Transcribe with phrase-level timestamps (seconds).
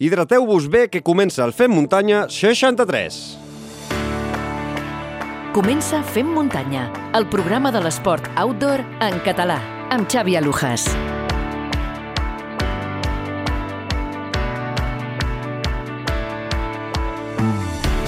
[0.00, 3.16] Hidrateu-vos bé que comença el Fem Muntanya 63.
[5.56, 6.86] Comença Fem Muntanya,
[7.18, 9.58] el programa de l'esport outdoor en català,
[9.90, 10.86] amb Xavi Alujas.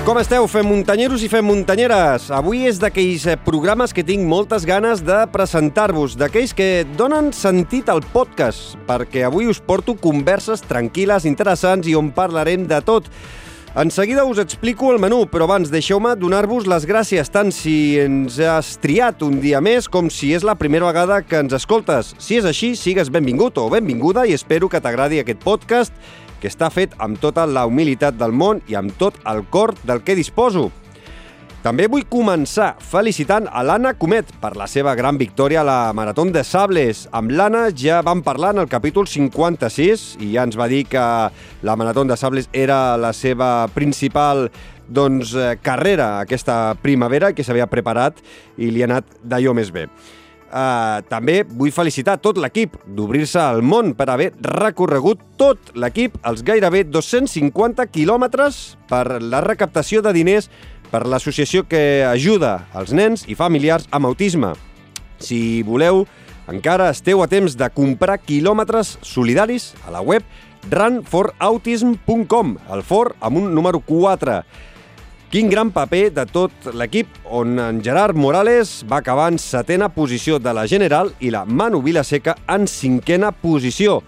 [0.00, 2.30] Com esteu, fem muntanyeros i fem muntanyeres?
[2.32, 7.92] Avui és d'aquells eh, programes que tinc moltes ganes de presentar-vos, d'aquells que donen sentit
[7.92, 13.12] al podcast, perquè avui us porto converses tranquil·les, interessants i on parlarem de tot.
[13.70, 18.40] En seguida us explico el menú, però abans deixeu-me donar-vos les gràcies tant si ens
[18.42, 22.16] has triat un dia més com si és la primera vegada que ens escoltes.
[22.18, 25.94] Si és així, sigues benvingut o benvinguda i espero que t'agradi aquest podcast
[26.40, 30.02] que està fet amb tota la humilitat del món i amb tot el cor del
[30.02, 30.70] que disposo.
[31.60, 36.24] També vull començar felicitant a l'Anna Comet per la seva gran victòria a la Marató
[36.32, 37.02] de Sables.
[37.12, 41.02] Amb l'Anna ja vam parlar en el capítol 56 i ja ens va dir que
[41.60, 44.48] la Marató de Sables era la seva principal
[44.88, 48.16] doncs, eh, carrera aquesta primavera que s'havia preparat
[48.56, 49.86] i li ha anat d'allò més bé.
[50.50, 56.42] Uh, també vull felicitar tot l'equip d'Obrir-se al món per haver recorregut tot l'equip els
[56.42, 58.58] gairebé 250 quilòmetres
[58.90, 60.50] per la recaptació de diners
[60.90, 64.50] per l'associació que ajuda els nens i familiars amb autisme.
[65.22, 66.02] Si voleu,
[66.50, 70.26] encara esteu a temps de comprar quilòmetres solidaris a la web
[70.66, 74.40] runforautism.com, el for amb un número 4.
[75.30, 80.40] Quin gran paper de tot l'equip, on en Gerard Morales va acabar en setena posició
[80.42, 84.00] de la General i la Manu Vilaseca en cinquena posició.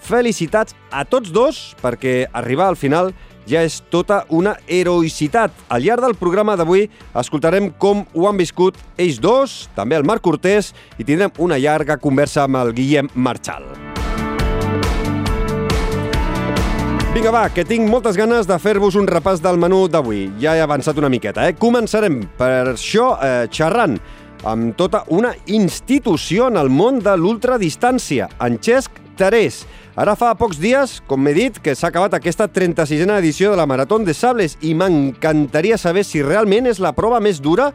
[0.00, 3.12] Felicitats a tots dos, perquè arribar al final
[3.44, 5.52] ja és tota una heroïcitat.
[5.68, 10.24] Al llarg del programa d'avui escoltarem com ho han viscut ells dos, també el Marc
[10.24, 13.89] Cortés, i tindrem una llarga conversa amb el Guillem Marchal.
[17.10, 20.28] Vinga, va, que tinc moltes ganes de fer-vos un repàs del menú d'avui.
[20.38, 21.56] Ja he avançat una miqueta, eh?
[21.58, 23.96] Començarem per això eh, xerrant
[24.46, 29.64] amb tota una institució en el món de l'ultradistància, en Xesc Terés.
[29.98, 33.66] Ara fa pocs dies, com m'he dit, que s'ha acabat aquesta 36a edició de la
[33.66, 37.72] Marató de Sables i m'encantaria saber si realment és la prova més dura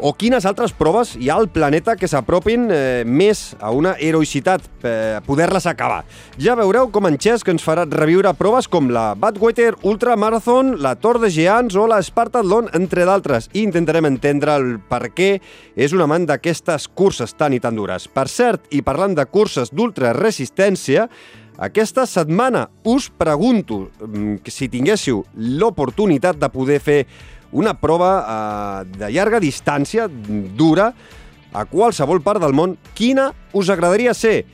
[0.00, 4.64] o quines altres proves hi ha al planeta que s'apropin eh, més a una heroïcitat,
[4.82, 6.02] eh, poder-les acabar.
[6.40, 10.94] Ja veureu com en Xesc ens farà reviure proves com la Badwater Ultra Marathon, la
[10.96, 15.30] Tor de Geants o la Spartathlon, entre d'altres, i intentarem entendre el per què
[15.76, 18.08] és un amant d'aquestes curses tan i tan dures.
[18.08, 21.08] Per cert, i parlant de curses d'ultraresistència,
[21.60, 25.20] aquesta setmana us pregunto mm, si tinguéssiu
[25.60, 27.02] l'oportunitat de poder fer
[27.52, 30.90] una prova eh, de llarga distància, dura,
[31.50, 34.44] a qualsevol part del món, quina us agradaria ser?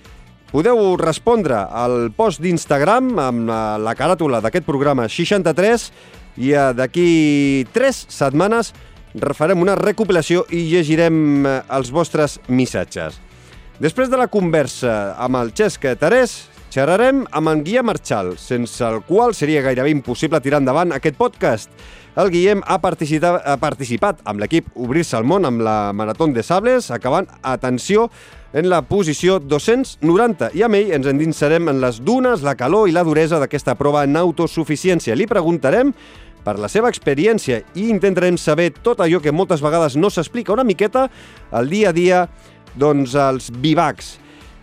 [0.52, 5.90] Podeu respondre al post d'Instagram amb la, la caràtula d'aquest programa 63
[6.40, 7.08] i eh, d'aquí
[7.74, 8.72] 3 setmanes
[9.36, 13.20] farem una recopilació i llegirem eh, els vostres missatges.
[13.80, 19.02] Després de la conversa amb el Xesc Terès, xerrarem amb en Guia Marchal, sense el
[19.06, 21.70] qual seria gairebé impossible tirar endavant aquest podcast.
[22.16, 26.42] El Guillem ha participat, ha participat amb l'equip Obrir-se al món amb la Marató de
[26.42, 28.10] Sables, acabant, atenció,
[28.56, 32.94] en la posició 290 i amb ell ens endinsarem en les dunes, la calor i
[32.96, 35.16] la duresa d'aquesta prova en autosuficiència.
[35.18, 35.92] Li preguntarem
[36.46, 40.64] per la seva experiència i intentarem saber tot allò que moltes vegades no s'explica una
[40.64, 41.08] miqueta
[41.50, 42.22] al dia a dia,
[42.78, 44.16] doncs els bivacs.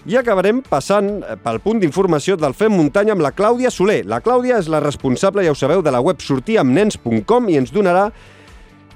[0.04, 4.02] I acabarem passant eh, pel punt d'informació del Fem Muntanya amb la Clàudia Soler.
[4.04, 8.10] La Clàudia és la responsable, ja ho sabeu, de la web sortiamnens.com i ens donarà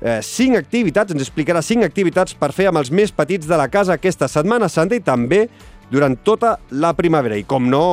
[0.02, 3.70] eh, cinc activitats, ens explicarà cinc activitats per fer amb els més petits de la
[3.72, 5.46] casa aquesta Setmana Santa i també
[5.88, 7.38] durant tota la primavera.
[7.40, 7.84] I com no,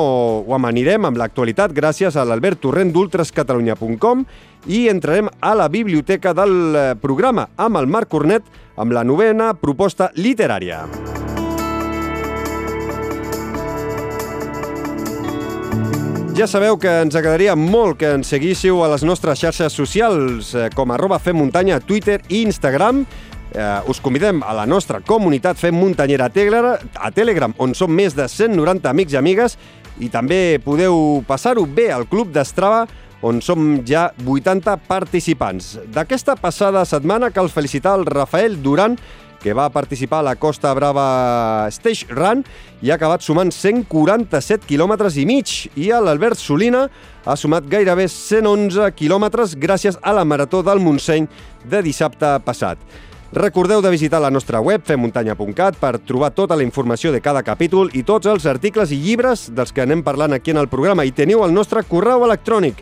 [0.42, 4.24] ho amanirem amb l'actualitat gràcies a l'Albert Torrent d'ultrascatalunya.com
[4.74, 9.53] i entrarem a la biblioteca del eh, programa amb el Marc Cornet amb la novena
[9.54, 10.82] proposta literària.
[16.34, 20.65] Ja sabeu que ens agradaria molt que ens seguíssiu a les nostres xarxes socials, eh,
[20.75, 23.04] com arroba Fem Muntanya, Twitter i Instagram.
[23.54, 28.27] Eh, us convidem a la nostra comunitat Fem Muntanyera a Telegram, on som més de
[28.27, 29.57] 190 amics i amigues,
[30.01, 32.89] i també podeu passar-ho bé al Club d'Estrava,
[33.22, 35.78] on som ja 80 participants.
[35.87, 38.98] D'aquesta passada setmana cal felicitar el Rafael Duran,
[39.44, 42.41] que va participar a la Costa Brava Stage Run
[42.80, 45.50] i ha acabat sumant 147 quilòmetres i mig.
[45.76, 46.86] I l'Albert Solina
[47.24, 51.28] ha sumat gairebé 111 quilòmetres gràcies a la Marató del Montseny
[51.68, 52.80] de dissabte passat.
[53.34, 57.91] Recordeu de visitar la nostra web femmuntanya.cat per trobar tota la informació de cada capítol
[57.92, 61.04] i tots els articles i llibres dels que anem parlant aquí en el programa.
[61.04, 62.80] I teniu el nostre correu electrònic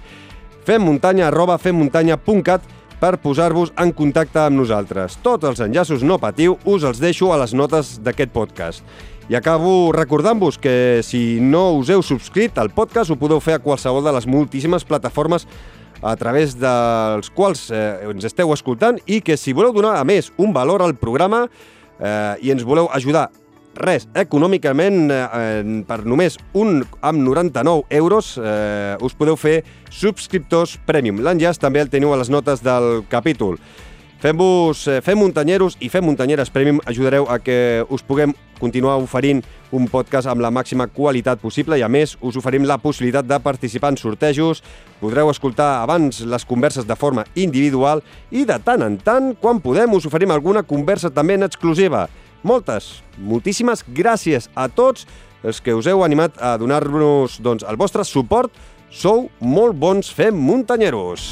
[0.62, 2.70] femmuntanya arroba femmuntanya.cat
[3.02, 5.16] per posar-vos en contacte amb nosaltres.
[5.24, 8.86] Tots els enllaços no patiu us els deixo a les notes d'aquest podcast.
[9.26, 13.62] I acabo recordant-vos que si no us heu subscrit al podcast ho podeu fer a
[13.62, 15.48] qualsevol de les moltíssimes plataformes
[16.02, 20.30] a través dels quals eh, ens esteu escoltant i que si voleu donar, a més,
[20.38, 21.46] un valor al programa
[21.98, 23.30] eh, i ens voleu ajudar
[23.74, 31.22] res, econòmicament, eh, per només un amb 99 euros eh, us podeu fer subscriptors premium.
[31.22, 33.58] L'enllaç també el teniu a les notes del capítol.
[34.22, 38.30] Fem-vos, eh, fem muntanyeros i fem muntanyeres premium ajudareu a que us puguem
[38.60, 39.42] continuar oferint
[39.74, 43.40] un podcast amb la màxima qualitat possible i a més us oferim la possibilitat de
[43.42, 44.62] participar en sortejos,
[45.00, 49.90] podreu escoltar abans les converses de forma individual i de tant en tant, quan podem,
[49.98, 52.06] us oferim alguna conversa també en exclusiva.
[52.42, 55.06] Moltes, moltíssimes gràcies a tots
[55.46, 58.50] els que us heu animat a donar-nos doncs, el vostre suport.
[58.92, 61.30] Sou molt bons fem muntanyeros.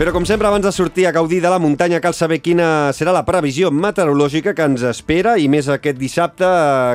[0.00, 3.12] Però com sempre, abans de sortir a gaudir de la muntanya, cal saber quina serà
[3.12, 6.48] la previsió meteorològica que ens espera i més aquest dissabte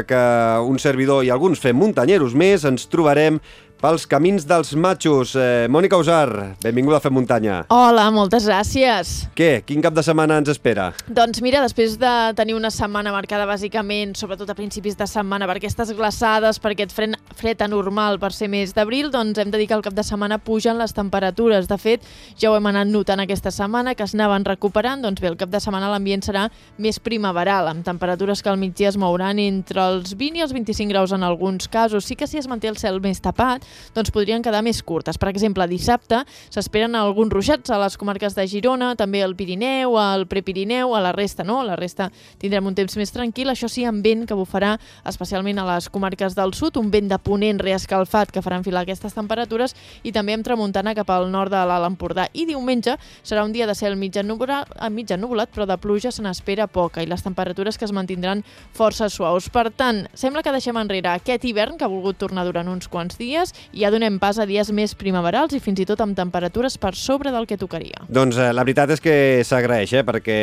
[0.09, 0.21] que
[0.65, 3.38] un servidor i alguns fem muntanyeros més ens trobarem
[3.81, 5.36] pels camins dels matxos.
[5.38, 7.57] Eh, Mònica Usar, benvinguda a Fem Muntanya.
[7.74, 9.13] Hola, moltes gràcies.
[9.38, 9.62] Què?
[9.68, 10.92] Quin cap de setmana ens espera?
[11.07, 15.57] Doncs mira, després de tenir una setmana marcada bàsicament, sobretot a principis de setmana, per
[15.60, 19.68] aquestes glaçades, per aquest fred, fred anormal per ser mes d'abril, doncs hem de dir
[19.69, 21.68] que el cap de setmana pugen les temperatures.
[21.68, 22.06] De fet,
[22.39, 25.51] ja ho hem anat notant aquesta setmana, que es anaven recuperant, doncs bé, el cap
[25.51, 26.48] de setmana l'ambient serà
[26.80, 30.89] més primaveral, amb temperatures que al migdia es mouran entre els 20 i els 25
[30.94, 32.06] graus en alguns casos.
[32.06, 33.64] Sí que si es manté el cel més tapat,
[33.95, 35.17] doncs podrien quedar més curtes.
[35.17, 40.27] Per exemple, dissabte s'esperen alguns ruixats a les comarques de Girona, també al Pirineu, al
[40.27, 42.09] Prepirineu, a la resta no, a la resta
[42.41, 44.75] tindrem un temps més tranquil, això sí, amb vent que bufarà
[45.07, 49.15] especialment a les comarques del sud, un vent de ponent reescalfat que farà enfilar aquestes
[49.15, 52.27] temperatures i també amb tramuntana cap al nord de l'Alt Empordà.
[52.33, 56.23] I diumenge serà un dia de cel mig ennubulat, mig ennubulat però de pluja se
[56.25, 58.44] n'espera poca i les temperatures que es mantindran
[58.75, 59.50] força suaus.
[59.50, 63.17] Per tant, sembla que deixem enrere aquest hivern que ha volgut tornar durant uns quants
[63.17, 66.78] dies i ja donem pas a dies més primaverals i fins i tot amb temperatures
[66.78, 68.06] per sobre del que tocaria.
[68.10, 69.16] Doncs eh, la veritat és que
[69.46, 70.38] s'agraeix, eh, perquè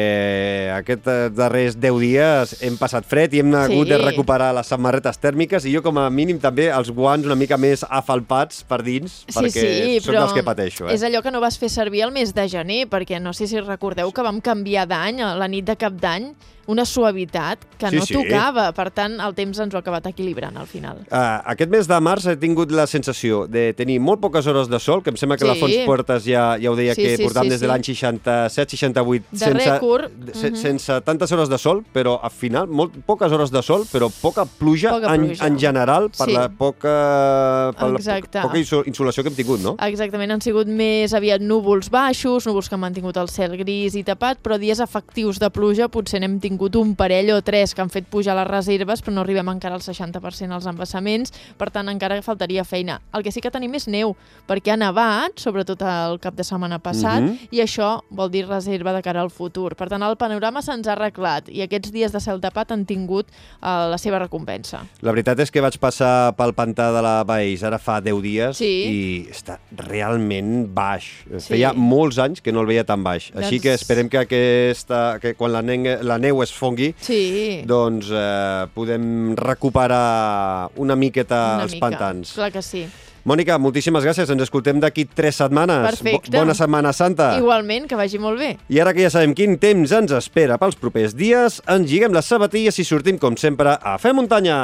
[0.79, 3.91] aquests eh, darrers 10 dies hem passat fred i hem hagut Sí.
[3.93, 7.56] de recuperar les samarretes tèrmiques i jo com a mínim també els guants una mica
[7.56, 10.88] més afalpats per dins, perquè sóc dels que pateixo.
[10.88, 10.94] Eh?
[10.94, 13.61] és allò que no vas fer servir el mes de gener, perquè no sé si
[13.61, 16.32] recordeu que vam canviar d'any, a la nit de cap d'any,
[16.67, 18.14] una suavitat que Sí, no sí.
[18.14, 18.73] tocava.
[18.73, 20.99] Per tant, el temps ens ho ha acabat equilibrant al final.
[21.11, 24.79] Uh, aquest mes de març he tingut la sensació de tenir molt poques hores de
[24.79, 25.49] sol, que em sembla que Sí.
[25.50, 27.82] la Fons Puertes ja, ja ho deia, Sí, que sí, portàvem sí, des de l'any
[27.82, 30.11] 67-68 De rècord.
[30.35, 30.56] se, Mhm.
[30.56, 34.44] sense tantes hores de sol, però al final molt, poques hores de sol, però poca
[34.44, 35.47] pluja, Poca en, pluja.
[35.47, 36.32] en general per Sí.
[36.32, 39.76] la poca, per la poca insolació que hem tingut, no?
[39.81, 44.05] Exactament, han sigut més aviat núvols baixos, núvols que han mantingut el cel gris i
[44.05, 47.90] tapat, però dies efectius de pluja potser n'hem tingut un parell o tres que han
[47.90, 52.20] fet pujar les reserves, però no arribem encara al 60% als embassaments, per tant encara
[52.22, 53.00] faltaria feina.
[53.12, 54.14] El que sí que tenim és neu,
[54.49, 57.49] perquè ha nevat, sobretot el cap de setmana passat, Mhm.
[57.50, 59.75] i això vol dir reserva de cara al futur.
[59.76, 63.26] Per tant, el panorama se'ns ha arreglat i aquests dies de cel tapat han tingut
[63.28, 64.87] eh, la seva recompensa.
[65.00, 68.56] La veritat és que vaig passar pel pantà de la Baix ara fa 10 dies
[68.56, 68.67] Sí.
[68.67, 71.05] i està realment baix.
[71.38, 71.55] Sí.
[71.55, 73.31] Feia molts anys que no el veia tan baix.
[73.34, 77.63] Així Doncs- que esperem que, aquesta, que quan la, neu, la neu es fongui Sí,
[77.67, 81.87] doncs eh, podem recuperar una miqueta una els mica.
[81.89, 82.34] pantans.
[82.34, 82.87] Clar que sí.
[83.25, 84.31] Mònica, moltíssimes gràcies.
[84.34, 85.84] Ens escoltem d'aquí 3 setmanes.
[85.93, 86.32] Perfecte.
[86.34, 87.37] Bo bona Setmana Santa.
[87.39, 88.56] Igualment, que vagi molt bé.
[88.69, 92.27] I ara que ja sabem quin temps ens espera pels propers dies, ens lliguem les
[92.27, 94.58] sabatilles i sortim, com sempre, a fer muntanya.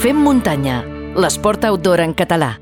[0.00, 0.80] Fem muntanya,
[1.20, 2.54] l'esport outdoor en català.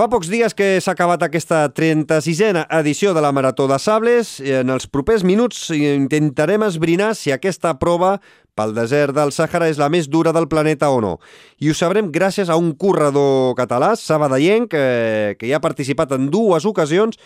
[0.00, 4.38] Fa pocs dies que s'ha acabat aquesta 36a edició de la Marató de Sables.
[4.40, 8.14] i En els propers minuts intentarem esbrinar si aquesta prova
[8.56, 11.18] pel desert del Sàhara és la més dura del planeta o no.
[11.60, 16.30] I ho sabrem gràcies a un corredor català, sabadellenc, que, que ja ha participat en
[16.32, 17.20] dues ocasions,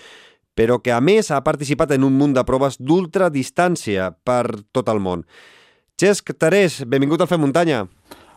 [0.58, 4.98] però que a més ha participat en un munt de proves d'ultradistància per tot el
[4.98, 5.22] món.
[5.94, 7.84] Xesc Tarés, benvingut al Fem Muntanya.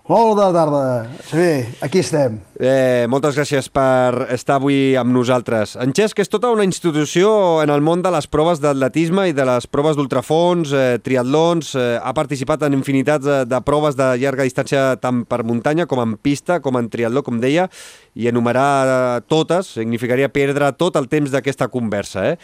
[0.08, 0.84] Molt bona tarda.
[1.28, 1.48] Sí,
[1.84, 2.38] aquí estem.
[2.56, 5.74] Eh, moltes gràcies per estar avui amb nosaltres.
[5.84, 9.44] En Xesc és tota una institució en el món de les proves d'atletisme i de
[9.50, 14.48] les proves d'ultrafons, eh, triatlons, eh, ha participat en infinitats de, de proves de llarga
[14.48, 17.68] distància tant per muntanya com en pista, com en triatló, com deia,
[18.16, 22.30] i enumerar totes significaria perdre tot el temps d'aquesta conversa.
[22.32, 22.38] Eh?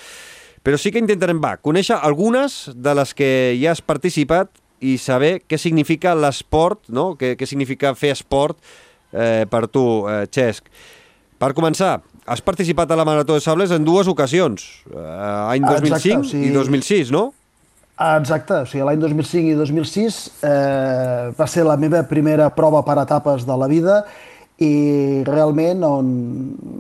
[0.64, 4.52] Però sí que intentarem, va, conèixer algunes de les que ja has participat
[4.84, 7.14] i saber què significa l'esport, no?
[7.20, 8.60] què, què significa fer esport
[9.14, 10.68] eh, per tu, eh, Xesc.
[11.40, 15.00] Per començar, has participat a la Marató de Sables en dues ocasions, eh,
[15.54, 16.52] any 2005 Exacte, sigui...
[16.52, 17.32] i 2006, no?
[17.94, 22.98] Exacte, o sigui, l'any 2005 i 2006 eh, va ser la meva primera prova per
[23.04, 24.00] etapes de la vida
[24.64, 26.10] i realment on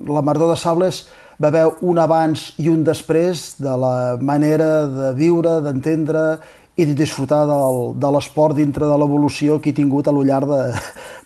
[0.09, 1.03] la Marató de Sables
[1.41, 6.23] va haver un abans i un després de la manera de viure, d'entendre
[6.75, 10.61] i disfrutar del, de l'esport dintre de l'evolució que he tingut a lo llarg de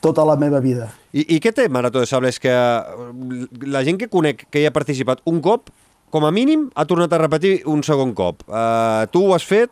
[0.05, 0.89] tota la meva vida.
[1.13, 2.39] I, I què té Marató de Sables?
[2.43, 2.53] Que
[3.63, 5.71] la gent que conec que hi ha participat un cop,
[6.11, 8.43] com a mínim, ha tornat a repetir un segon cop.
[8.47, 9.71] Uh, tu ho has fet.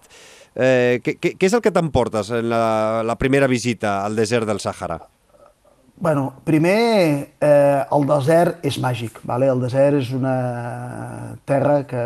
[0.55, 4.61] Què, què, què és el que t'emportes en la, la primera visita al desert del
[4.63, 5.01] Sàhara?
[5.97, 9.21] Bueno, primer, eh, el desert és màgic.
[9.23, 9.47] Vale?
[9.47, 12.03] El desert és una terra que,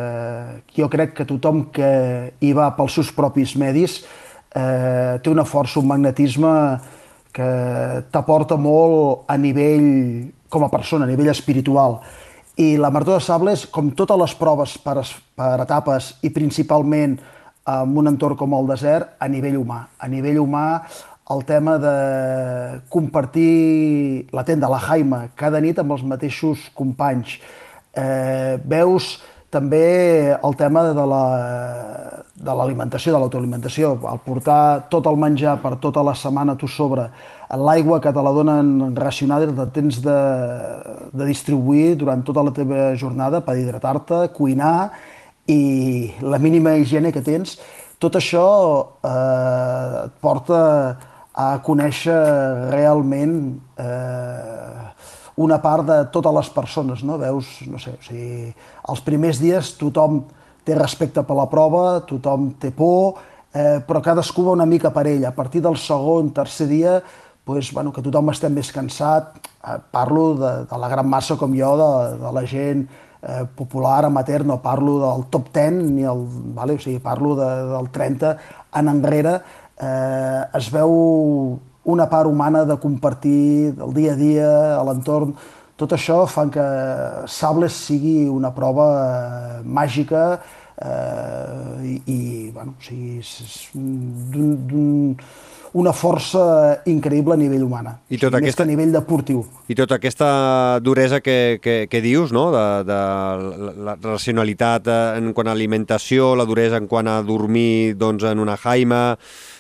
[0.78, 1.90] jo crec que tothom que
[2.40, 4.04] hi va pels seus propis medis
[4.54, 6.54] eh, té una força, un magnetisme
[7.34, 7.50] que
[8.14, 12.00] t'aporta molt a nivell, com a persona, a nivell espiritual.
[12.62, 15.02] I la Marató de Sables, com totes les proves per,
[15.34, 17.18] per etapes i principalment
[17.70, 19.84] en un entorn com el desert, a nivell humà.
[19.98, 20.84] A nivell humà,
[21.30, 27.38] el tema de compartir la tenda, la Jaima, cada nit amb els mateixos companys.
[27.94, 29.20] Eh, veus
[29.50, 31.06] també el tema de
[32.46, 37.10] l'alimentació, la, de l'autoalimentació, el portar tot el menjar per tota la setmana tu sobre,
[37.50, 40.20] l'aigua que te la donen racionada i te tens de,
[41.14, 44.92] de distribuir durant tota la teva jornada per hidratar-te, cuinar
[45.50, 47.58] i la mínima higiene que tens,
[48.00, 48.46] tot això
[49.04, 50.60] eh, et porta
[51.40, 52.18] a conèixer
[52.74, 53.36] realment
[53.80, 54.90] eh,
[55.40, 57.16] una part de totes les persones, no?
[57.22, 58.52] Veus, no sé, o sigui,
[58.92, 60.26] els primers dies tothom
[60.68, 63.22] té respecte per la prova, tothom té por,
[63.54, 65.24] eh, però cadascú va una mica per ell.
[65.26, 67.00] A partir del segon, tercer dia,
[67.48, 71.56] pues, bueno, que tothom estem més cansat, eh, parlo de, de la gran massa com
[71.56, 72.84] jo, de, de la gent
[73.24, 76.76] eh, popular, amateur, no parlo del top 10, ni el, vale?
[76.76, 78.36] o sigui, parlo de, del 30
[78.76, 79.40] en enrere,
[79.80, 80.94] eh, es veu
[81.90, 85.34] una part humana de compartir el dia a dia, a l'entorn.
[85.80, 86.66] Tot això fa que
[87.32, 92.20] Sables sigui una prova eh, màgica eh, i, i
[92.52, 95.16] bueno, o sigui, és d'un
[95.74, 99.44] una força increïble a nivell humana, I tota més aquesta, que a nivell deportiu.
[99.70, 100.30] I tota aquesta
[100.82, 102.50] duresa que, que, que dius, no?
[102.56, 103.00] de, de
[103.86, 108.58] la racionalitat en quant a alimentació, la duresa en quant a dormir doncs, en una
[108.58, 109.04] jaima,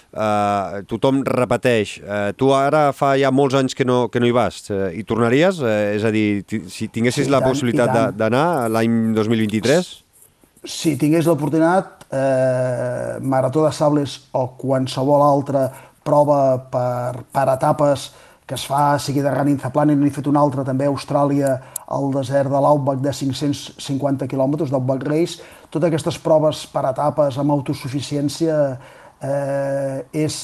[0.09, 1.99] Uh, tothom repeteix.
[2.01, 4.63] Uh, tu ara fa ja molts anys que no, que no hi vas.
[4.71, 5.61] Uh, hi tornaries?
[5.61, 9.91] Uh, és a dir, si tinguessis sí, la tant, possibilitat d'anar l'any 2023?
[10.65, 15.69] Si tingués l'oportunitat, eh, Marató de Sables o qualsevol altra
[16.03, 18.09] prova per, per etapes
[18.49, 21.51] que es fa, sigui de running the planet, n'he fet una altra també a Austràlia,
[21.93, 25.37] al desert de l'Outback de 550 quilòmetres d'Outback Race.
[25.69, 28.55] Totes aquestes proves per etapes amb autosuficiència
[29.21, 30.39] eh, és,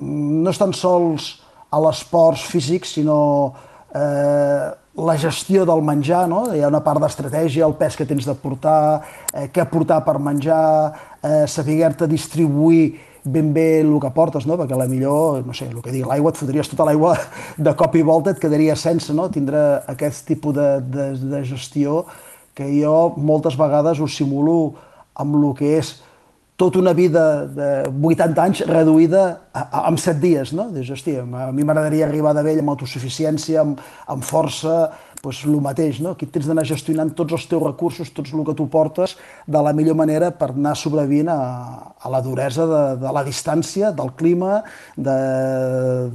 [0.00, 1.36] no és tan sols
[1.72, 3.54] a l'esforç físic, sinó
[3.94, 6.46] eh, la gestió del menjar, no?
[6.54, 10.16] hi ha una part d'estratègia, el pes que tens de portar, eh, què portar per
[10.22, 12.96] menjar, eh, saber-te distribuir
[13.26, 14.56] ben bé el que portes, no?
[14.56, 17.16] perquè la millor, no sé, el que dic, l'aigua et fotries tota l'aigua
[17.68, 19.28] de cop i volta, et quedaria sense, no?
[19.34, 22.04] tindre aquest tipus de, de, de gestió
[22.56, 24.76] que jo moltes vegades ho simulo
[25.16, 25.96] amb el que és
[26.56, 30.70] tota una vida de 80 anys reduïda a, en 7 dies, no?
[30.72, 34.86] Dius, hòstia, a mi m'agradaria arribar de vell amb autosuficiència, amb, amb força,
[35.20, 36.14] doncs el mateix, no?
[36.14, 39.74] Aquí tens d'anar gestionant tots els teus recursos, tots el que tu portes, de la
[39.76, 41.38] millor manera per anar sobrevivint a,
[42.00, 44.62] a la duresa de, de la distància, del clima,
[44.96, 45.18] de,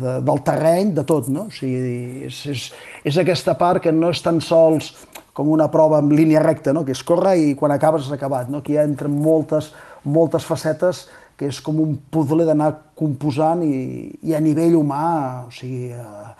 [0.02, 1.50] de, del terreny, de tot, no?
[1.52, 2.68] O sigui, és, és,
[3.14, 4.94] és aquesta part que no és tan sols
[5.38, 6.84] com una prova en línia recta, no?
[6.84, 8.50] que és córrer i quan acabes has acabat.
[8.52, 8.60] No?
[8.60, 9.72] Aquí hi entra moltes,
[10.04, 15.52] moltes facetes que és com un puzzle d'anar composant i, i a nivell humà, o
[15.54, 16.34] sigui, eh,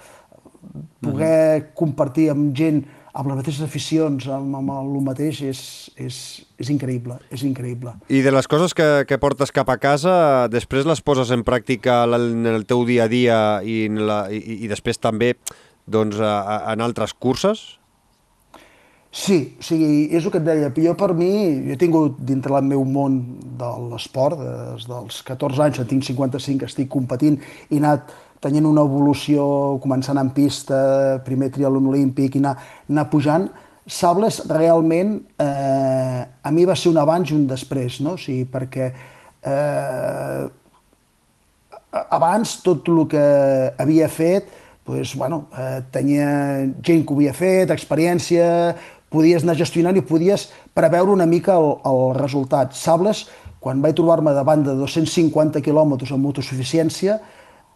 [1.02, 1.74] poder mm -hmm.
[1.74, 7.18] compartir amb gent amb les mateixes aficions, amb, amb el mateix, és, és, és increïble,
[7.32, 7.94] és increïble.
[8.08, 12.04] I de les coses que, que portes cap a casa, després les poses en pràctica
[12.08, 15.36] en el teu dia a dia i, en la, i, i després també
[15.88, 17.81] doncs, a, en altres curses?
[19.12, 20.70] Sí, o sigui, és el que et deia.
[20.72, 21.32] Jo per mi,
[21.66, 23.18] jo he tingut dintre el meu món
[23.60, 27.36] de l'esport, des dels 14 anys, en tinc 55, estic competint,
[27.68, 29.44] he anat tenint una evolució,
[29.84, 30.80] començant en pista,
[31.28, 32.56] primer triatlon olímpic, i anar,
[32.90, 33.52] anar pujant,
[33.92, 38.14] Sables realment eh, a mi va ser un abans i un després, no?
[38.14, 38.92] O sigui, perquè
[39.42, 40.44] eh,
[42.02, 43.24] abans tot el que
[43.82, 44.54] havia fet
[44.86, 46.30] pues, bueno, eh, tenia
[46.84, 48.46] gent que ho havia fet, experiència,
[49.12, 52.76] podies anar gestionant i podies preveure una mica el, el resultat.
[52.78, 53.26] Sables,
[53.62, 57.20] quan vaig trobar-me davant de 250 quilòmetres amb autosuficiència,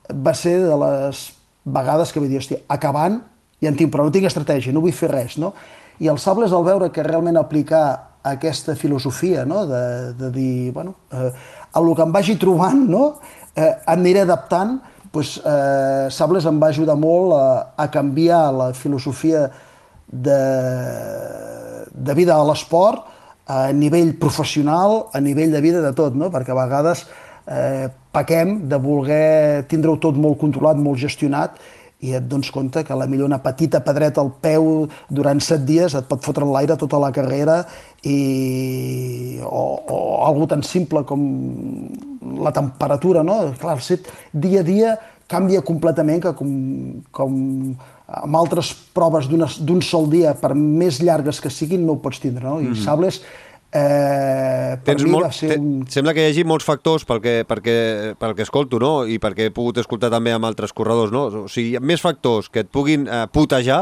[0.10, 1.26] va ser de les
[1.66, 3.20] vegades que vaig dir, hòstia, acabant,
[3.62, 5.54] ja en tinc, però no tinc estratègia, no vull fer res, no?
[6.00, 7.86] I el Sables, al veure que realment aplicar
[8.26, 9.66] aquesta filosofia, no?
[9.70, 11.32] de, de dir, bueno, eh,
[11.78, 13.06] el que em vagi trobant, no?
[13.56, 14.80] eh, em aniré adaptant,
[15.14, 17.46] doncs, eh, Sables em va ajudar molt a,
[17.78, 19.46] a canviar la filosofia
[20.24, 20.40] de,
[21.92, 23.12] de vida a l'esport
[23.46, 26.32] a nivell professional, a nivell de vida de tot, no?
[26.34, 27.06] perquè a vegades
[27.46, 31.60] eh, pequem de voler tindre-ho tot molt controlat, molt gestionat,
[32.06, 35.94] i et dones compte que la millor una petita pedreta al peu durant set dies
[35.96, 37.62] et pot fotre en l'aire tota la carrera
[38.04, 39.40] i...
[39.46, 41.24] o, o algo tan simple com
[42.44, 43.54] la temperatura, no?
[43.62, 44.96] Clar, set dia a dia
[45.32, 46.52] canvia completament que com,
[47.16, 47.38] com
[48.08, 52.44] amb altres proves d'un sol dia, per més llargues que siguin, no ho pots tindre,
[52.46, 52.60] no?
[52.60, 52.86] I mm -hmm.
[52.86, 53.22] Sables
[53.76, 55.84] Eh, per Tens mi molt, va ser un...
[55.92, 58.92] Sembla que hi hagi molts factors pel que, perquè, pel que escolto, no?
[59.04, 61.26] I perquè he pogut escoltar també amb altres corredors, no?
[61.44, 63.82] O sigui, més factors que et puguin eh, putejar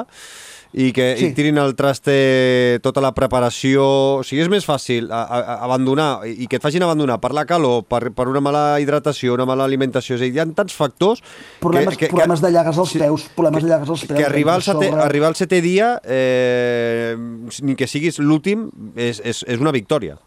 [0.74, 1.28] i que sí.
[1.30, 3.86] i tirin al traste tota la preparació...
[4.20, 7.46] O sigui, és més fàcil a, a, abandonar i que et facin abandonar per la
[7.50, 10.18] calor, per, per una mala hidratació, una mala alimentació.
[10.18, 11.22] És a dir, hi ha tants factors...
[11.62, 14.18] Problemes, que, que, problemes de llagues als que, peus, problemes que, de llagues als peus.
[14.18, 17.14] Que arribar al setè, arribar al setè dia, eh,
[17.62, 20.18] ni que siguis l'últim, és, és, és una victòria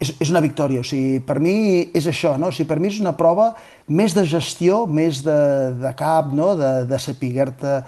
[0.00, 0.80] és, és una victòria.
[0.80, 1.54] O sigui, per mi
[1.96, 2.48] és això, no?
[2.50, 3.52] O sigui, per mi és una prova
[3.90, 5.40] més de gestió, més de,
[5.80, 6.54] de cap, no?
[6.58, 7.80] de, de saber-te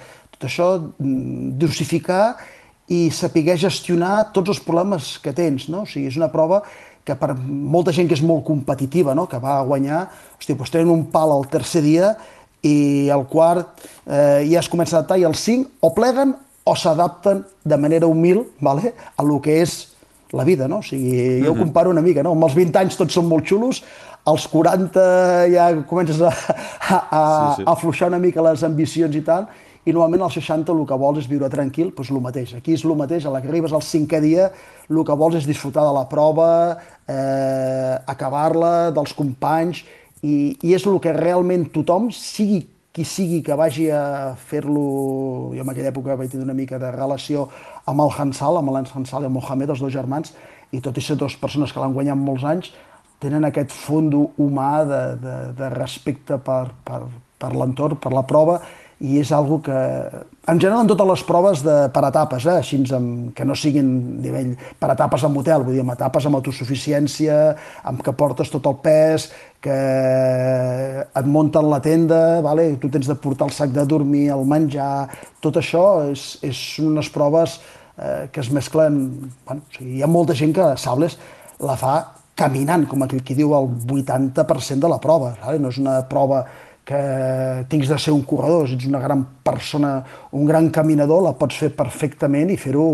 [0.49, 2.37] això, mm, dosificar
[2.89, 5.69] i saber gestionar tots els problemes que tens.
[5.69, 5.83] No?
[5.83, 6.63] O sigui, és una prova
[7.05, 9.27] que per molta gent que és molt competitiva, no?
[9.27, 10.09] que va a guanyar,
[10.39, 12.15] hosti, doncs tenen un pal al tercer dia
[12.63, 16.77] i al quart eh, ja es comença a adaptar i els cinc o pleguen o
[16.79, 18.93] s'adapten de manera humil vale?
[19.17, 19.89] a lo que és
[20.33, 20.79] la vida, no?
[20.79, 21.67] O sigui, jo ho mhm.
[21.67, 22.33] comparo una mica, no?
[22.33, 23.83] Amb els 20 anys tots són molt xulos,
[24.25, 25.03] als 40
[25.53, 27.23] ja comences a, a, a,
[27.59, 27.67] sí, sí.
[27.67, 29.49] a afluixar una mica les ambicions i tal,
[29.85, 32.55] i normalment als 60 el que vols és viure tranquil, doncs el mateix.
[32.59, 34.51] Aquí és el mateix, a la que arribes al cinquè dia,
[34.89, 36.51] el que vols és disfrutar de la prova,
[37.11, 39.83] eh, acabar-la, dels companys,
[40.23, 45.53] i, i és el que realment tothom, sigui qui sigui que vagi a fer-lo...
[45.57, 47.47] Jo en aquella època vaig tenir una mica de relació
[47.89, 50.35] amb el Hansal, amb l'Ans Hansal i el Mohamed, els dos germans,
[50.73, 52.69] i tot i ser dues persones que l'han guanyat molts anys,
[53.23, 57.01] tenen aquest fons humà de, de, de respecte per, per,
[57.41, 58.61] per l'entorn, per la prova,
[59.03, 62.61] i és algo que, en general, en totes les proves de, per etapes, eh?
[62.61, 63.89] així amb, que no siguin
[64.23, 67.39] nivell per etapes amb hotel, vull dir, amb etapes amb autosuficiència,
[67.91, 69.27] amb que portes tot el pes,
[69.63, 69.77] que
[71.03, 72.71] et munten la tenda, vale?
[72.79, 75.09] tu tens de portar el sac de dormir, el menjar,
[75.43, 77.59] tot això és, és unes proves
[77.99, 78.99] eh, que es mesclen...
[79.47, 81.19] Bueno, o sigui, hi ha molta gent que Sables
[81.63, 81.97] la fa
[82.39, 85.59] caminant, com aquí qui diu el 80% de la prova, vale?
[85.59, 86.47] no és una prova
[86.85, 89.97] que tinguis de ser un corredor, si ets una gran persona,
[90.33, 92.87] un gran caminador, la pots fer perfectament i fer-ho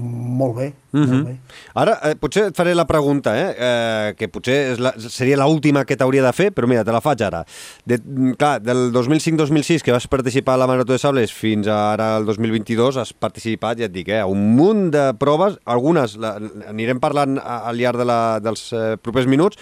[0.00, 1.12] molt bé, mm -hmm.
[1.12, 1.36] molt bé.
[1.74, 5.84] Ara, eh, potser et faré la pregunta, eh, eh que potser és la, seria l'última
[5.84, 7.44] que t'hauria de fer, però mira, te la faig ara.
[7.84, 7.98] De,
[8.36, 12.96] clar, del 2005-2006, que vas participar a la Marató de Sables, fins ara el 2022,
[12.96, 17.38] has participat, ja et dic, eh, a un munt de proves, algunes la, anirem parlant
[17.38, 19.56] al llarg de la, dels eh, propers minuts,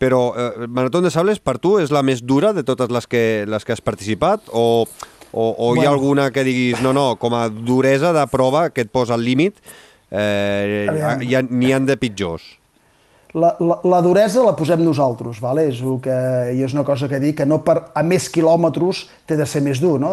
[0.00, 3.44] però eh, Marató de Sables per tu és la més dura de totes les que,
[3.46, 4.86] les que has participat o,
[5.32, 5.82] o, o bueno.
[5.82, 9.14] hi ha alguna que diguis no, no, com a duresa de prova que et posa
[9.18, 9.60] al límit
[10.10, 10.88] eh,
[11.20, 12.56] n'hi han de pitjors?
[13.30, 15.68] La, la, la duresa la posem nosaltres, vale?
[15.70, 16.14] és, el que,
[16.56, 19.62] i és una cosa que dic, que no per, a més quilòmetres té de ser
[19.62, 20.10] més dur, no?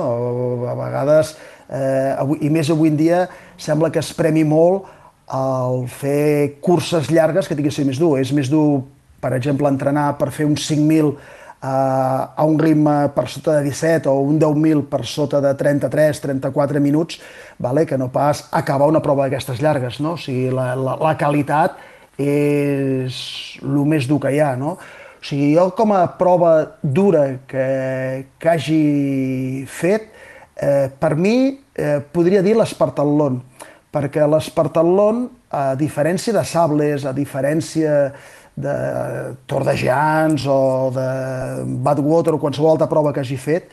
[0.69, 1.33] A vegades,
[1.65, 3.23] eh, avui, i més avui en dia,
[3.57, 4.85] sembla que es premi molt
[5.33, 8.19] al fer curses llargues que tingui que ser més dur.
[8.21, 8.83] És més dur
[9.19, 11.15] per exemple, entrenar per fer uns 5.000
[11.59, 17.19] a un ritme per sota de 17 o un 10.000 per sota de 33-34 minuts,
[17.57, 17.85] vale?
[17.85, 19.99] que no pas acabar una prova d'aquestes llargues.
[19.99, 20.13] No?
[20.13, 21.79] O sigui, la, la, la qualitat
[22.17, 23.17] és
[23.63, 24.53] el més dur que hi ha.
[24.55, 24.77] No?
[24.77, 27.67] O sigui, jo com a prova dura que,
[28.37, 30.11] que hagi fet,
[30.61, 33.41] eh, per mi eh, podria dir l'Espartatlon,
[33.93, 38.11] perquè l'Espartatlon, a diferència de sables, a diferència
[38.57, 41.07] de Tour de Geants o de
[41.85, 43.69] Badwater o qualsevol altra prova que hagi fet,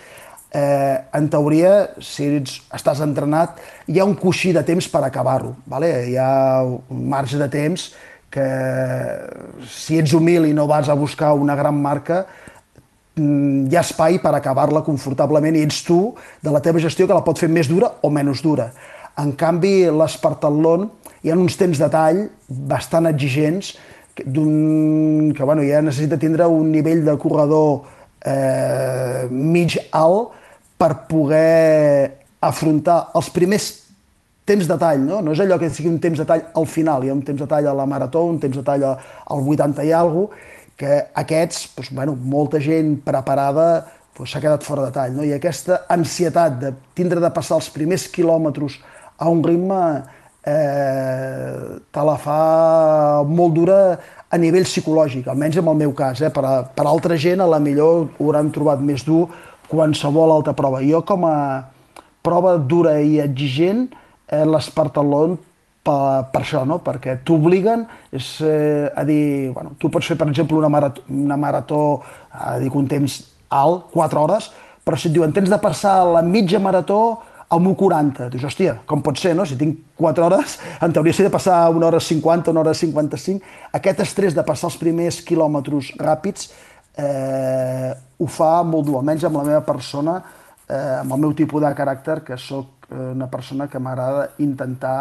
[0.53, 5.55] eh, en teoria, si ets, estàs entrenat, hi ha un coixí de temps per acabar-ho.
[5.66, 5.90] Vale?
[6.11, 7.92] Hi ha un marge de temps
[8.35, 8.49] que
[9.70, 12.27] si ets humil i no vas a buscar una gran marca,
[13.16, 17.14] mm, hi ha espai per acabar-la confortablement i ets tu, de la teva gestió, que
[17.14, 18.73] la pot fer més dura o menys dura.
[19.16, 20.90] En canvi, l'Espartatlon
[21.23, 23.77] hi ha uns temps de tall bastant exigents
[24.14, 27.83] que bueno, ja necessita tindre un nivell de corredor
[28.24, 30.31] eh, mig alt
[30.79, 33.70] per poder afrontar els primers
[34.44, 35.20] temps de tall, no?
[35.24, 37.40] No és allò que sigui un temps de tall al final, hi ha un temps
[37.40, 41.68] de tall a la marató, un temps de tall al 80 i alguna que aquests,
[41.77, 43.68] doncs, bueno, molta gent preparada
[44.16, 45.24] doncs, s'ha quedat fora de tall, no?
[45.27, 48.81] I aquesta ansietat de tindre de passar els primers quilòmetres
[49.18, 49.81] a un ritme
[50.47, 53.79] eh, te la fa molt dura
[54.29, 56.21] a nivell psicològic, almenys en el meu cas.
[56.21, 56.31] Eh?
[56.35, 59.27] Per, a, per a altra gent, a la millor ho hauran trobat més dur
[59.71, 60.83] qualsevol altra prova.
[60.85, 61.37] Jo, com a
[62.25, 63.89] prova dura i exigent,
[64.29, 65.37] eh, l'Espartalon
[65.85, 66.81] per, per això, no?
[66.85, 71.81] perquè t'obliguen eh, a dir, bueno, tu pots fer, per exemple, una marató, una marató
[72.33, 73.21] a dir, un temps
[73.55, 74.51] alt, 4 hores,
[74.85, 78.29] però si et diuen tens de passar la mitja marató a 1.40.
[78.33, 79.47] Dius, hòstia, com pot ser, no?
[79.47, 83.45] Si tinc 4 hores, en teoria s'ha de passar una hora 50, una hora 55.
[83.81, 86.49] Aquest estrès de passar els primers quilòmetres ràpids
[86.97, 90.19] eh, ho fa molt dur, almenys amb la meva persona,
[90.69, 94.99] eh, amb el meu tipus de caràcter, que sóc eh, una persona que m'agrada intentar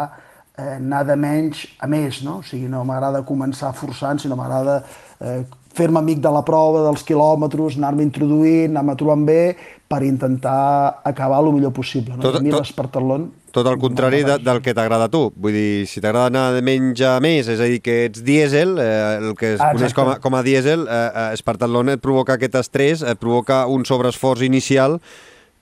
[0.56, 2.40] eh, anar de menys a més, no?
[2.42, 4.82] O sigui, no m'agrada començar forçant, sinó m'agrada
[5.20, 9.40] eh, fer-me amic de la prova, dels quilòmetres, anar-me introduint, anar-me trobant bé,
[9.88, 12.16] per intentar acabar el millor possible.
[12.16, 12.22] No?
[12.24, 13.28] Tot, a mi tot, l'Espartalon...
[13.54, 15.28] Tot el contrari de, del que t'agrada a tu.
[15.38, 18.74] Vull dir, si t'agrada anar de menys a més, és a dir, que ets dièsel,
[18.82, 18.88] eh,
[19.20, 22.34] el que es ah, coneix com a, com a dièsel, eh, eh, Espartalon et provoca
[22.34, 24.98] aquest estrès, et provoca un sobreesforç inicial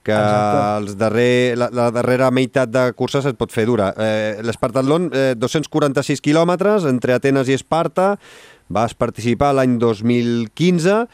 [0.02, 3.92] que els darrer, la, la darrera meitat de curses et pot fer dura.
[3.94, 8.16] Eh, L'Espartatlon, eh, 246 quilòmetres entre Atenes i Esparta,
[8.68, 11.06] vas participar l'any 2015,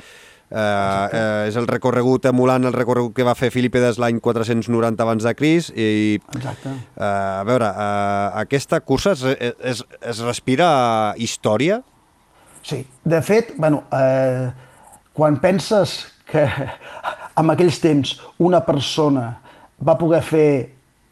[0.50, 5.26] Eh, eh, és el recorregut emulant el recorregut que va fer Filipides l'any 490 abans
[5.26, 6.72] de Cris i Exacte.
[6.96, 9.26] Eh, a veure, eh, aquesta cursa es,
[9.60, 10.68] es, es respira
[11.20, 11.82] història?
[12.64, 14.48] Sí, de fet, bueno, eh,
[15.12, 15.98] quan penses
[16.32, 16.46] que
[17.40, 19.28] en aquells temps una persona
[19.84, 20.48] va poder fer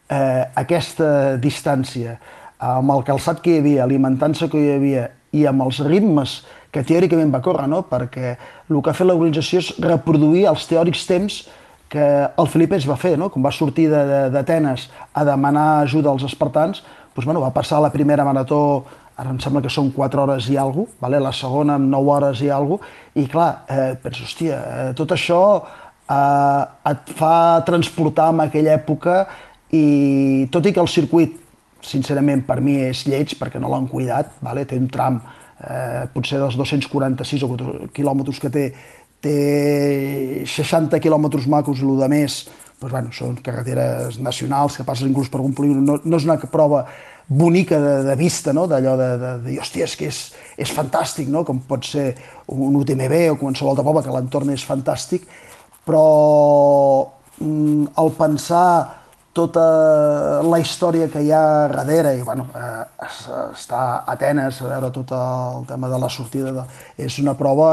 [0.09, 2.17] eh, aquesta distància
[2.57, 6.83] amb el calçat que hi havia, alimentant-se que hi havia i amb els ritmes que
[6.85, 7.83] teòricament va córrer, no?
[7.89, 8.35] perquè
[8.69, 11.41] el que ha fet l'organització és reproduir els teòrics temps
[11.89, 13.29] que el Felipe es va fer, no?
[13.31, 16.83] quan va sortir d'Atenes a demanar ajuda als espartans,
[17.15, 18.85] doncs, bueno, va passar la primera marató,
[19.17, 21.21] ara em sembla que són 4 hores i alguna cosa, vale?
[21.23, 25.15] la segona amb 9 hores i alguna cosa, i clar, eh, penso, hòstia, eh, tot
[25.15, 29.23] això eh, et fa transportar en aquella època
[29.73, 31.33] i tot i que el circuit,
[31.85, 34.65] sincerament, per mi és lleig perquè no l'han cuidat, vale?
[34.65, 35.19] té un tram
[35.63, 37.51] eh, potser dels 246 o
[37.93, 38.65] quilòmetres que té,
[39.23, 39.37] té
[40.45, 42.45] 60 quilòmetres macos el de més
[42.77, 46.37] doncs, bueno, són carreteres nacionals que passes inclús per un polígon, no, no és una
[46.37, 46.85] prova
[47.27, 48.67] bonica de, de vista, no?
[48.67, 50.19] d'allò de, de, de hòstia, és que és,
[50.57, 51.43] és fantàstic, no?
[51.43, 52.13] com pot ser
[52.47, 55.25] un UTMB o qualsevol altra prova, que l'entorn és fantàstic,
[55.87, 56.05] però
[57.41, 58.96] mm, el pensar
[59.37, 63.07] tota la història que hi ha darrere, i bueno, eh,
[63.53, 66.65] està a Atenes, a veure tot el tema de la sortida, de,
[67.05, 67.71] és una prova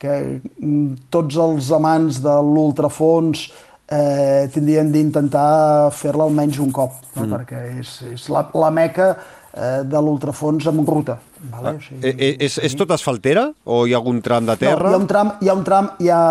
[0.00, 3.46] que mm, tots els amants de l'ultrafons
[3.88, 7.26] eh, tindrien d'intentar fer-la almenys un cop, no?
[7.26, 7.32] mm.
[7.36, 11.18] perquè és, és la, la meca eh, de l'ultrafons en ruta.
[11.44, 11.74] Vale?
[11.74, 14.56] Ah, o sigui, eh, eh, és, és tot asfaltera o hi ha algun tram de
[14.60, 14.88] terra?
[14.88, 16.22] No, hi ha un tram, hi ha un tram, hi ha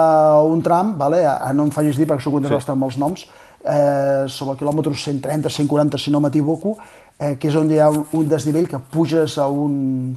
[0.50, 1.22] un tram vale?
[1.54, 2.62] no em facis dir perquè soc un sí.
[2.74, 3.28] amb els noms,
[3.64, 6.78] eh, sobre el quilòmetre 130, 140, si no m'equivoco,
[7.20, 10.16] eh, que és on hi ha un desnivell que puges a, un,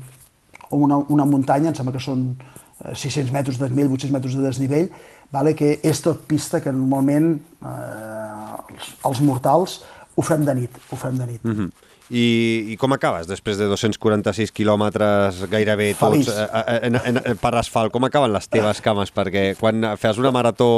[0.71, 2.29] una, una muntanya, em sembla que són
[2.93, 4.89] 600 eh, metres de desnivell, 800 metres de desnivell,
[5.33, 5.55] vale?
[5.59, 9.81] que és tot pista que normalment eh, els, els mortals
[10.17, 11.45] ho fem de nit, ho fem de nit.
[11.45, 11.86] Mm -hmm.
[12.07, 16.29] I, I com acabes després de 246 quilòmetres gairebé tots Feliç.
[16.31, 17.91] eh, eh, en, en, en, per asfalt?
[17.95, 19.11] Com acaben les teves cames?
[19.15, 20.69] Perquè quan fas una marató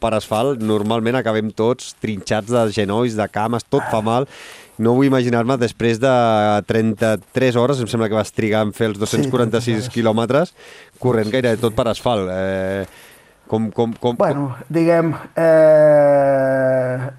[0.00, 4.24] per asfalt, normalment acabem tots trinxats de genolls, de cames, tot fa mal.
[4.80, 6.12] No vull imaginar-me després de
[6.66, 9.90] 33 hores, em sembla que vas trigar en fer els 246 hores.
[9.94, 10.54] quilòmetres,
[10.98, 12.26] corrent gairebé tot per asfalt.
[12.32, 12.86] Eh,
[13.46, 17.10] com, com, com, Bueno, diguem, eh,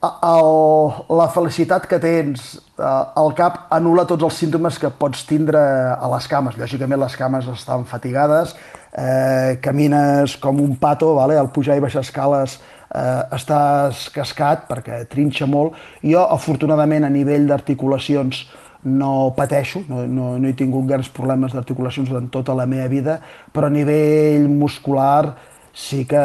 [0.00, 2.84] el, la felicitat que tens eh,
[3.20, 5.60] al cap anul·la tots els símptomes que pots tindre
[5.92, 6.56] a les cames.
[6.60, 8.54] Lògicament les cames estan fatigades,
[8.96, 11.36] eh, camines com un pato, vale?
[11.38, 12.56] al pujar i baixar escales
[12.94, 15.76] eh, estàs cascat perquè trinxa molt.
[16.02, 18.46] Jo, afortunadament, a nivell d'articulacions
[18.82, 23.18] no pateixo, no, no, no he tingut grans problemes d'articulacions durant tota la meva vida,
[23.52, 25.36] però a nivell muscular
[25.76, 26.22] sí que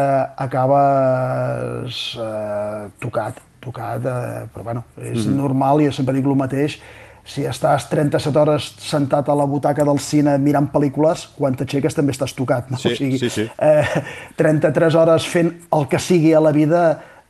[0.48, 5.34] acabes eh, tocat, tocat, eh, però bueno, és mm.
[5.36, 6.78] normal, jo sempre dic el mateix,
[7.26, 12.14] si estàs 37 hores sentat a la butaca del cine mirant pel·lícules, quan t'aixeques també
[12.14, 12.78] estàs tocat, no?
[12.78, 13.48] Sí, o sigui, sí, sí.
[13.58, 14.04] Eh,
[14.38, 16.84] 33 hores fent el que sigui a la vida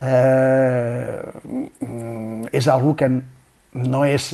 [0.03, 1.23] eh,
[2.51, 4.33] és algo que no és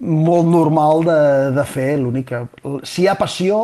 [0.00, 1.20] molt normal de,
[1.56, 2.42] de fer, l'únic que...
[2.88, 3.60] Si hi ha passió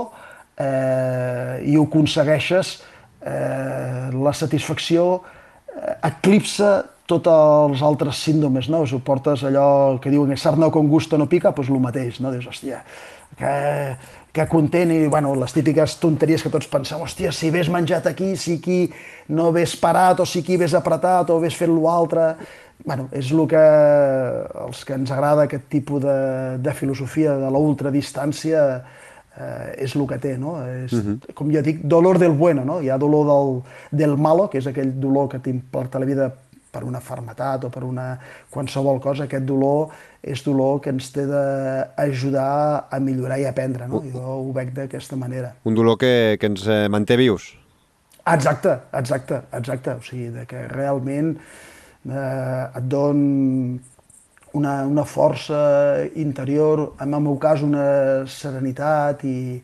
[0.60, 2.76] eh, i ho aconsegueixes,
[3.24, 6.74] eh, la satisfacció eh, eclipsa
[7.10, 8.84] tots els altres símptomes, no?
[8.86, 12.20] Si ho portes allò que diuen que sarna con gusto no pica, doncs el mateix,
[12.22, 12.30] no?
[12.32, 12.80] Dius, hòstia,
[13.38, 13.52] que,
[14.32, 18.32] que content i, bueno, les típiques tonteries que tots pensem, hòstia, si hagués menjat aquí,
[18.38, 18.80] si aquí
[19.28, 22.34] no hagués parat, o si aquí hagués apretat, o hagués fet l'altre...
[22.80, 26.14] Bueno, és el que els que ens agrada aquest tipus de,
[26.64, 28.62] de filosofia de l'ultradistància
[29.36, 30.54] eh, és el que té, no?
[30.64, 31.34] És, uh -huh.
[31.34, 32.80] Com jo dic, dolor del bueno, no?
[32.80, 36.32] Hi ha dolor del, del malo, que és aquell dolor que t'importa la vida
[36.70, 38.12] per una fermetat o per una
[38.50, 39.90] qualsevol cosa, aquest dolor
[40.22, 42.50] és dolor que ens té d'ajudar
[42.90, 44.02] a millorar i aprendre, no?
[44.12, 45.54] Jo ho veig d'aquesta manera.
[45.64, 47.54] Un dolor que, que ens eh, manté vius.
[48.28, 49.96] Exacte, exacte, exacte.
[49.96, 53.22] O sigui, de que realment eh, et don
[54.52, 59.60] una, una força interior, en el meu cas una serenitat i,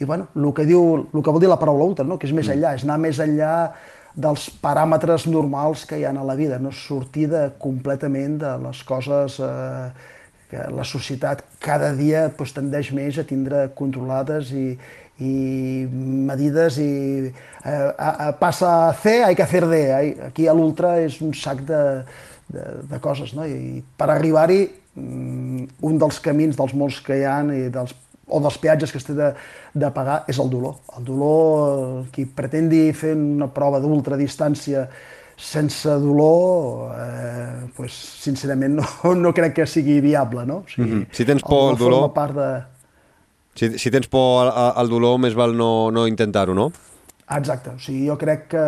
[0.00, 2.18] i bueno, el que, diu, el que vol dir la paraula ultra, no?
[2.18, 3.54] que és més enllà, és anar més enllà
[4.20, 8.82] dels paràmetres normals que hi ha a la vida, no sortir de, completament de les
[8.86, 9.90] coses eh,
[10.50, 14.74] que la societat cada dia pues, tendeix més a tindre controlades i,
[15.22, 15.34] i
[15.90, 16.90] medides i
[17.28, 19.80] eh, a, a, passa a C, hay que hacer D.
[20.30, 21.82] Aquí a l'ultra és un sac de,
[22.50, 23.46] de, de coses, no?
[23.46, 24.62] I per arribar-hi,
[24.98, 27.94] mm, un dels camins, dels molts que hi ha i dels
[28.30, 29.30] o dels peatges que es té de,
[29.74, 30.76] de pagar és el dolor.
[30.98, 34.86] El dolor, qui pretendi fer una prova d'ultradistància
[35.40, 40.62] sense dolor, eh, pues, sincerament no, no crec que sigui viable, no?
[40.64, 41.06] O sigui, Mhm.
[41.12, 42.50] Si tens por al dolor- part de...
[43.54, 46.70] Si, si tens por al, al dolor, més val no, no intentar-ho, no?
[47.30, 48.62] Exacte, o sigui, jo crec que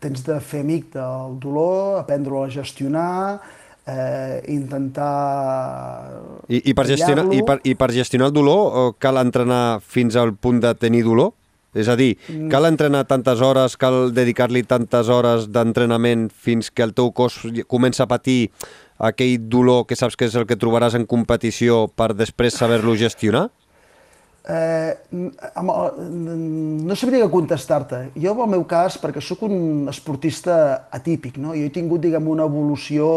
[0.00, 3.40] tens de fer amic del dolor, aprendre-ho a gestionar,
[3.86, 6.10] eh, intentar...
[6.48, 10.16] I, i, per gestionar, i, per, I per gestionar el dolor eh, cal entrenar fins
[10.16, 11.32] al punt de tenir dolor?
[11.72, 12.18] És a dir,
[12.52, 18.04] cal entrenar tantes hores, cal dedicar-li tantes hores d'entrenament fins que el teu cos comença
[18.04, 18.50] a patir
[19.00, 23.46] aquell dolor que saps que és el que trobaràs en competició per després saber-lo gestionar?
[24.42, 24.92] Eh,
[25.54, 25.72] amb,
[26.84, 28.04] no sabria contestar-te.
[28.20, 31.56] Jo, en el meu cas, perquè sóc un esportista atípic, no?
[31.56, 33.08] jo he tingut, diguem, una evolució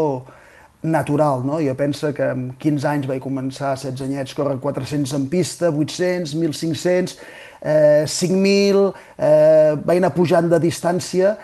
[0.82, 1.58] natural, no?
[1.60, 6.34] Jo penso que amb 15 anys vaig començar, 16 anyets, córrer 400 en pista, 800,
[6.36, 7.16] 1.500,
[7.62, 11.36] eh, 5.000, eh, vaig anar pujant de distància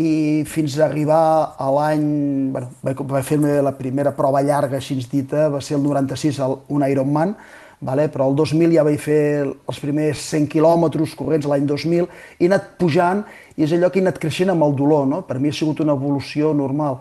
[0.00, 2.04] i fins a arribar a l'any...
[2.52, 6.56] Bueno, vaig, vaig fer la primera prova llarga, així dita, va ser el 96, el,
[6.72, 7.34] un Ironman,
[7.80, 8.08] vale?
[8.12, 12.50] però el 2000 ja vaig fer els primers 100 quilòmetres corrents l'any 2000, i he
[12.50, 13.24] anat pujant
[13.56, 15.22] i és allò que he anat creixent amb el dolor, no?
[15.28, 17.00] per mi ha sigut una evolució normal.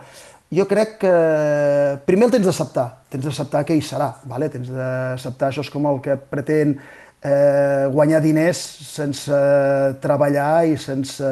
[0.50, 1.10] Jo crec que
[2.10, 4.48] primer el tens d'acceptar, tens d'acceptar que hi serà, vale?
[4.50, 6.74] tens d'acceptar, això és com el que pretén
[7.22, 8.58] eh, guanyar diners
[8.90, 9.42] sense
[10.02, 11.30] treballar i sense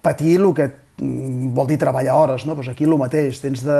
[0.00, 2.56] patir el que mm, vol dir treballar hores, no?
[2.56, 3.78] Pues aquí el mateix, tens de,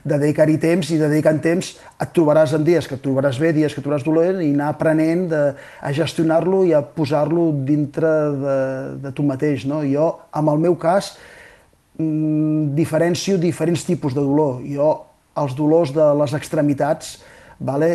[0.00, 3.76] de dedicar-hi temps i dedicant temps et trobaràs en dies que et trobaràs bé, dies
[3.76, 5.46] que et trobaràs dolent i anar aprenent de,
[5.84, 8.14] a gestionar-lo i a posar-lo dintre
[8.46, 8.60] de,
[9.04, 9.84] de tu mateix, no?
[9.84, 11.37] Jo, en el meu cas, mm,
[11.98, 14.62] diferencio diferents tipus de dolor.
[14.62, 14.92] Jo,
[15.38, 17.18] els dolors de les extremitats,
[17.58, 17.90] vale?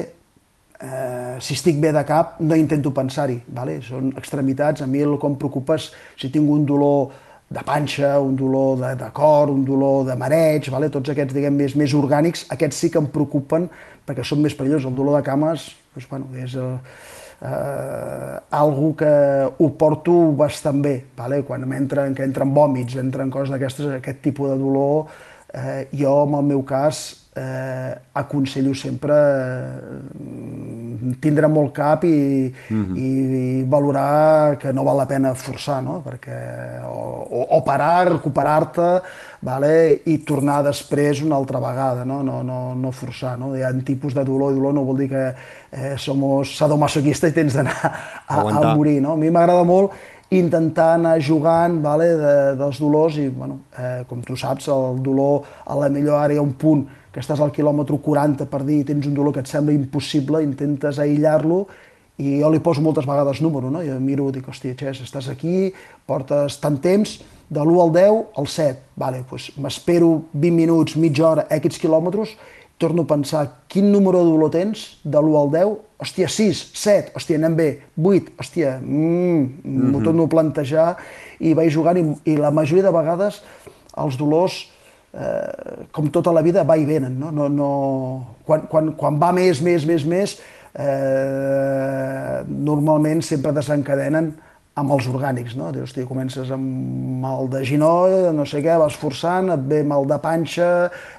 [0.84, 3.80] eh, si estic bé de cap, no intento pensar-hi, vale?
[3.82, 7.14] són extremitats, a mi el preocupa és si tinc un dolor
[7.54, 10.90] de panxa, un dolor de, de cor, un dolor de mareig, vale?
[10.90, 13.70] tots aquests diguem, més, més orgànics, aquests sí que em preocupen
[14.08, 14.90] perquè són més perillosos.
[14.90, 16.78] El dolor de cames doncs, bueno, és eh,
[17.44, 19.12] eh, algo que
[19.58, 20.96] ho porto bastant bé.
[21.18, 21.44] Vale?
[21.44, 25.12] Quan m'entren, que entren vòmits, entren coses d'aquestes, aquest tipus de dolor,
[25.54, 27.04] eh, jo, en el meu cas,
[27.36, 32.98] eh, aconsello sempre eh, tindre molt cap i, mm -hmm.
[32.98, 36.02] i, i valorar que no val la pena forçar, no?
[36.06, 36.40] Perquè,
[36.86, 39.02] o, o, o parar, recuperar-te
[39.44, 39.74] vale?
[40.10, 43.36] i tornar després una altra vegada, no, no, no, no forçar.
[43.40, 43.52] No?
[43.56, 47.36] Hi ha tipus de dolor i dolor no vol dir que eh, som sadomasoquista i
[47.36, 49.00] tens d'anar a, a morir.
[49.04, 49.18] No?
[49.18, 49.94] A mi m'agrada molt
[50.34, 55.44] intentar anar jugant vale, de, dels dolors i, bueno, eh, com tu saps, el dolor
[55.66, 59.14] a la millor àrea, un punt que estàs al quilòmetre 40 per dir tens un
[59.14, 61.68] dolor que et sembla impossible, intentes aïllar-lo
[62.24, 63.84] i jo li poso moltes vegades número, no?
[63.86, 65.72] Jo miro, dic, hòstia, Xes, estàs aquí,
[66.10, 71.28] portes tant temps, de l'1 al 10 al 7, vale, doncs m'espero 20 minuts, mitja
[71.30, 72.36] hora, X quilòmetres,
[72.78, 77.14] torno a pensar quin número de dolor tens, de l'1 al 10, hòstia, 6, 7,
[77.16, 79.92] hòstia, anem bé, 8, hòstia, mm, mm -hmm.
[79.92, 80.98] m'ho torno a plantejar
[81.40, 83.42] i vaig jugant i, i la majoria de vegades
[83.98, 84.74] els dolors
[85.14, 87.18] eh, com tota la vida, va i venen.
[87.20, 87.32] No?
[87.32, 87.70] No, no...
[88.46, 90.38] Quan, quan, quan va més, més, més, més,
[90.74, 94.34] eh, normalment sempre desencadenen
[94.80, 95.70] amb els orgànics, no?
[95.74, 100.08] Dius, hosti, comences amb mal de ginoll, no sé què, vas forçant, et ve mal
[100.10, 100.70] de panxa,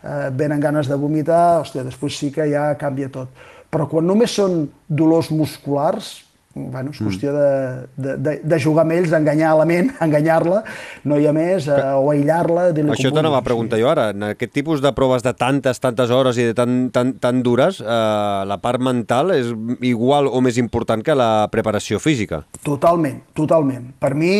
[0.02, 3.30] eh, venen ganes de vomitar, hòstia, després sí que ja canvia tot.
[3.70, 6.23] Però quan només són dolors musculars,
[6.54, 7.06] bueno, és mm.
[7.08, 7.48] qüestió de,
[7.96, 10.62] de, de, de jugar amb ells, d'enganyar la ment, enganyar-la,
[11.10, 12.68] no hi ha més, eh, o aïllar-la...
[12.94, 14.10] Això t'anava a preguntar jo ara.
[14.14, 17.80] En aquest tipus de proves de tantes, tantes hores i de tan, tan, tan dures,
[17.82, 19.50] eh, la part mental és
[19.84, 22.44] igual o més important que la preparació física?
[22.62, 23.90] Totalment, totalment.
[23.98, 24.34] Per mi,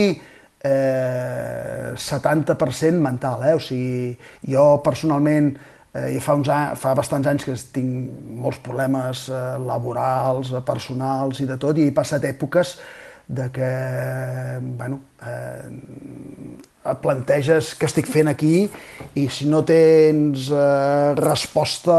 [0.65, 3.55] eh, 70% mental, eh?
[3.59, 4.15] O sigui,
[4.49, 5.55] jo personalment
[5.95, 8.11] Eh, I fa, uns anys, fa bastants anys que tinc
[8.43, 12.77] molts problemes eh, laborals, eh, personals i de tot, i he passat èpoques
[13.27, 13.69] de que,
[14.77, 15.71] bueno, eh,
[16.85, 18.67] et planteges què estic fent aquí
[19.17, 21.97] i si no tens eh, resposta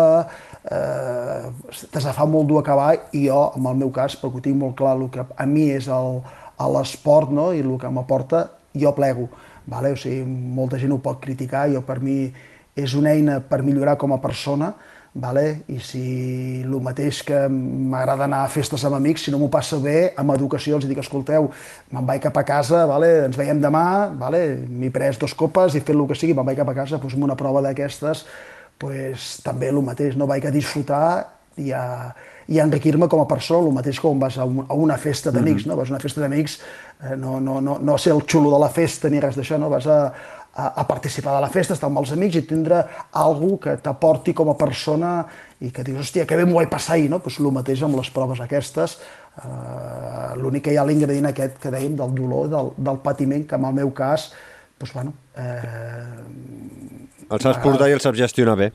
[0.69, 1.47] eh,
[1.89, 4.59] t'has de fa molt dur acabar i jo, en el meu cas, perquè ho tinc
[4.59, 7.51] molt clar, el que a mi és l'esport no?
[7.53, 9.29] i el que m'aporta, jo plego.
[9.65, 9.95] Vale?
[9.95, 12.27] O sigui, molta gent ho pot criticar, jo per mi
[12.75, 14.73] és una eina per millorar com a persona,
[15.15, 15.61] vale?
[15.71, 16.01] i si
[16.61, 20.35] el mateix que m'agrada anar a festes amb amics, si no m'ho passa bé, amb
[20.35, 21.47] educació els dic, escolteu,
[21.95, 23.11] me'n vaig cap a casa, vale?
[23.29, 24.43] ens veiem demà, vale?
[24.67, 27.15] m'he pres dos copes i fet el que sigui, me'n vaig cap a casa, doncs
[27.15, 28.25] una prova d'aquestes,
[28.77, 31.07] pues, també el mateix, no vaig a disfrutar
[31.63, 32.11] i a,
[32.51, 35.31] i a enriquir-me com a persona, el mateix com vas a, un, a una festa
[35.31, 35.75] d'amics, mm -hmm.
[35.75, 35.79] no?
[35.79, 36.59] vas a una festa d'amics,
[37.03, 39.69] eh, no, no, no, no ser el xulo de la festa ni res d'això, no?
[39.69, 40.13] vas a,
[40.55, 44.33] a, a participar de la festa, estar amb els amics i tindre algú que t'aporti
[44.33, 45.17] com a persona
[45.59, 47.19] i que dius, hòstia, que bé m'ho vaig passar ahir, no?
[47.23, 48.97] Pues el mateix amb les proves aquestes,
[49.41, 53.59] eh, l'únic que hi ha l'ingredient aquest que dèiem del dolor, del, del patiment, que
[53.59, 54.31] en el meu cas,
[54.79, 55.13] pues, bueno...
[55.35, 58.71] Eh, el saps portar i el saps gestionar bé.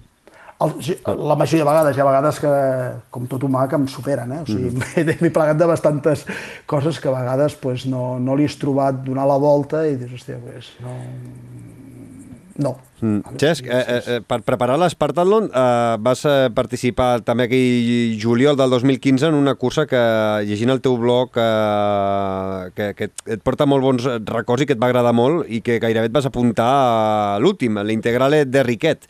[0.61, 0.75] El,
[1.29, 2.51] la majoria de vegades, hi ha vegades que,
[3.15, 4.41] com tot humà, que em superen, eh?
[4.45, 5.23] O sigui, mm.
[5.23, 6.27] m'he plegat de bastantes
[6.69, 10.19] coses que a vegades pues, no, no li has trobat donar la volta i dius,
[10.19, 10.99] hòstia, pues, no,
[12.61, 12.77] no.
[13.01, 13.39] Mm.
[13.41, 18.75] Cesc, eh, eh, eh, per preparar l'Espartatlon eh, vas eh, participar també aquell juliol del
[18.77, 20.01] 2015 en una cursa que,
[20.45, 24.83] llegint el teu blog, eh, que, que et porta molt bons records i que et
[24.83, 29.09] va agradar molt i que gairebé et vas apuntar a l'últim, l'Integrale de Riquet.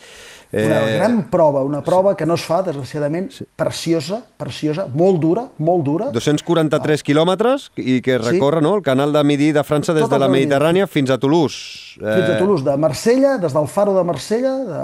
[0.53, 0.97] Una eh...
[0.97, 3.45] gran prova, una prova que no es fa, desgraciadament, sí.
[3.57, 6.09] preciosa, preciosa, molt dura, molt dura.
[6.11, 7.07] 243 ah.
[7.07, 8.67] quilòmetres i que recorre sí.
[8.67, 12.01] no, el canal de Midi de França des Tot de la Mediterrània fins a Toulouse.
[12.01, 12.17] Eh...
[12.17, 14.83] Fins a Toulouse, de Marsella, des del faro de Marsella de,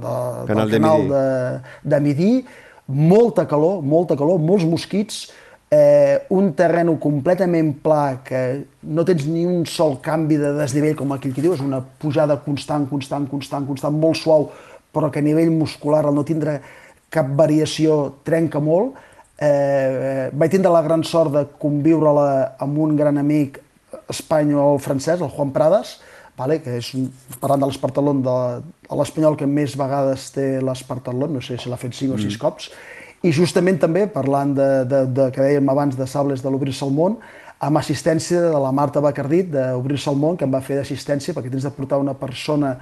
[0.00, 0.16] de,
[0.48, 2.32] canal del canal de, de, de Midi,
[2.88, 5.26] molta calor, molta calor, molts mosquits,
[5.70, 8.40] eh, un terreny completament pla que
[8.82, 12.40] no tens ni un sol canvi de desnivell, com aquell que diu, és una pujada
[12.44, 14.50] constant, constant, constant, constant, molt suau,
[14.90, 16.58] però que a nivell muscular al no tindre
[17.10, 18.98] cap variació trenca molt.
[19.40, 23.60] Eh, vaig tindre la gran sort de conviure-la amb un gran amic
[24.10, 25.98] espanyol francès, el Juan Prades,
[26.36, 26.58] vale?
[26.64, 27.08] que és, un,
[27.40, 28.36] parlant de l'Espartalon, de,
[28.98, 32.18] l'espanyol que més vegades té l'Espartalon, no sé si l'ha fet 5 mm.
[32.18, 32.70] o 6 cops,
[33.22, 36.94] i justament també, parlant de, de, de que dèiem abans de Sables de l'Obrir-se al
[36.96, 37.18] món,
[37.60, 41.52] amb assistència de la Marta Bacardit d'Obrir-se al món, que em va fer d'assistència, perquè
[41.52, 42.78] tens de portar una persona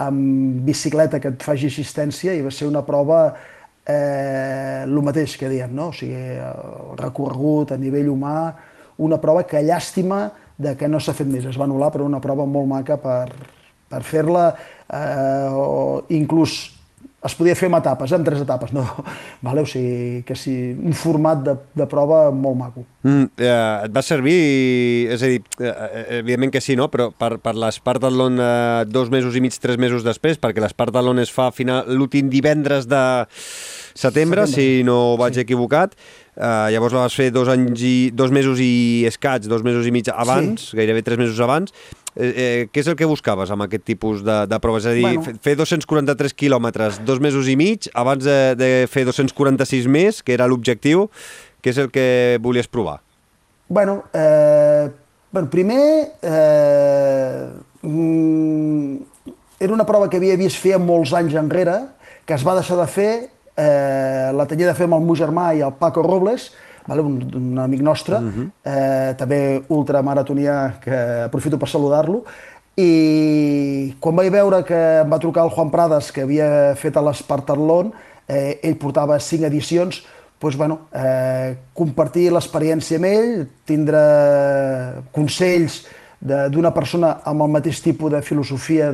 [0.00, 3.24] amb bicicleta que et faci assistència, i va ser una prova
[3.84, 5.90] eh, el mateix que diem, no?
[5.90, 8.36] o sigui, el recorregut a nivell humà,
[9.02, 10.28] una prova que llàstima
[10.60, 11.46] de que no s'ha fet més.
[11.48, 13.32] Es va anul·lar, però una prova molt maca per,
[13.90, 14.50] per fer-la,
[14.86, 16.60] eh, o inclús
[17.20, 18.84] es podia fer amb etapes, eh, amb tres etapes, no?
[19.46, 19.64] Vale?
[19.64, 22.84] O sigui, que sí, un format de, de prova molt maco.
[23.04, 23.50] Mm, eh,
[23.88, 24.38] et va servir,
[25.12, 25.74] és a dir, eh,
[26.20, 26.88] evidentment que sí, no?
[26.92, 31.32] però per, per l'Espartalon eh, dos mesos i mig, tres mesos després, perquè l'Espartalon es
[31.32, 31.50] fa
[31.90, 35.44] l'últim divendres de setembre, setembre, si no vaig sí.
[35.44, 35.96] equivocat,
[36.40, 39.90] Uh, llavors la vas fer dos, anys i, dos mesos i escaig, dos mesos i
[39.92, 40.76] mig abans, sí.
[40.78, 41.74] gairebé tres mesos abans.
[42.16, 44.86] Eh, eh, què és el que buscaves amb aquest tipus de, de proves?
[44.86, 45.38] És a dir, bueno.
[45.44, 50.48] fer 243 quilòmetres, dos mesos i mig, abans de, de fer 246 més, que era
[50.50, 51.06] l'objectiu,
[51.62, 52.98] què és el que volies provar?
[53.70, 54.90] Bueno, eh,
[55.30, 57.46] bueno primer, eh,
[57.82, 58.96] mm,
[59.60, 61.78] era una prova que havia vist fer molts anys enrere,
[62.26, 63.12] que es va deixar de fer
[63.54, 66.50] eh, la tenia de fer amb el meu germà i el Paco Robles,
[66.86, 67.02] vale?
[67.02, 68.30] un, un amic nostre, uh mhm.
[68.40, 68.50] -huh.
[68.64, 72.24] eh, també ultramaratonià, que aprofito per saludar-lo,
[72.76, 77.02] i quan vaig veure que em va trucar el Juan Prades, que havia fet a
[77.02, 77.92] l'Espartatlon,
[78.28, 80.02] eh, ell portava cinc edicions,
[80.40, 83.32] doncs, bueno, eh, compartir l'experiència amb ell,
[83.68, 84.00] tindre
[85.12, 85.82] consells
[86.20, 88.90] d'una persona amb el mateix tipus de filosofia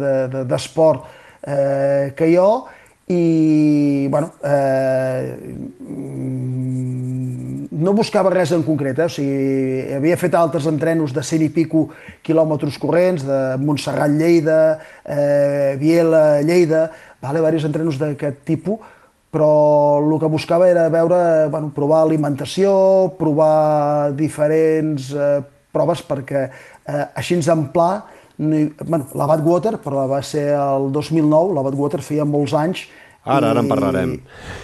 [0.46, 1.10] d'esport de,
[1.52, 2.66] de, eh, que jo,
[3.08, 5.36] i bueno, eh,
[7.70, 9.06] no buscava res en concret, eh?
[9.06, 11.86] o sigui, havia fet altres entrenos de 100 i pico
[12.26, 14.60] quilòmetres corrents, de Montserrat Lleida,
[15.04, 16.88] eh, Viela Lleida,
[17.22, 17.38] vale?
[17.38, 18.94] diversos entrenos d'aquest tipus,
[19.30, 22.72] però el que buscava era veure, bueno, provar alimentació,
[23.18, 25.42] provar diferents eh,
[25.76, 31.54] proves perquè eh, així en pla no, bueno, la Badwater, però va ser el 2009,
[31.56, 32.86] la Badwater feia molts anys.
[33.24, 34.14] Ara, i, ara en parlarem.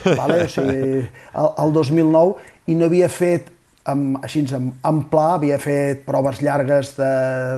[0.05, 3.51] Vale, o sigui, el, el 2009, i no havia fet
[3.91, 7.13] amb, així en, en pla, havia fet proves llargues de,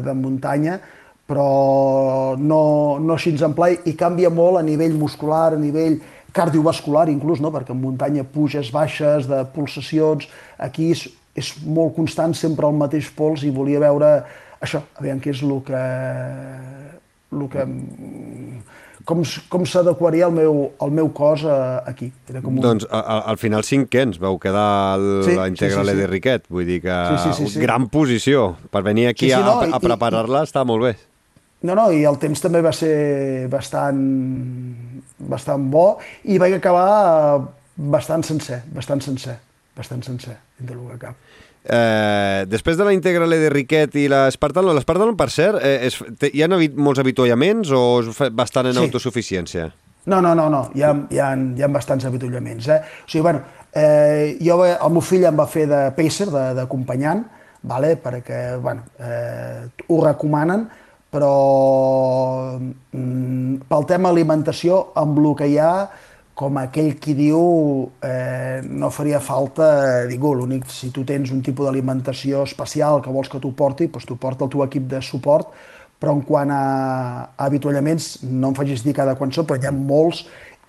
[0.07, 0.79] de muntanya,
[1.29, 2.63] però no,
[3.01, 5.99] no així en pla, i canvia molt a nivell muscular, a nivell
[6.35, 7.53] cardiovascular inclús, no?
[7.55, 10.27] perquè en muntanya puges, baixes, de pulsacions,
[10.59, 11.07] aquí és,
[11.39, 14.17] és molt constant sempre el mateix pols i volia veure
[14.65, 15.83] això, aviam què és el que,
[17.35, 17.67] el que
[19.05, 22.11] com, com s'adequaria el, meu, el meu cos aquí.
[22.31, 22.63] Era com un...
[22.65, 26.01] Doncs al, al final cinquens vau quedar el, sí, la Integrale sí, sí, sí.
[26.01, 27.65] de Riquet, vull dir que sí, sí, sí, sí.
[27.65, 30.95] gran posició per venir aquí sí, sí, no, a, a preparar-la està molt bé.
[31.65, 34.01] No, no, i el temps també va ser bastant,
[35.33, 35.87] bastant bo
[36.29, 37.41] i vaig acabar
[37.75, 39.39] bastant sencer, bastant sencer,
[39.77, 41.24] bastant sencer, dintre del que cap.
[41.65, 46.29] Eh, després de la Integrale de Riquet i l'Espartalon, l'Espartalon, per cert, eh, és, te,
[46.29, 48.85] hi ha molts avituallaments o és bastant en sí.
[48.85, 49.71] autosuficiència?
[50.07, 50.67] No, no, no, no.
[50.77, 52.69] Hi, ha, hi, ha, hi ha bastants avituallaments.
[52.69, 52.81] Eh?
[53.07, 53.41] O sigui, bueno,
[53.73, 57.25] eh, jo, el meu fill em va fer de pacer, d'acompanyant,
[57.65, 57.95] vale?
[57.97, 60.67] perquè bueno, eh, ho recomanen,
[61.15, 65.73] però mm, pel tema alimentació, amb el que hi ha,
[66.35, 67.41] com aquell qui diu
[68.03, 73.31] eh, no faria falta ningú, l'únic, si tu tens un tipus d'alimentació especial que vols
[73.31, 75.53] que t'ho porti, doncs t'ho porta el teu equip de suport,
[76.03, 76.65] però en quant a,
[77.31, 80.25] a avituallaments, no em facis dir cada quan són, però hi ha molts,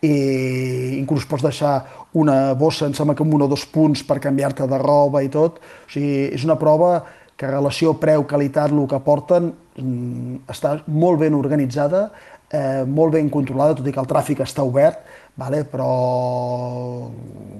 [0.05, 1.75] i inclús pots deixar
[2.13, 5.31] una bossa, em sembla que amb un o dos punts per canviar-te de roba i
[5.33, 5.57] tot.
[5.59, 6.99] O sigui, és una prova
[7.35, 12.11] que relació preu-qualitat, el que porten, mm, està molt ben organitzada,
[12.51, 14.99] eh, molt ben controlada, tot i que el tràfic està obert,
[15.35, 15.63] vale?
[15.65, 17.11] però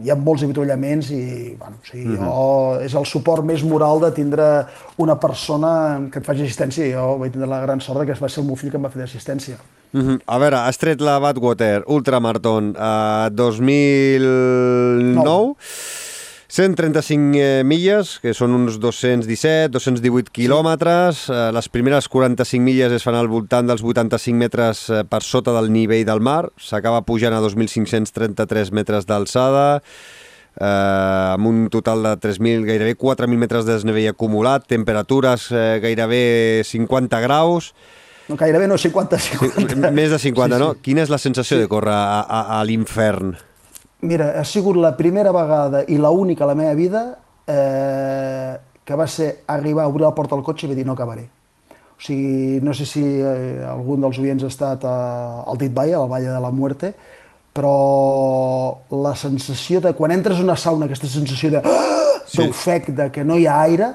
[0.06, 2.26] hi ha molts avituallaments i bueno, sigui, uh -huh.
[2.26, 4.66] jo, és el suport més moral de tindre
[4.98, 6.86] una persona que et faci assistència.
[6.94, 8.90] Jo vaig tindre la gran sort que va ser el meu fill que em va
[8.90, 9.58] fer d'assistència.
[9.94, 10.20] Uh -huh.
[10.26, 15.24] A veure, has tret la Badwater Ultramarathon uh, 2009.
[15.24, 15.56] No.
[16.56, 21.26] 135 eh, milles, que són uns 217, 218 quilòmetres.
[21.28, 25.52] Eh, les primeres 45 milles es fan al voltant dels 85 metres eh, per sota
[25.58, 26.46] del nivell del mar.
[26.56, 29.66] S'acaba pujant a 2.533 metres d'alçada,
[30.56, 36.64] eh, amb un total de 3.000, gairebé 4.000 metres de desnivell acumulat, temperatures eh, gairebé
[36.64, 37.74] 50 graus.
[38.30, 39.92] No, gairebé no, 50, 50.
[39.92, 40.72] Més de 50, sí, no?
[40.72, 40.86] Sí.
[40.88, 41.66] Quina és la sensació sí.
[41.66, 43.36] de córrer a, a, a l'infern?
[44.06, 47.02] Mira, ha sigut la primera vegada i la única a la meva vida
[47.48, 50.94] eh, que va ser arribar a obrir la porta del cotxe i va dir no
[50.94, 51.26] acabaré.
[51.96, 54.96] O sigui, no sé si eh, algun dels oients ha estat a,
[55.48, 56.92] al Dit Valle, a la Valle de la Muerte,
[57.56, 62.42] però la sensació de, quan entres en una sauna, aquesta sensació de sí.
[62.42, 63.94] d'ofec, de que no hi ha aire,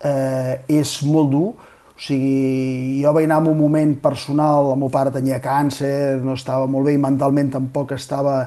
[0.00, 1.48] eh, és molt dur.
[1.90, 6.38] O sigui, jo vaig anar en un moment personal, el meu pare tenia càncer, no
[6.38, 8.38] estava molt bé i mentalment tampoc estava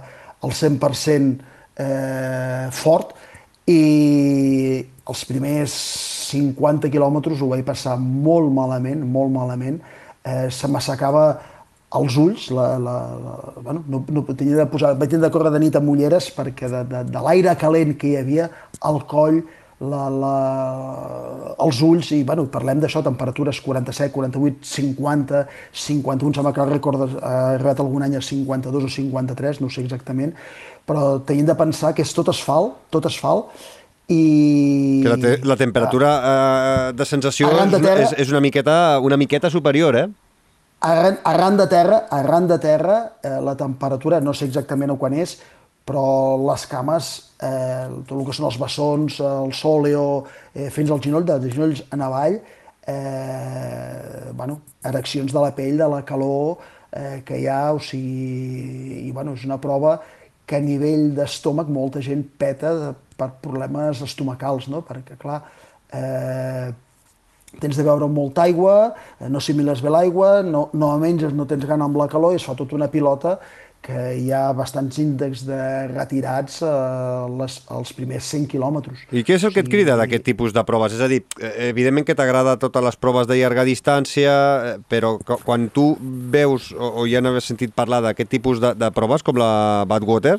[0.43, 3.15] al 100% eh, fort
[3.69, 3.81] i
[5.07, 5.73] els primers
[6.33, 9.79] 50 quilòmetres ho vaig passar molt malament, molt malament.
[10.23, 11.25] Eh, se m'assecava
[11.93, 15.51] els ulls, la, la, la, bueno, no, no tenia de posar, vaig tenir de córrer
[15.53, 18.47] de nit amb ulleres perquè de, de, de l'aire calent que hi havia
[18.81, 19.43] al coll,
[19.91, 20.33] la, la,
[21.65, 25.43] els ulls, i bueno, parlem d'això, temperatures 47, 48, 50,
[25.85, 29.83] 51, sembla que el rècord ha arribat algun any a 52 o 53, no sé
[29.85, 30.35] exactament,
[30.87, 33.53] però tenim de pensar que és tot asfalt, tot asfalt,
[34.11, 35.01] i...
[35.03, 39.17] Que la, te la temperatura uh, de sensació de terra, és, és una, miqueta, una
[39.17, 40.07] miqueta superior, eh?
[40.83, 45.37] Arran, arran de terra, arran de terra eh, la temperatura, no sé exactament quan és,
[45.83, 46.03] però
[46.47, 47.11] les cames,
[47.43, 50.05] eh, tot el que són els bessons, el sòleo,
[50.55, 52.39] eh, fins al ginoll, de, de ginolls en avall,
[52.87, 56.57] eh, bueno, ereccions de la pell, de la calor
[56.91, 59.97] eh, que hi ha, o sigui, i bueno, és una prova
[60.45, 64.83] que a nivell d'estómac molta gent peta de, per problemes estomacals, no?
[64.87, 65.41] perquè clar,
[65.93, 66.71] eh,
[67.61, 71.65] tens de beure molta aigua, eh, no assimiles bé l'aigua, no, no menges, no tens
[71.69, 73.37] gana amb la calor i es fa tota una pilota
[73.83, 75.59] que hi ha bastants índexs de
[75.91, 79.05] retirats a eh, les, als primers 100 quilòmetres.
[79.11, 80.95] I què és el que et crida d'aquest tipus de proves?
[80.95, 85.17] És a dir, eh, evidentment que t'agrada totes les proves de llarga distància, eh, però
[85.33, 89.37] quan tu veus o, o ja n'haves sentit parlar d'aquest tipus de, de proves com
[89.41, 90.37] la Badwater,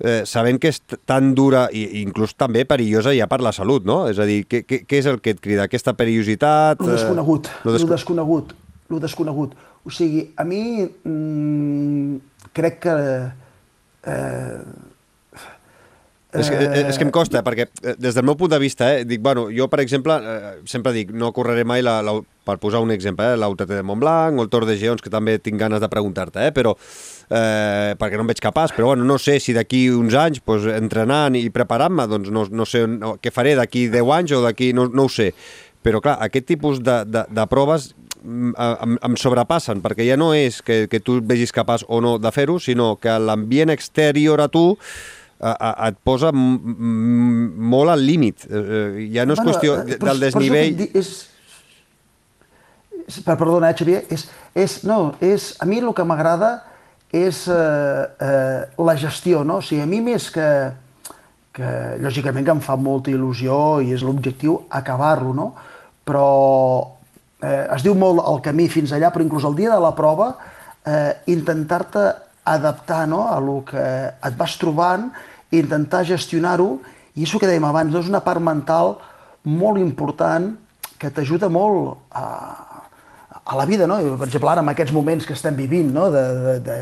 [0.00, 4.04] eh, sabent que és tan dura i inclús també perillosa ja per la salut, no?
[4.10, 5.70] És a dir, què, què, què és el que et crida?
[5.70, 6.82] Aquesta perillositat?
[6.82, 7.86] Lo desconegut, eh, lo, desco...
[7.86, 8.56] lo desconegut,
[8.90, 9.56] lo desconegut.
[9.86, 12.16] O sigui, a mi mmm,
[12.56, 12.98] crec que...
[14.06, 14.60] Eh,
[16.36, 18.88] és que, eh, és que em costa, perquè eh, des del meu punt de vista,
[18.92, 22.58] eh, dic, bueno, jo, per exemple, eh, sempre dic, no correré mai, la, la, per
[22.62, 25.60] posar un exemple, eh, l'UTT de Montblanc o el Tour de Geons, que també tinc
[25.60, 29.38] ganes de preguntar-te, eh, però eh, perquè no em veig capaç, però bueno, no sé
[29.40, 33.56] si d'aquí uns anys, pues, entrenant i preparant-me, doncs no, no sé no, què faré
[33.58, 35.32] d'aquí 10 anys o d'aquí, no, no ho sé.
[35.86, 37.92] Però clar, aquest tipus de, de, de proves
[38.26, 42.16] em, em sobrepassen, perquè ja no és que, que tu et vegis capaç o no
[42.18, 44.66] de fer-ho, sinó que l'ambient exterior a tu
[45.40, 48.46] a, a, et posa molt al límit.
[48.48, 50.78] Eh, eh, ja no és bueno, qüestió eh, del desnivell...
[50.80, 51.12] Per és,
[53.04, 56.56] és, per, perdona, eh, Xavier, és, és, no, és, a mi el que m'agrada
[57.14, 59.60] és eh, eh, la gestió, no?
[59.60, 60.48] O sigui, a mi més que,
[61.56, 61.70] que
[62.02, 65.50] lògicament que em fa molta il·lusió i és l'objectiu acabar-lo, no?
[66.06, 66.95] Però
[67.42, 70.34] eh, es diu molt el camí fins allà, però inclús el dia de la prova,
[70.86, 72.06] eh, intentar-te
[72.46, 75.10] adaptar no, a lo que et vas trobant,
[75.50, 76.76] intentar gestionar-ho,
[77.16, 78.96] i això que dèiem abans, és una part mental
[79.46, 80.52] molt important
[81.00, 82.26] que t'ajuda molt a,
[83.44, 83.98] a la vida, no?
[84.18, 86.08] Per exemple, ara, en aquests moments que estem vivint, no?
[86.10, 86.78] de, de, de,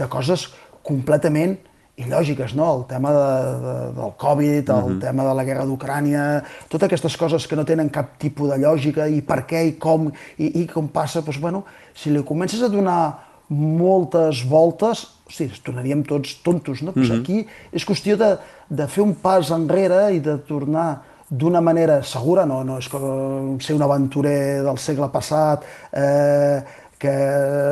[0.00, 0.48] de coses
[0.86, 1.56] completament
[1.98, 2.68] il·lògiques, no?
[2.78, 3.28] El tema de,
[3.64, 4.96] de, del Covid, el uh mhm.
[4.96, 5.00] -huh.
[5.00, 9.08] tema de la guerra d'Ucrània, totes aquestes coses que no tenen cap tipus de lògica,
[9.08, 12.68] i per què, i com, i, i com passa, doncs, bueno, si li comences a
[12.68, 13.18] donar
[13.48, 16.92] moltes voltes, hosti, es tornaríem tots tontos, no?
[16.96, 17.20] Uh -huh.
[17.20, 18.38] aquí és qüestió de,
[18.68, 23.60] de fer un pas enrere i de tornar d'una manera segura, no, no és com
[23.60, 26.62] ser un aventurer del segle passat, eh,
[26.98, 27.14] que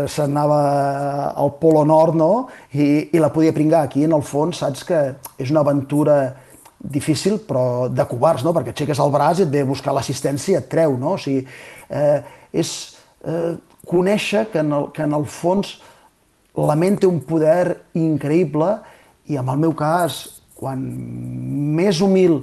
[0.09, 0.61] s'anava
[1.35, 2.33] al Polo Nord, no?
[2.72, 3.85] I, I la podia pringar.
[3.87, 5.01] Aquí, en el fons, saps que
[5.43, 6.18] és una aventura
[6.79, 8.55] difícil, però de covards, no?
[8.55, 11.16] Perquè aixeques el braç i et ve a buscar l'assistència i et treu, no?
[11.16, 11.43] O sigui,
[11.91, 12.20] eh,
[12.55, 12.72] és
[13.27, 13.57] eh,
[13.87, 15.77] conèixer que en, el, que en el fons
[16.57, 18.70] la ment té un poder increïble
[19.29, 20.22] i en el meu cas,
[20.57, 20.81] quan
[21.77, 22.39] més humil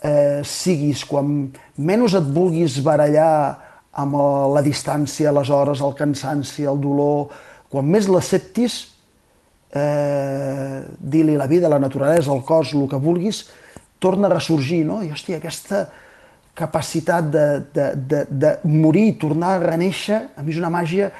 [0.00, 4.14] eh, siguis, quan menys et vulguis barallar amb
[4.54, 7.30] la distància, les hores, el cansanci, el dolor,
[7.70, 8.80] quan més l'acceptis,
[9.74, 13.44] eh, dir-li la vida, la naturalesa, el cos, el que vulguis,
[13.98, 15.02] torna a ressorgir, no?
[15.02, 15.88] I, hòstia, aquesta
[16.54, 21.10] capacitat de, de, de, de morir i tornar a reneixer, a mi és una màgia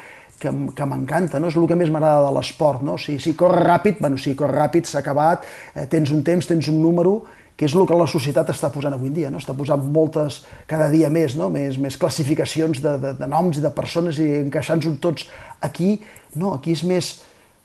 [0.41, 1.51] que, que m'encanta, no?
[1.51, 2.97] És el que més m'agrada de l'esport, no?
[2.99, 6.71] Si, si corre ràpid, bueno, si corre ràpid, s'ha acabat, eh, tens un temps, tens
[6.73, 7.21] un número,
[7.61, 9.37] que és el que la societat està posant avui en dia, no?
[9.37, 11.51] està posant moltes, cada dia més, no?
[11.53, 15.27] més, més classificacions de, de, de noms i de persones i encaixant-nos tots
[15.61, 15.99] aquí,
[16.41, 17.11] no, aquí és més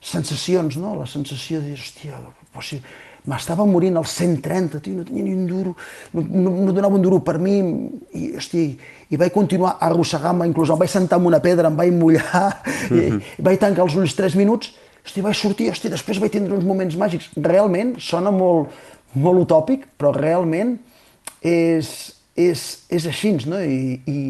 [0.03, 0.97] sensacions, no?
[0.99, 2.19] la sensació de dir, hòstia,
[2.51, 2.81] però si
[3.23, 5.77] m'estava morint als 130, tio, no tenia ni un duro,
[6.11, 7.55] no, no, no donava un duro per mi,
[8.11, 8.75] i, hòstia,
[9.07, 12.83] i vaig continuar arrossegant-me, inclús em vaig sentar en una pedra, em vaig mullar, mm
[12.91, 13.21] -hmm.
[13.23, 14.75] i, i vaig tancar els ulls 3 minuts,
[15.05, 17.31] hòstia, vaig sortir, hòstia, després vaig tindre uns moments màgics.
[17.39, 18.75] Realment sona molt,
[19.16, 20.76] molt utòpic, però realment
[21.41, 21.89] és,
[22.36, 23.59] és, és així, no?
[23.59, 24.22] I, i,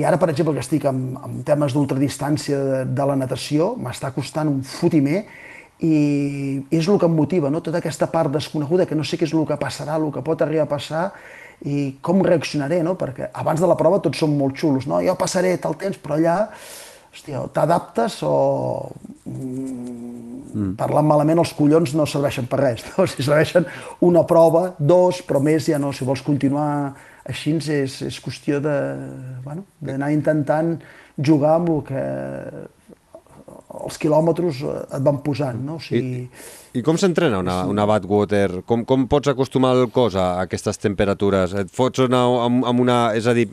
[0.00, 4.12] i ara, per exemple, que estic amb, amb temes d'ultradistància de, de la natació, m'està
[4.16, 5.24] costant un fotimer
[5.80, 7.62] i és el que em motiva, no?
[7.64, 10.42] tota aquesta part desconeguda, que no sé què és el que passarà, el que pot
[10.44, 11.06] arribar a passar,
[11.64, 12.94] i com reaccionaré, no?
[13.00, 15.00] perquè abans de la prova tots són molt xulos, no?
[15.04, 16.36] jo passaré tal temps, però allà
[17.10, 18.34] hòstia, t'adaptes o
[19.26, 20.72] mm.
[20.78, 23.06] parlant malament els collons no serveixen per res, no?
[23.10, 23.66] si serveixen
[24.06, 26.70] una prova, dos, però més ja no, si vols continuar
[27.30, 28.76] així és, és qüestió de,
[29.44, 29.66] bueno,
[30.10, 30.78] intentant
[31.20, 32.04] jugar amb el que
[33.80, 35.76] els quilòmetres et van posant, no?
[35.78, 36.24] O sigui...
[36.24, 38.60] I, i com s'entrena una, una Badwater?
[38.68, 41.56] Com, com pots acostumar el cos a aquestes temperatures?
[41.64, 43.48] Et fots una, amb, amb una, és a dir,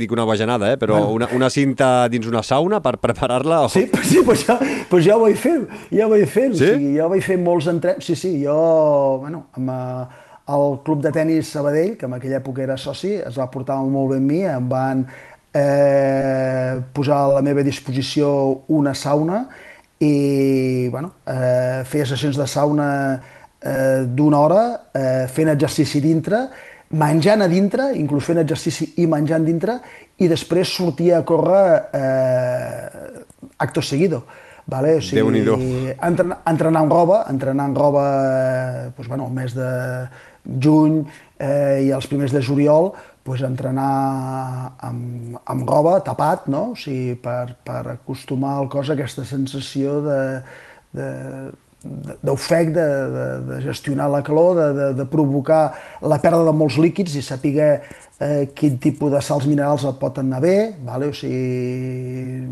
[0.00, 0.78] dic una bajanada, eh?
[0.80, 1.12] però bueno.
[1.18, 3.64] una, una cinta dins una sauna per preparar-la?
[3.66, 3.68] O...
[3.68, 4.56] Sí, sí pues ja,
[4.88, 5.58] pues ja ho vaig fer,
[5.92, 6.48] ja ho vaig fer.
[6.54, 6.70] Sí?
[6.70, 8.08] O sigui, ja vaig fer molts entrens.
[8.08, 8.56] Sí, sí, jo,
[9.26, 10.24] bueno, amb uh,
[10.56, 14.14] el club de tennis Sabadell, que en aquella època era soci, es va portar molt
[14.14, 15.04] bé amb mi, em van
[15.54, 18.32] eh, posar a la meva disposició
[18.68, 19.44] una sauna
[20.04, 26.44] i bueno, eh, feia sessions de sauna eh, d'una hora, eh, fent exercici dintre,
[26.94, 29.78] menjant a dintre, inclús fent exercici i menjant dintre,
[30.20, 33.22] i després sortia a córrer eh,
[33.64, 34.24] acto seguido.
[34.66, 34.94] Vale?
[34.96, 35.20] O sigui,
[36.00, 39.72] entrenar, entrenar en roba, entrenar en roba eh, doncs, bueno, el mes de
[40.64, 41.02] juny
[41.38, 42.94] eh, i els primers de juliol,
[43.24, 46.70] pues, entrenar amb, amb roba, tapat, no?
[46.74, 50.20] o sigui, per, per acostumar al cos a aquesta sensació de,
[50.94, 51.08] de,
[52.22, 55.64] d'ofec, de, de, de gestionar la calor, de, de, de provocar
[56.04, 60.20] la pèrdua de molts líquids i saber eh, quin tipus de sals minerals et pot
[60.20, 61.08] anar bé, vale?
[61.08, 62.44] o sigui,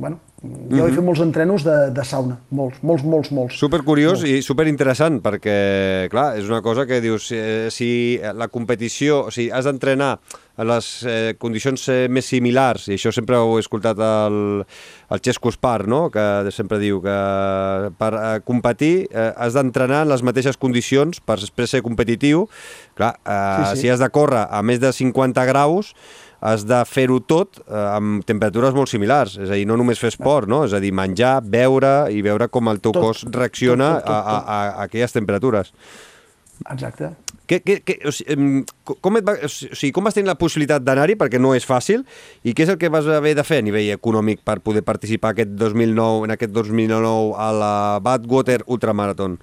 [0.00, 0.88] bueno, jo mm -hmm.
[0.88, 3.58] he fet molts entrenos de, de sauna, molts, molts, molts, molts.
[3.58, 4.30] Super curiós molts.
[4.30, 7.38] i super interessant, perquè, clar, és una cosa que dius, si,
[7.70, 10.18] si la competició, o sigui, has d'entrenar
[10.56, 14.64] en les eh, condicions eh, més similars, i això sempre ho he escoltat al,
[15.08, 16.10] al Xesco Spar, no?
[16.10, 17.16] que sempre diu que
[17.98, 22.48] per eh, competir eh, has d'entrenar en les mateixes condicions per després ser competitiu.
[22.96, 23.80] Clar, eh, sí, sí.
[23.82, 25.94] si has de córrer a més de 50 graus,
[26.40, 30.12] has de fer-ho tot eh, amb temperatures molt similars, és a dir, no només fer
[30.12, 30.64] esport, no?
[30.66, 34.12] és a dir, menjar, beure i veure com el teu tot, cos reacciona tot, tot,
[34.12, 34.44] tot, tot.
[34.44, 35.72] A, a, a aquelles temperatures.
[36.70, 37.12] Exacte.
[37.46, 40.82] Que, que, que, o sigui, com, et va, o sigui, com vas tenir la possibilitat
[40.82, 42.02] d'anar-hi, perquè no és fàcil,
[42.42, 45.34] i què és el que vas haver de fer a nivell econòmic per poder participar
[45.34, 49.38] aquest 2009, en aquest 2009 a la Badwater Ultramarathon?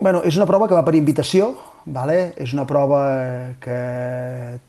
[0.00, 1.54] Bueno, és una prova que va per invitació,
[1.86, 2.32] vale?
[2.36, 3.02] és una prova
[3.62, 3.78] que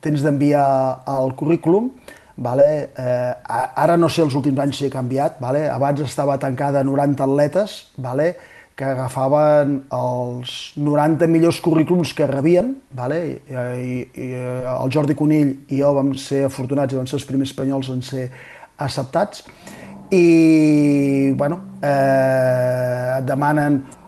[0.01, 1.91] tens d'enviar al currículum,
[2.37, 2.67] vale?
[2.97, 5.67] eh, ara no sé els últims anys si he canviat, vale?
[5.69, 8.35] abans estava tancada a 90 atletes, vale?
[8.75, 13.19] que agafaven els 90 millors currículums que rebien, vale?
[13.27, 14.29] I, i, i
[14.71, 18.01] el Jordi Conill i jo vam ser afortunats i vam ser els primers espanyols en
[18.01, 18.29] ser
[18.81, 19.43] acceptats,
[20.11, 24.00] i bueno, eh, et demanen Eh,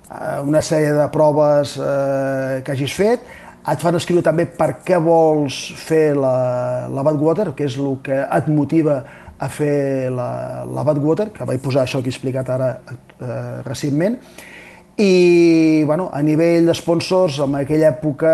[0.44, 3.26] una sèrie de proves eh, que hagis fet,
[3.64, 8.18] et fan escriure també per què vols fer la, la Badwater, que és el que
[8.24, 9.02] et motiva
[9.40, 14.20] a fer la, la Badwater, que vaig posar això que he explicat ara eh, recentment,
[14.94, 18.34] i bueno, a nivell de sponsors, en aquella època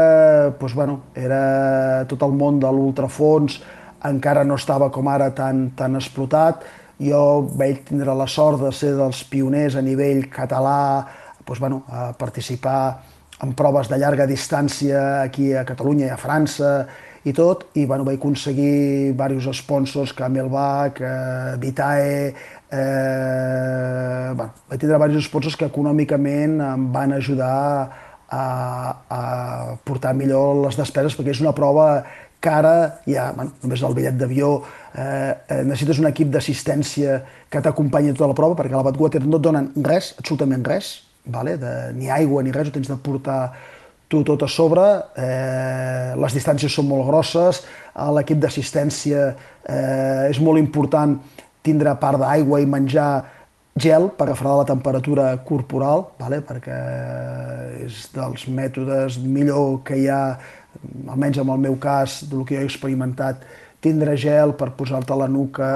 [0.60, 3.62] doncs, bueno, era tot el món de l'ultrafons,
[4.10, 6.66] encara no estava com ara tan, tan explotat.
[7.00, 11.08] Jo vaig tindre la sort de ser dels pioners a nivell català
[11.50, 13.02] doncs, bueno, a participar
[13.42, 16.88] en proves de llarga distància aquí a Catalunya i a França
[17.28, 22.30] i tot, i bueno, vaig aconseguir diversos sponsors, Camelback, eh, Vitae,
[22.72, 27.60] eh, bueno, vaig tindre diversos sponsors que econòmicament em van ajudar
[28.30, 28.46] a,
[29.10, 29.22] a
[29.84, 31.90] portar millor les despeses, perquè és una prova
[32.40, 34.54] cara, ja, bueno, només el bitllet d'avió,
[34.94, 37.20] eh, eh, necessites un equip d'assistència
[37.52, 41.09] que t'acompanyi tota la prova, perquè a la Badwater no et donen res, absolutament res,
[41.32, 41.58] vale?
[41.58, 43.42] de, ni aigua ni res, ho tens de portar
[44.10, 44.86] tu tot a sobre,
[45.22, 47.62] eh, les distàncies són molt grosses,
[48.16, 51.20] l'equip d'assistència eh, és molt important
[51.62, 53.12] tindre part d'aigua i menjar
[53.80, 56.42] gel per refredar la temperatura corporal, vale?
[56.42, 56.80] perquè
[57.86, 60.24] és dels mètodes millor que hi ha,
[61.08, 63.46] almenys en el meu cas, del que jo he experimentat,
[63.80, 65.70] tindre gel per posar-te a la nuca,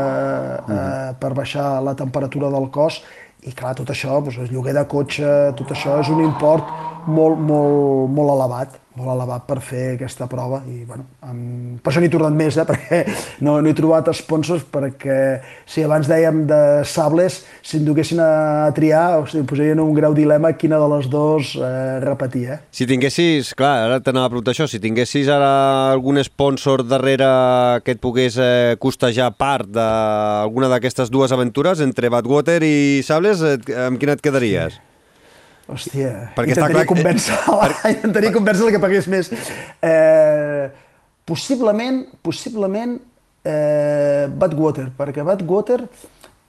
[0.68, 3.04] eh, per baixar la temperatura del cos
[3.48, 6.70] i clar, tot això, doncs, el lloguer de cotxe, tot això és un import
[7.08, 11.80] molt, molt, molt elevat, molt elevat per fer aquesta prova i bueno, amb...
[11.82, 12.66] per això n'he tornat més, eh?
[12.70, 13.00] perquè
[13.46, 15.18] no, no he trobat sponsors perquè
[15.70, 19.96] si abans dèiem de sables, si em duguessin a, triar, o sigui, em posarien un
[19.98, 22.46] greu dilema quina de les dues eh, repetir.
[22.54, 22.60] Eh?
[22.74, 25.52] Si tinguessis, clar, ara t'anava a preguntar això, si tinguessis ara
[25.96, 32.62] algun sponsor darrere que et pogués eh, costejar part d'alguna d'aquestes dues aventures entre Badwater
[32.68, 34.78] i Sables, eh, amb quina et quedaries?
[34.78, 34.93] Sí.
[35.64, 36.90] Hòstia, Perquè intentaria clar...
[36.90, 37.72] convèncer, per...
[37.94, 39.30] intentaria convèncer el que pagués més.
[39.80, 40.66] Eh,
[41.30, 42.98] possiblement, possiblement
[43.48, 45.80] eh, Badwater, perquè Badwater,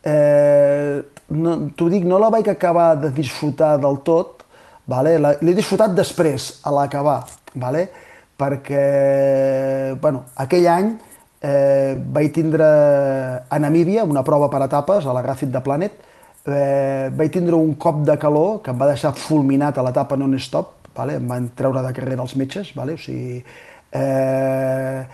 [0.03, 0.99] eh,
[1.31, 4.43] no, t'ho dic, no la vaig acabar de disfrutar del tot,
[4.91, 5.17] vale?
[5.19, 7.23] l'he disfrutat després, a l'acabar,
[7.55, 7.89] vale?
[8.35, 10.89] perquè bueno, aquell any
[11.39, 12.67] eh, vaig tindre
[13.47, 16.01] a Namíbia una prova per etapes a la Gràfic de Planet,
[16.47, 20.91] eh, vaig tindre un cop de calor que em va deixar fulminat a l'etapa non-stop,
[20.97, 21.19] vale?
[21.19, 22.95] em van treure de carrera els metges, vale?
[22.95, 23.41] o sigui,
[23.93, 25.05] eh,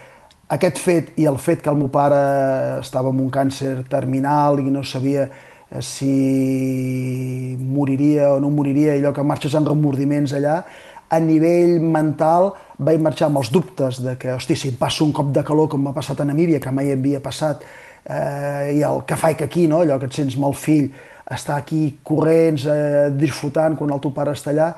[0.51, 4.71] aquest fet i el fet que el meu pare estava amb un càncer terminal i
[4.71, 5.29] no sabia
[5.71, 10.63] eh, si moriria o no moriria, allò que marxes amb remordiments allà,
[11.11, 15.15] a nivell mental vaig marxar amb els dubtes de que, hosti, si em passo un
[15.15, 17.63] cop de calor com m'ha passat a Namíbia, que mai havia passat,
[18.07, 19.83] eh, i el que faig aquí, no?
[19.85, 20.91] allò que et sents mal fill,
[21.31, 24.73] estar aquí corrents, eh, disfrutant quan el teu pare està allà,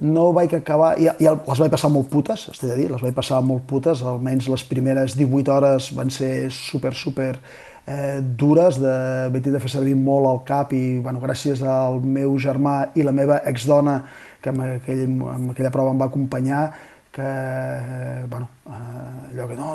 [0.00, 3.16] no vaig acabar, i, i les vaig passar molt putes, estic a dir, les vaig
[3.16, 7.32] passar molt putes, almenys les primeres 18 hores van ser super, super
[7.86, 8.94] eh, dures, de,
[9.34, 13.14] vaig de fer servir molt el cap i, bueno, gràcies al meu germà i la
[13.14, 14.02] meva exdona,
[14.40, 16.62] que en, aquell, en aquella prova em va acompanyar,
[17.12, 19.70] que, eh, bueno, eh, allò que no,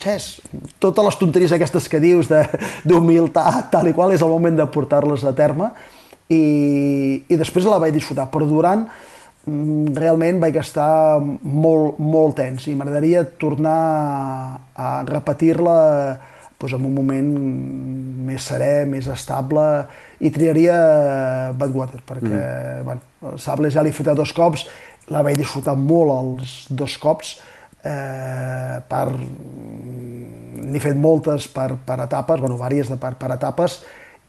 [0.00, 0.40] xes,
[0.78, 5.24] totes les tonteries aquestes que dius d'humilitat, tal i qual, és el moment de portar-les
[5.24, 5.70] a terme
[6.30, 6.42] i,
[7.28, 12.76] i després la vaig disfrutar, però durant mm, realment vaig estar molt, molt tens i
[12.78, 13.78] m'agradaria tornar
[14.74, 15.78] a repetir-la
[16.60, 17.28] doncs, en un moment
[18.28, 19.64] més serè, més estable,
[20.20, 20.76] i triaria
[21.56, 22.84] Badwater, perquè mm.
[22.84, 24.66] bueno, Sable ja l'he fet a dos cops,
[25.10, 27.36] la vaig disfrutar molt els dos cops,
[27.82, 29.06] eh, per...
[30.60, 33.80] n'he fet moltes per, per etapes, bueno, vàries de per, per etapes,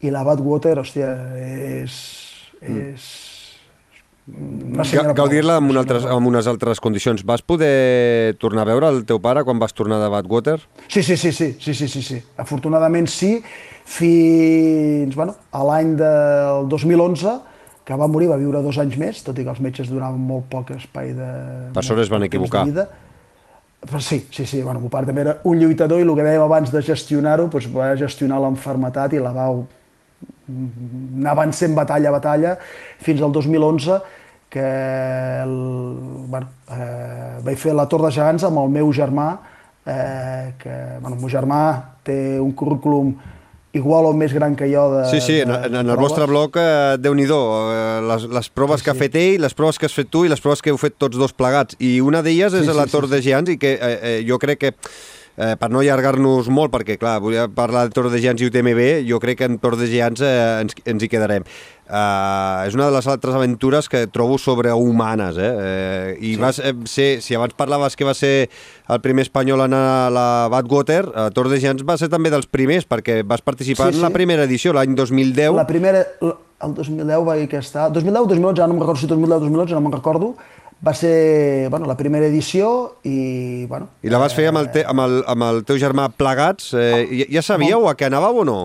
[0.01, 1.11] i la Badwater, hòstia,
[1.82, 1.99] és...
[2.61, 3.11] és
[4.32, 7.23] Gaudir-la amb, altres, amb unes altres condicions.
[7.27, 10.59] Vas poder tornar a veure el teu pare quan vas tornar de Badwater?
[10.88, 12.19] Sí, sí, sí, sí, sí, sí, sí, sí.
[12.39, 13.41] Afortunadament sí,
[13.84, 17.34] fins bueno, a l'any del 2011,
[17.86, 20.45] que va morir, va viure dos anys més, tot i que els metges donaven molt
[20.51, 21.29] poc espai de...
[21.73, 22.65] Per sort es van equivocar.
[22.69, 22.86] De
[23.82, 26.43] Però sí, sí, sí, bueno, meu pare també era un lluitador i el que dèiem
[26.43, 29.47] abans de gestionar-ho, doncs va gestionar l'enfermetat i la va
[30.51, 32.51] anar avançant batalla a batalla
[33.01, 33.97] fins al 2011
[34.51, 34.65] que
[35.41, 35.55] el,
[36.29, 39.29] bueno, eh, vaig fer la Tor de Gegants amb el meu germà,
[39.88, 41.61] eh, que bueno, el meu germà
[42.05, 43.15] té un currículum
[43.74, 46.57] igual o més gran que jo de Sí, sí, de, en, en el vostre blog,
[46.59, 49.88] eh, déu nhi eh, les, les proves sí, que ha fet ell, les proves que
[49.88, 51.78] has fet tu i les proves que heu fet tots dos plegats.
[51.80, 54.19] I una d'elles és sí, la sí, Tor sí, de Giants i que eh, eh,
[54.28, 54.74] jo crec que
[55.38, 58.82] eh, per no allargar-nos molt, perquè clar, volia parlar de Tor de Giants i UTMB,
[59.07, 61.47] jo crec que en Tor de Giants eh, ens, ens hi quedarem.
[61.91, 65.49] Uh, és una de les altres aventures que trobo sobrehumanes, eh?
[65.51, 66.39] eh I sí.
[66.39, 68.47] vas eh, ser, si abans parlaves que va ser
[68.88, 72.32] el primer espanyol a anar a la Badwater, a Tor de Giants va ser també
[72.32, 73.99] dels primers, perquè vas participar sí, sí.
[73.99, 75.51] en la primera edició, l'any 2010.
[75.59, 77.89] La primera, el 2010 vaig estar...
[77.91, 80.34] 2010 2011, ja no me'n recordo si 2010 2011, no me'n recordo,
[80.86, 83.65] va ser bueno, la primera edició i...
[83.69, 86.73] Bueno, I la vas fer amb el, te, amb el, amb el teu germà plegats.
[86.73, 88.59] Eh, ja sabíeu a què anàveu o no?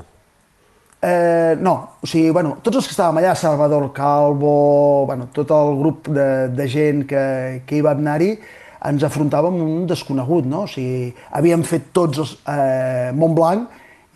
[1.07, 5.77] Eh, no, o sigui, bueno, tots els que estàvem allà, Salvador Calvo, bueno, tot el
[5.79, 7.27] grup de, de gent que,
[7.69, 8.33] que hi va anar-hi,
[8.89, 10.65] ens afrontàvem un desconegut, no?
[10.65, 13.69] O sigui, havíem fet tots els, eh, Montblanc,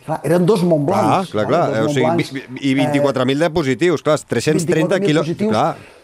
[0.07, 1.13] clar, eren dos Montblancs.
[1.13, 1.85] Ah, clar, clar, clar.
[1.85, 5.51] O sigui, i 24.000 eh, de positius, clar, 330 quilòmetres.
[5.53, 6.00] Clar,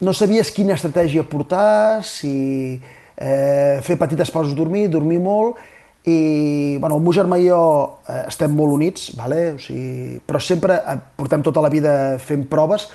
[0.00, 2.80] no sabies quina estratègia portar, si
[3.20, 5.60] eh, fer petites pauses dormir, dormir molt,
[6.08, 7.60] i bueno, el meu germà i jo
[8.08, 9.42] eh, estem molt units, vale?
[9.54, 11.94] o sigui, però sempre eh, portem tota la vida
[12.24, 12.88] fent proves,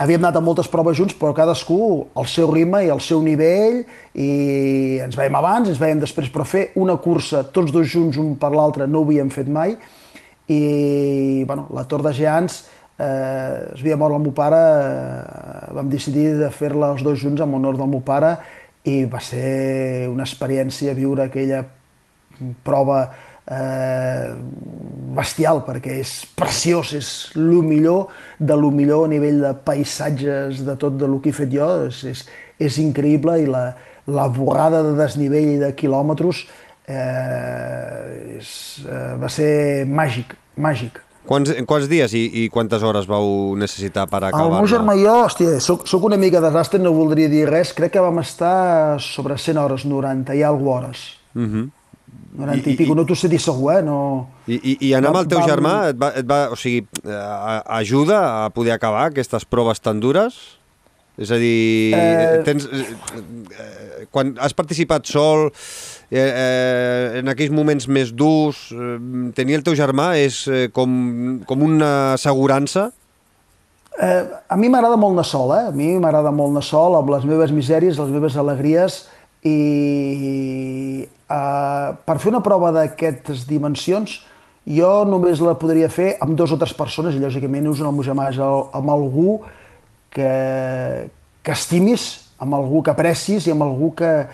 [0.00, 1.78] havíem anat a moltes proves junts, però cadascú
[2.16, 3.82] al seu ritme i al seu nivell,
[4.16, 4.30] i
[5.04, 8.52] ens veiem abans, ens veiem després, però fer una cursa tots dos junts, un per
[8.56, 9.76] l'altre, no ho havíem fet mai,
[10.48, 12.62] i bueno, la Tor de Geants
[12.98, 17.42] eh, es havia mort el meu pare, eh, vam decidir de fer-la els dos junts
[17.42, 18.36] en honor del meu pare
[18.86, 21.64] i va ser una experiència viure aquella
[22.64, 23.00] prova
[23.50, 24.34] eh,
[25.16, 30.76] bestial perquè és preciós, és el millor de lo millor a nivell de paisatges, de
[30.76, 32.26] tot de lo que he fet jo, és, és,
[32.58, 33.70] és increïble i la,
[34.06, 36.44] la borrada de desnivell i de quilòmetres
[36.86, 38.52] eh, és,
[38.86, 39.50] eh, va ser
[39.88, 41.05] màgic, màgic.
[41.26, 44.60] Quants, quants dies i, i quantes hores vau necessitar per El acabar-la?
[44.60, 47.92] meu germà i jo, hòstia, soc, soc una mica desastre, no voldria dir res, crec
[47.96, 51.02] que vam estar sobre 100 hores, 90 i alguna hores.
[51.34, 51.64] Uh -huh.
[52.36, 53.82] 90 I- i, i- no t'ho sé dir segur, eh?
[53.82, 54.28] No...
[54.46, 56.86] I, i, I anar amb el teu Vam- germà et va, et va, o sigui,
[57.04, 60.34] eh, ajuda a poder acabar aquestes proves tan dures?
[61.18, 62.84] És a dir, Eh, tens, eh,
[63.58, 65.50] eh, quan has participat sol,
[66.10, 68.98] eh, eh, en aquells moments més durs, eh,
[69.34, 72.90] tenir el teu germà és eh, com, com una assegurança?
[73.96, 75.66] Eh, a mi m'agrada molt anar sol, eh?
[75.70, 79.06] A mi m'agrada molt anar sol, amb les meves misèries, les meves alegries,
[79.46, 79.56] i
[81.06, 84.18] eh, per fer una prova d'aquestes dimensions,
[84.66, 88.64] jo només la podria fer amb dos o tres persones, i lògicament us és el-
[88.74, 89.40] amb algú
[90.10, 91.08] que,
[91.42, 92.06] que estimis,
[92.38, 94.26] amb algú que aprecis i amb algú que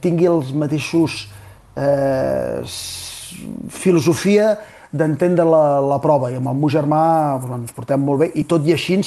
[0.00, 1.26] tingui els mateixos
[1.76, 2.62] eh,
[3.68, 4.54] filosofia
[4.94, 6.30] d'entendre la, la prova.
[6.30, 7.04] I amb el meu germà
[7.42, 9.00] doncs, ens portem molt bé i tot i així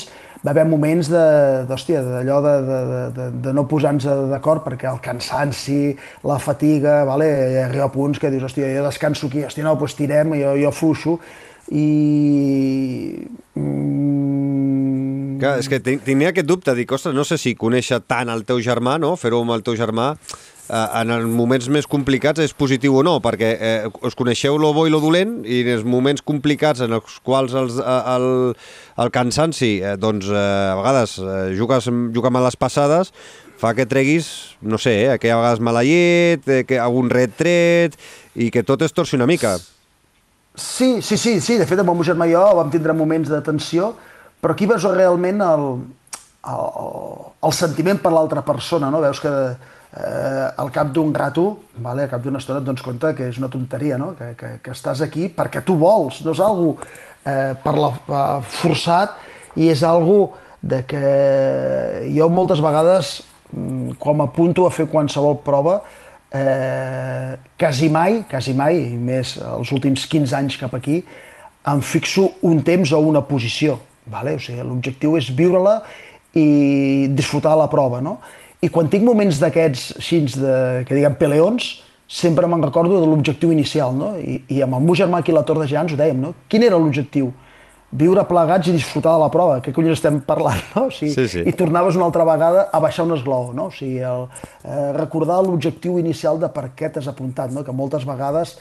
[0.43, 2.79] va haver moments d'hòstia, d'allò de, de,
[3.15, 5.95] de, de, no posar-nos d'acord perquè el cansanci,
[6.27, 7.27] la fatiga, vale?
[7.63, 10.71] arriba a punts que dius, hòstia, jo descanso aquí, hòstia, no, doncs tirem, jo, jo
[10.75, 11.17] fluixo
[11.73, 11.87] i...
[13.57, 18.29] Mm, Clar, és que ten- tenia aquest dubte, dic, ostres, no sé si conèixer tant
[18.33, 19.15] el teu germà, no?
[19.19, 23.17] fer-ho amb el teu germà, eh, en els moments més complicats és positiu o no,
[23.23, 26.95] perquè eh, us coneixeu lo bo i lo dolent, i en els moments complicats en
[26.97, 28.27] els quals els, eh, el,
[29.03, 30.43] el cansanci, eh, doncs eh,
[30.73, 33.13] a vegades eh, jugues, jugues amb les passades,
[33.57, 34.27] fa que treguis,
[34.61, 37.97] no sé, eh, que a vegades mala llet, eh, que algun retret,
[38.35, 39.55] i que tot es torci una mica.
[40.57, 43.29] Sí, sí, sí, sí, de fet amb el meu germà i jo vam tindre moments
[43.29, 43.93] de tensió,
[44.41, 45.65] però aquí veus realment el,
[46.49, 46.61] el,
[47.45, 49.01] el sentiment per l'altra persona, no?
[49.03, 49.33] Veus que
[49.95, 51.47] eh, al cap d'un rato,
[51.83, 54.13] vale, al cap d'una estona et dones compte que és una tonteria, no?
[54.17, 58.25] que, que, que estàs aquí perquè tu vols, no és algo eh, per la, eh,
[58.59, 59.15] forçat
[59.57, 61.05] i és algo de que
[62.13, 63.21] jo moltes vegades,
[63.53, 65.79] mm, quan m'apunto a fer qualsevol prova,
[66.33, 71.03] eh, quasi mai, quasi mai, i més els últims 15 anys cap aquí,
[71.67, 73.79] em fixo un temps o una posició.
[74.07, 74.37] Vale?
[74.37, 75.81] O sigui, L'objectiu és viure-la
[76.37, 77.99] i disfrutar la prova.
[78.01, 78.19] No?
[78.61, 80.53] I quan tinc moments d'aquests així, de,
[80.87, 81.75] que diguem peleons,
[82.07, 83.93] sempre me'n recordo de l'objectiu inicial.
[83.93, 84.15] No?
[84.17, 86.33] I, I amb el meu germà aquí a la Tor de Gegants ho dèiem, no?
[86.49, 87.33] quin era l'objectiu?
[87.97, 90.89] Viure plegats i disfrutar de la prova, què collons estem parlant, no?
[90.89, 91.43] O sigui, Sí, sí.
[91.47, 93.69] I tornaves una altra vegada a baixar un esglaó, no?
[93.69, 94.25] O sigui, el,
[94.65, 97.63] eh, recordar l'objectiu inicial de per què t'has apuntat, no?
[97.63, 98.59] Que moltes vegades eh,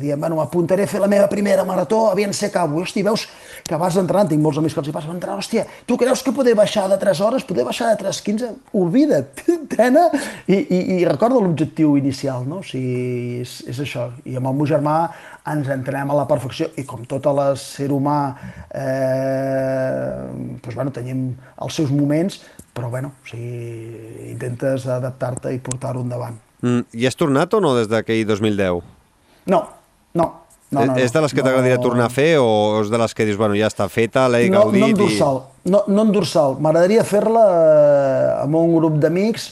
[0.00, 2.80] diem, bueno, m'apuntaré a fer la meva primera marató, aviam si acabo.
[2.80, 3.26] I, hosti, veus
[3.66, 6.34] que vas entrenant, tinc molts amics que els hi passa, entrenant, hòstia, tu creus que
[6.34, 8.50] poder baixar de 3 hores, poder baixar de 3.15?
[8.80, 10.08] Oblida't, entrena
[10.46, 12.60] i, i, i recorda l'objectiu inicial, no?
[12.64, 14.10] O sigui, és, és això.
[14.26, 14.96] I amb el meu germà
[15.50, 18.18] ens entrenem a la perfecció i com tot l'ésser humà,
[18.74, 20.28] eh,
[20.60, 21.28] doncs, bueno, tenim
[21.62, 22.42] els seus moments,
[22.74, 26.38] però bueno, o sigui, intentes adaptar-te i portar-ho endavant.
[26.60, 28.99] Mm, I has tornat o no des d'aquell 2010?
[29.46, 29.64] No,
[30.14, 30.26] no.
[30.70, 32.98] No, no, Eh, és de les que no, t'agradaria tornar a fer o és de
[32.98, 36.02] les que dius, bueno, ja està feta, l'he no, no en gaudit dorsal, no, no
[36.06, 36.54] en dorsal.
[36.62, 39.48] M'agradaria fer-la eh, amb un grup d'amics,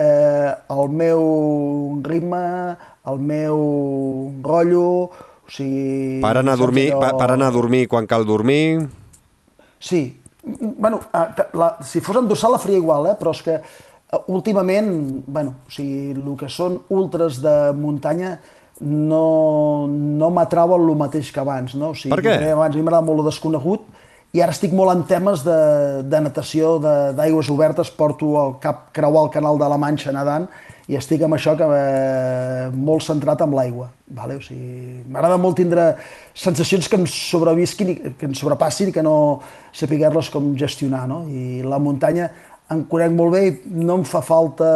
[0.00, 2.40] eh, el meu ritme,
[3.04, 3.60] el meu
[4.46, 6.22] rotllo, o sigui...
[6.24, 8.88] Per anar a dormir, allò- per, per anar a dormir quan cal dormir...
[9.78, 10.02] Sí.
[10.42, 13.16] Bueno, eh, la, si fos en dorsal la faria igual, eh?
[13.20, 13.60] però és que
[14.32, 14.88] últimament,
[15.26, 18.38] bueno, o sigui, el que són ultres de muntanya
[18.82, 21.74] no, no m'atrau el mateix que abans.
[21.78, 21.92] No?
[21.92, 22.36] O sigui, Per què?
[22.52, 23.88] Abans m'agrada molt lo desconegut
[24.32, 25.56] i ara estic molt en temes de,
[26.08, 30.46] de natació, de- d'aigües obertes, porto el cap creuar el canal de la Manxa nedant
[30.88, 33.90] i estic amb això que eh, molt centrat amb l'aigua.
[34.12, 34.38] Vale?
[34.40, 35.90] O sigui, M'agrada molt tindre
[36.34, 39.14] sensacions que em sobrevisquin, i que em sobrepassin i que no
[39.72, 41.04] sapiguer-les com gestionar.
[41.08, 41.22] No?
[41.28, 42.30] I la muntanya
[42.72, 43.54] em conec molt bé i
[43.84, 44.68] no em fa falta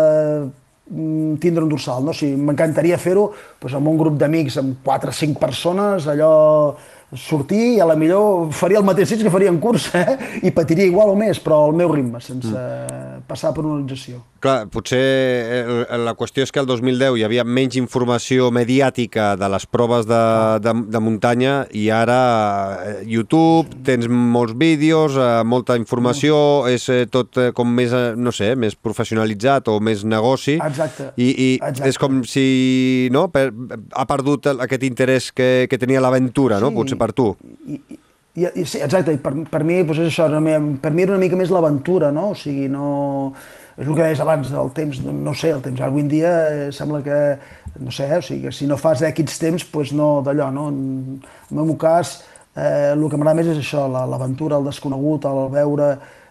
[0.87, 2.05] tindre un dorsal.
[2.05, 2.15] No?
[2.15, 3.31] O sigui, M'encantaria fer-ho
[3.61, 6.33] doncs, amb un grup d'amics, amb 4 o 5 persones, allò
[7.15, 10.41] sortir i a la millor faria el mateix que faria en curs eh?
[10.43, 13.27] i patiria igual o més, però al meu ritme, sense mm.
[13.29, 14.25] passar per una organització.
[14.43, 19.49] Clar, potser eh, la qüestió és que el 2010 hi havia menys informació mediàtica de
[19.51, 20.21] les proves de,
[20.63, 22.19] de, de muntanya i ara
[22.83, 26.37] eh, YouTube, tens molts vídeos, eh, molta informació,
[26.69, 30.59] és eh, tot com més, no sé, més professionalitzat o més negoci.
[30.61, 31.13] Exacte.
[31.17, 31.89] I, i Exacte.
[31.89, 32.47] és com si
[33.15, 33.49] no, per,
[33.95, 36.75] ha perdut aquest interès que, que tenia l'aventura, no?
[36.75, 36.81] Sí.
[36.83, 37.31] Potser per tu.
[37.67, 37.99] I, i,
[38.37, 40.41] i, i sí, exacte, i per, per mi doncs és això, no,
[40.83, 42.31] per mi era una mica més l'aventura, no?
[42.35, 42.89] O sigui, no...
[43.77, 46.69] és el que deies abans, el temps, no sé, el temps avui en dia eh,
[46.73, 47.19] sembla que,
[47.77, 50.71] no sé, o sigui, que si no fas X temps, doncs no d'allò, no?
[50.73, 51.21] En
[51.53, 52.23] el meu cas,
[52.57, 55.91] eh, el que m'agrada més és això, l'aventura, el desconegut, el veure,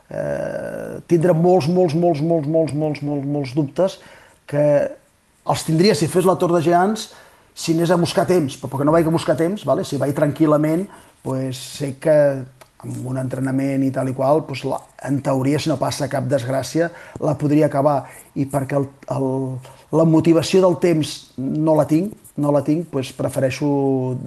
[0.10, 4.00] eh, tindre molts, molts, molts, molts, molts, molts, molts, molts dubtes
[4.50, 4.66] que
[5.46, 7.12] els tindria si fes la Tor de Geants,
[7.56, 9.86] si anés a buscar temps, però perquè no vaig a buscar temps, vale?
[9.88, 10.86] si vaig tranquil·lament,
[11.24, 12.18] pues, sé que
[12.86, 14.78] amb un entrenament i tal i qual, doncs la,
[15.08, 16.92] en teoria, si no passa cap desgràcia,
[17.24, 18.04] la podria acabar.
[18.36, 19.28] I perquè el, el,
[19.96, 23.68] la motivació del temps no la tinc, no la tinc, doncs prefereixo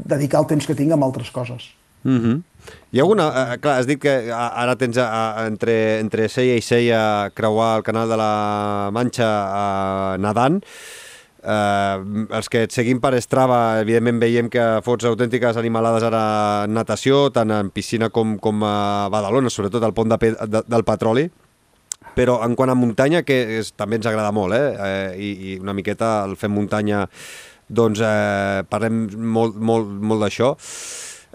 [0.09, 1.74] dedicar el temps que tinc a altres coses.
[2.05, 2.43] Mm -hmm.
[2.93, 3.26] Hi ha alguna...
[3.29, 7.76] Eh, clar, has dit que ara tens a, a, entre, entre Seia i Seia creuar
[7.79, 9.29] el canal de la Manxa
[10.14, 10.62] eh, nedant.
[11.39, 16.22] Eh, els que et seguim per Strava, evidentment veiem que fots autèntiques animalades ara
[16.66, 20.86] en natació, tant en piscina com, com a Badalona, sobretot al pont de, de, del
[20.89, 21.28] petroli.
[22.18, 24.72] Però en quant a muntanya, que és, també ens agrada molt, eh?
[24.74, 27.05] eh i, I una miqueta el fem muntanya,
[27.68, 30.55] doncs eh, parlem molt, molt, molt d'això.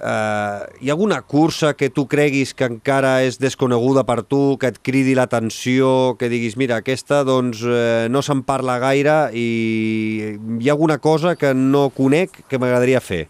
[0.03, 4.67] Uh, hi ha alguna cursa que tu creguis que encara és desconeguda per tu, que
[4.73, 9.47] et cridi l'atenció, que diguis, mira, aquesta doncs uh, no se'n parla gaire i
[10.59, 13.29] hi ha alguna cosa que no conec que m'agradaria fer?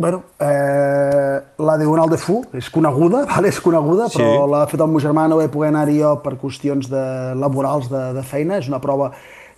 [0.00, 3.50] Bueno, eh, la Diagonal de Fu és coneguda, vale?
[3.52, 4.16] és coneguda, sí.
[4.16, 7.04] però l'ha fet el meu germà, no vaig poder anar-hi jo per qüestions de,
[7.36, 9.10] laborals de, de feina, és una prova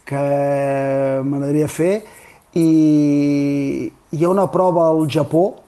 [0.05, 0.23] que
[1.25, 1.93] m'agradaria fer,
[2.59, 2.67] i
[3.87, 5.62] hi ha una prova al Japó,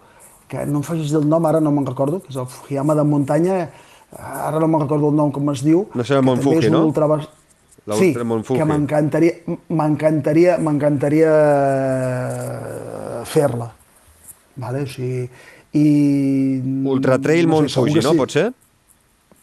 [0.55, 3.05] que no em facis el nom, ara no me'n recordo, que és el Fujiyama de
[3.09, 3.59] muntanya,
[4.14, 5.88] ara no me'n recordo el nom com es diu.
[5.94, 6.86] No sé Montfuji, no?
[6.88, 7.18] Ultra...
[7.98, 11.32] Sí, que m'encantaria, m'encantaria, m'encantaria
[13.28, 13.66] fer-la.
[14.57, 14.84] Vale?
[14.86, 15.26] O sigui,
[15.76, 15.86] i...
[16.88, 18.14] Ultra Trail no sé, Mont Fuji, no?
[18.14, 18.20] Sí.
[18.22, 18.46] Pot ser?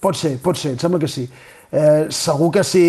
[0.02, 1.28] Pot ser, pot ser, em sembla que sí.
[1.72, 2.86] Eh, segur que si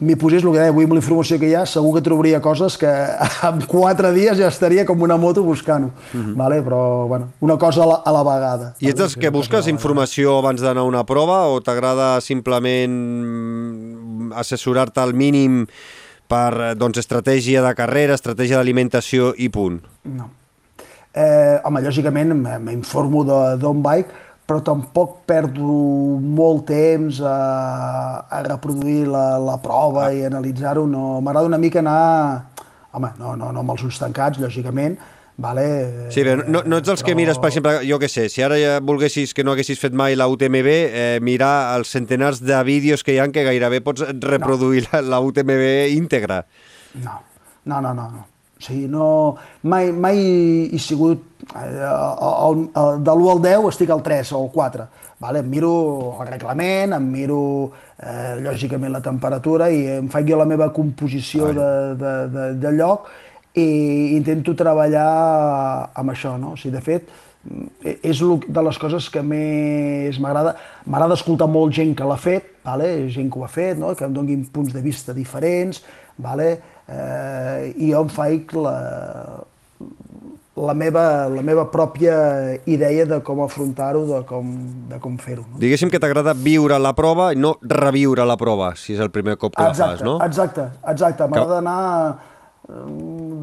[0.00, 2.40] m'hi posés el que deia avui amb la informació que hi ha, segur que trobaria
[2.40, 2.90] coses que
[3.48, 5.90] en quatre dies ja estaria com una moto buscant-ho.
[5.90, 6.26] Uh mhm.
[6.26, 6.36] -huh.
[6.36, 6.62] vale?
[6.62, 8.74] Però, bueno, una cosa a la, a la vegada.
[8.80, 12.92] I ets dels que busques informació abans d'anar a una prova o t'agrada simplement
[14.34, 15.66] assessorar-te al mínim
[16.28, 19.80] per doncs, estratègia de carrera, estratègia d'alimentació i punt?
[20.04, 20.30] No.
[21.10, 23.24] Eh, home, lògicament m'informo
[23.58, 25.70] d'on bike, però tampoc perdo
[26.18, 27.36] molt temps a,
[28.26, 30.10] a reproduir la, la prova ah.
[30.10, 30.88] i analitzar-ho.
[30.90, 32.50] No, M'agrada una mica anar...
[32.90, 34.98] Home, no, no, no amb els ulls tancats, lògicament,
[35.40, 37.06] Vale, sí, bé, no, no ets els però...
[37.06, 39.94] que mires, per exemple, jo què sé, si ara ja volguessis que no haguessis fet
[39.96, 44.04] mai la UTMB, eh, mirar els centenars de vídeos que hi han que gairebé pots
[44.20, 44.90] reproduir no.
[44.98, 46.42] la, la UTMB íntegra.
[47.06, 47.22] No,
[47.64, 48.26] no, no, no.
[48.60, 50.18] O sigui, no, mai, mai
[50.68, 51.24] he sigut...
[51.56, 54.84] Eh, el, el, de l'1 al 10 estic al 3 o al 4.
[55.20, 55.40] Vale?
[55.40, 55.72] Em miro
[56.20, 57.40] el reglament, em miro
[57.96, 62.72] eh, lògicament la temperatura i em faig jo la meva composició de, de, de, de
[62.76, 63.08] lloc
[63.56, 63.66] i
[64.18, 65.08] intento treballar
[65.96, 66.36] amb això.
[66.36, 66.54] No?
[66.54, 67.08] O sigui, de fet,
[68.04, 70.54] és de les coses que més m'agrada.
[70.84, 73.08] M'agrada escoltar molt gent que l'ha fet, vale?
[73.08, 73.94] gent que ho ha fet, no?
[73.96, 75.80] que em donguin punts de vista diferents,
[76.20, 76.58] vale?
[76.90, 78.76] Eh, i jo em faig la,
[80.60, 82.14] la meva, la meva pròpia
[82.68, 84.50] idea de com afrontar-ho, de com,
[84.90, 85.46] de com fer-ho.
[85.46, 85.60] No?
[85.62, 89.38] Diguéssim que t'agrada viure la prova i no reviure la prova, si és el primer
[89.40, 90.18] cop que exacte, la fas, no?
[90.26, 91.28] Exacte, exacte.
[91.30, 91.80] M'agrada anar
[92.68, 92.84] eh,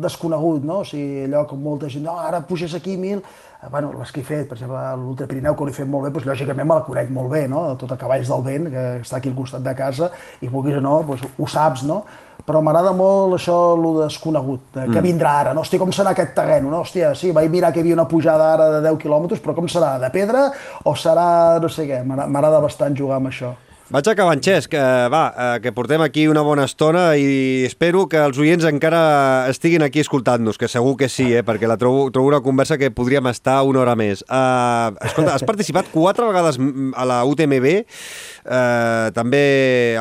[0.03, 0.81] desconegut, no?
[0.83, 4.21] O sigui, allò com molta gent, no, ara puges aquí mil, eh, bueno, les que
[4.21, 6.77] he fet, per exemple, l'Ultra Pirineu, que ho he fet molt bé, doncs, lògicament me
[6.77, 7.63] la conec molt bé, no?
[7.81, 10.11] Tot a cavalls del vent, que està aquí al costat de casa,
[10.45, 12.03] i vulguis o no, doncs, ho saps, no?
[12.47, 15.03] però m'agrada molt això, el desconegut, de què mm.
[15.03, 15.65] vindrà ara, no?
[15.65, 16.69] Hòstia, com serà aquest terreny?
[16.69, 16.79] No?
[16.85, 19.67] Hòstia, sí, vaig mirar que hi havia una pujada ara de 10 quilòmetres, però com
[19.71, 19.97] serà?
[19.99, 20.45] De pedra
[20.87, 21.27] o serà
[21.59, 22.03] no sé què?
[22.07, 23.51] M'agrada bastant jugar amb això.
[23.87, 24.73] Vaig acabant, Xesc.
[24.75, 29.47] Uh, va, uh, que portem aquí una bona estona i espero que els oients encara
[29.47, 32.91] estiguin aquí escoltant-nos, que segur que sí, eh, perquè la trobo, trobo una conversa que
[32.91, 34.25] podríem estar una hora més.
[34.27, 39.45] Uh, escolta, has participat quatre vegades a la UTMB, uh, també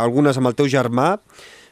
[0.03, 1.13] algunes amb el teu germà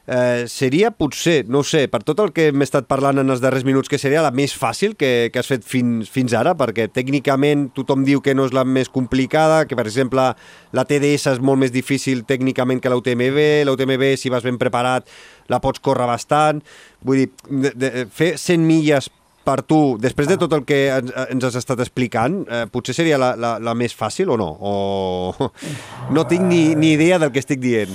[0.06, 3.64] eh, seria potser, no sé, per tot el que hem estat parlant en els darrers
[3.64, 7.70] minuts, que seria la més fàcil que, que has fet fins, fins ara, perquè tècnicament
[7.76, 10.30] tothom diu que no és la més complicada, que per exemple
[10.74, 15.08] la TDS és molt més difícil tècnicament que l'UTMB, l'UTMB si vas ben preparat
[15.48, 16.62] la pots córrer bastant,
[17.04, 19.10] vull dir, de, de, fer 100 milles
[19.44, 23.20] per tu, després de tot el que ens, ens has estat explicant, eh, potser seria
[23.20, 24.48] la, la, la més fàcil o no?
[24.56, 25.50] O
[26.16, 27.92] no tinc ni, ni idea del que estic dient.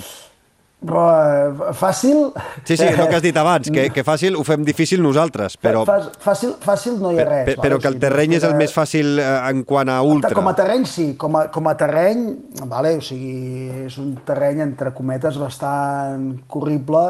[0.80, 2.30] Eh, fàcil...
[2.64, 5.82] Sí, sí, el que has dit abans, que, que fàcil ho fem difícil nosaltres, però,
[5.88, 7.50] Fà- Fàcil, fàcil no hi ha res.
[7.50, 10.32] però, però que el terreny és el més fàcil eh, en quant a ultra.
[10.38, 11.10] Com a terreny, sí.
[11.20, 12.24] Com a, com a terreny,
[12.72, 17.10] vale, o sigui, és un terreny, entre cometes, bastant corrible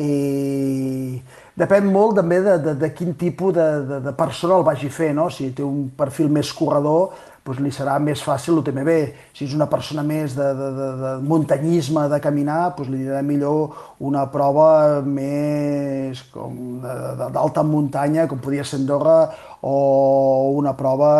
[0.00, 1.20] i
[1.60, 5.10] depèn molt també de, de, de quin tipus de, de, de persona el vagi fer,
[5.16, 5.26] no?
[5.34, 7.10] Si té un perfil més corredor,
[7.44, 8.90] doncs li serà més fàcil l'UTMB.
[9.36, 13.22] Si és una persona més de, de, de, de muntanyisme, de caminar, doncs li anirà
[13.26, 13.78] millor
[14.10, 19.22] una prova més d'alta muntanya, com podia ser Andorra,
[19.62, 21.14] o una prova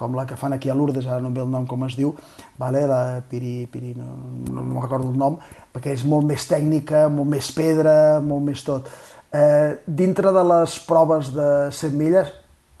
[0.00, 1.92] com la que fan aquí a Lourdes, ara no em ve el nom com es
[1.98, 2.14] diu,
[2.56, 2.86] vale?
[2.88, 4.06] la Piri, Piri no,
[4.48, 5.36] no, no recordo el nom,
[5.74, 7.94] perquè és molt més tècnica, molt més pedra,
[8.24, 8.88] molt més tot.
[9.36, 12.32] Eh, dintre de les proves de 100 milles,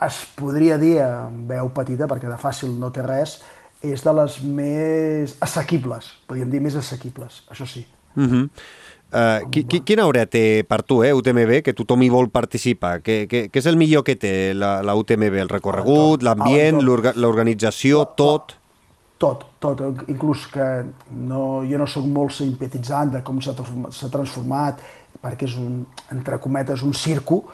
[0.06, 3.38] es podria dir, en veu petita, perquè de fàcil no té res,
[3.84, 7.86] és de les més assequibles, podríem dir més assequibles, això sí.
[8.16, 8.44] Uh -huh.
[9.14, 13.00] uh, qui, qui, quina hora té per tu, eh, UTMB, que tothom hi vol participar?
[13.00, 15.34] Què, què, què és el millor que té la, la UTMB?
[15.34, 18.56] El recorregut, l'ambient, l'organització, tot?
[19.18, 24.08] Tot, tot, inclús que no, jo no sóc molt simpatitzant de com s'ha transformat, s'ha
[24.08, 24.80] transformat,
[25.20, 27.44] perquè és un, entre cometes, un circo,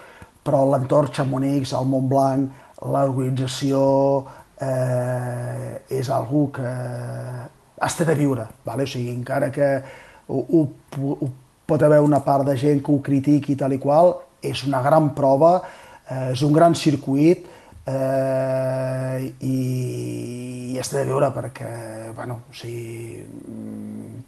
[0.47, 3.81] però l'entorn Chamonix, el Mont Blanc, l'organització
[4.61, 6.69] eh, és algú que
[7.77, 8.87] has de viure, vale?
[8.87, 9.71] o sigui, encara que
[10.29, 10.63] ho, ho,
[11.03, 11.31] ho,
[11.67, 15.11] pot haver una part de gent que ho critiqui tal i qual, és una gran
[15.17, 15.59] prova,
[16.07, 17.47] eh, és un gran circuit,
[17.87, 19.59] eh, i,
[20.73, 21.73] i has de viure perquè,
[22.17, 23.25] bueno, o sigui,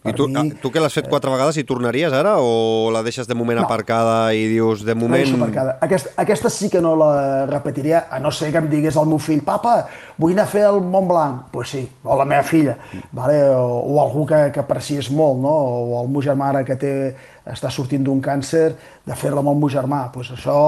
[0.06, 0.36] I tu, mi...
[0.38, 3.58] ah, tu que l'has fet quatre vegades i tornaries ara o la deixes de moment
[3.58, 3.64] No.
[3.66, 5.24] aparcada i dius de No moment...
[5.24, 5.74] deixo marcada.
[5.82, 9.18] Aquesta, aquesta sí que no la repetiria, a no ser que em digués el meu
[9.18, 11.40] fill, papa, vull anar a fer el Mont Blanc.
[11.48, 12.76] Doncs pues sí, o la meva filla,
[13.12, 13.40] vale?
[13.50, 15.50] o, o algú que, que aprecies molt, no?
[15.50, 16.92] o el meu germà ara que té,
[17.52, 18.68] està sortint d'un càncer,
[19.06, 20.04] de fer-la amb el meu germà.
[20.14, 20.58] Pues això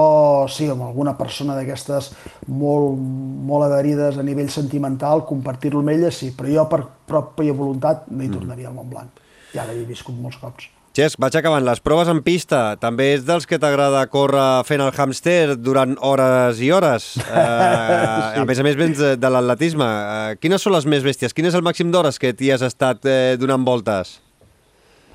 [0.51, 2.11] sí, amb alguna persona d'aquestes
[2.47, 2.99] molt,
[3.47, 8.23] molt adherides a nivell sentimental, compartir-lo amb ella sí, però jo per pròpia voluntat no
[8.25, 9.25] hi tornaria al Mont Blanc.
[9.55, 10.69] Ja l'he viscut molts cops.
[10.91, 11.63] Xesc, vaig acabant.
[11.63, 16.59] Les proves en pista, també és dels que t'agrada córrer fent el hàmster durant hores
[16.59, 17.13] i hores.
[17.31, 18.41] Uh, sí.
[18.41, 19.85] A més a més, vens de, de l'atletisme.
[19.85, 21.33] Uh, quines són les més bèsties?
[21.33, 24.17] Quin és el màxim d'hores que t'hi has estat eh, donant voltes?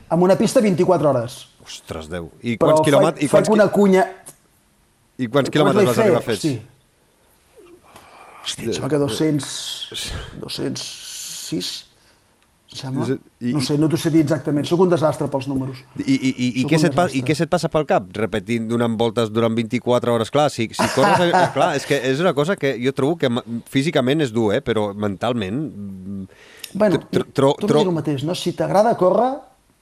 [0.08, 1.36] Amb una pista 24 hores.
[1.66, 2.30] Ostres, Déu.
[2.42, 3.18] I Però quants quilòmetres...
[3.20, 4.04] faig, I quants, faig una cunya...
[5.18, 6.44] I quants quilòmetres vas arribar fets?
[6.46, 6.54] Hosti,
[8.46, 9.50] Hosti, em sembla que 200...
[10.44, 11.70] 206,
[12.72, 13.06] em sembla.
[13.40, 14.66] I- No sé, no t'ho sé dir exactament.
[14.68, 15.80] Sóc un desastre pels números.
[15.98, 18.06] I, i, i, i, què se't pa, I què se't passa pel cap?
[18.16, 20.30] Repetint, donant voltes durant 24 hores.
[20.34, 21.18] Clar, si, si corres...
[21.26, 23.30] eh, clar, és que és una cosa que jo trobo que
[23.72, 24.62] físicament és dur, eh?
[24.62, 25.58] però mentalment...
[25.72, 26.24] mm,
[26.76, 28.34] Bueno, tro- tro- tu tro- el mateix, no?
[28.36, 29.32] Si t'agrada córrer,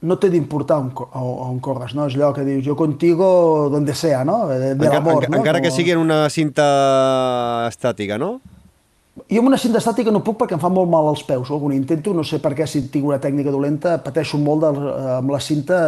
[0.05, 2.09] no té d'importar on, on, corres, no?
[2.11, 4.45] És allò que dius, jo contigo donde sea, no?
[4.51, 5.41] De, de l'amor, no?
[5.41, 6.67] encara que sigui en una cinta
[7.71, 8.37] estàtica, no?
[9.31, 11.51] Jo amb una cinta estàtica no puc perquè em fa molt mal als peus.
[11.55, 14.73] O quan intento, no sé per què, si tinc una tècnica dolenta, pateixo molt de,
[15.21, 15.79] amb la cinta,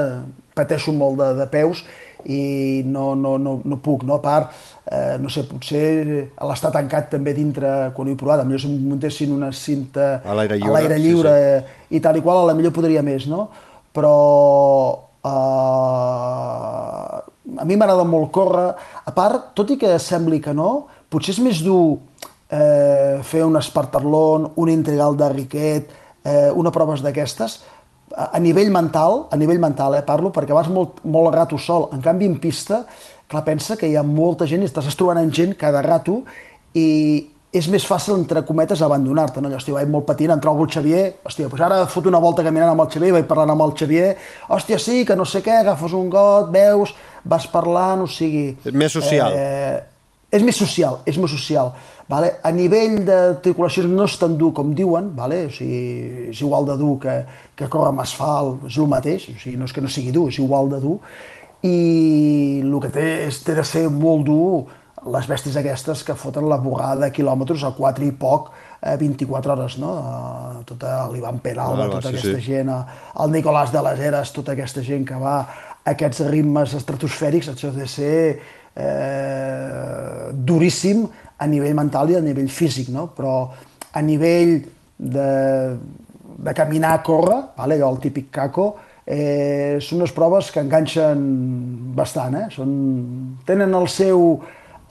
[0.57, 1.83] pateixo molt de, de peus
[2.27, 4.17] i no, no, no, no puc, no?
[4.17, 4.55] A part,
[4.91, 8.89] eh, no sé, potser l'estar tancat també dintre, quan ho he provat, potser si em
[8.89, 11.37] muntessin una cinta A l'aire lliure, a l'aire sí, lliure
[11.91, 13.49] i tal i qual, a la millor podria més, no?
[13.97, 14.17] Però
[15.25, 17.17] eh,
[17.57, 18.69] a mi m'agrada molt córrer.
[19.07, 21.99] A part, tot i que sembli que no, potser és més dur
[22.51, 27.59] eh, fer un espartatlon, un integral de Riquet, eh, una proves d'aquestes,
[28.15, 31.59] a, a nivell mental, a nivell mental, eh, parlo, perquè vas molt, molt a rato
[31.59, 31.89] sol.
[31.95, 32.85] En canvi, en pista,
[33.31, 36.23] clar, pensa que hi ha molta gent i estàs trobant amb gent cada rato
[36.77, 36.87] i
[37.57, 39.41] és més fàcil, entre cometes, abandonar-te.
[39.41, 39.51] No?
[39.51, 42.45] Allò, hòstia, vaig molt patint, em trobo el Xavier, hòstia, doncs ara fot una volta
[42.47, 44.15] caminant amb el Xavier, vaig parlant amb el Xavier,
[44.53, 46.95] hòstia, sí, que no sé què, agafes un got, veus,
[47.25, 48.49] vas parlant, o sigui...
[48.65, 49.35] És més social.
[49.35, 49.77] Eh,
[50.37, 51.73] és més social, és més social.
[52.11, 52.37] Vale?
[52.47, 55.47] A nivell de tripulacions no és tan dur com diuen, vale?
[55.49, 57.17] o sigui, és igual de dur que,
[57.59, 60.29] que córrer amb asfalt, és el mateix, o sigui, no és que no sigui dur,
[60.31, 61.01] és igual de dur,
[61.67, 61.77] i
[62.63, 64.67] el que té, és, té de ser molt dur
[65.13, 68.51] les bèsties aquestes que foten la borrada de quilòmetres a 4 i poc,
[68.83, 69.93] eh, 24 hores, no?
[70.67, 72.47] Tota l'Ivan Peralba, Ah, tota sí, aquesta sí.
[72.47, 75.47] gent, el Nicolàs de les Heres, tota aquesta gent que va a
[75.93, 78.41] aquests ritmes estratosfèrics, això de ser
[78.75, 81.07] eh, duríssim
[81.39, 83.09] a nivell mental i a nivell físic, no?
[83.17, 83.37] Però
[83.93, 84.59] a nivell
[84.99, 85.31] de,
[86.39, 87.79] de caminar, córrer, vale?
[87.79, 88.67] allò, el típic caco,
[89.07, 91.23] eh, són unes proves que enganxen
[91.97, 92.47] bastant, eh?
[92.55, 92.71] Són,
[93.47, 94.41] tenen el seu,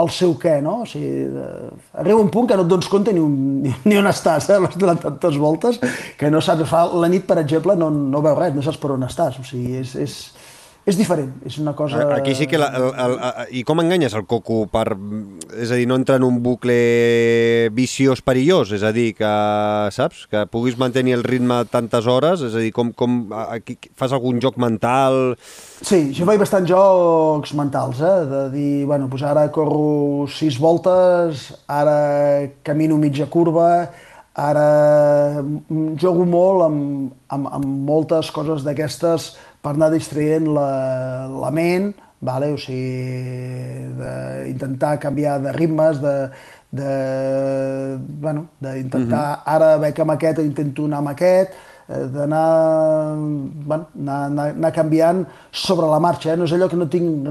[0.03, 0.81] el seu què, no?
[0.83, 1.69] O sigui, eh,
[2.01, 4.59] arriba un punt que no et dones compte ni, un, ni, on estàs, eh?
[4.81, 5.79] durant tantes voltes,
[6.19, 8.91] que no saps, fa la nit, per exemple, no, no veus res, no saps per
[8.97, 10.17] on estàs, o sigui, és, és,
[10.85, 12.03] és diferent, és una cosa...
[12.13, 12.59] Aquí sí que...
[12.61, 14.85] La, el, el, el, I com enganyes el coco per...
[15.57, 16.75] És a dir, no entrar en un bucle
[17.73, 19.31] viciós perillós, és a dir, que,
[19.95, 20.27] saps?
[20.29, 24.37] Que puguis mantenir el ritme tantes hores, és a dir, com, com aquí fas algun
[24.43, 25.33] joc mental...
[25.85, 28.17] Sí, jo faig bastant jocs mentals, eh?
[28.29, 31.97] de dir, bueno, doncs ara corro sis voltes, ara
[32.65, 33.89] camino mitja curva,
[34.35, 35.41] ara
[35.97, 39.31] jogo molt amb, amb, amb moltes coses d'aquestes
[39.65, 40.69] per anar distraient la,
[41.33, 41.89] la ment,
[42.25, 42.51] vale?
[42.53, 46.13] o sigui, d'intentar canviar de ritmes, de,
[46.75, 46.91] de,
[48.21, 49.55] bueno, d'intentar, uh -huh.
[49.55, 51.49] ara veig amb aquest, intento anar amb aquest,
[51.89, 53.15] eh, d'anar
[53.65, 56.33] bueno, anar, anar, anar canviant sobre la marxa.
[56.33, 56.37] Eh?
[56.37, 57.27] No és allò que no tinc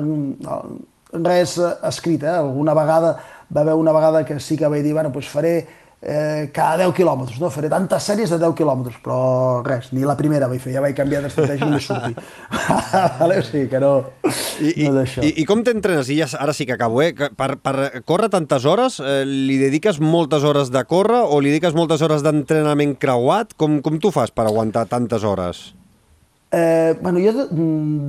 [1.12, 2.22] res escrit.
[2.22, 2.28] Eh?
[2.28, 3.16] Alguna vegada
[3.54, 5.66] va haver una vegada que sí que vaig dir, bueno, doncs faré
[6.04, 7.48] eh, cada 10 quilòmetres, no?
[7.52, 10.96] Faré tantes sèries de 10 quilòmetres, però res, ni la primera vaig fer, ja vaig
[10.96, 12.18] canviar d'estratègia i m'he sortit.
[13.20, 13.38] vale?
[13.40, 13.92] O sigui que no,
[14.60, 16.10] I, no I, I com t'entrenes?
[16.12, 17.14] I ja, ara sí que acabo, eh?
[17.14, 21.76] Per, per córrer tantes hores, eh, li dediques moltes hores de córrer o li dediques
[21.76, 23.56] moltes hores d'entrenament creuat?
[23.56, 25.70] Com, com tu fas per aguantar tantes hores?
[26.54, 27.46] Eh, bueno, jo de,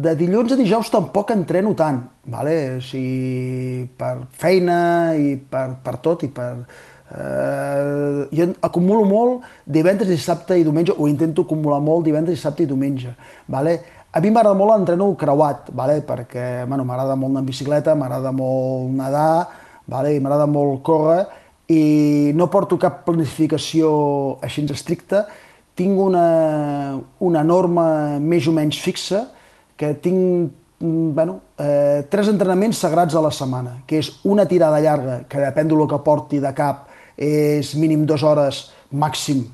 [0.03, 2.76] de dilluns a dijous tampoc entreno tant, vale?
[2.77, 6.51] o sigui, per feina i per, per tot i per,
[7.16, 12.70] Eh, jo acumulo molt divendres, dissabte i diumenge, o intento acumular molt divendres, dissabte i
[12.70, 13.14] diumenge.
[13.48, 13.78] Vale?
[14.12, 16.02] A mi m'agrada molt l'entreno creuat, vale?
[16.04, 19.48] perquè bueno, m'agrada molt anar en bicicleta, m'agrada molt nedar,
[19.88, 20.16] vale?
[20.16, 21.24] i m'agrada molt córrer,
[21.72, 23.90] i no porto cap planificació
[24.44, 25.26] així estricta,
[25.76, 29.26] tinc una, una norma més o menys fixa,
[29.76, 35.24] que tinc bueno, eh, tres entrenaments sagrats a la setmana, que és una tirada llarga,
[35.28, 36.88] que depèn del que porti de cap,
[37.18, 39.46] és mínim dues hores, màxim,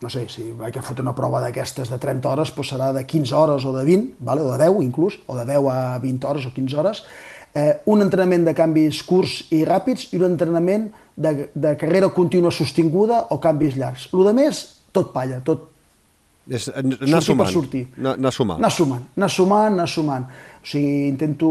[0.00, 3.04] no sé, si vaig a fotre una prova d'aquestes de 30 hores, doncs serà de
[3.04, 4.46] 15 hores o de 20, vale?
[4.46, 7.02] o de 10 inclús, o de 10 a 20 hores o 15 hores,
[7.54, 12.50] eh, un entrenament de canvis curts i ràpids i un entrenament de, de carrera contínua
[12.54, 14.08] sostinguda o canvis llargs.
[14.14, 14.62] El de més,
[14.96, 15.68] tot palla, tot
[16.50, 17.50] és anar sumant.
[17.52, 17.84] sortir.
[18.00, 18.58] Anar sumant.
[18.58, 20.24] Anar sumant, anar sumant, anar sumant.
[20.60, 21.50] O sigui, intento,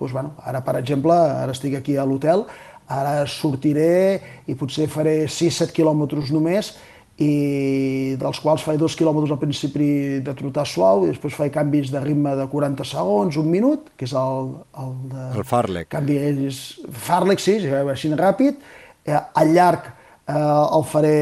[0.00, 2.42] doncs, bueno, ara per exemple, ara estic aquí a l'hotel,
[2.90, 6.72] Ara sortiré i potser faré 6-7 quilòmetres només
[7.20, 9.88] i dels quals faig dos quilòmetres al principi
[10.24, 14.08] de trotar suau i després faig canvis de ritme de 40 segons, un minut, que
[14.08, 14.54] és el...
[14.80, 15.90] El, de, el Farlek.
[15.92, 16.16] Canvi,
[16.48, 16.62] és,
[17.04, 18.64] Farlek, sí, així ràpid.
[19.04, 21.18] Eh, al llarg eh, el faré,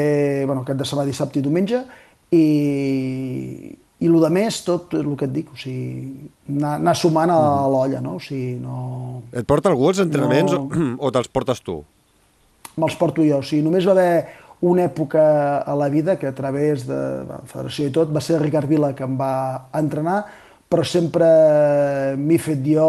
[0.47, 1.83] bueno, aquest de setmana, dissabte i diumenge,
[2.31, 2.45] i,
[3.99, 7.39] i el de més, tot el que et dic, o sigui, anar, anar sumant a
[7.39, 7.71] mm.
[7.75, 8.17] l'olla, no?
[8.19, 9.23] O sigui, no...
[9.35, 10.67] Et porta algú els entrenaments no...
[10.67, 11.81] o, o te'ls portes tu?
[12.79, 14.13] Me'ls porto jo, o sigui, només va haver
[14.69, 15.23] una època
[15.63, 18.93] a la vida que a través de la federació i tot va ser Ricard Vila
[18.95, 19.33] que em va
[19.79, 20.21] entrenar,
[20.69, 21.27] però sempre
[22.19, 22.87] m'he fet jo,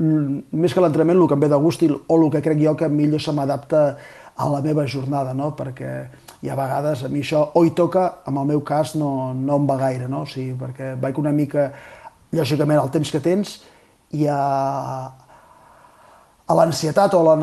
[0.00, 2.88] més que l'entrenament, el que em ve de gust o el que crec jo que
[2.88, 3.84] millor se m'adapta
[4.34, 5.52] a la meva jornada, no?
[5.56, 5.92] perquè
[6.44, 9.56] i a vegades a mi això o hi toca, en el meu cas no, no
[9.56, 10.24] em va gaire, no?
[10.26, 11.70] o sigui, perquè vaig una mica,
[12.36, 13.54] lògicament, el temps que tens
[14.12, 14.40] i a,
[16.44, 17.36] a l'ansietat o, la,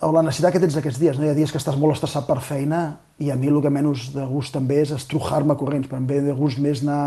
[0.00, 1.18] o la necessitat que tens aquests dies.
[1.18, 1.26] No?
[1.26, 2.86] Hi ha dies que estàs molt estressat per feina
[3.20, 6.22] i a mi el que menys de gust també és estrujar-me corrents, però em ve
[6.24, 7.02] de gust més anar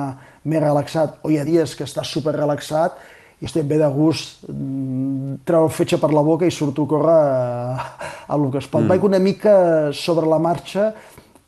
[0.45, 1.17] més relaxat.
[1.25, 2.99] O hi ha dies que estàs super relaxat
[3.41, 6.91] i estic bé de gust mm, treure el fetge per la boca i surto a
[6.91, 7.87] córrer a,
[8.27, 8.83] a el que es pot.
[8.83, 8.93] Mm.
[8.93, 9.55] Vaig una mica
[9.97, 10.91] sobre la marxa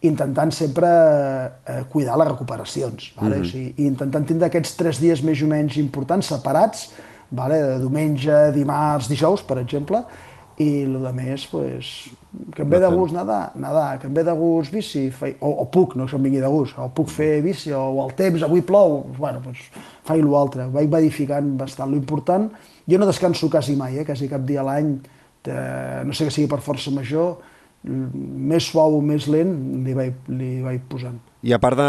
[0.04, 3.38] intentant sempre eh, cuidar les recuperacions, vale?
[3.38, 3.48] mm -hmm.
[3.48, 6.92] o sigui, intentant tindre aquests tres dies més o menys importants, separats,
[7.32, 7.62] vale?
[7.62, 10.04] de diumenge, dimarts, dijous, per exemple,
[10.58, 12.10] i el de més, pues,
[12.54, 15.50] que em ve de gust nedar, nedar, que em ve de gust bici, fei, o,
[15.64, 18.14] o puc, no que em vingui de gust, o puc fer bici, o, o el
[18.14, 19.58] temps, avui plou, bueno, pues,
[20.06, 21.90] faig l'altre, vaig verificant bastant.
[21.90, 22.52] L'important,
[22.86, 24.94] jo no descanso quasi mai, eh, quasi cap dia a l'any,
[26.06, 27.38] no sé que sigui per força major,
[27.84, 29.54] més suau o més lent
[29.84, 31.18] li vaig, li vaig posant.
[31.44, 31.88] I a part de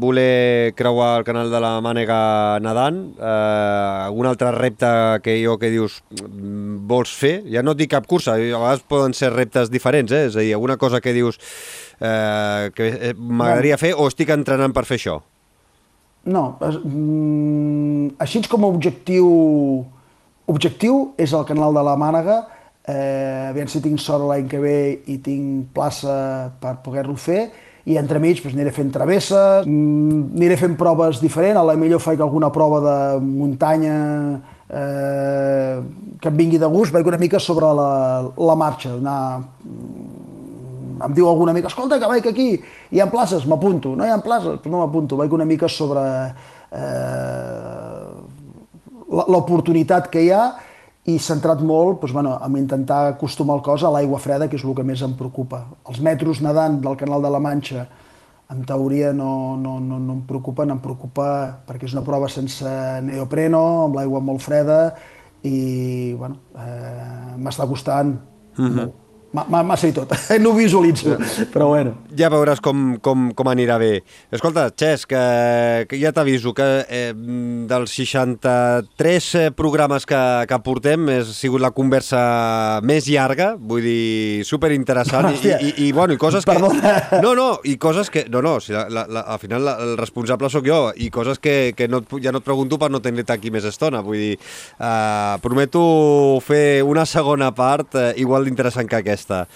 [0.00, 4.88] voler creuar el canal de la Mànega nedant, eh, algun altre repte
[5.20, 7.34] que jo que dius mm, vols fer?
[7.52, 10.30] Ja no et dic cap cursa, a vegades poden ser reptes diferents, eh?
[10.30, 11.36] és a dir, alguna cosa que dius
[12.00, 15.20] eh, que eh, m'agradaria fer o estic entrenant per fer això?
[16.24, 19.28] No, mm, així com a objectiu,
[20.48, 22.40] objectiu és el canal de la Mànega,
[22.88, 24.78] eh, aviam si tinc sort l'any que ve
[25.08, 27.48] i tinc plaça per poder-lo fer,
[27.84, 32.20] i entremig doncs, aniré fent travesses, mm, aniré fent proves diferents, a la millor faig
[32.20, 33.96] alguna prova de muntanya
[34.68, 35.80] eh,
[36.20, 37.90] que em vingui de gust, vaig una mica sobre la,
[38.36, 39.42] la marxa, anar
[41.04, 42.48] em diu algun amic, escolta, que vaig aquí,
[42.94, 46.04] hi ha places, m'apunto, no hi ha places, però no m'apunto, vaig una mica sobre
[46.72, 48.04] eh,
[49.10, 50.44] l'oportunitat que hi ha
[51.04, 54.64] i centrat molt doncs, bueno, en intentar acostumar el cos a l'aigua freda, que és
[54.64, 55.64] el que més em preocupa.
[55.88, 57.86] Els metros nedant del Canal de la Manxa,
[58.50, 61.28] en teoria no, no, no, no em preocupen, em preocupa
[61.66, 62.68] perquè és una prova sense
[63.04, 64.80] neopreno, amb l'aigua molt freda,
[65.44, 68.16] i bueno, eh, m'està costant
[68.56, 68.76] mm -hmm.
[68.80, 69.03] molt
[69.34, 70.12] m'ha i tot,
[70.42, 71.16] no ho visualitzo,
[71.52, 71.94] però bueno.
[72.16, 74.04] Ja veuràs com, com, com anirà bé.
[74.34, 77.10] Escolta, Xesc, que, que ja t'aviso que eh,
[77.68, 84.44] dels 63 eh, programes que, que portem ha sigut la conversa més llarga, vull dir,
[84.46, 86.54] superinteressant, i, i, i, bueno, i coses que...
[86.54, 86.94] Perdona.
[87.24, 88.26] No, no, i coses que...
[88.30, 91.42] No, no, si la, la, la, al final la, el responsable sóc jo, i coses
[91.42, 94.38] que, que no, ja no et pregunto per no tenir-te aquí més estona, vull dir,
[94.78, 95.84] eh, prometo
[96.44, 99.48] fer una segona part eh, igual d'interessant que aquesta aquesta.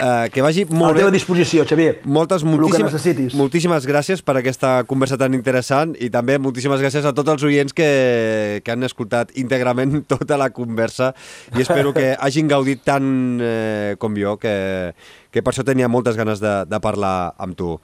[0.00, 1.98] Uh, que vagi molt a la teva disposició, Xavier.
[2.08, 7.34] Moltes, moltíssimes, moltíssimes gràcies per aquesta conversa tan interessant i també moltíssimes gràcies a tots
[7.34, 11.10] els oients que, que han escoltat íntegrament tota la conversa
[11.52, 14.54] i espero que hagin gaudit tant eh, com jo, que,
[15.28, 17.74] que per això tenia moltes ganes de, de parlar amb tu.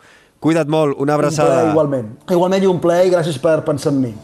[0.40, 1.66] Cuida't molt, una abraçada.
[1.66, 2.08] Un igualment.
[2.32, 4.14] Igualment i un plaer i gràcies per pensar en mi.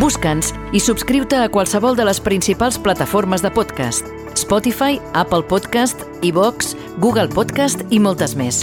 [0.00, 6.76] Busca'ns i subscriu-te a qualsevol de les principals plataformes de podcast Spotify, Apple Podcast, iVox,
[6.98, 8.60] Google Podcast i moltes més.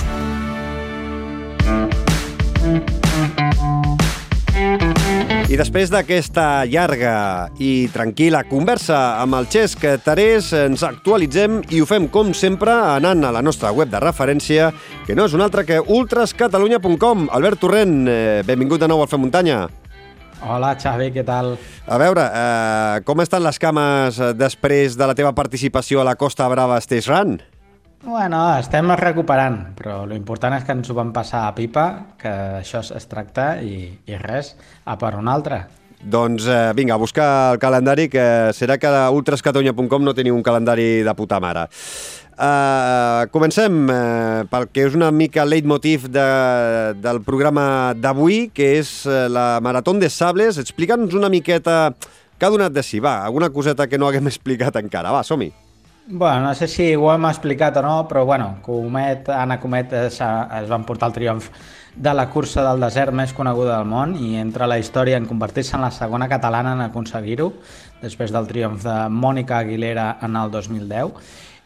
[5.50, 11.90] I després d'aquesta llarga i tranquil·la conversa amb el Xesc Tarés, ens actualitzem i ho
[11.90, 14.72] fem, com sempre, anant a la nostra web de referència,
[15.06, 17.30] que no és una altra que ultrascatalunya.com.
[17.30, 19.68] Albert Torrent, eh, benvingut de nou al Fem Muntanya.
[20.44, 21.54] Hola, Xavi, què tal?
[21.88, 26.48] A veure, eh, com estan les cames després de la teva participació a la Costa
[26.52, 27.38] Brava Stage Run?
[28.04, 31.86] Bueno, estem recuperant, però l'important és que ens ho vam passar a pipa,
[32.20, 35.62] que això es tracta, i, i res, a per un altre.
[36.04, 41.00] Doncs eh, vinga, buscar el calendari, que serà que a ultrascatonya.com no teniu un calendari
[41.08, 41.70] de puta mare.
[42.34, 46.24] Uh, comencem uh, pel que és una mica leitmotiv de,
[46.98, 50.58] del programa d'avui, que és uh, la Marató de Sables.
[50.58, 51.94] Explica'ns una miqueta
[52.40, 52.98] què ha donat de si.
[53.04, 55.14] Va, alguna coseta que no haguem explicat encara.
[55.14, 55.52] Va, som-hi.
[56.06, 60.18] Bueno, no sé si ho hem explicat o no, però bueno, Comet, Anna Comet es,
[60.20, 61.48] es van portar el triomf
[61.96, 65.78] de la cursa del desert més coneguda del món i entra la història en convertir-se
[65.78, 67.54] en la segona catalana en aconseguir-ho,
[68.02, 71.14] després del triomf de Mònica Aguilera en el 2010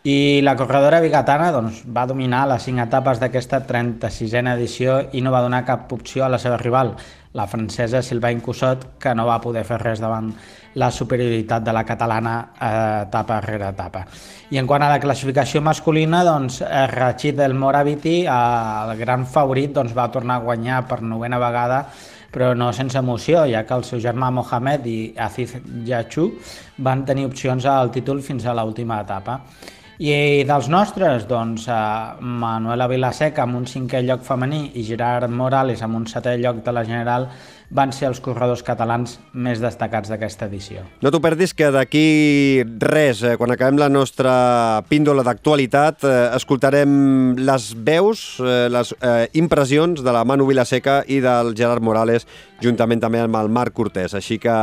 [0.04, 5.34] i la corredora bigatana doncs, va dominar les cinc etapes d'aquesta 36a edició i no
[5.34, 6.94] va donar cap opció a la seva rival,
[7.34, 10.32] la francesa Sylvain Cussot, que no va poder fer res davant
[10.78, 14.06] la superioritat de la catalana eh, etapa rere etapa.
[14.54, 16.62] I en quant a la classificació masculina, doncs,
[16.94, 21.88] Rachid El Moraviti, eh, el gran favorit, doncs, va tornar a guanyar per novena vegada
[22.28, 25.56] però no sense emoció, ja que el seu germà Mohamed i Aziz
[25.88, 26.28] Yachu
[26.86, 29.40] van tenir opcions al títol fins a l'última etapa.
[29.98, 35.82] I dels nostres, doncs, eh, Manuela Vilaseca amb un cinquè lloc femení i Gerard Morales
[35.82, 37.26] amb un setè lloc de la General
[37.70, 40.86] van ser els corredors catalans més destacats d'aquesta edició.
[41.04, 47.36] No t'ho perdis que d'aquí res, eh, quan acabem la nostra píndola d'actualitat, eh, escoltarem
[47.36, 52.28] les veus, eh, les eh, impressions de la Manu Vilaseca i del Gerard Morales,
[52.64, 54.16] juntament també amb el Marc Cortés.
[54.16, 54.56] Així que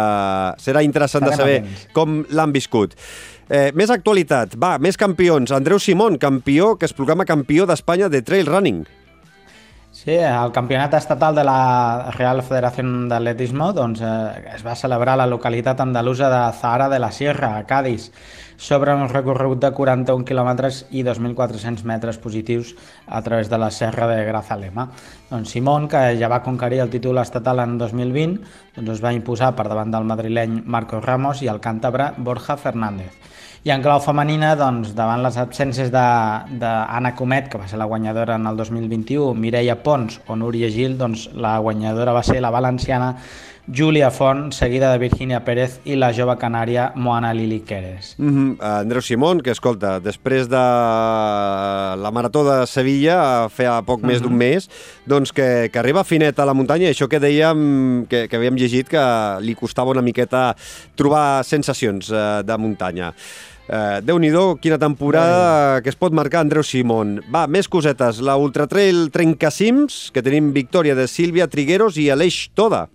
[0.58, 1.88] serà interessant Estarem de saber atents.
[1.92, 2.96] com l'han viscut.
[3.50, 5.52] Eh, més actualitat, va, més campions.
[5.52, 8.86] Andreu Simón, campió, que es proclama campió d'Espanya de trail running.
[10.04, 15.20] Sí, el campionat estatal de la Real Federació d'Atletismo doncs, eh, es va celebrar a
[15.22, 18.10] la localitat andalusa de Zahara de la Sierra, a Cádiz,
[18.58, 22.74] sobre un recorregut de 41 quilòmetres i 2.400 metres positius
[23.06, 24.90] a través de la serra de Grazalema.
[25.30, 28.44] Doncs Simón, que ja va conquerir el títol estatal en 2020,
[28.76, 33.16] doncs es va imposar per davant del madrileny Marcos Ramos i el càntabre Borja Fernández.
[33.64, 38.36] I en clau femenina, doncs, davant les absències d'Anna Comet, que va ser la guanyadora
[38.36, 43.14] en el 2021, Mireia Pons o Núria Gil, doncs la guanyadora va ser la valenciana
[43.64, 48.14] Júlia Font, seguida de Virginia Pérez i la jove canària Moana Lili Queres.
[48.18, 48.56] Mm -hmm.
[48.60, 54.06] Andreu Simón, que escolta, després de la Marató de Sevilla, feia poc mm -hmm.
[54.06, 54.70] més d'un mes,
[55.06, 58.88] doncs que, que arriba finet a la muntanya, això que dèiem, que, que havíem llegit,
[58.88, 60.54] que li costava una miqueta
[60.94, 63.14] trobar sensacions eh, de muntanya.
[63.64, 67.16] Uh, Déu-n'hi-do, quina temporada que es pot marcar Andreu Simón.
[67.32, 68.20] Va, més cosetes.
[68.20, 72.86] La Ultra Trail Trencacims, que tenim victòria de Sílvia Trigueros i Aleix Toda.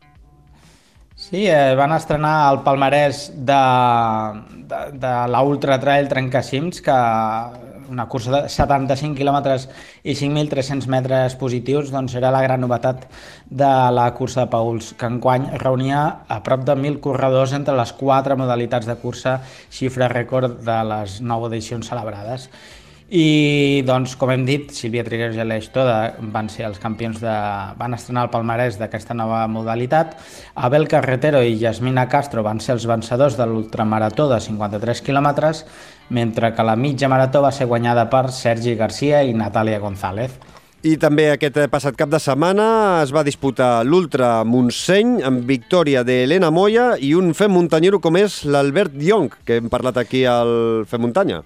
[1.19, 3.63] Sí, eh, van estrenar el palmarès de,
[4.69, 6.99] de, de l'Ultra Trail Trencacims, que
[7.89, 9.67] una cursa de 75 quilòmetres
[10.03, 13.07] i 5.300 metres positius, doncs era la gran novetat
[13.49, 17.93] de la cursa de Pauls, que enguany reunia a prop de 1.000 corredors entre les
[17.97, 19.39] quatre modalitats de cursa,
[19.69, 22.49] xifra rècord de les nou edicions celebrades.
[23.09, 25.95] I, doncs, com hem dit, Sílvia Trigueros i Aleix Toda
[26.29, 27.33] van ser els campions de...
[27.79, 30.13] van estrenar el palmarès d'aquesta nova modalitat.
[30.53, 35.63] Abel Carretero i Yasmina Castro van ser els vencedors de l'ultramarató de 53 quilòmetres,
[36.09, 40.37] mentre que la mitja marató va ser guanyada per Sergi Garcia i Natàlia González.
[40.79, 46.53] I també aquest passat cap de setmana es va disputar l'Ultra Montseny amb victòria d'Helena
[46.55, 51.03] Moya i un fem muntanyero com és l'Albert Young, que hem parlat aquí al Fem
[51.03, 51.41] Muntanya.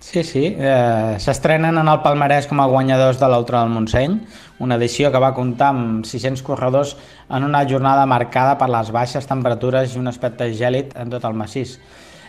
[0.00, 0.46] Sí, sí.
[0.56, 4.16] Eh, S'estrenen en el palmarès com a guanyadors de l'Ultra del Montseny,
[4.64, 6.96] una edició que va comptar amb 600 corredors
[7.28, 11.36] en una jornada marcada per les baixes temperatures i un aspecte gèlid en tot el
[11.36, 11.78] massís.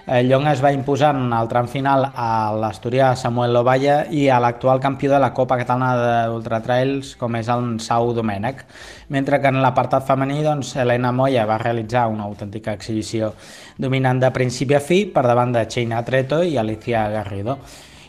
[0.05, 4.37] El Llong es va imposar en el tram final a l'asturià Samuel Lovalla i a
[4.37, 8.61] l'actual campió de la Copa Catalana d'Ultratrails, com és el Sau Domènech.
[9.09, 13.33] Mentre que en l'apartat femení, doncs, Helena Moya va realitzar una autèntica exhibició
[13.81, 17.57] dominant de principi a fi per davant de Cheina Treto i Alicia Garrido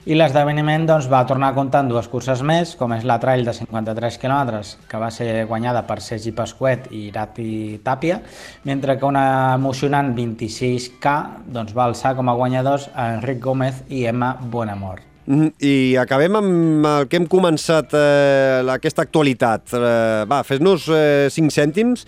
[0.07, 3.43] i l'esdeveniment doncs, va tornar a comptar en dues curses més, com és la trail
[3.47, 8.21] de 53 km, que va ser guanyada per Sergi Pasquet i Irati Tàpia,
[8.71, 9.27] mentre que una
[9.57, 11.17] emocionant 26K
[11.51, 15.03] doncs, va alçar com a guanyadors a Enric Gómez i Emma Buenamor.
[15.27, 19.75] Mm, I acabem amb el que hem començat eh, aquesta actualitat.
[19.75, 22.07] Eh, va, fes-nos eh, 5 cèntims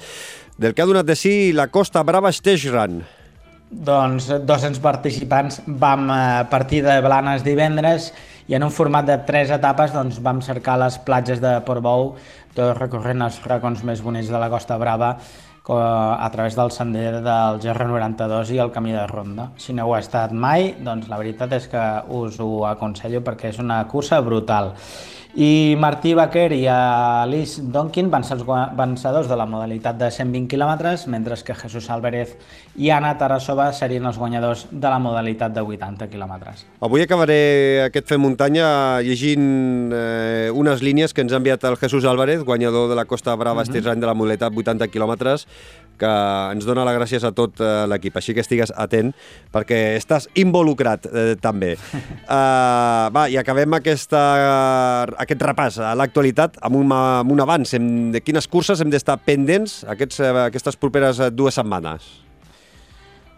[0.54, 3.00] del que ha donat de si la Costa Brava Stage Run.
[3.68, 8.12] Doncs 200 participants vam eh, partir de Blanes divendres
[8.48, 12.14] i en un format de tres etapes doncs, vam cercar les platges de Portbou,
[12.56, 15.18] tot recorrent els racons més bonics de la Costa Brava
[15.68, 19.50] a través del sender del GR92 i el camí de Ronda.
[19.60, 23.60] Si no heu estat mai, doncs la veritat és que us ho aconsello perquè és
[23.60, 24.72] una cursa brutal.
[25.38, 30.48] I Martí Baquer i Alice Donkin van ser els vencedors de la modalitat de 120
[30.50, 32.32] km, mentre que Jesús Álvarez
[32.74, 36.56] i Anna Tarasova serien els guanyadors de la modalitat de 80 km.
[36.82, 42.02] Avui acabaré aquest Fem Muntanya llegint eh, unes línies que ens ha enviat el Jesús
[42.04, 43.76] Álvarez, guanyador de la Costa Brava uh mhm.
[43.78, 43.94] -huh.
[43.94, 45.46] de la modalitat 80 km,
[45.98, 46.10] que
[46.54, 49.12] ens dona les gràcies a tot eh, l'equip, així que estigues atent
[49.54, 51.74] perquè estàs involucrat eh, també.
[52.28, 54.22] Uh, va, i acabem aquesta,
[55.18, 57.74] aquest repàs a l'actualitat amb, un, amb un abans.
[57.76, 62.08] Hem, de quines curses hem d'estar pendents aquests, eh, aquestes properes dues setmanes?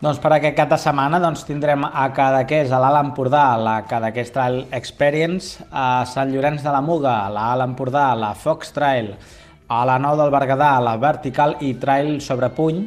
[0.01, 4.31] Doncs per aquest cap de setmana doncs, tindrem a Cadaqués, a l'Alt Empordà, la Cadaqués
[4.33, 9.11] Trail Experience, a Sant Llorenç de la Muga, la Alt Empordà, la Fox Trail,
[9.71, 12.83] a la Nou del Berguedà, la Vertical i Trail sobre Puny,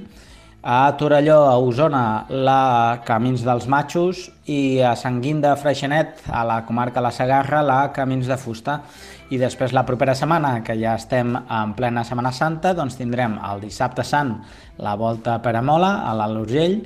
[0.64, 6.44] a Torelló, a Osona, la Camins dels Matxos i a Sant Guim de Freixenet, a
[6.48, 8.82] la comarca La Segarra, la Camins de Fusta.
[9.32, 13.64] I després la propera setmana, que ja estem en plena Setmana Santa, doncs tindrem el
[13.64, 14.38] dissabte sant
[14.84, 16.82] la volta per Amola, a l'Alt Urgell,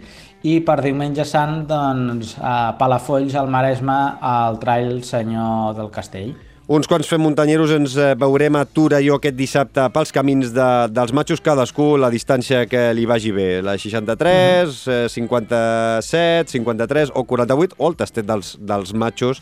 [0.45, 6.35] i per diumenge sant, doncs, a Palafolls, al Maresme, al trail Senyor del Castell.
[6.67, 11.13] Uns quants fem muntanyeros ens eh, veurem a Torelló aquest dissabte pels camins de, dels
[11.15, 15.07] matxos, cadascú la distància que li vagi bé, la 63, mm -hmm.
[15.07, 19.41] 57, 53 o 48, o el tastet dels, dels matxos,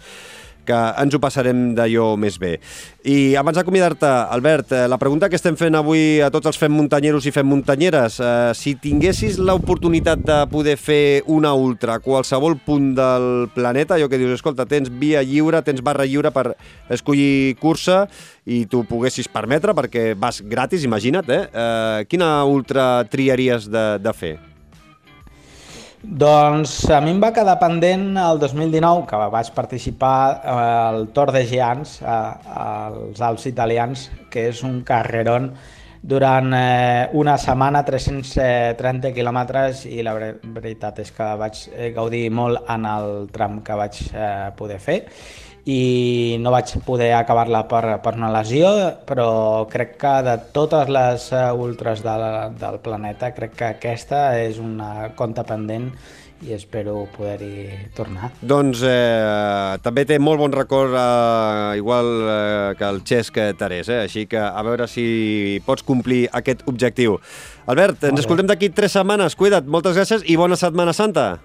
[0.65, 2.55] que ens ho passarem d'allò més bé.
[3.05, 6.73] I abans d'acomiadar-te, Albert, eh, la pregunta que estem fent avui a tots els fem
[6.73, 12.57] muntanyeros i fem muntanyeres, eh, si tinguessis l'oportunitat de poder fer una ultra a qualsevol
[12.65, 16.55] punt del planeta, allò que dius, escolta, tens via lliure, tens barra lliure per
[16.89, 18.07] escollir cursa
[18.45, 21.45] i tu poguessis permetre perquè vas gratis, imagina't, eh?
[21.53, 24.54] eh quina ultra triaries de, de fer?
[26.05, 30.17] Doncs a mi em va quedar pendent el 2019, que vaig participar
[30.53, 35.49] al Tour de Giants, als Alps italians, que és un carrerón
[36.05, 42.69] durant eh, una setmana, 330 quilòmetres, i la veritat és que vaig eh, gaudir molt
[42.69, 44.99] en el tram que vaig eh, poder fer
[45.65, 48.69] i no vaig poder acabar-la per, per una lesió,
[49.09, 52.17] però crec que de totes les eh, ultres de,
[52.61, 55.89] del planeta, crec que aquesta és una compta pendent
[56.45, 58.29] i espero poder-hi tornar.
[58.45, 64.03] Doncs eh, també té molt bon record, eh, igual eh, que el Xesc Tarés, eh?
[64.05, 67.17] així que a veure si pots complir aquest objectiu.
[67.65, 71.39] Albert, ens escoltem d'aquí tres setmanes, cuida't, moltes gràcies i bona Setmana Santa.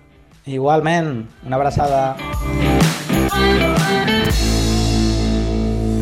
[0.45, 2.05] Igualment, una abraçada.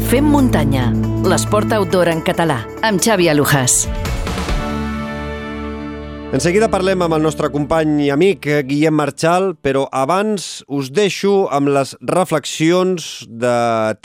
[0.08, 0.88] Fem muntanya,
[1.28, 3.82] l'esport outdoor en català, amb Xavi Alujas.
[6.28, 10.90] En seguida parlem amb el nostre company i amic eh, Guillem Marchal, però abans us
[10.92, 13.52] deixo amb les reflexions de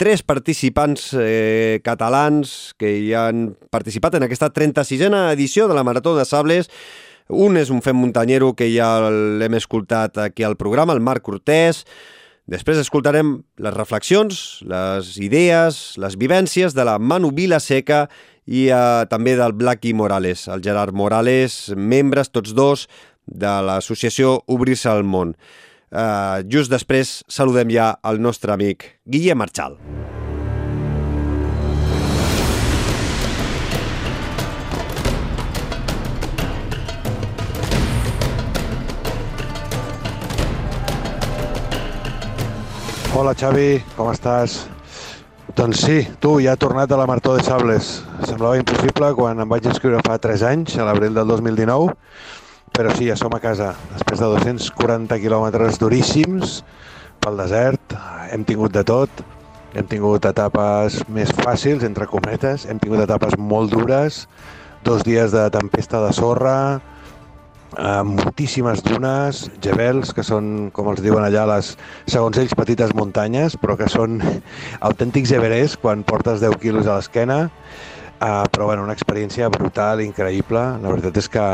[0.00, 6.16] tres participants eh, catalans que hi han participat en aquesta 36a edició de la Marató
[6.16, 6.72] de Sables.
[7.28, 11.84] Un és un fem muntanyero que ja l'hem escoltat aquí al programa, el Marc Cortés.
[12.50, 14.38] Després escoltarem les reflexions,
[14.68, 18.04] les idees, les vivències de la Manu Vilaseca
[18.44, 22.84] i eh, també del Blacky Morales, el Gerard Morales, membres tots dos
[23.24, 25.32] de l'associació Obrir-se al món.
[25.88, 29.80] Eh, just després saludem ja el nostre amic Guillem Marchal.
[43.14, 44.56] Hola Xavi, com estàs?
[45.54, 48.00] Doncs sí, tu ja ha tornat a la Marató de Sables.
[48.26, 51.92] Semblava impossible quan em vaig inscriure fa 3 anys, a l'abril del 2019,
[52.74, 53.68] però sí, ja som a casa.
[53.92, 56.56] Després de 240 quilòmetres duríssims
[57.22, 57.94] pel desert,
[58.34, 59.22] hem tingut de tot.
[59.78, 64.24] Hem tingut etapes més fàcils, entre cometes, hem tingut etapes molt dures,
[64.82, 66.58] dos dies de tempesta de sorra,
[67.78, 71.74] eh, moltíssimes dunes, gebels, que són, com els diuen allà, les,
[72.10, 74.20] segons ells, petites muntanyes, però que són
[74.88, 77.44] autèntics Everest quan portes 10 quilos a l'esquena.
[77.48, 80.64] Eh, però, bueno, una experiència brutal, increïble.
[80.82, 81.46] La veritat és que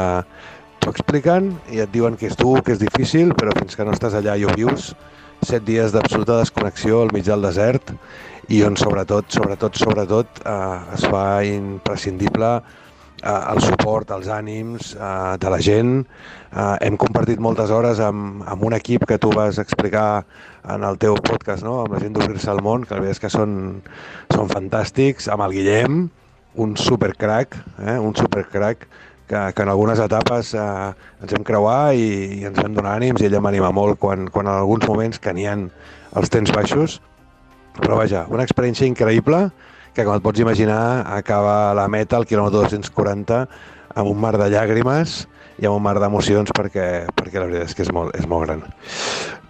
[0.81, 3.93] t'ho expliquen i et diuen que és dur, que és difícil, però fins que no
[3.97, 4.95] estàs allà i ho vius,
[5.45, 7.93] set dies d'absoluta desconnexió al mig del desert
[8.51, 12.59] i on sobretot, sobretot, sobretot eh, es fa imprescindible
[13.23, 15.99] el suport, els ànims eh, de la gent.
[16.51, 20.25] Eh, hem compartit moltes hores amb, amb un equip que tu vas explicar
[20.69, 21.81] en el teu podcast, no?
[21.85, 23.53] amb la gent d'Obrir-se al món, que la veritat és que són,
[24.33, 26.01] són fantàstics, amb el Guillem,
[26.61, 27.99] un supercrac, eh?
[27.99, 28.89] un supercrac,
[29.31, 30.91] que, que en algunes etapes eh,
[31.23, 34.49] ens hem creuar i, i ens vam donar ànims i ella m'anima molt quan, quan
[34.49, 35.55] en alguns moments que n'hi ha
[36.19, 36.99] els temps baixos.
[37.79, 39.45] Però vaja, una experiència increïble,
[39.95, 43.45] que com et pots imaginar acaba la meta al quilòmetre 240
[43.95, 45.25] amb un mar de llàgrimes
[45.61, 46.87] i amb un mar d'emocions perquè,
[47.17, 48.62] perquè la veritat és que és molt, és molt gran.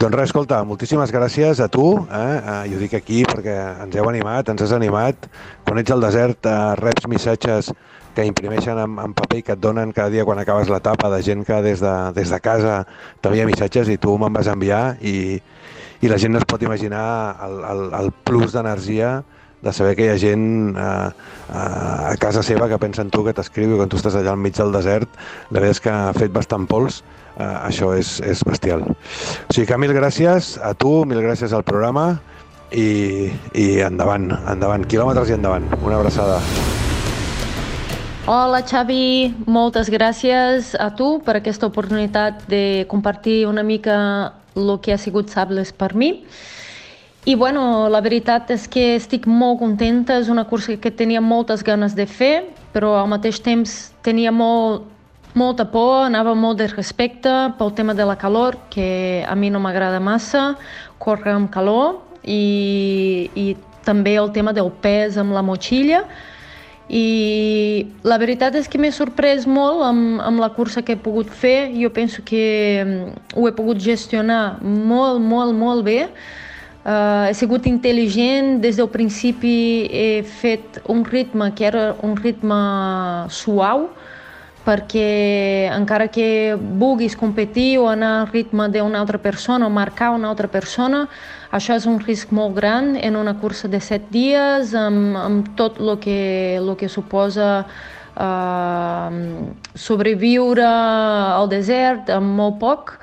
[0.01, 2.41] Doncs res, escolta, moltíssimes gràcies a tu, eh?
[2.41, 3.55] eh i ho dic aquí perquè
[3.85, 5.29] ens heu animat, ens has animat.
[5.67, 7.71] Quan ets al desert eh, reps missatges
[8.15, 11.21] que imprimeixen en, en paper i que et donen cada dia quan acabes l'etapa de
[11.23, 12.81] gent que des de, des de casa
[13.23, 15.39] t'havia missatges i tu me'n vas enviar i,
[16.01, 17.05] i la gent no es pot imaginar
[17.47, 19.21] el, el, el plus d'energia
[19.63, 21.11] de saber que hi ha gent eh,
[21.53, 24.41] eh, a casa seva que pensa en tu, que t'escriu, quan tu estàs allà al
[24.41, 25.09] mig del desert,
[25.51, 27.03] la veritat és que ha fet bastant pols,
[27.37, 28.87] eh, això és, és bestial.
[28.89, 32.15] O sigui que mil gràcies a tu, mil gràcies al programa
[32.73, 35.69] i, i endavant, endavant, quilòmetres i endavant.
[35.85, 36.41] Una abraçada.
[38.31, 43.97] Hola Xavi, moltes gràcies a tu per aquesta oportunitat de compartir una mica
[44.55, 46.13] el que ha sigut Sables per mi.
[47.27, 51.61] I bueno, la veritat és que estic molt contenta, és una cursa que tenia moltes
[51.63, 54.87] ganes de fer, però al mateix temps tenia molt,
[55.37, 59.61] molta por, anava molt de respecte pel tema de la calor, que a mi no
[59.61, 60.55] m'agrada massa,
[60.99, 63.47] córrer amb calor, i, i
[63.85, 66.07] també el tema del pes amb la motxilla,
[66.91, 71.29] i la veritat és que m'he sorprès molt amb, amb la cursa que he pogut
[71.31, 71.71] fer.
[71.77, 76.09] Jo penso que mm, ho he pogut gestionar molt, molt, molt bé.
[76.81, 82.57] Uh, he sigut intel·ligent, des del principi he fet un ritme que era un ritme
[83.29, 83.91] suau,
[84.65, 90.33] perquè encara que vulguis competir o anar al ritme d'una altra persona o marcar una
[90.33, 91.07] altra persona,
[91.53, 95.81] això és un risc molt gran en una cursa de set dies, amb, amb tot
[95.81, 97.67] el que, lo que suposa
[98.17, 99.21] uh,
[99.75, 102.97] sobreviure al desert amb molt poc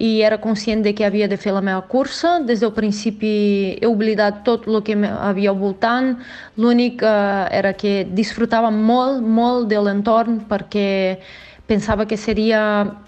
[0.00, 2.38] i era conscient de que havia de fer la meva cursa.
[2.48, 6.14] Des del principi he oblidat tot el que havia al voltant.
[6.56, 7.12] L'únic eh,
[7.60, 11.20] era que disfrutava molt, molt de l'entorn perquè
[11.68, 12.62] pensava que seria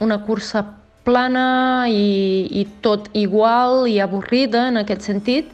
[0.04, 0.66] una cursa
[1.02, 5.50] plana i, i tot igual i avorrida en aquest sentit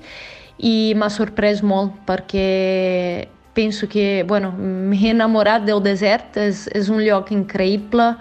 [0.58, 3.28] i m'ha sorprès molt perquè
[3.58, 8.12] penso que, bueno, m'he enamorat del desert, és, és un lloc increïble,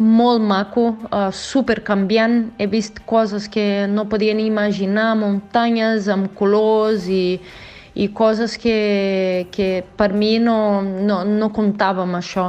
[0.00, 2.50] molt maco, uh, super canviant.
[2.58, 7.38] He vist coses que no podia ni imaginar, muntanyes amb colors i,
[7.94, 12.48] i coses que, que per mi no, no, no comptava amb això.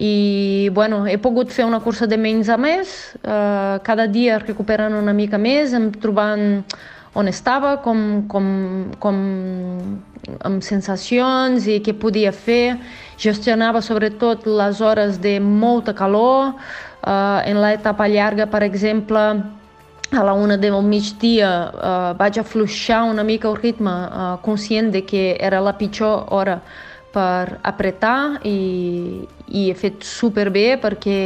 [0.00, 4.96] I bueno, he pogut fer una cursa de menys a més, uh, cada dia recuperant
[4.96, 6.64] una mica més, em trobant
[7.12, 8.46] on estava, com, com,
[9.02, 9.20] com
[10.44, 12.76] amb sensacions i què podia fer.
[13.20, 16.54] Gestionava sobretot les hores de molta calor,
[17.00, 19.20] Uh, en l'etapa llarga, per exemple,
[20.12, 25.00] a la una del migdia uh, vaig afluixar una mica el ritme, uh, conscient de
[25.08, 26.58] que era la pitjor hora
[27.14, 31.16] per apretar i, i he fet superbé perquè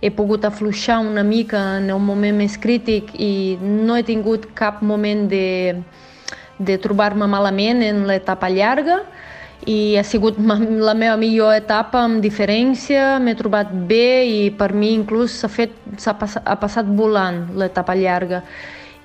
[0.00, 4.80] he pogut afluixar una mica en un moment més crític i no he tingut cap
[4.80, 5.76] moment de,
[6.60, 9.00] de trobar-me malament en l'etapa llarga
[9.68, 14.94] i ha sigut la meva millor etapa amb diferència, m'he trobat bé i per mi
[14.96, 18.44] inclús s'ha fet s'ha passat, ha passat volant l'etapa llarga.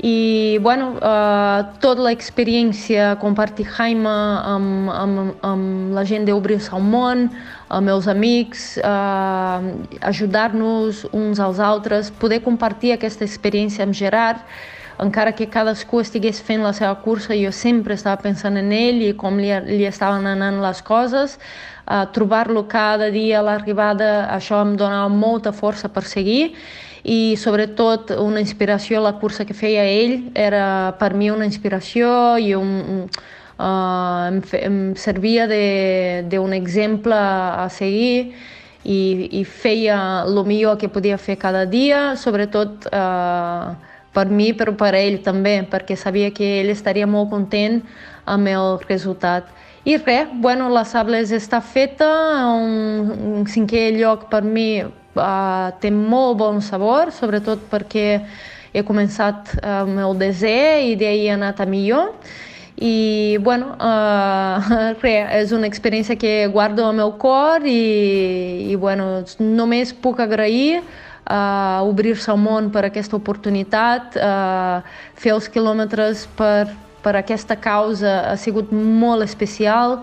[0.06, 7.30] I bueno, eh, tota l'experiència, compartir Jaime amb, amb, amb la gent d'Obrir-se al món,
[7.72, 9.72] els meus amics, eh,
[10.12, 14.44] ajudar-nos uns als altres, poder compartir aquesta experiència amb Gerard,
[15.02, 19.14] encara que cadascú estigués fent la seva cursa, jo sempre estava pensant en ell i
[19.18, 21.38] com li, li estaven anant les coses,
[21.88, 26.56] uh, trobar-lo cada dia a l'arribada, això em donava molta força per seguir
[27.06, 32.56] i sobretot una inspiració, la cursa que feia ell era per mi una inspiració i
[32.58, 35.46] un, uh, em, fe, em servia
[36.26, 38.34] d'un exemple a seguir
[38.86, 39.02] i,
[39.42, 43.76] i feia el millor que podia fer cada dia, sobretot uh,
[44.16, 47.82] per mi però per ell també, perquè sabia que ell estaria molt content
[48.26, 49.52] amb el resultat.
[49.86, 52.08] I res, bueno, la Sables està feta,
[52.58, 58.08] un, un cinquè lloc per mi uh, té molt bon sabor, sobretot perquè
[58.76, 62.16] he començat el desè i d'ahir he anat a millor.
[62.76, 69.22] I, bueno, uh, res, és una experiència que guardo al meu cor i, i bueno,
[69.40, 70.82] només puc agrair
[71.26, 74.86] uh, obrir-se al món per aquesta oportunitat, uh,
[75.18, 76.70] fer els quilòmetres per,
[77.04, 80.02] per aquesta causa ha sigut molt especial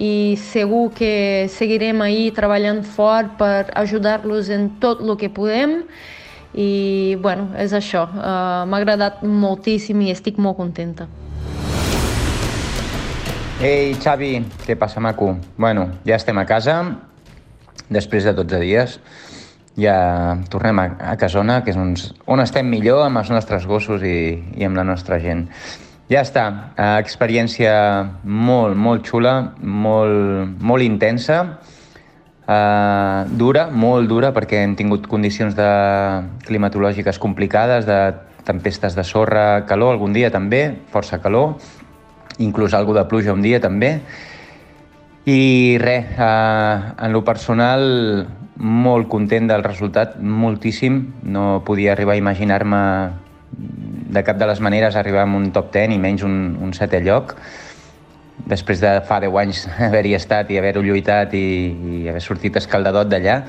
[0.00, 5.82] i segur que seguirem ahir treballant fort per ajudar-los en tot el que podem
[6.54, 11.06] i bueno, és això, uh, m'ha agradat moltíssim i estic molt contenta.
[13.60, 15.34] Ei, Xavi, què passa, maco?
[15.60, 16.78] Bueno, ja estem a casa,
[17.92, 18.96] després de 12 dies,
[19.78, 24.02] ja tornem a, a casona, que és uns, on estem millor amb els nostres gossos
[24.02, 25.46] i, i amb la nostra gent.
[26.10, 27.72] Ja està, uh, experiència
[28.24, 31.36] molt, molt xula, molt, molt intensa,
[32.50, 35.68] uh, dura, molt dura, perquè hem tingut condicions de
[36.48, 38.00] climatològiques complicades, de
[38.42, 41.60] tempestes de sorra, calor algun dia també, força calor,
[42.42, 44.00] inclús algo de pluja un dia també.
[45.30, 47.86] I res, uh, en lo personal,
[48.60, 51.00] molt content del resultat, moltíssim.
[51.24, 52.82] No podia arribar a imaginar-me
[53.50, 57.00] de cap de les maneres arribar a un top 10 i menys un, un setè
[57.00, 57.34] lloc.
[58.50, 63.08] Després de fa 10 anys haver-hi estat i haver-ho lluitat i, i haver sortit escaldadot
[63.08, 63.42] d'allà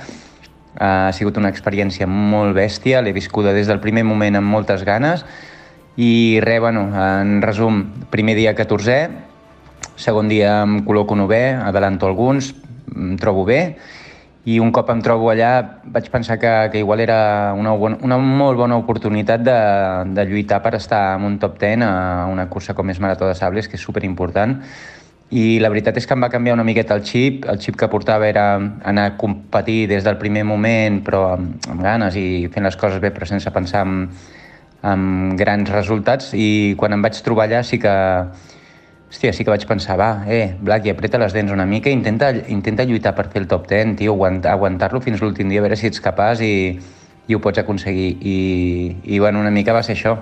[0.80, 5.26] ha sigut una experiència molt bèstia, l'he viscuda des del primer moment amb moltes ganes.
[6.00, 9.10] I res, bueno, en resum, primer dia 14è,
[10.00, 12.54] segon dia em col·loco 9è, adelanto alguns,
[12.96, 13.76] em trobo bé
[14.44, 18.58] i un cop em trobo allà vaig pensar que, que igual era una, una molt
[18.58, 19.58] bona oportunitat de,
[20.18, 23.36] de lluitar per estar en un top 10 a una cursa com és Marató de
[23.38, 24.58] Sables, que és superimportant.
[25.32, 27.46] I la veritat és que em va canviar una miqueta el xip.
[27.48, 31.86] El xip que portava era anar a competir des del primer moment, però amb, amb
[31.86, 34.10] ganes i fent les coses bé, però sense pensar en,
[34.82, 36.34] en grans resultats.
[36.34, 37.94] I quan em vaig trobar allà sí que
[39.12, 42.86] Hòstia, sí que vaig pensar, va, eh, Blacky, apreta les dents una mica, intenta, intenta
[42.88, 46.00] lluitar per fer el top 10, tio, aguantar-lo fins l'últim dia, a veure si ets
[46.00, 46.80] capaç i,
[47.28, 48.14] i ho pots aconseguir.
[48.24, 48.36] I,
[49.04, 50.14] I, bueno, una mica va ser això,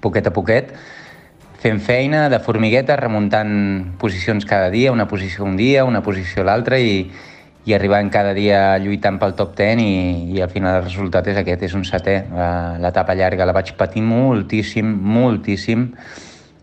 [0.00, 0.70] poquet a poquet,
[1.60, 3.50] fent feina de formigueta, remuntant
[4.00, 7.10] posicions cada dia, una posició un dia, una posició l'altra i,
[7.66, 9.90] i arribant cada dia lluitant pel top 10 i,
[10.32, 12.16] i al final el resultat és aquest, és un setè.
[12.80, 15.90] L'etapa llarga la vaig patir moltíssim, moltíssim,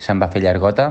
[0.01, 0.89] se'm va fer llargota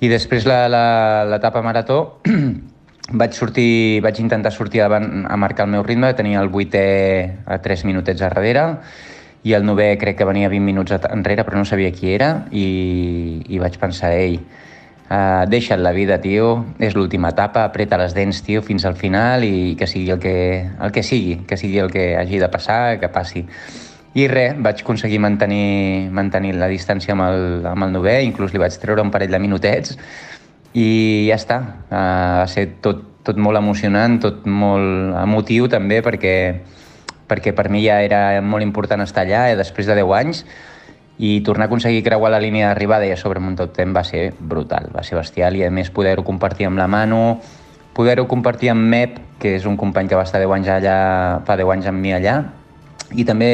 [0.00, 2.20] i després l'etapa marató
[3.20, 6.86] vaig sortir, vaig intentar sortir davant a marcar el meu ritme, tenia el vuitè
[7.46, 8.66] a 3 minutets a darrere
[9.48, 13.42] i el novè crec que venia 20 minuts enrere però no sabia qui era i,
[13.48, 14.38] i vaig pensar, ei,
[15.08, 19.46] uh, deixa't la vida, tio, és l'última etapa, apreta les dents, tio, fins al final
[19.46, 20.36] i que sigui el que,
[20.68, 23.46] el que sigui, que sigui el que hagi de passar, que passi.
[24.16, 28.62] I res, vaig aconseguir mantenir, mantenir la distància amb el, amb el novè, inclús li
[28.62, 29.98] vaig treure un parell de minutets
[30.72, 31.58] i ja està.
[31.90, 36.34] Uh, va ser tot, tot molt emocionant, tot molt emotiu també perquè,
[37.28, 40.44] perquè per mi ja era molt important estar allà eh, després de 10 anys
[41.18, 43.94] i tornar a aconseguir creuar la línia d'arribada i a sobre amb un tot temps
[43.94, 47.40] va ser brutal, va ser bestial i a més poder-ho compartir amb la mano,
[47.92, 50.98] poder-ho compartir amb Mep, que és un company que va estar 10 anys allà,
[51.44, 52.38] fa 10 anys amb mi allà,
[53.18, 53.50] i també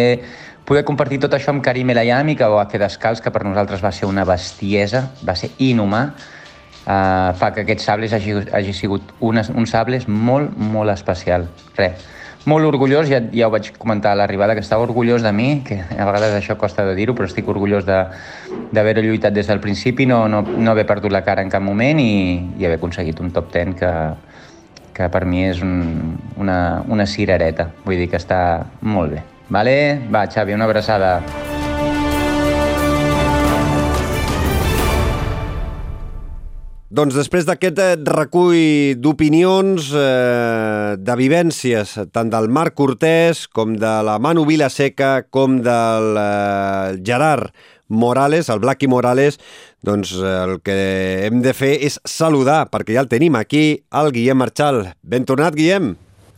[0.64, 3.84] poder compartir tot això amb Karim Elayami, que ho va fer descalç, que per nosaltres
[3.84, 6.02] va ser una bestiesa, va ser inhumà,
[6.86, 11.48] uh, fa que aquest sables hagi, hagi sigut un, un sables molt, molt especial.
[11.76, 12.06] Res,
[12.48, 15.80] molt orgullós, ja, ja ho vaig comentar a l'arribada, que estava orgullós de mi, que
[15.80, 20.26] a vegades això costa de dir-ho, però estic orgullós d'haver lluitat des del principi, no,
[20.28, 23.52] no, no haver perdut la cara en cap moment i, i haver aconseguit un top
[23.52, 23.92] 10 que,
[24.96, 26.58] que per mi és un, una,
[26.88, 27.70] una cirereta.
[27.84, 28.40] Vull dir que està
[28.80, 29.24] molt bé.
[29.54, 30.02] Vale?
[30.10, 31.20] Va, Xavi, una abraçada.
[36.94, 43.94] Doncs després d'aquest eh, recull d'opinions, eh, de vivències, tant del Marc Cortés com de
[44.06, 47.50] la Manu Vilaseca com del eh, Gerard
[47.88, 49.38] Morales, el Blacky Morales,
[49.82, 50.78] doncs eh, el que
[51.26, 54.84] hem de fer és saludar, perquè ja el tenim aquí, el Guillem Marchal.
[55.02, 55.96] Ben tornat, Guillem.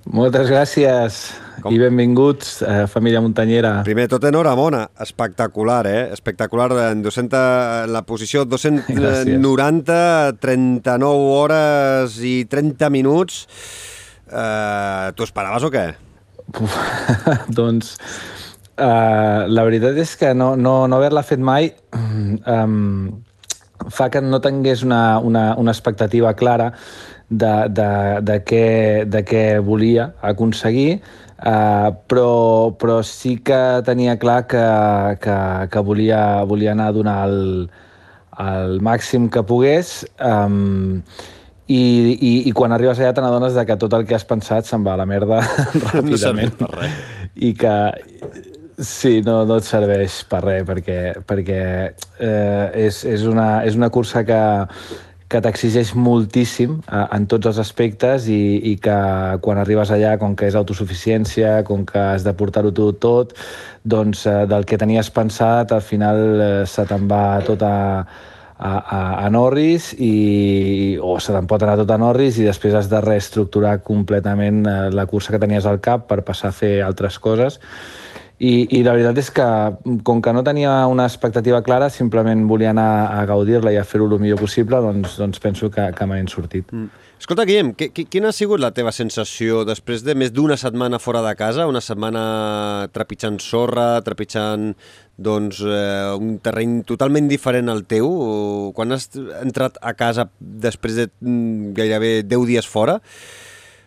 [0.08, 1.26] Moltes gràcies
[1.62, 1.72] Com?
[1.72, 3.82] i benvinguts, eh, família muntanyera.
[3.86, 4.90] Primer tot, enhorabona.
[5.00, 6.12] Espectacular, eh?
[6.12, 6.70] Espectacular.
[6.90, 7.40] En, 200,
[7.86, 13.46] en la posició 290, 39 hores i 30 minuts.
[14.26, 15.86] Eh, T'ho esperaves o què?
[16.60, 16.76] Uf,
[17.58, 17.96] doncs,
[18.76, 21.72] eh, la veritat és que no, no, no haver-la fet mai
[22.54, 23.10] um,
[23.90, 26.72] fa que no tingués una, una, una expectativa clara
[27.28, 27.90] de, de,
[28.22, 28.66] de, què,
[29.10, 31.00] de què volia aconseguir,
[31.40, 34.66] uh, però, però sí que tenia clar que,
[35.22, 35.38] que,
[35.72, 37.40] que volia, volia anar a donar el,
[38.42, 41.00] el màxim que pogués um,
[41.66, 41.80] i,
[42.14, 44.94] i, i quan arribes allà te n'adones que tot el que has pensat se'n va
[44.94, 45.40] a la merda
[45.90, 46.60] ràpidament.
[46.60, 47.00] No per res.
[47.36, 47.76] I que
[48.76, 51.60] Sí, no, no et serveix per res, perquè, perquè
[52.20, 54.40] eh, és, és, una, és una cursa que,
[55.28, 58.40] que t'exigeix moltíssim eh, en tots els aspectes i,
[58.70, 58.96] i que
[59.42, 63.34] quan arribes allà, com que és autosuficiència, com que has de portar-ho tot, tot,
[63.82, 67.76] doncs eh, del que tenies pensat al final eh, se te'n va tot a,
[68.56, 70.14] a, a, a Norris i,
[71.02, 74.62] o se te'n pot anar tot a Norris i després has de reestructurar completament
[74.94, 77.58] la cursa que tenies al cap per passar a fer altres coses
[78.38, 79.46] i, I la veritat és que,
[80.04, 84.10] com que no tenia una expectativa clara, simplement volia anar a gaudir-la i a fer-ho
[84.10, 86.68] el millor possible, doncs, doncs penso que, que m'he sortit.
[86.72, 87.04] Mm.
[87.16, 91.00] Escolta, Guillem, que, que, quina ha sigut la teva sensació després de més d'una setmana
[91.00, 94.74] fora de casa, una setmana trepitjant sorra, trepitjant
[95.16, 98.10] doncs, eh, un terreny totalment diferent al teu?
[98.76, 99.08] Quan has
[99.40, 103.00] entrat a casa després de mm, gairebé 10 dies fora,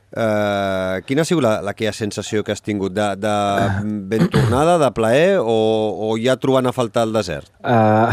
[0.09, 2.95] Uh, quina ha sigut la, la ha sensació que has tingut?
[2.97, 3.33] De, de
[4.09, 5.57] ben tornada, de plaer o,
[6.09, 7.51] o ja trobant a faltar el desert?
[7.61, 8.09] Uh,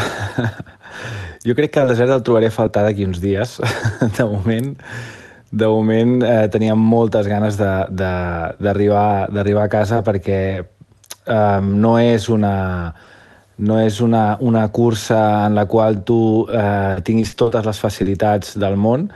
[1.46, 3.56] jo crec que el desert el trobaré a faltar d'aquí uns dies.
[4.18, 4.74] De moment,
[5.50, 12.56] de moment eh, tenia moltes ganes d'arribar a casa perquè eh, no és una
[13.56, 18.76] no és una, una cursa en la qual tu eh, tinguis totes les facilitats del
[18.76, 19.08] món,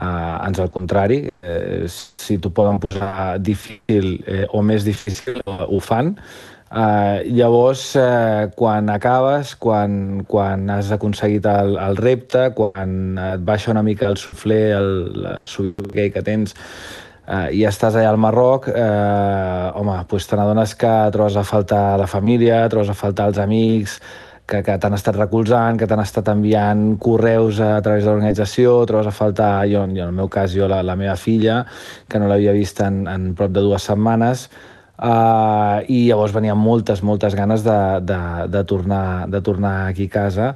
[0.00, 5.56] Uh, ans al contrari, eh, si t'ho poden posar difícil eh, o més difícil, ho,
[5.76, 6.14] ho fan.
[6.70, 13.74] Uh, llavors, uh, quan acabes, quan, quan has aconseguit el, el repte, quan et baixa
[13.74, 16.56] una mica el suflé, el, el que tens,
[17.26, 21.84] uh, i estàs allà al Marroc, uh, home, doncs te n'adones que trobes a faltar
[22.00, 24.00] la família, trobes a faltar els amics,
[24.50, 28.74] que, que t'han estat recolzant, que t'han estat enviant correus a, a través de l'organització,
[28.90, 31.62] trobes a faltar, jo, jo, en el meu cas, jo, la, la meva filla,
[32.10, 34.48] que no l'havia vist en, en prop de dues setmanes,
[34.98, 38.20] uh, i llavors venien moltes, moltes ganes de, de,
[38.52, 40.54] de, tornar, de tornar aquí a casa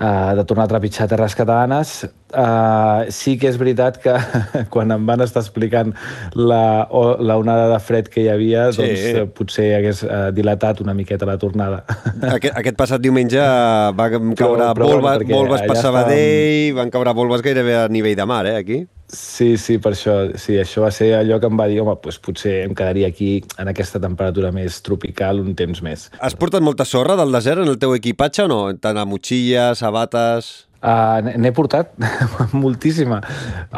[0.00, 2.08] uh, de tornar a trepitjar terres catalanes.
[2.30, 4.14] Uh, sí que és veritat que
[4.72, 5.92] quan em van estar explicant
[6.34, 8.82] la, o, la onada de fred que hi havia, sí.
[8.82, 11.82] doncs uh, potser hagués uh, dilatat una miqueta la tornada.
[12.36, 16.80] Aquest, aquest passat diumenge va caure però, però, volves, bueno, volves per Sabadell, estàvem...
[16.80, 18.84] van caure volves gairebé a nivell de mar, eh, aquí?
[19.10, 20.14] Sí, sí, per això.
[20.38, 23.40] Sí, això va ser allò que em va dir, home, doncs potser em quedaria aquí
[23.58, 26.08] en aquesta temperatura més tropical un temps més.
[26.22, 28.62] Has portat molta sorra del desert en el teu equipatge o no?
[28.78, 30.52] Tant a motxilles, sabates...
[30.80, 31.90] Uh, N'he portat
[32.56, 33.18] moltíssima.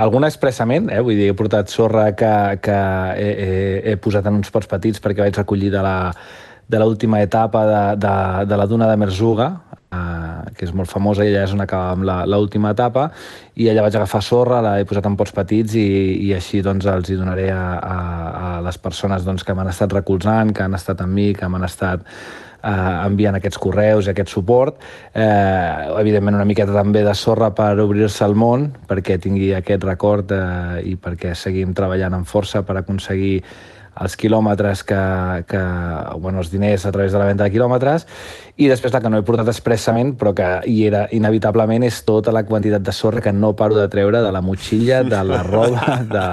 [0.04, 1.00] Alguna expressament, eh?
[1.02, 2.30] vull dir, he portat sorra que,
[2.62, 2.78] que
[3.18, 3.56] he, he,
[3.90, 5.96] he posat en uns pots petits perquè vaig recollir de la
[6.72, 8.14] de l'última etapa de, de,
[8.48, 9.48] de la duna de Merzuga,
[10.56, 13.10] que és molt famosa i allà és on acabàvem l'última etapa
[13.60, 15.88] i allà vaig agafar sorra, l'he posat en pots petits i,
[16.28, 17.98] i així doncs els hi donaré a, a,
[18.44, 21.68] a les persones doncs, que m'han estat recolzant, que han estat amb mi, que m'han
[21.68, 22.06] estat
[22.62, 24.80] eh, enviant aquests correus i aquest suport.
[25.12, 30.32] Eh, evidentment una miqueta també de sorra per obrir-se al món, perquè tingui aquest record
[30.36, 33.42] eh, i perquè seguim treballant amb força per aconseguir
[34.00, 35.00] els quilòmetres que,
[35.48, 35.62] que,
[36.18, 38.06] bueno, els diners a través de la venda de quilòmetres.
[38.56, 42.32] I després la que no he portat expressament però que hi era inevitablement és tota
[42.32, 45.98] la quantitat de sorra que no paro de treure de la motxilla, de la roba,
[46.14, 46.26] de,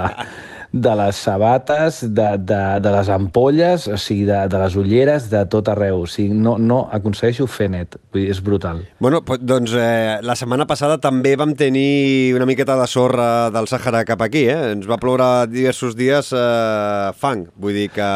[0.72, 5.42] de les sabates, de, de, de les ampolles, o sigui, de, de les ulleres, de
[5.50, 6.04] tot arreu.
[6.04, 7.96] O sigui, no, no aconsegueixo fer net.
[8.14, 8.84] Vull dir, és brutal.
[9.02, 14.04] Bueno, doncs eh, la setmana passada també vam tenir una miqueta de sorra del Sàhara
[14.06, 14.74] cap aquí, eh?
[14.76, 17.48] Ens va ploure diversos dies eh, fang.
[17.58, 18.12] Vull dir que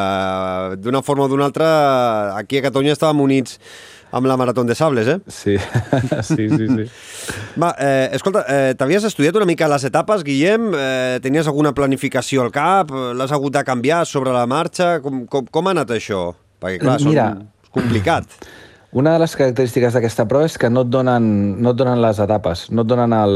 [0.79, 1.73] d'una forma o d'una altra
[2.39, 3.59] aquí a Catalunya estàvem units
[4.15, 5.19] amb la Marató de Sables, eh?
[5.27, 5.57] Sí,
[6.23, 6.69] sí, sí.
[6.69, 6.87] sí.
[7.61, 10.71] Va, eh, escolta, eh, t'havies estudiat una mica les etapes, Guillem?
[10.79, 12.93] Eh, tenies alguna planificació al cap?
[13.19, 14.99] L'has hagut de canviar sobre la marxa?
[15.05, 16.29] Com, com, com ha anat això?
[16.63, 17.49] Perquè, clar, Mira, són...
[17.67, 18.31] és complicat.
[18.95, 21.25] Una de les característiques d'aquesta prova és que no et, donen,
[21.59, 23.33] no et donen les etapes, no et donen el,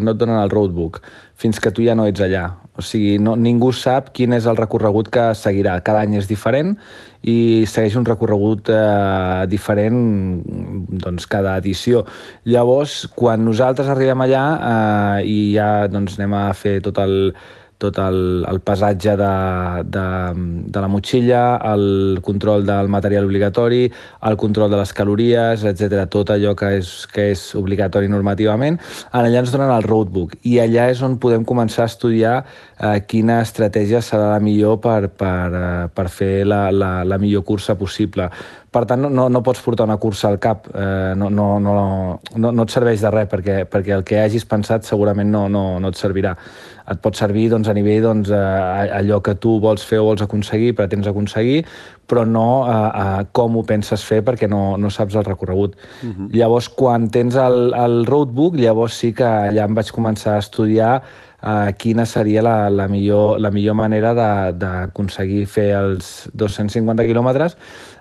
[0.00, 1.02] no et donen el roadbook,
[1.36, 2.46] fins que tu ja no ets allà.
[2.80, 5.76] O sigui, no, ningú sap quin és el recorregut que seguirà.
[5.84, 6.72] Cada any és diferent
[7.20, 7.36] i
[7.68, 10.00] segueix un recorregut eh, diferent
[11.04, 12.06] doncs, cada edició.
[12.48, 17.34] Llavors, quan nosaltres arribem allà eh, i ja doncs, anem a fer tot el,
[17.84, 19.32] tot el, el pesatge de,
[19.94, 20.06] de,
[20.74, 21.42] de la motxilla,
[21.74, 23.84] el control del material obligatori,
[24.30, 26.06] el control de les calories, etc.
[26.10, 28.80] tot allò que és, que és obligatori normativament.
[29.12, 33.40] Allà ens donen el roadbook i allà és on podem començar a estudiar eh, quina
[33.44, 38.30] estratègia serà la millor per, per, eh, per fer la, la, la millor cursa possible.
[38.74, 41.74] Per tant, no, no pots portar una cursa al cap, eh, no, no, no,
[42.34, 45.78] no, no et serveix de res, perquè, perquè el que hagis pensat segurament no, no,
[45.78, 46.34] no et servirà
[46.90, 50.24] et pot servir doncs, a nivell doncs, eh, allò que tu vols fer o vols
[50.24, 51.64] aconseguir, pretens aconseguir,
[52.06, 55.76] però no a, a com ho penses fer perquè no, no saps el recorregut.
[56.02, 56.28] Uh -huh.
[56.36, 61.02] Llavors, quan tens el, el roadbook, llavors sí que allà em vaig començar a estudiar
[61.42, 64.14] uh, quina seria la, la, millor, la millor manera
[64.52, 67.56] d'aconseguir fer els 250 quilòmetres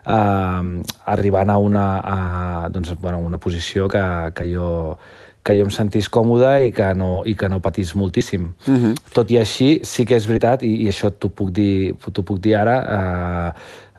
[0.05, 4.03] uh, arribant a una, a, doncs, bueno, una posició que,
[4.35, 4.97] que jo
[5.43, 8.53] que jo em sentís còmode i que no, i que no patís moltíssim.
[8.67, 8.91] Uh mhm.
[8.91, 9.13] -huh.
[9.13, 12.55] Tot i així, sí que és veritat, i, i això t'ho puc, dir, puc dir
[12.55, 13.51] ara, eh,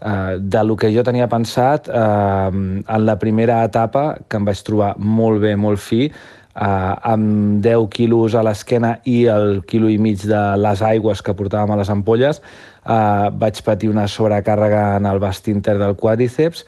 [0.08, 2.50] eh, de lo que jo tenia pensat, eh,
[2.88, 6.10] en la primera etapa, que em vaig trobar molt bé, molt fi,
[6.54, 11.34] eh, amb 10 quilos a l'esquena i el quilo i mig de les aigües que
[11.34, 12.40] portàvem a les ampolles,
[12.86, 16.64] eh, vaig patir una sobrecàrrega en el bast inter del quàdriceps,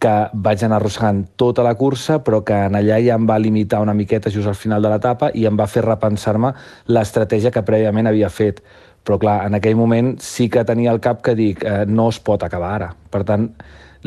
[0.00, 3.82] que vaig anar arrossegant tota la cursa, però que en allà ja em va limitar
[3.84, 6.54] una miqueta just al final de l'etapa i em va fer repensar-me
[6.88, 8.62] l'estratègia que prèviament havia fet.
[9.04, 12.20] Però clar, en aquell moment sí que tenia el cap que dic, eh, no es
[12.20, 12.88] pot acabar ara.
[13.10, 13.50] Per tant,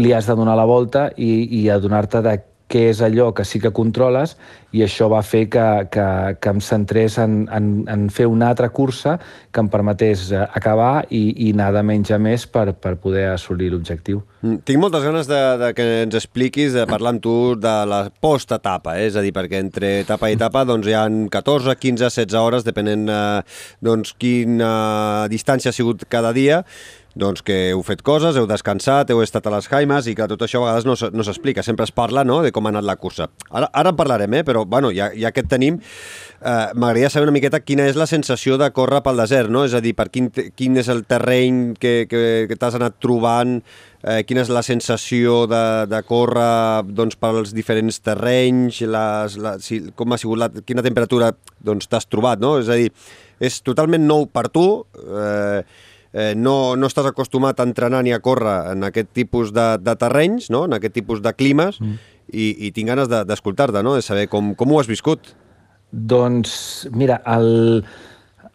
[0.01, 2.37] li has de donar la volta i, i adonar-te de
[2.72, 4.38] què és allò que sí que controles
[4.73, 6.06] i això va fer que, que,
[6.41, 9.19] que em centrés en, en, en fer una altra cursa
[9.53, 13.27] que em permetés eh, acabar i, i anar de menys a més per, per poder
[13.35, 14.23] assolir l'objectiu.
[14.41, 18.02] Mm, tinc moltes ganes de, de que ens expliquis, de parlar amb tu de la
[18.23, 19.06] post-etapa, eh?
[19.11, 21.06] és a dir, perquè entre etapa i etapa doncs, hi ha
[21.38, 23.22] 14, 15, 16 hores, depenent eh,
[23.85, 24.73] doncs, quina
[25.30, 26.64] distància ha sigut cada dia,
[27.19, 30.41] doncs que heu fet coses, heu descansat, heu estat a les Jaimes i que tot
[30.45, 32.98] això a vegades no, no s'explica, sempre es parla no, de com ha anat la
[32.98, 33.30] cursa.
[33.52, 34.44] Ara, ara en parlarem, eh?
[34.48, 38.10] però bueno, ja, ja que et tenim, eh, m'agradaria saber una miqueta quina és la
[38.10, 39.64] sensació de córrer pel desert, no?
[39.68, 43.60] és a dir, per quin, quin és el terreny que, que, que t'has anat trobant,
[44.03, 49.84] eh, quina és la sensació de, de córrer doncs, pels diferents terrenys, les, la, si,
[49.95, 51.31] com ha sigut la, quina temperatura
[51.64, 52.57] doncs, t'has trobat, no?
[52.61, 52.91] És a dir,
[53.44, 54.68] és totalment nou per tu,
[54.98, 55.64] eh,
[56.14, 59.98] eh, no, no estàs acostumat a entrenar ni a córrer en aquest tipus de, de
[59.99, 60.65] terrenys, no?
[60.69, 61.99] en aquest tipus de climes, mm.
[62.31, 63.98] i, i tinc ganes d'escoltar-te, de, no?
[63.98, 65.34] de saber com, com ho has viscut.
[65.91, 66.56] Doncs,
[66.94, 67.84] mira, el...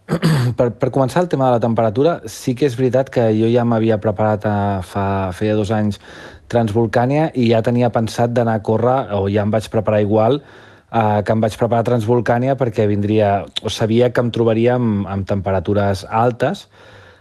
[0.58, 3.66] per, per començar el tema de la temperatura, sí que és veritat que jo ja
[3.68, 5.04] m'havia preparat a, fa,
[5.36, 6.00] feia dos anys
[6.48, 11.20] Transvolcània i ja tenia pensat d'anar a córrer, o ja em vaig preparar igual, eh,
[11.20, 16.06] que em vaig preparar Transvolcània perquè vindria, o sabia que em trobaria amb, amb temperatures
[16.08, 16.64] altes,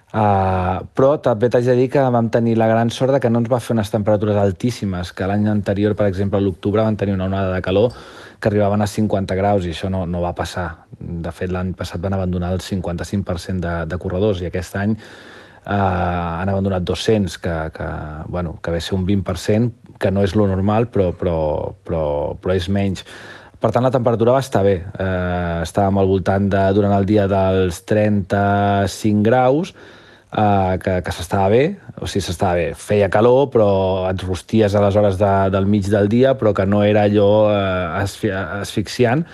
[0.08, 3.42] Uh, però també t'haig de dir que vam tenir la gran sort de que no
[3.42, 7.18] ens va fer unes temperatures altíssimes, que l'any anterior, per exemple, a l'octubre van tenir
[7.18, 7.92] una onada de calor
[8.40, 10.86] que arribaven a 50 graus i això no, no va passar.
[11.00, 15.74] De fet, l'any passat van abandonar el 55% de, de corredors i aquest any eh,
[15.74, 17.90] han abandonat 200, que, que,
[18.28, 22.06] bueno, que ve ser un 20%, que no és lo normal, però, però, però,
[22.40, 23.04] però és menys.
[23.58, 24.78] Per tant, la temperatura va estar bé.
[24.86, 29.74] Eh, estàvem al voltant de, durant el dia dels 35 graus,
[30.38, 31.64] eh, que, que s'estava bé,
[31.98, 32.68] o sigui, s'estava bé.
[32.78, 33.70] Feia calor, però
[34.10, 37.32] et rosties a les hores de, del mig del dia, però que no era allò
[37.52, 39.26] eh, asfi asfixiant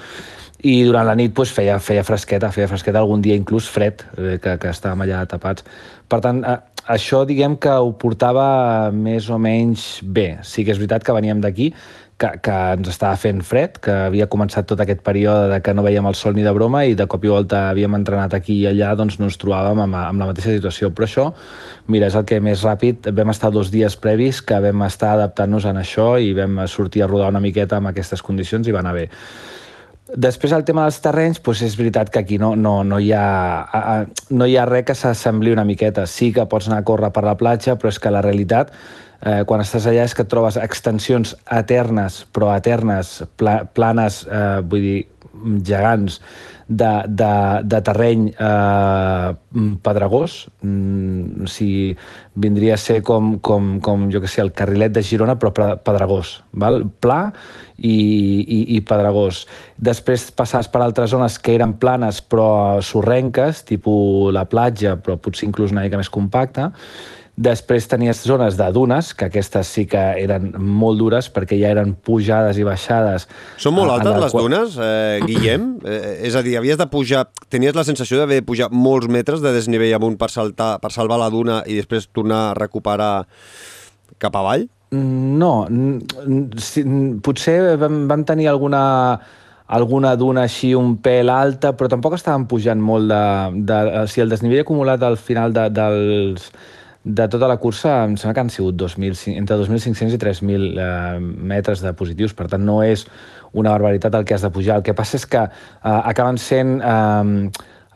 [0.63, 4.37] i durant la nit pues, feia, feia fresqueta, feia fresqueta algun dia inclús fred, eh,
[4.39, 5.65] que, que estàvem allà tapats.
[6.07, 6.59] Per tant, eh,
[6.95, 8.45] això diguem que ho portava
[8.95, 10.37] més o menys bé.
[10.47, 11.73] Sí que és veritat que veníem d'aquí,
[12.23, 15.83] que, que ens estava fent fred, que havia començat tot aquest període de que no
[15.85, 18.67] veiem el sol ni de broma i de cop i volta havíem entrenat aquí i
[18.69, 20.93] allà, doncs no ens trobàvem amb, amb la mateixa situació.
[20.95, 21.29] Però això,
[21.91, 25.67] mira, és el que més ràpid, vam estar dos dies previs que vam estar adaptant-nos
[25.71, 28.95] en això i vam sortir a rodar una miqueta amb aquestes condicions i va anar
[29.01, 29.09] bé.
[30.13, 34.03] Després, el tema dels terrenys, doncs és veritat que aquí no, no, no, hi ha,
[34.29, 36.05] no hi ha res que s'assembli una miqueta.
[36.05, 38.69] Sí que pots anar a córrer per la platja, però és que la realitat,
[39.23, 44.83] eh, quan estàs allà, és que trobes extensions eternes, però eternes, pla, planes, eh, vull
[44.83, 44.99] dir,
[45.65, 46.19] gegants,
[46.67, 49.29] de, de, de terreny eh,
[49.83, 51.95] pedregós, mm, sigui,
[52.39, 56.37] vindria a ser com, com, com, jo que sé, el carrilet de Girona, però pedregós,
[56.51, 56.83] val?
[57.03, 57.19] pla
[57.77, 59.43] i, i, i pedregós.
[59.77, 65.49] Després passaves per altres zones que eren planes però sorrenques, tipus la platja, però potser
[65.49, 66.71] inclús una mica més compacta,
[67.33, 71.95] Després tenies zones de dunes, que aquestes sí que eren molt dures perquè ja eren
[71.97, 73.25] pujades i baixades.
[73.57, 74.45] Són molt altes les qual...
[74.45, 75.71] dunes, eh, Guillem?
[75.83, 77.25] Eh, és a dir, havies de pujar...
[77.51, 81.17] Tenies la sensació d'haver de pujar molts metres de desnivell amunt per, saltar, per salvar
[81.19, 83.25] la duna i després tornar a recuperar
[84.21, 84.67] cap avall?
[84.93, 85.65] No,
[87.25, 88.83] potser vam, vam tenir alguna
[89.73, 93.23] alguna duna així un pèl alta, però tampoc estàvem pujant molt de...
[93.65, 98.15] de o sigui, el desnivell acumulat al final de, dels, de tota la cursa em
[98.15, 102.63] sembla que han sigut 2.000, entre 2.500 i 3.000 eh, metres de positius, per tant
[102.63, 103.05] no és
[103.51, 104.79] una barbaritat el que has de pujar.
[104.79, 105.49] El que passa és que eh,
[105.83, 107.49] acaben sent eh,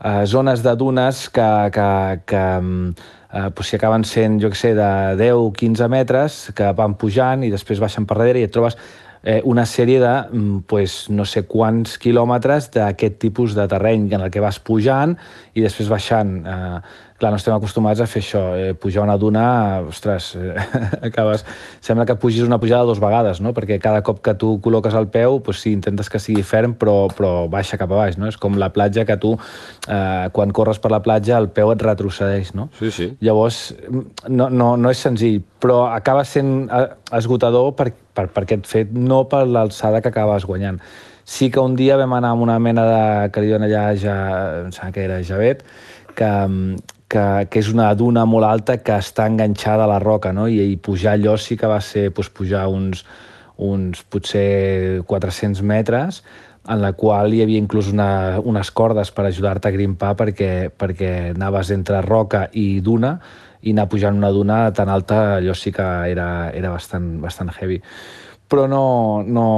[0.04, 1.88] eh, zones de dunes que, que,
[2.28, 2.44] que
[3.32, 7.52] eh, pues si acaben sent, jo que sé, de 10-15 metres, que van pujant i
[7.52, 8.76] després baixen per darrere i et trobes
[9.22, 14.24] eh, una sèrie de mm, pues, no sé quants quilòmetres d'aquest tipus de terreny en
[14.24, 15.16] el que vas pujant
[15.54, 16.38] i després baixant.
[16.46, 16.80] Eh,
[17.18, 19.44] clar, no estem acostumats a fer això, eh, pujar una duna,
[19.88, 20.54] ostres, eh,
[21.10, 21.44] acabes...
[21.82, 23.52] Sembla que pugis una pujada dues vegades, no?
[23.56, 27.08] Perquè cada cop que tu col·loques el peu, pues sí, intentes que sigui ferm, però,
[27.14, 28.28] però baixa cap a baix, no?
[28.30, 29.32] És com la platja que tu,
[29.88, 32.68] eh, quan corres per la platja, el peu et retrocedeix, no?
[32.78, 33.08] Sí, sí.
[33.24, 33.62] Llavors,
[34.28, 36.84] no, no, no és senzill, però acaba sent eh,
[37.18, 40.78] esgotador per, per, per aquest fet, no per l'alçada que acabes guanyant.
[41.28, 43.02] Sí que un dia vam anar amb una mena de...
[43.34, 44.14] que li allà, ja,
[44.62, 45.66] em sembla que era Javet,
[46.16, 46.30] que,
[47.08, 50.46] que, que és una duna molt alta que està enganxada a la roca, no?
[50.48, 53.04] I, i pujar allò sí que va ser doncs, pujar uns,
[53.56, 56.22] uns potser 400 metres,
[56.68, 61.12] en la qual hi havia inclús una, unes cordes per ajudar-te a grimpar perquè, perquè
[61.32, 63.16] anaves entre roca i duna
[63.64, 67.80] i anar pujant una duna tan alta, allò sí que era, era bastant, bastant heavy.
[68.48, 69.48] Però no, no,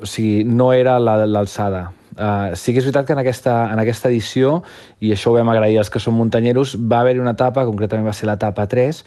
[0.00, 1.82] o sigui, no era l'alçada.
[1.90, 4.62] La, Uh, sí que és veritat que en aquesta, en aquesta edició,
[5.04, 8.14] i això ho vam agrair als que són muntanyeros, va haver-hi una etapa, concretament va
[8.16, 9.02] ser l'etapa 3,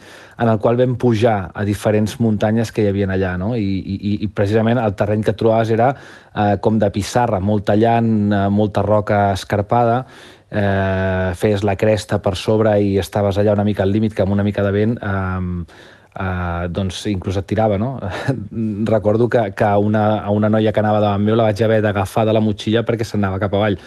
[0.46, 3.56] en el qual vam pujar a diferents muntanyes que hi havia allà, no?
[3.58, 8.12] I, i, i precisament el terreny que trobaves era uh, com de pissarra, molt tallant,
[8.30, 10.04] uh, molta roca escarpada,
[10.50, 14.34] eh, feies la cresta per sobre i estaves allà una mica al límit, que amb
[14.34, 17.98] una mica de vent eh, eh, doncs inclús et tirava, no?
[18.94, 22.26] Recordo que, que una, a una noia que anava davant meu la vaig haver d'agafar
[22.28, 23.78] de la motxilla perquè s'anava cap avall,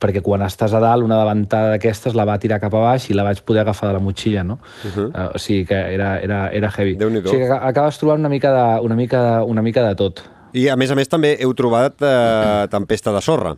[0.00, 3.16] perquè quan estàs a dalt una davantada d'aquestes la va tirar cap a baix i
[3.16, 4.58] la vaig poder agafar de la motxilla, no?
[4.84, 5.08] Uh -huh.
[5.08, 6.96] uh, o sigui que era, era, era heavy.
[6.96, 9.94] déu O sigui que acabes trobant una mica de, una mica de, una mica de
[9.94, 10.22] tot.
[10.52, 13.56] I a més a més també heu trobat eh, tempesta de sorra.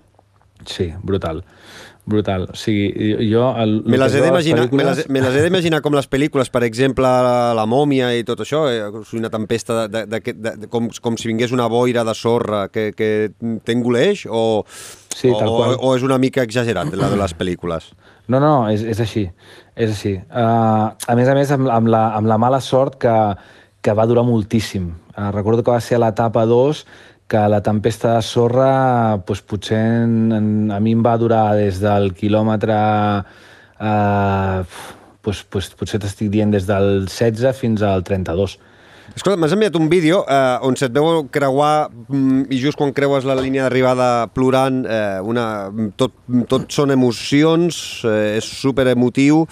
[0.66, 1.42] Sí, brutal
[2.04, 2.48] brutal.
[2.50, 3.44] O sigui, jo...
[3.58, 5.04] El, me les he d'imaginar pel·lícules...
[5.08, 7.08] me, les, he d'imaginar com les pel·lícules, per exemple,
[7.56, 8.88] la, mòmia i tot això, eh,
[9.18, 12.90] una tempesta de, de, de, de, com, com si vingués una boira de sorra que,
[12.98, 13.30] que
[13.66, 14.64] t'engoleix o,
[15.14, 17.92] sí, o, o, o és una mica exagerat, la de les pel·lícules?
[18.26, 19.28] No, no, és, és així.
[19.74, 20.16] És així.
[20.30, 23.14] Uh, a més a més, amb, amb, la, amb la mala sort que,
[23.82, 24.90] que va durar moltíssim.
[25.14, 26.84] Uh, recordo que va ser a l'etapa 2
[27.32, 28.72] que la tempesta de sorra
[29.24, 32.76] doncs, potser en, en, a mi em va durar des del quilòmetre...
[33.80, 34.90] Eh,
[35.22, 38.58] doncs, doncs, potser t'estic dient des del 16 fins al 32.
[39.12, 43.26] Escolta, m'has enviat un vídeo eh, on se't veu creuar mm, i just quan creues
[43.28, 45.46] la línia d'arribada plorant, eh, una,
[46.00, 46.14] tot,
[46.52, 49.46] tot són emocions, eh, és super emotiu.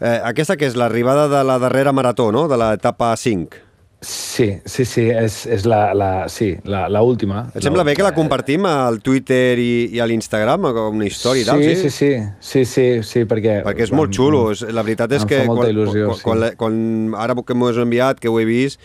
[0.00, 3.67] Eh, aquesta que és l'arribada de la darrera marató, no?, de l'etapa 5.
[4.00, 7.48] Sí, sí, sí, és, és la, la, sí, la, la última.
[7.50, 11.42] Et sembla bé que la compartim al Twitter i, i a l'Instagram, com una història
[11.42, 11.74] i tal, sí?
[11.74, 13.58] Sí, sí, sí, sí, sí, perquè...
[13.66, 16.58] Perquè és molt xulo, la veritat és que quan, il·lusió, quan, quan, sí.
[16.60, 16.80] quan,
[17.26, 18.78] ara que m'ho has enviat, que ho he vist,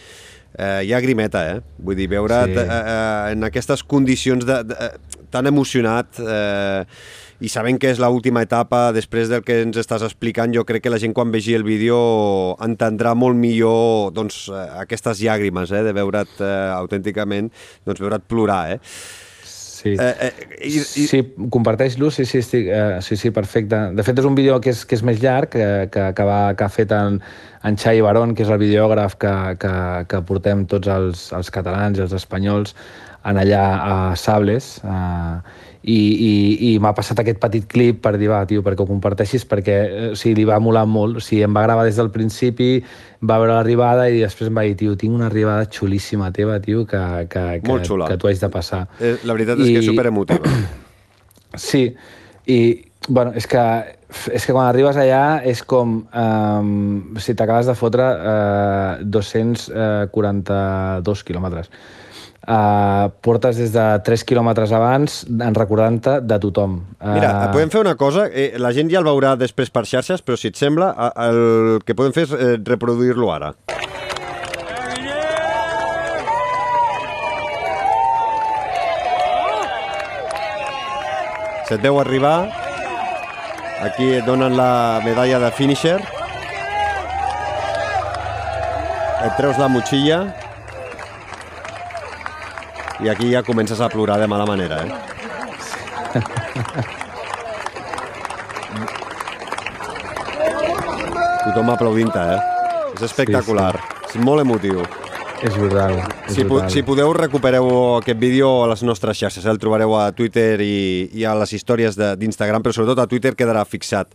[0.58, 1.62] eh, hi ha grimeta, eh?
[1.78, 2.58] Vull dir, veure Sí.
[2.58, 4.92] eh, eh, en aquestes condicions de, de,
[5.30, 6.86] tan emocionat eh,
[7.42, 10.94] i sabent que és l'última etapa, després del que ens estàs explicant, jo crec que
[10.94, 11.98] la gent quan vegi el vídeo
[12.64, 17.52] entendrà molt millor doncs, eh, aquestes llàgrimes, eh, de veure't eh, autènticament,
[17.86, 18.80] doncs veure't plorar, eh?
[19.84, 19.98] Sí.
[20.00, 20.32] Eh, eh,
[20.64, 21.20] i, i, Sí,
[21.52, 23.80] comparteix-lo, sí, sí, estic, eh, sí, sí, perfecte.
[23.98, 26.38] De fet, és un vídeo que és, que és més llarg, que, que, que, va,
[26.56, 27.18] que ha fet en,
[27.68, 29.74] en Xai Barón, que és el videògraf que, que,
[30.08, 32.72] que portem tots els, els catalans i els espanyols
[33.28, 38.30] en allà a Sables, eh, i, i, i m'ha passat aquest petit clip per dir,
[38.32, 41.18] va, tio, perquè ho comparteixis, perquè eh, o sigui, li va molar molt.
[41.20, 42.78] O sigui, em va gravar des del principi,
[43.20, 46.86] va veure l'arribada i després em va dir, tio, tinc una arribada xulíssima teva, tio,
[46.88, 47.68] que, que, que,
[48.08, 48.86] que tu haig de passar.
[49.00, 50.40] eh, la veritat és que és I- superemotiva.
[51.56, 51.84] Sí,
[52.50, 52.58] i
[53.08, 53.62] bueno, és que,
[54.34, 61.70] és que quan arribes allà és com um, si t'acabes de fotre uh, 242 quilòmetres.
[62.44, 66.74] Uh, portes des de 3 quilòmetres abans en recordant-te de tothom.
[67.00, 70.20] Uh, Mira, podem fer una cosa, eh, la gent ja el veurà després per xarxes,
[70.20, 70.90] però si et sembla,
[71.24, 73.54] el que podem fer és eh, reproduir-lo ara.
[81.72, 82.52] Se't veu arribar,
[83.88, 86.02] aquí et donen la medalla de finisher,
[89.24, 90.26] et treus la motxilla
[93.04, 94.92] i aquí ja comences a plorar de mala manera, eh?
[101.44, 102.40] Tothom aplaudint-te, eh?
[102.96, 103.76] És espectacular.
[103.78, 104.20] Sí, sí.
[104.20, 104.84] És molt emotiu.
[105.44, 105.98] És brutal.
[106.28, 106.70] És Si, brutal.
[106.72, 107.68] si podeu, recupereu
[107.98, 109.44] aquest vídeo a les nostres xarxes.
[109.46, 109.50] Eh?
[109.52, 113.36] El trobareu a Twitter i, i a les històries de- d'Instagram, però sobretot a Twitter
[113.36, 114.08] quedarà fixat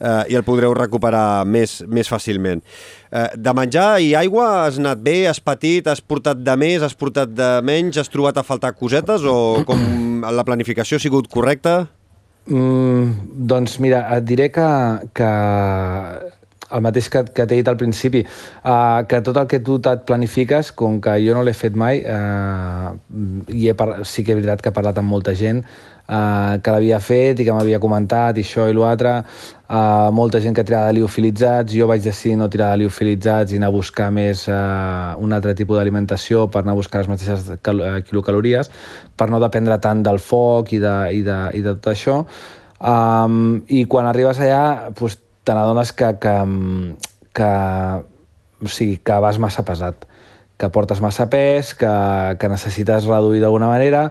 [0.00, 2.62] eh, i el podreu recuperar més, més fàcilment.
[3.10, 6.96] Eh, de menjar i aigua has anat bé, has patit, has portat de més, has
[6.96, 9.26] portat de menys, has trobat a faltar cosetes?
[9.26, 11.86] O com la planificació ha sigut correcta?
[12.46, 14.66] Mm, doncs mira, et diré que,
[15.18, 15.30] que
[16.70, 18.22] el mateix que, que t'he dit al principi,
[18.64, 22.02] uh, que tot el que tu et planifiques, com que jo no l'he fet mai,
[22.02, 22.94] uh,
[23.50, 25.64] i he par sí que és veritat que he parlat amb molta gent
[26.08, 30.56] uh, que l'havia fet i que m'havia comentat i això i l'altre, uh, molta gent
[30.56, 34.10] que tirava de liofilitzats, jo vaig decidir no tirar de liofilitzats i anar a buscar
[34.14, 38.70] més uh, un altre tipus d'alimentació per anar a buscar les mateixes eh, quilocalories,
[39.16, 42.18] per no dependre tant del foc i de, i de, i de tot això.
[42.76, 45.16] Um, I quan arribes allà, doncs,
[45.46, 46.34] te n'adones que, que,
[47.38, 47.50] que,
[48.66, 50.04] o sigui, que vas massa pesat
[50.56, 51.92] que portes massa pes, que,
[52.40, 54.06] que necessites reduir d'alguna manera,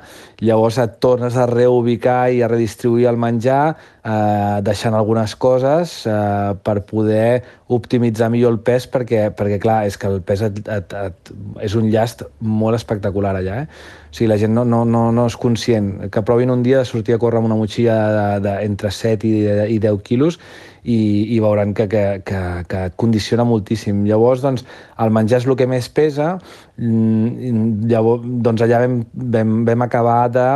[0.46, 6.54] llavors et tornes a reubicar i a redistribuir el menjar, eh, deixant algunes coses eh,
[6.62, 7.42] per poder
[7.74, 11.34] optimitzar millor el pes, perquè, perquè clar, és que el pes et, et, et,
[11.66, 13.64] és un llast molt espectacular allà.
[13.64, 14.06] Eh?
[14.12, 15.90] O sigui, la gent no, no, no, no és conscient.
[16.14, 19.28] Que provin un dia de sortir a córrer amb una motxilla de, de, entre 7
[19.28, 19.36] i,
[19.74, 20.38] i 10 quilos
[20.86, 21.00] i,
[21.36, 24.04] i veuran que, que, que, que et condiciona moltíssim.
[24.06, 24.64] Llavors, doncs,
[25.02, 26.36] el menjar és el que més pesa,
[26.78, 29.02] mm, llavors, doncs allà vam,
[29.36, 30.48] vam, vam acabar de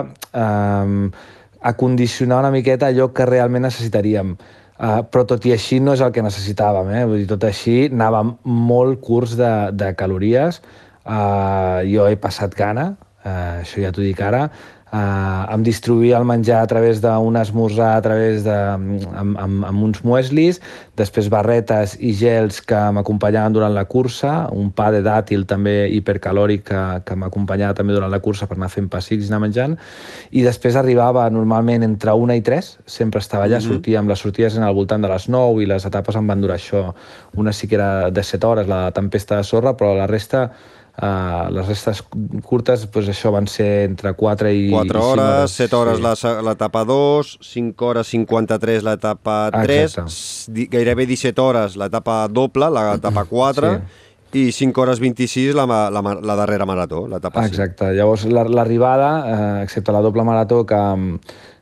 [0.43, 1.09] eh,
[1.73, 4.37] acondicionar una miqueta allò que realment necessitaríem.
[4.79, 7.01] Uh, però tot i així no és el que necessitàvem, eh?
[7.03, 10.61] Vull dir, tot així anàvem molt curts de, de calories.
[11.03, 12.93] Uh, jo he passat gana,
[13.25, 14.45] uh, això ja t'ho dic ara,
[14.89, 19.83] Uh, em distribuïa el menjar a través d'un esmorzar, a través de, amb, amb, amb
[19.85, 20.57] uns mueslis,
[20.97, 26.65] després barretes i gels que m'acompanyaven durant la cursa, un pa de dàtil també hipercalòric
[26.71, 29.77] que, que m'acompanyava també durant la cursa per anar fent pessics i anar menjant,
[30.33, 33.75] i després arribava normalment entre una i tres, sempre estava allà, mm -hmm.
[33.75, 36.41] sortia amb les sortides en al voltant de les 9 i les etapes em van
[36.41, 36.95] durar això,
[37.35, 40.51] una sí que era de 7 hores, la tempesta de sorra, però la resta
[40.99, 42.01] Uh, les restes
[42.43, 46.31] curtes, doncs això van ser entre 4 i 4 i cinc hores, 7 hores sí.
[46.43, 50.65] l'etapa 2, 5 hores 53 l'etapa 3, Exacte.
[50.73, 53.71] gairebé 17 hores l'etapa doble, l'etapa 4,
[54.33, 57.53] i 5 hores 26 la, la, la darrera marató, l'etapa 5.
[57.55, 57.93] Exacte.
[57.95, 60.81] Llavors, la- l'arribada, eh, excepte la doble marató que,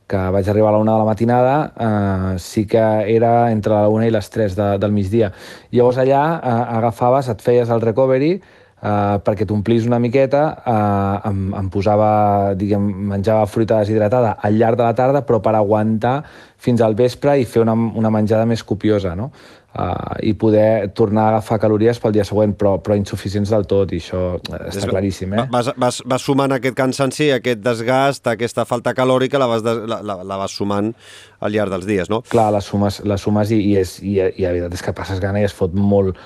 [0.07, 2.81] que vaig arribar a la una de la matinada, eh, sí que
[3.15, 5.31] era entre la una i les 3 de, del migdia.
[5.71, 8.39] Llavors allà eh, agafaves, et feies el recovery,
[8.77, 14.77] Uh, perquè t'omplis una miqueta, uh, em, em posava, diguem, menjava fruita deshidratada al llarg
[14.77, 16.19] de la tarda, però per aguantar
[16.61, 19.31] fins al vespre i fer una, una menjada més copiosa, no?
[19.77, 23.93] Uh, i poder tornar a agafar calories pel dia següent, però, però insuficients del tot,
[23.93, 25.45] i això eh, està És- claríssim, eh?
[25.53, 30.01] Vas, vas, vas sumant aquest cansanci, aquest desgast, aquesta falta calòrica, la vas, des, la,
[30.01, 30.91] la, la vas sumant
[31.39, 32.23] al llarg dels dies, no?
[32.27, 35.21] Clar, les sumes, les sumes i, i, és, i, i la veritat és que passes
[35.23, 36.17] gana i es fot molt,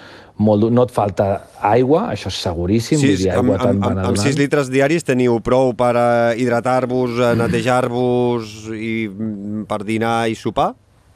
[0.42, 0.70] molt.
[0.74, 1.28] No et falta
[1.62, 4.40] aigua, això és seguríssim, Sis, dir, aigua amb, amb, amb 6 adonant.
[4.40, 10.72] litres diaris teniu prou per eh, hidratar-vos, netejar-vos i mm, per dinar i sopar?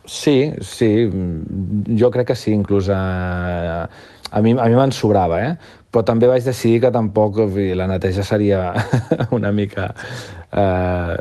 [0.05, 3.87] Sí, sí, mm, jo crec que sí, inclús a,
[4.31, 5.55] a mi, a mi me'n sobrava, eh?
[5.95, 7.37] però també vaig decidir que tampoc
[7.79, 8.73] la neteja seria
[9.37, 9.85] una mica,
[10.51, 11.15] eh,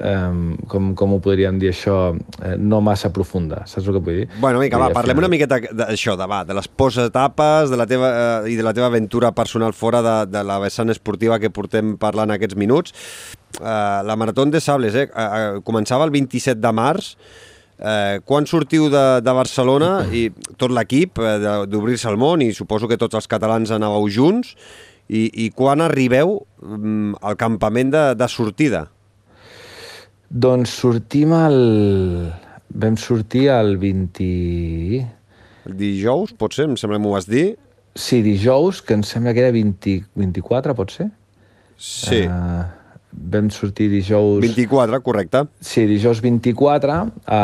[0.00, 1.96] eh, com, com ho podríem dir això,
[2.42, 4.26] eh, no massa profunda, saps el que vull dir?
[4.42, 7.86] Bueno, Vull va, parlem final- una miqueta d'això, de, va, de les posetapes de la
[7.86, 8.10] teva,
[8.42, 11.94] eh, i de la teva aventura personal fora de, de la vessant esportiva que portem
[11.96, 12.92] parlant aquests minuts.
[13.60, 17.14] Eh, la Marató de Sables, eh, eh, eh, començava el 27 de març.
[17.76, 21.36] Eh, quan sortiu de, de Barcelona i tot l'equip eh,
[21.68, 24.54] d'Obrir-se al món i suposo que tots els catalans anàveu junts
[25.12, 28.86] i, i quan arribeu mm, al campament de, de sortida?
[30.30, 31.60] Doncs sortim el...
[32.76, 34.24] Vam sortir el 20...
[35.66, 37.46] El dijous, potser, em sembla que m'ho vas dir.
[37.98, 41.08] Sí, dijous, que em sembla que era 20, 24, pot ser?
[41.76, 42.24] Sí.
[42.24, 42.64] Uh,
[43.16, 44.40] vam sortir dijous...
[44.44, 45.44] 24, correcte.
[45.60, 47.36] Sí, dijous 24, uh,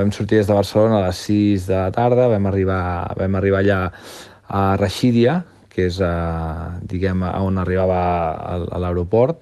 [0.00, 2.82] vam sortir des de Barcelona a les 6 de la tarda, vam arribar,
[3.18, 3.80] vam arribar allà
[4.48, 5.40] a Reixídia,
[5.72, 8.00] que és, uh, diguem, on arribava
[8.34, 9.40] a, a l'aeroport,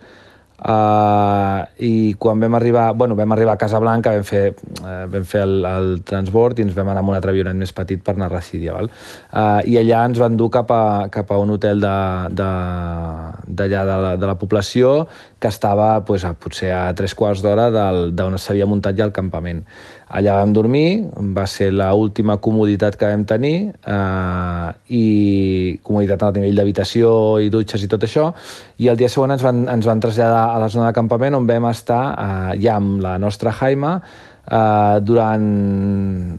[0.62, 5.40] Uh, i quan vam arribar, bueno, vam arribar a Casablanca, vam fer, uh, vam fer
[5.42, 8.28] el, el transbord i ens vam anar amb un altre avionet més petit per anar
[8.30, 8.86] a Recidia, val?
[9.32, 12.46] Uh, i allà ens van dur cap a, cap a un hotel de- de-
[13.58, 15.08] d'allà de, de, la, de la població
[15.42, 17.66] que estava pues, a, potser a tres quarts d'hora
[18.14, 19.64] d'on s'havia muntat ja el campament.
[20.12, 25.04] Allà vam dormir, va ser l'última comoditat que vam tenir eh, i
[25.86, 28.26] comoditat a nivell d'habitació i dutxes i tot això
[28.82, 31.48] i el dia següent ens van, ens van traslladar a la zona de campament on
[31.48, 35.46] vam estar eh, ja amb la nostra Jaima eh, durant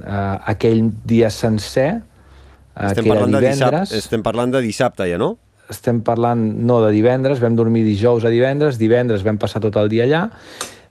[0.05, 4.63] eh, aquell dia sencer eh, Estem que era parlant, de dissabte, divendres estem parlant de
[4.67, 5.33] dissabte ja, no?
[5.73, 9.89] estem parlant, no, de divendres, vam dormir dijous a divendres, divendres vam passar tot el
[9.91, 10.23] dia allà,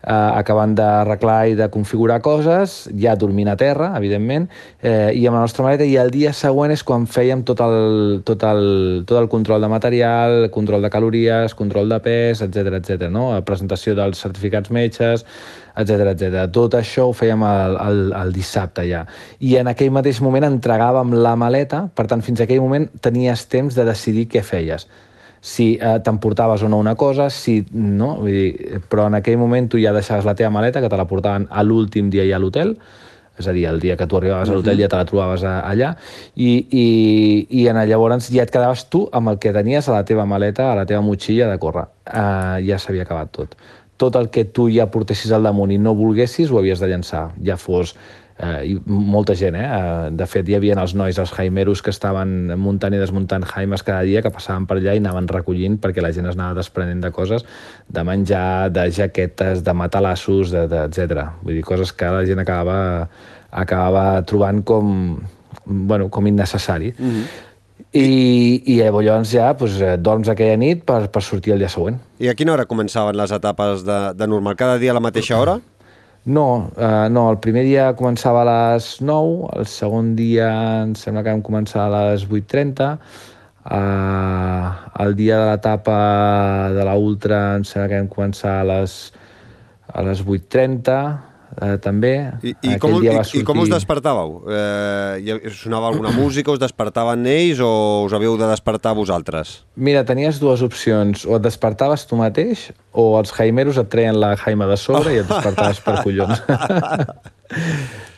[0.03, 4.49] eh, acabant d'arreglar i de configurar coses, ja dormint a terra, evidentment,
[4.83, 8.23] eh, i amb la nostra maleta, i el dia següent és quan fèiem tot el,
[8.27, 13.11] tot el, tot el control de material, control de calories, control de pes, etc etc.
[13.11, 13.31] no?
[13.47, 15.27] presentació dels certificats metges,
[15.77, 16.49] etc etc.
[16.53, 19.07] Tot això ho fèiem el, el, el dissabte ja.
[19.41, 23.79] I en aquell mateix moment entregàvem la maleta, per tant, fins aquell moment tenies temps
[23.79, 24.89] de decidir què feies
[25.43, 29.67] si eh, t'emportaves o no una cosa, si no, vull dir, però en aquell moment
[29.73, 32.43] tu ja deixaves la teva maleta, que te la portaven a l'últim dia ja a
[32.43, 32.77] l'hotel,
[33.43, 35.57] és a dir, el dia que tu arribaves a l'hotel ja te la trobaves a,
[35.67, 35.97] allà,
[36.37, 36.87] i, i,
[37.59, 40.71] i en llavors ja et quedaves tu amb el que tenies a la teva maleta,
[40.71, 41.89] a la teva motxilla de córrer.
[42.07, 43.57] Uh, ja s'havia acabat tot.
[43.99, 47.31] Tot el que tu ja portessis al damunt i no volguessis ho havies de llançar,
[47.43, 47.97] ja fos
[48.39, 49.67] eh, i molta gent, eh?
[49.67, 50.09] eh?
[50.17, 54.03] De fet, hi havia els nois, els jaimeros, que estaven muntant i desmuntant jaimes cada
[54.09, 57.13] dia, que passaven per allà i anaven recollint perquè la gent es anava desprenent de
[57.13, 57.47] coses,
[57.89, 61.29] de menjar, de jaquetes, de matalassos, de, de, etc.
[61.43, 63.09] Vull dir, coses que la gent acabava,
[63.51, 65.17] acabava trobant com,
[65.65, 66.95] bueno, com innecessari.
[66.99, 67.49] Mm -hmm.
[67.93, 71.99] I, I llavors ja doncs, eh, dorms aquella nit per, per sortir el dia següent.
[72.23, 74.57] I a quina hora començaven les etapes de, de normal?
[74.57, 75.59] Cada dia a la mateixa hora?
[76.25, 80.47] No, uh, no, el primer dia començava a les 9, el segon dia
[80.85, 82.93] em sembla que vam començar a les 8.30,
[83.67, 84.69] uh,
[85.03, 85.97] el dia de l'etapa
[86.77, 88.95] de la Ultra em sembla que vam començar a les,
[89.91, 90.95] a les 8.30,
[91.61, 92.13] uh, també.
[92.43, 94.33] I, i, com, dia i, va I com us sortir- despertàveu?
[94.49, 97.73] Eh, sonava alguna música, us despertaven ells o
[98.07, 99.63] us havíeu de despertar vosaltres?
[99.77, 101.27] Mira, tenies dues opcions.
[101.27, 105.23] O et despertaves tu mateix o els jaimeros et treien la jaima de sobre i
[105.23, 106.41] et despertaves per collons.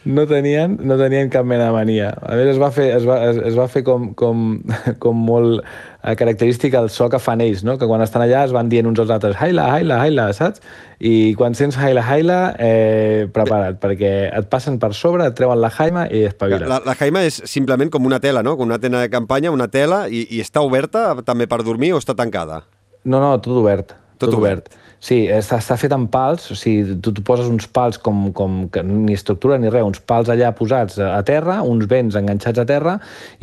[0.04, 2.10] no, tenien, no tenien cap mena de mania.
[2.22, 4.60] A més, es va fer, es va, es, es va fer com, com,
[5.02, 5.64] com molt
[6.04, 7.78] eh, característic el so que fan ells, no?
[7.80, 10.62] que quan estan allà es van dient uns als altres haila, haila, haila, saps?
[11.00, 15.72] I quan sents haila, haila, eh, prepara't, perquè et passen per sobre, et treuen la
[15.74, 16.68] jaima i espavila't.
[16.70, 18.56] La, la jaima és simplement com una tela, no?
[18.60, 22.00] Com una tena de campanya, una tela, i, i està oberta també per dormir o
[22.02, 22.62] està tancada?
[23.04, 23.96] No, no, tot obert.
[24.16, 24.68] Tot Tot, obert.
[24.68, 24.83] obert.
[25.04, 28.62] Sí, està, està fet amb pals, o sigui, tu, tu poses uns pals com, com
[28.72, 32.64] que ni estructura ni res, uns pals allà posats a terra, uns vents enganxats a
[32.70, 32.94] terra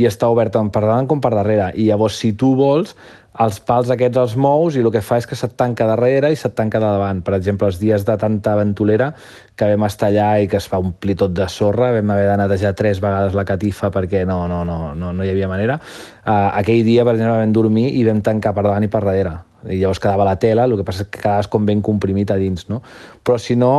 [0.02, 1.68] i està obert tant per davant com per darrere.
[1.78, 2.96] I llavors, si tu vols,
[3.46, 6.40] els pals aquests els mous i el que fa és que se't tanca darrere i
[6.40, 7.22] se't tanca de davant.
[7.30, 9.12] Per exemple, els dies de tanta ventolera
[9.54, 12.42] que vam estar allà i que es va omplir tot de sorra, vam haver de
[12.42, 15.78] netejar tres vegades la catifa perquè no, no, no, no, no hi havia manera.
[16.26, 19.38] Uh, aquell dia, per exemple, vam dormir i vam tancar per davant i per darrere
[19.70, 22.38] i llavors quedava la tela, el que passa és que quedaves com ben comprimit a
[22.40, 22.82] dins, no?
[23.24, 23.72] Però si no,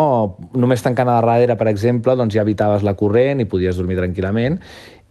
[0.54, 4.60] només tancant a darrere, per exemple, doncs ja evitaves la corrent i podies dormir tranquil·lament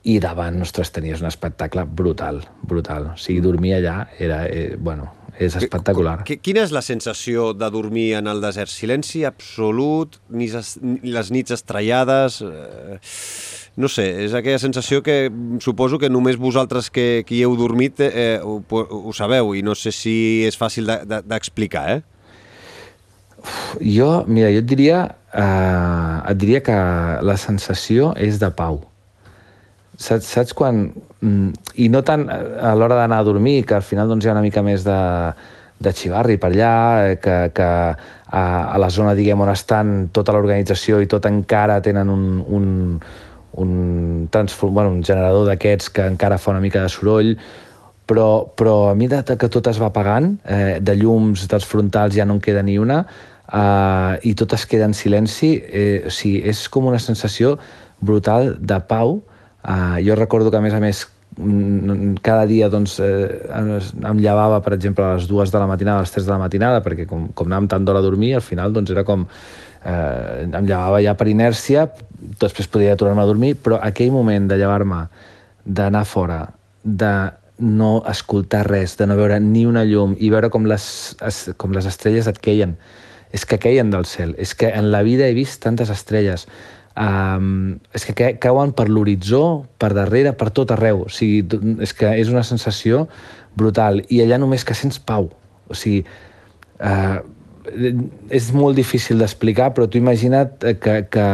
[0.09, 3.11] i davant, ostres, tenies un espectacle brutal, brutal.
[3.13, 6.21] O sigui, dormir allà era, eh, bueno, és espectacular.
[6.25, 8.71] Quina és la sensació de dormir en el desert?
[8.73, 12.41] Silenci absolut, ni les nits estrellades...
[12.41, 15.31] Eh no sé, és aquella sensació que
[15.63, 19.75] suposo que només vosaltres que, que hi heu dormit eh, ho, ho sabeu i no
[19.79, 20.15] sé si
[20.47, 22.11] és fàcil d'explicar, de, de, eh?
[23.81, 24.99] Jo, mira, jo et diria,
[25.33, 26.75] eh, et diria que
[27.25, 28.83] la sensació és de pau.
[29.97, 30.89] Saps, saps quan...
[31.21, 34.35] Mm, I no tant a l'hora d'anar a dormir, que al final doncs, hi ha
[34.35, 34.99] una mica més de,
[35.81, 36.75] de xivarri per allà,
[37.07, 41.81] eh, que, que a, a la zona diguem, on estan tota l'organització i tot encara
[41.85, 42.65] tenen un, un,
[43.53, 47.35] un, transform, bueno, un generador d'aquests que encara fa una mica de soroll,
[48.07, 52.25] però, però a mesura que tot es va apagant, eh, de llums dels frontals ja
[52.25, 53.05] no en queda ni una,
[53.51, 57.57] eh, i tot es queda en silenci, eh, o sigui, és com una sensació
[58.01, 59.21] brutal de pau.
[59.63, 61.05] Eh, jo recordo que, a més a més,
[62.21, 66.01] cada dia doncs, eh, em llevava, per exemple, a les dues de la matinada, a
[66.01, 68.73] les tres de la matinada, perquè com, com anàvem tant d'hora a dormir, al final
[68.73, 69.27] doncs, era com
[69.85, 71.87] eh, em llevava ja per inèrcia,
[72.41, 75.05] després podria tornar-me a dormir, però aquell moment de llevar-me,
[75.65, 76.41] d'anar fora,
[76.83, 77.31] de
[77.61, 80.85] no escoltar res, de no veure ni una llum i veure com les,
[81.61, 82.75] com les estrelles et queien,
[83.31, 86.47] és que queien del cel, és que en la vida he vist tantes estrelles,
[86.97, 91.45] um, és que cauen per l'horitzó, per darrere, per tot arreu, o sigui,
[91.85, 93.05] és que és una sensació
[93.55, 95.29] brutal, i allà només que sents pau,
[95.69, 96.01] o sigui,
[96.81, 97.21] uh,
[98.29, 101.27] és molt difícil d'explicar, però tu imagina't que, que,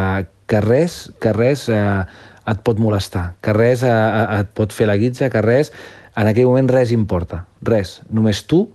[0.47, 2.03] que res, que res eh,
[2.47, 5.71] et pot molestar, que res eh, eh, et pot fer la guitza, que res,
[6.17, 7.99] en aquell moment res importa, res.
[8.09, 8.65] Només tu,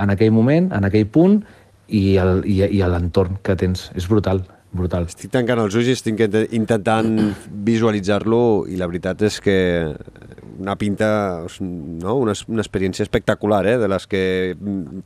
[0.00, 1.40] en aquell moment, en aquell punt,
[1.90, 3.88] i l'entorn que tens.
[3.98, 5.08] És brutal, brutal.
[5.10, 6.20] Estic tancant els ulls i estic
[6.56, 7.10] intentant
[7.66, 9.56] visualitzar-lo i la veritat és que
[10.60, 12.14] una pinta, no?
[12.20, 13.76] una, una experiència espectacular, eh?
[13.80, 14.22] de les que,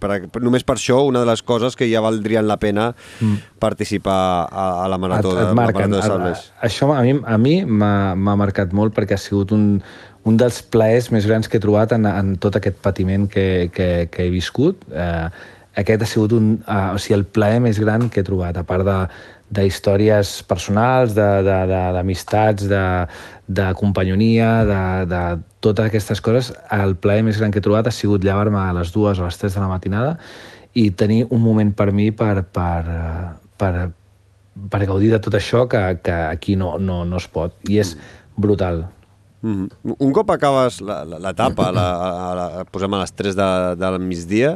[0.03, 3.55] per, només per això, una de les coses que ja valdrien la pena mm.
[3.63, 4.19] participar
[4.51, 6.49] a, a la marató, et, et de, marquen, la marató de Salves.
[6.67, 9.79] Això a mi a mi m'ha marcat molt perquè ha sigut un,
[10.27, 14.09] un dels plaers més grans que he trobat en, en tot aquest patiment que, que,
[14.11, 14.83] que he viscut.
[14.91, 15.29] Eh,
[15.81, 18.63] aquest ha sigut un, uh, o sigui, el plaer més gran que he trobat, a
[18.67, 18.99] part de,
[19.53, 22.81] d'històries personals, d'amistats, de,
[23.47, 24.81] de, de companyonia, de,
[25.11, 25.23] de
[25.65, 28.93] totes aquestes coses, el plaer més gran que he trobat ha sigut llevar-me a les
[28.95, 30.17] dues o a les tres de la matinada
[30.75, 32.83] i tenir un moment per mi per, per,
[33.61, 33.73] per,
[34.71, 37.55] per gaudir de tot això que, que aquí no, no, no es pot.
[37.71, 37.95] I és
[38.37, 38.87] brutal.
[39.45, 39.95] Mm.
[40.01, 44.55] Un cop acabes l'etapa, la, la, la, posem a les 3 de, del migdia,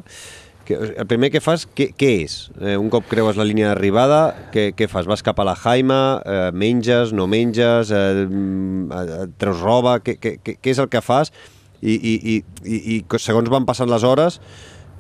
[0.77, 2.37] el primer que fas, què, què és?
[2.61, 4.21] Eh, un cop creues la línia d'arribada,
[4.53, 5.09] què, què fas?
[5.09, 10.39] Vas cap a la Jaima, eh, menges, no menges, eh, eh, treus roba, què, què,
[10.43, 11.33] què és el que fas?
[11.81, 14.41] I, i, i, i, i segons van passant les hores,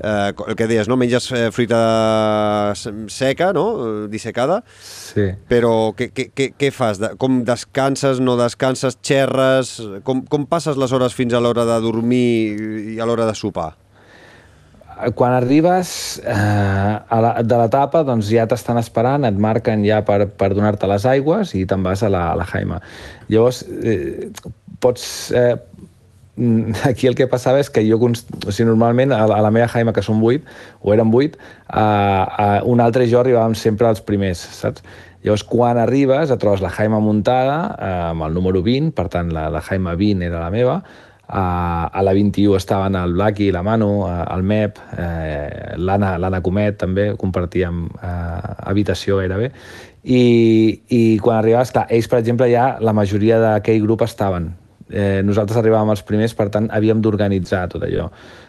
[0.00, 0.96] eh, el que deies, no?
[0.96, 1.80] menges eh, fruita
[2.74, 4.06] seca, no?
[4.08, 5.26] dissecada, sí.
[5.50, 7.02] però què, què, què, què fas?
[7.02, 9.76] De, com descanses, no descanses, xerres?
[10.06, 13.72] Com, com passes les hores fins a l'hora de dormir i a l'hora de sopar?
[15.14, 15.90] Quan arribes
[16.24, 20.88] eh, a la, de l'etapa, doncs ja t'estan esperant, et marquen ja per, per donar-te
[20.90, 22.82] les aigües i te'n vas a la, a la Jaima.
[23.30, 24.30] Llavors, eh,
[24.82, 25.08] pots...
[25.36, 25.56] Eh,
[26.86, 29.94] aquí el que passava és que jo, o sigui, normalment a, a la meva Jaima,
[29.94, 30.46] que són vuit,
[30.82, 31.34] o eren vuit,
[31.66, 34.84] a, a un altre i jo arribàvem sempre els primers, saps?
[35.24, 39.32] Llavors, quan arribes, et trobes la Jaima muntada eh, amb el número 20, per tant,
[39.34, 40.78] la, la Jaima 20 era la meva,
[41.28, 47.10] a, a la 21 estaven el Blaqui, la Manu, el MEP, eh, l'Anna Comet també,
[47.20, 49.52] compartíem eh, habitació gairebé.
[50.08, 50.22] I,
[50.88, 54.54] I quan arribaves, clar, ells, per exemple, ja la majoria d'aquell grup estaven.
[54.88, 58.08] Eh, nosaltres arribàvem els primers, per tant, havíem d'organitzar tot allò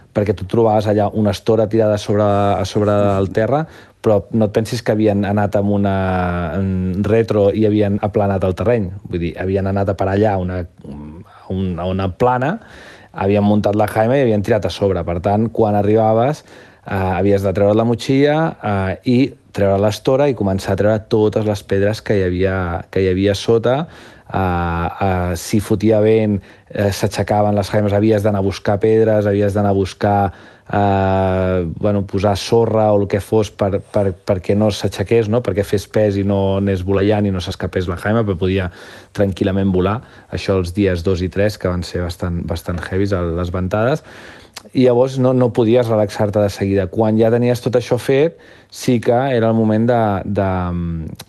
[0.10, 3.60] perquè tu trobaves allà una estora tirada sobre, a sobre el terra,
[4.02, 5.94] però no et pensis que havien anat amb una
[6.58, 8.90] en retro i havien aplanat el terreny.
[9.06, 10.64] Vull dir, havien anat a parar allà una,
[11.54, 12.56] una, una plana,
[13.14, 15.04] havien muntat la Jaime i havien tirat a sobre.
[15.06, 16.44] Per tant, quan arribaves,
[16.90, 18.36] Uh, havies de treure la motxilla
[18.66, 22.56] uh, i treure l'estora i començar a treure totes les pedres que hi havia,
[22.90, 23.84] que hi havia sota.
[24.30, 29.54] Uh, uh, si fotia vent, uh, s'aixecaven les jaimes, havies d'anar a buscar pedres, havies
[29.54, 30.18] d'anar a buscar
[30.72, 35.42] eh, bueno, posar sorra o el que fos per, per, perquè no s'aixequés, no?
[35.46, 38.70] perquè fes pes i no anés voleiant i no s'escapés la Jaime, però podia
[39.18, 40.00] tranquil·lament volar.
[40.36, 44.06] Això els dies 2 i 3, que van ser bastant, bastant heavies, les ventades,
[44.76, 46.88] i llavors no, no podies relaxar-te de seguida.
[46.92, 50.50] Quan ja tenies tot això fet, sí que era el moment de, de,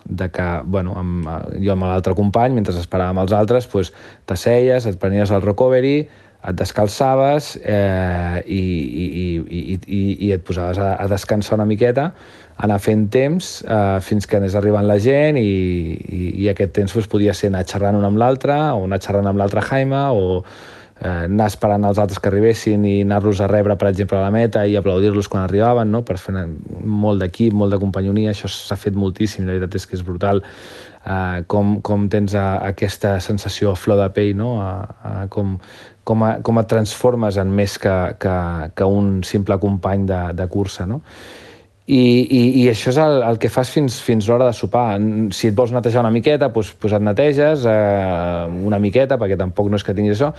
[0.05, 3.93] de que, bueno, amb, jo amb l'altre company, mentre esperàvem els altres, pues,
[4.27, 6.09] t'asseies, et prenies el recovery,
[6.49, 12.11] et descalçaves eh, i, i, i, i, i et posaves a, a descansar una miqueta,
[12.61, 16.93] anar fent temps eh, fins que anés arribant la gent i, i, i aquest temps
[16.97, 20.41] pues, podia ser anar xerrant un amb l'altre o anar xerrant amb l'altre Jaime o
[21.01, 24.33] eh, anar esperant els altres que arribessin i anar-los a rebre, per exemple, a la
[24.33, 26.03] meta i aplaudir-los quan arribaven, no?
[26.05, 26.45] per fer
[26.81, 30.43] molt d'equip, molt de companyonia, això s'ha fet moltíssim, la veritat és que és brutal
[30.45, 34.53] eh, com, com tens a, aquesta sensació a flor de pell, no?
[34.61, 35.57] a, a, com,
[36.03, 38.33] com, a, com et transformes en més que, que,
[38.75, 41.01] que un simple company de, de cursa, no?
[41.91, 44.95] I, i, i això és el, el que fas fins, fins l'hora de sopar.
[45.35, 49.67] Si et vols netejar una miqueta, doncs, doncs et neteges eh, una miqueta, perquè tampoc
[49.67, 50.29] no és que tinguis això,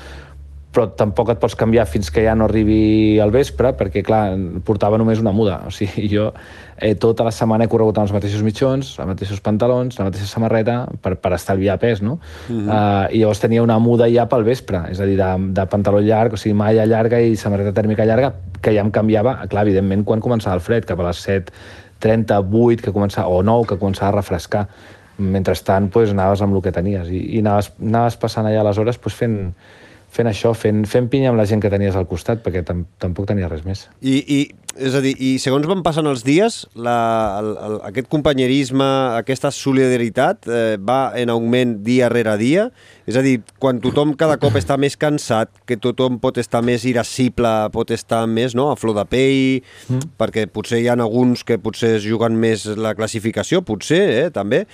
[0.72, 4.22] però tampoc et pots canviar fins que ja no arribi al vespre, perquè, clar,
[4.64, 5.58] portava només una muda.
[5.68, 6.30] O sigui, jo
[6.78, 10.30] eh, tota la setmana he corregut amb els mateixos mitjons, els mateixos pantalons, la mateixa
[10.30, 12.18] samarreta, per, per estalviar pes, no?
[12.48, 12.64] Uh -huh.
[12.68, 16.00] uh, I llavors tenia una muda ja pel vespre, és a dir, de, de pantaló
[16.00, 18.32] llarg, o sigui, malla llarga i samarreta tèrmica llarga,
[18.62, 21.52] que ja em canviava, clar, evidentment, quan començava el fred, cap a les 7,
[21.98, 24.66] 38, que començava, o 9, que començava a refrescar.
[25.18, 28.98] Mentrestant, pues, anaves amb el que tenies i, i anaves, anaves passant allà les hores
[28.98, 29.52] pues, fent,
[30.12, 33.30] fent això, fent, fent pinya amb la gent que tenies al costat, perquè tam tampoc
[33.30, 33.86] tenia res més.
[34.04, 34.40] I, i,
[34.76, 36.96] és a dir, i segons van passant els dies, la,
[37.40, 38.86] el, el, aquest companyerisme,
[39.18, 42.68] aquesta solidaritat eh, va en augment dia rere dia?
[43.08, 46.86] És a dir, quan tothom cada cop està més cansat, que tothom pot estar més
[46.88, 50.12] irascible, pot estar més no, a flor de pell, mm.
[50.20, 54.64] perquè potser hi ha alguns que potser es juguen més la classificació, potser, eh, també,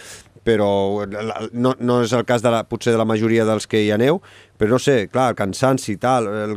[0.49, 1.05] però
[1.53, 4.23] no, no és el cas de la, potser de la majoria dels que hi aneu,
[4.57, 6.55] però no sé, clar, el cansanci i tal, el,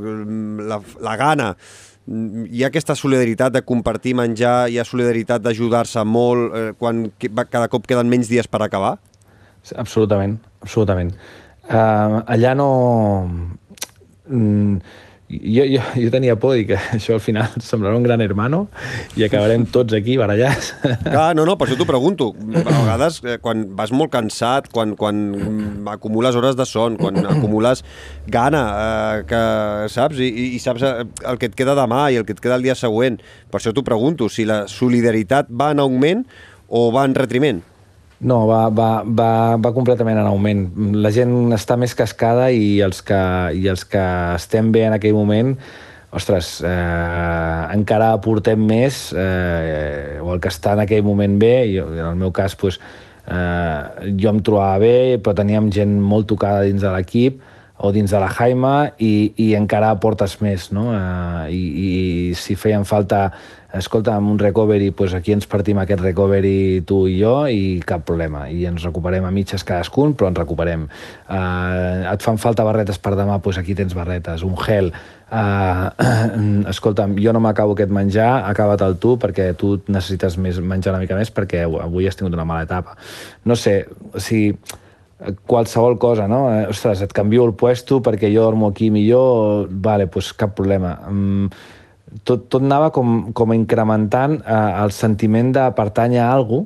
[0.69, 1.51] la, la gana,
[2.07, 7.09] hi ha aquesta solidaritat de compartir menjar, hi ha solidaritat d'ajudar-se molt eh, quan
[7.43, 8.95] cada cop queden menys dies per acabar?
[9.77, 11.13] Absolutament, absolutament.
[11.68, 12.72] Uh, allà no...
[14.31, 14.80] Mm,
[15.31, 18.65] jo, jo, jo tenia por i que això al final semblarà un gran hermano
[19.15, 20.73] i acabarem tots aquí barallats.
[21.11, 22.31] Ah, no, no, per això t'ho pregunto.
[22.35, 25.23] A vegades, eh, quan vas molt cansat, quan, quan
[25.91, 27.83] acumules hores de son, quan acumules
[28.31, 29.41] gana, eh, que
[29.91, 30.93] saps, I, i saps eh,
[31.31, 33.19] el que et queda demà i el que et queda el dia següent,
[33.51, 36.25] per això t'ho pregunto, si la solidaritat va en augment
[36.67, 37.63] o va en retriment?
[38.22, 40.68] No, va, va, va, va completament en augment.
[41.02, 43.22] La gent està més cascada i els que,
[43.57, 44.03] i els que
[44.35, 45.56] estem bé en aquell moment
[46.11, 51.77] ostres, eh, encara aportem més, eh, o el que està en aquell moment bé, i
[51.80, 52.81] en el meu cas, pues,
[53.26, 57.39] eh, jo em trobava bé, però teníem gent molt tocada dins de l'equip,
[57.81, 60.91] o dins de la Jaima, i, i encara aportes més, no?
[60.93, 61.89] Eh, i, I
[62.37, 63.29] si feien falta
[63.73, 68.03] escolta, amb un recovery, doncs aquí ens partim aquest recovery tu i jo i cap
[68.07, 68.43] problema.
[68.51, 70.87] I ens recuperem a mitges cadascun, però ens recuperem.
[71.29, 74.43] Uh, et fan falta barretes per demà, doncs aquí tens barretes.
[74.47, 74.91] Un gel,
[75.31, 80.95] uh, escolta'm, jo no m'acabo aquest menjar, acaba't el tu, perquè tu necessites més menjar
[80.95, 82.97] una mica més perquè avui has tingut una mala etapa.
[83.47, 84.57] No sé, o sigui,
[85.48, 86.45] qualsevol cosa, no?
[86.52, 90.95] Eh, ostres, et canvio el puesto perquè jo dormo aquí millor, vale, doncs cap problema.
[91.10, 91.49] Mm,
[92.23, 96.65] tot, tot anava com, com incrementant eh, el sentiment de pertànyer a algú,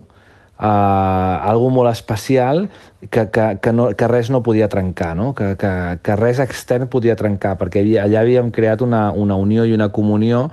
[0.55, 2.69] a uh, algú molt especial
[3.09, 5.33] que, que, que, no, que res no podia trencar, no?
[5.35, 9.75] Que, que, que res extern podia trencar, perquè allà havíem creat una, una unió i
[9.75, 10.45] una comunió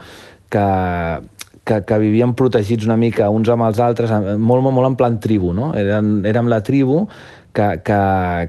[0.50, 0.64] que,
[1.62, 5.20] que, que vivíem protegits una mica uns amb els altres, molt, molt, molt en plan
[5.22, 5.70] tribu, no?
[5.78, 7.04] Érem, érem la tribu
[7.52, 7.98] que, que,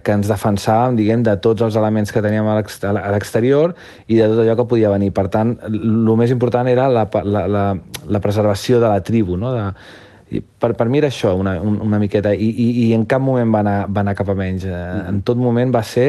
[0.03, 3.75] que ens defensàvem, diguem, de tots els elements que teníem a l'exterior
[4.07, 5.11] i de tot allò que podia venir.
[5.15, 7.65] Per tant, el més important era la, la, la,
[8.07, 9.51] la preservació de la tribu, no?
[9.55, 13.51] De, per, per mi era això, una, una miqueta, i, i, i en cap moment
[13.53, 14.65] va anar, va anar cap a menys.
[14.65, 15.05] Mm.
[15.11, 16.07] En tot moment va ser,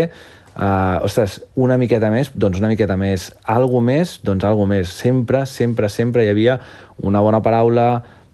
[0.55, 3.33] uh, ostres, una miqueta més, doncs una miqueta més.
[3.45, 4.93] Algo més, doncs algo més.
[5.03, 6.61] Sempre, sempre, sempre hi havia
[7.03, 7.89] una bona paraula,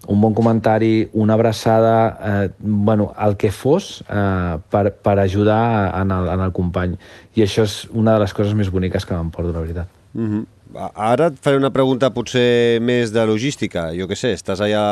[0.07, 6.11] un bon comentari, una abraçada, eh, bueno, el que fos eh, per, per ajudar en
[6.11, 6.97] el, en el company.
[7.35, 9.87] i això és una de les coses més boniques que m'emporto, la veritat.
[10.13, 10.45] Mm -hmm.
[10.71, 13.89] Ara et faré una pregunta potser més de logística.
[13.97, 14.83] Jo què sé, estàs allà...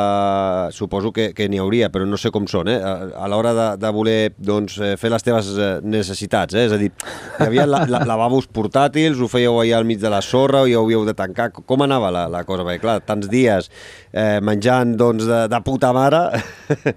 [0.76, 2.78] Suposo que, que n'hi hauria, però no sé com són, eh?
[2.84, 2.94] A,
[3.24, 6.66] a l'hora de, de voler doncs, eh, fer les teves eh, necessitats, eh?
[6.68, 10.12] És a dir, hi havia la, la, lavabos portàtils, ho fèieu allà al mig de
[10.12, 11.50] la sorra, o hi havíeu de tancar...
[11.56, 12.68] Com anava la, la cosa?
[12.68, 13.72] Perquè, clar, tants dies
[14.12, 16.26] eh, menjant doncs, de, de puta mare...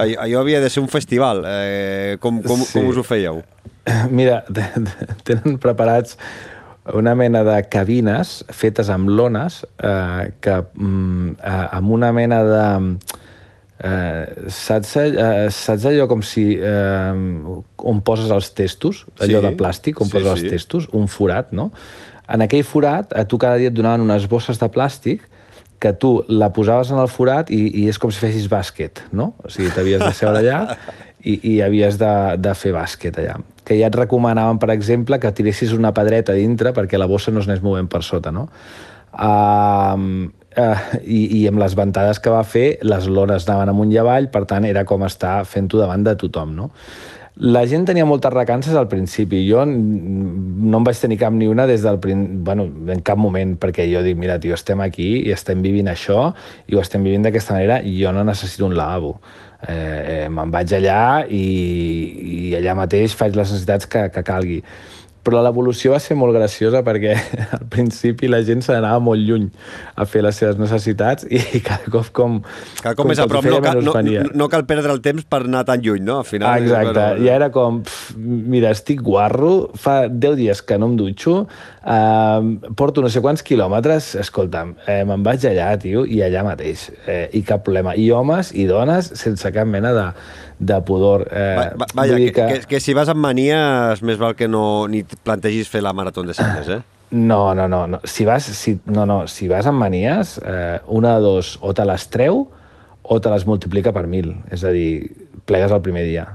[0.00, 1.42] allò havia de ser un festival.
[1.46, 2.78] Eh, com, com, sí.
[2.78, 3.42] com us ho fèieu?
[4.14, 4.44] Mira,
[5.26, 6.16] tenen preparats
[6.94, 12.68] una mena de cabines fetes amb lones eh, que mm, eh, amb una mena de...
[13.80, 17.14] Eh, saps, eh, saps allò com si eh,
[17.88, 20.34] on poses els testos, allò sí, de plàstic, on sí, poses sí.
[20.34, 21.70] els testos, un forat, no?
[22.30, 25.24] En aquell forat, a tu cada dia et donaven unes bosses de plàstic
[25.80, 29.32] que tu la posaves en el forat i, i és com si fessis bàsquet, no?
[29.40, 30.76] O sigui, t'havies de seure allà
[31.32, 33.38] i, i havies de, de fer bàsquet allà.
[33.66, 37.42] Que ja et recomanaven, per exemple, que tiressis una pedreta dintre perquè la bossa no
[37.42, 38.48] es anés movent per sota, no?
[39.10, 43.98] Uh, uh, i, i amb les ventades que va fer, les lones anaven amunt i
[44.00, 46.70] avall, per tant, era com estar fent-ho davant de tothom, no?
[47.40, 49.38] La gent tenia moltes recances al principi.
[49.48, 51.96] Jo no en vaig tenir cap ni una des del...
[52.44, 56.34] Bueno, en cap moment, perquè jo dic, mira, tio, estem aquí i estem vivint això
[56.68, 59.14] i ho estem vivint d'aquesta manera i jo no necessito un lavabo.
[59.68, 61.40] Eh, eh, me'n vaig allà i,
[62.48, 64.62] i allà mateix faig les necessitats que, que calgui
[65.26, 67.14] però l'evolució va ser molt graciosa perquè
[67.58, 69.48] al principi la gent se n'anava molt lluny
[69.94, 72.40] a fer les seves necessitats i cada cop com...
[72.80, 75.42] Cada cop com més a prop, no, cal, no, no cal perdre el temps per
[75.44, 76.20] anar tan lluny, no?
[76.24, 77.24] Al final, ah, exacte, però...
[77.26, 81.36] ja era com, pff, mira, estic guarro, fa 10 dies que no em dutxo,
[81.84, 86.88] eh, porto no sé quants quilòmetres, escolta'm, eh, me'n vaig allà, tio, i allà mateix,
[87.06, 87.96] eh, i cap problema.
[87.96, 90.06] I homes i dones sense cap mena de,
[90.60, 91.26] de pudor.
[91.32, 92.46] Eh, va, va, vaja, que, que...
[92.46, 96.22] Que, que si vas amb manies, més val que no ni plantegis fer la marató
[96.22, 96.80] de Sales, eh?
[97.10, 97.98] No, no, no, no.
[98.04, 99.24] Si vas, si, no, no.
[99.26, 102.44] si vas amb manies, eh, una de dos, o te les treu
[103.02, 104.36] o te les multiplica per mil.
[104.52, 105.10] És a dir,
[105.48, 106.28] plegues el primer dia.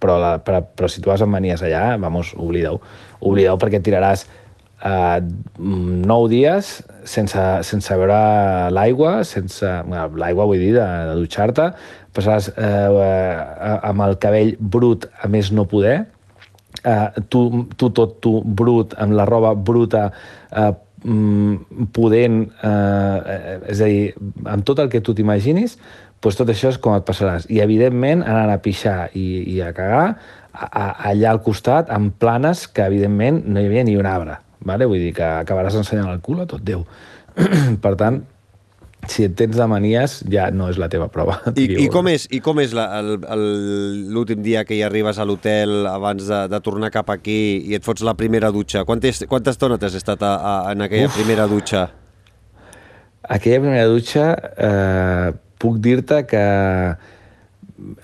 [0.00, 2.80] Però, la, però, però si tu vas amb manies allà, vamos, oblida-ho.
[3.20, 5.20] Oblida-ho perquè tiraràs eh,
[5.58, 9.68] nou dies sense, sense veure l'aigua, sense...
[9.84, 11.68] Bueno, l'aigua vull dir, de, de dutxar-te,
[12.14, 15.96] passaràs eh, amb el cabell brut a més no poder,
[16.84, 17.44] eh, tu,
[17.76, 20.08] tu tot tu brut, amb la roba bruta,
[20.50, 20.70] eh,
[21.04, 24.14] mm, podent, eh, és a dir,
[24.44, 25.78] amb tot el que tu t'imaginis,
[26.24, 27.48] doncs tot això és com et passaràs.
[27.52, 30.06] I, evidentment, anant a pixar i, i a cagar,
[30.54, 34.38] a, a, allà al costat, amb planes que, evidentment, no hi havia ni un arbre.
[34.64, 34.88] Vale?
[34.88, 36.86] Vull dir que acabaràs ensenyant el cul a tot Déu.
[37.84, 38.22] per tant,
[39.10, 41.38] si et tens de manies, ja no és la teva prova.
[41.60, 46.28] I, i com és, i com és l'últim dia que hi arribes a l'hotel abans
[46.28, 47.38] de, de tornar cap aquí
[47.70, 48.84] i et fots la primera dutxa?
[48.88, 51.18] Quantes, quanta estona t'has estat a, a, en aquella Uf.
[51.18, 51.88] primera dutxa?
[53.34, 54.28] Aquella primera dutxa,
[54.68, 56.44] eh, puc dir-te que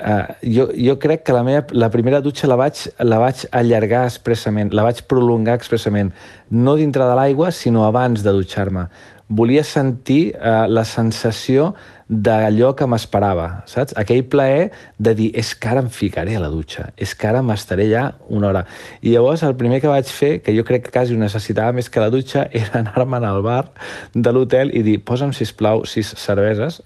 [0.00, 4.06] eh, jo, jo crec que la, meva, la primera dutxa la vaig, la vaig allargar
[4.08, 6.14] expressament, la vaig prolongar expressament,
[6.50, 8.88] no dintre de l'aigua, sinó abans de dutxar-me
[9.30, 11.70] volia sentir eh, la sensació
[12.10, 13.94] d'allò que m'esperava, saps?
[14.00, 17.38] Aquell plaer de dir, és que ara em ficaré a la dutxa, és que ara
[17.46, 18.64] m'estaré allà una hora.
[19.06, 21.86] I llavors el primer que vaig fer, que jo crec que quasi ho necessitava més
[21.88, 23.62] que la dutxa, era anar-me'n al bar
[24.14, 26.80] de l'hotel i dir, posa'm, sisplau, sis cerveses,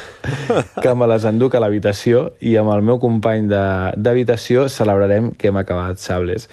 [0.82, 5.62] que me les enduc a l'habitació i amb el meu company d'habitació celebrarem que hem
[5.62, 6.50] acabat sables.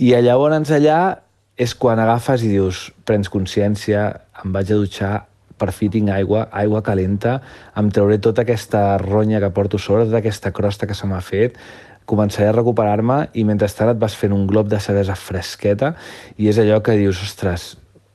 [0.00, 1.23] I llavors allà
[1.56, 4.08] és quan agafes i dius, prens consciència,
[4.42, 5.14] em vaig a dutxar,
[5.58, 7.38] per fi tinc aigua, aigua calenta,
[7.78, 11.60] em trauré tota aquesta ronya que porto sobre, tota aquesta crosta que se m'ha fet,
[12.10, 15.94] començaré a recuperar-me i mentrestant et vas fent un glob de cervesa fresqueta
[16.36, 17.70] i és allò que dius, ostres,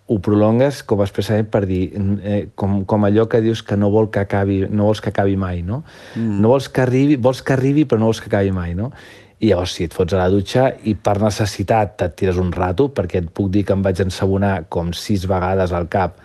[0.10, 1.84] ho prolongues com expressament per dir,
[2.26, 5.36] eh, com, com allò que dius que no vol que acabi, no vols que acabi
[5.38, 5.84] mai, no?
[6.16, 6.40] Mm.
[6.42, 8.90] No vols que arribi, vols que arribi però no vols que acabi mai, no?
[9.40, 12.90] I llavors sí, et fots a la dutxa i per necessitat et tires un rato,
[12.92, 16.20] perquè et puc dir que em vaig ensabonar com sis vegades al cap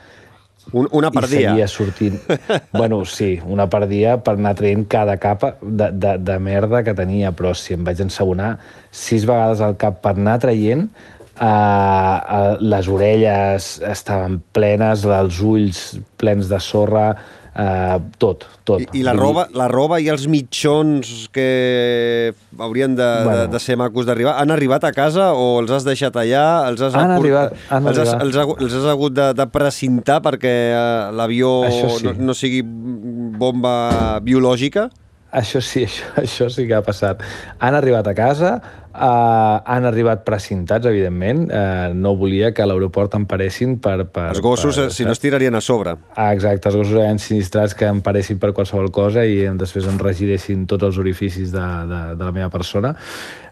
[0.72, 1.38] un, una per dia.
[1.38, 2.20] I seguia sortint.
[2.72, 6.94] bueno, sí, una per dia per anar traient cada capa de, de, de merda que
[6.96, 8.54] tenia, però si em vaig ensabonar
[8.90, 10.88] sis vegades al cap per anar traient,
[11.36, 15.84] uh, les orelles estaven plenes, els ulls
[16.20, 17.08] plens de sorra,
[17.54, 18.80] Uh, tot, tot.
[18.82, 23.44] I, i la, roba, la roba i els mitjons que haurien de, bueno.
[23.44, 26.42] de, de ser macos d'arribar, han arribat a casa o els has deixat allà?
[26.72, 30.18] Els has han arribat, han els, has, els, has, els has hagut de, de precintar
[30.24, 32.08] perquè uh, l'avió sí.
[32.08, 34.88] no, no sigui bomba biològica?
[35.34, 37.22] Això sí, això, això sí que ha passat.
[37.62, 38.56] Han arribat a casa,
[38.94, 41.48] Uh, han arribat precintats, evidentment.
[41.50, 44.28] Uh, no volia que a l'aeroport em paressin per, per...
[44.30, 45.96] Els gossos, per, per, si no, es tirarien a sobre.
[46.14, 49.98] Ah, exacte, els gossos eren sinistrats que em paressin per qualsevol cosa i després em
[49.98, 52.94] regidessin tots els orificis de, de, de la meva persona.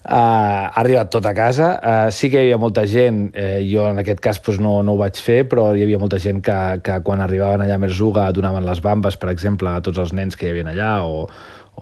[0.02, 1.72] Uh, ha arribat tot a casa.
[1.78, 4.96] Uh, sí que hi havia molta gent, eh, jo en aquest cas pues, no, no
[4.96, 8.28] ho vaig fer, però hi havia molta gent que, que quan arribaven allà a Merzuga
[8.34, 11.28] donaven les bambes, per exemple, a tots els nens que hi havia allà o,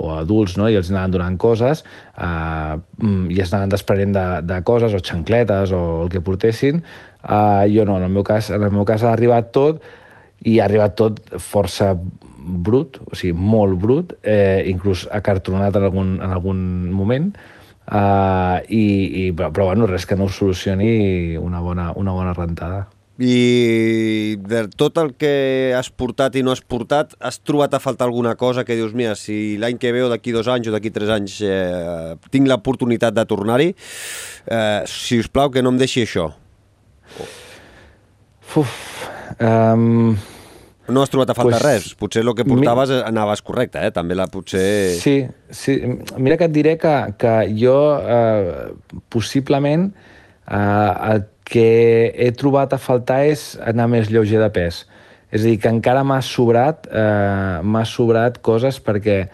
[0.01, 0.69] o adults, no?
[0.71, 1.85] i els anaven donant coses
[2.17, 2.75] eh,
[3.05, 6.83] i es anaven desprenent de, de coses, o xancletes, o el que portessin.
[7.21, 9.85] Eh, jo no, en el meu cas, en el meu cas ha arribat tot
[10.49, 11.93] i ha arribat tot força
[12.41, 16.63] brut, o sigui, molt brut, eh, inclús acartronat en algun, en algun
[16.97, 17.29] moment,
[17.85, 18.85] eh, i,
[19.27, 22.87] i, però, però bueno, res que no ho solucioni una bona, una bona rentada.
[23.21, 28.07] I de tot el que has portat i no has portat, has trobat a faltar
[28.09, 30.89] alguna cosa que dius, mira, si l'any que ve o d'aquí dos anys o d'aquí
[30.95, 33.75] tres anys eh, tinc l'oportunitat de tornar-hi,
[34.49, 36.31] eh, si us plau que no em deixi això.
[38.57, 38.73] Uf,
[39.37, 40.17] um...
[40.91, 41.91] No has trobat a faltar pues, res.
[41.95, 43.03] Potser el que portaves mi...
[43.07, 43.93] anaves correcte, eh?
[43.95, 44.97] També la potser...
[44.99, 45.21] Sí,
[45.55, 45.77] sí.
[46.19, 48.73] Mira que et diré que, que jo eh,
[49.13, 54.85] possiblement eh, que he trobat a faltar és anar més lleuger de pes.
[55.31, 59.25] És a dir, que encara m'ha sobrat, eh, m'ha sobrat coses perquè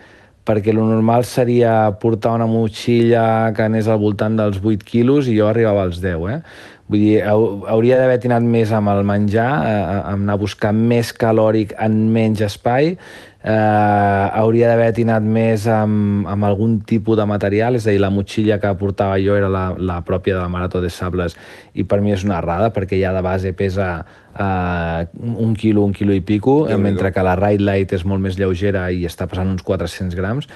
[0.47, 5.35] perquè el normal seria portar una motxilla que anés al voltant dels 8 quilos i
[5.41, 6.41] jo arribava als 10, eh?
[6.87, 11.11] Vull dir, hauria d'haver tinat més amb el menjar, eh, amb anar a buscar més
[11.11, 12.95] calòric en menys espai,
[13.43, 18.11] eh, hauria d'haver tinat més amb, amb algun tipus de material, és a dir, la
[18.11, 21.37] motxilla que portava jo era la, la pròpia de la Marató de Sables
[21.75, 23.91] i per mi és una errada perquè ja de base pesa
[24.33, 28.25] eh, un quilo, un quilo i pico, ja mentre que la Ride Light és molt
[28.25, 30.49] més lleugera i està pesant uns 400 grams.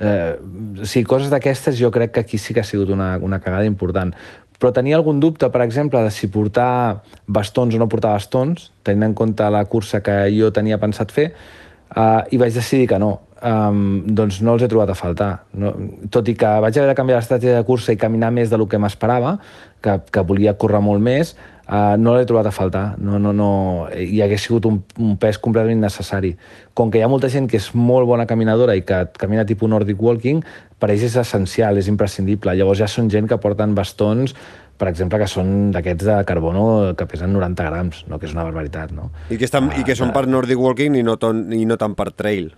[0.00, 0.36] Eh,
[0.88, 4.14] sí, coses d'aquestes jo crec que aquí sí que ha sigut una, una cagada important
[4.60, 9.08] però tenia algun dubte, per exemple, de si portar bastons o no portar bastons, tenint
[9.08, 11.30] en compte la cursa que jo tenia pensat fer,
[11.96, 13.18] uh, i vaig decidir que no.
[13.40, 15.30] Um, doncs no els he trobat a faltar.
[15.56, 15.72] No,
[16.12, 18.80] tot i que vaig haver de canviar l'estratègia de cursa i caminar més del que
[18.80, 19.38] m'esperava,
[19.80, 21.32] que, que volia córrer molt més,
[21.64, 22.84] uh, no l'he trobat a faltar.
[23.00, 23.50] No, no, no,
[23.96, 26.34] I hagués sigut un, un pes completament necessari.
[26.76, 29.72] Com que hi ha molta gent que és molt bona caminadora i que camina tipus
[29.72, 30.44] Nordic Walking,
[30.80, 32.52] per ells és essencial, és imprescindible.
[32.56, 34.36] Llavors ja són gent que porten bastons
[34.80, 36.64] per exemple, que són d'aquests de carbono
[36.96, 38.18] que pesen 90 grams, no?
[38.18, 38.94] que és una barbaritat.
[38.96, 39.10] No?
[39.28, 41.76] I, que estan, ah, I que són per Nordic Walking i no, ton, i no
[41.80, 42.50] tant per trail.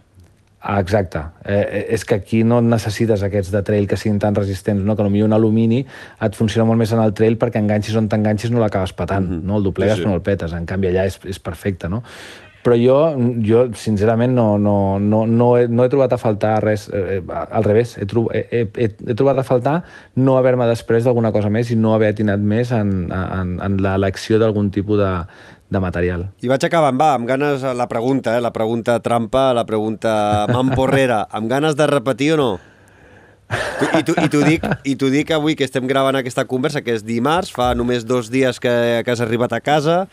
[0.62, 1.18] Ah, exacte.
[1.42, 4.94] Eh, eh, és que aquí no necessites aquests de trail que siguin tan resistents, no?
[4.94, 8.54] que potser un alumini et funciona molt més en el trail perquè enganxis on t'enganxis
[8.54, 9.42] no l'acabes patant, mm -hmm.
[9.50, 9.58] no?
[9.58, 10.06] el doblegues sí, sí.
[10.06, 11.88] però no el petes, en canvi allà és, és perfecte.
[11.88, 12.04] No?
[12.62, 12.96] Però jo,
[13.42, 17.40] jo sincerament no, no, no, no, he, no he trobat a faltar res, eh, eh
[17.42, 19.80] al revés, he, tro he, he, he trobat a faltar
[20.14, 24.38] no haver-me després d'alguna cosa més i no haver atinat més en, en, en l'elecció
[24.38, 25.12] d'algun tipus de,
[25.72, 26.28] de material.
[26.44, 31.24] I vaig acabant, va, amb ganes la pregunta, eh, la pregunta trampa, la pregunta mamporrera,
[31.36, 32.52] amb ganes de repetir o no?
[33.82, 37.72] I t'ho dic, i dic avui que estem gravant aquesta conversa, que és dimarts, fa
[37.76, 40.06] només dos dies que, que has arribat a casa,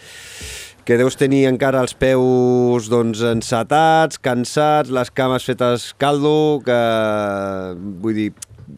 [0.90, 6.78] que deus tenir encara els peus doncs, encetats, cansats, les cames fetes caldo, que
[8.02, 8.30] vull dir,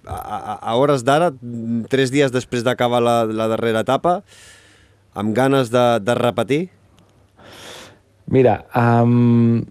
[0.04, 1.30] a, a, hores d'ara,
[1.88, 4.18] tres dies després d'acabar la, la darrera etapa,
[5.16, 6.60] amb ganes de, de repetir?
[8.28, 9.64] Mira, um,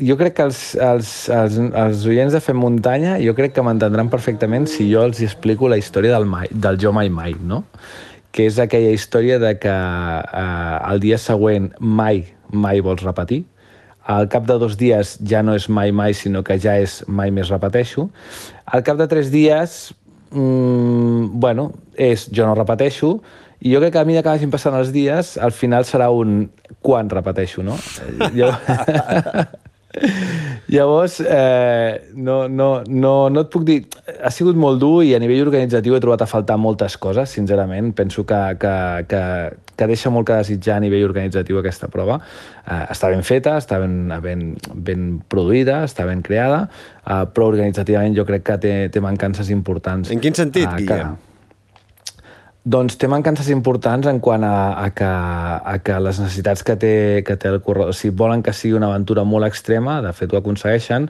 [0.00, 4.08] jo crec que els, els, els, els oients de Fem Muntanya jo crec que m'entendran
[4.08, 7.66] perfectament si jo els explico la història del, mai, del Jo Mai Mai, no?
[8.38, 12.20] Que és aquella història de que eh, el dia següent mai,
[12.54, 13.40] mai vols repetir,
[14.08, 17.34] al cap de dos dies ja no és mai mai, sinó que ja és mai
[17.34, 18.06] més repeteixo.
[18.64, 19.74] Al cap de tres dies,
[20.30, 23.16] mmm, bueno, és jo no repeteixo,
[23.58, 26.44] i jo crec que a mesura que vagin passant els dies, al final serà un
[26.80, 27.74] quan repeteixo, no?
[28.38, 28.54] Jo...
[30.68, 33.78] Llavors, eh, no, no, no, no et puc dir...
[34.20, 37.94] Ha sigut molt dur i a nivell organitzatiu he trobat a faltar moltes coses, sincerament.
[37.96, 38.74] Penso que, que,
[39.08, 39.22] que,
[39.78, 42.18] que deixa molt que desitjar a nivell organitzatiu aquesta prova.
[42.66, 46.66] Eh, està ben feta, està ben, ben, ben produïda, està ben creada,
[47.04, 50.12] eh, però organitzativament jo crec que té, té mancances importants.
[50.12, 51.16] En quin sentit, eh, Guillem?
[52.68, 56.94] Doncs té mancances importants en quant a, a, que, a que les necessitats que té,
[57.24, 60.40] que té el corredor, sigui, volen que sigui una aventura molt extrema, de fet ho
[60.42, 61.08] aconsegueixen,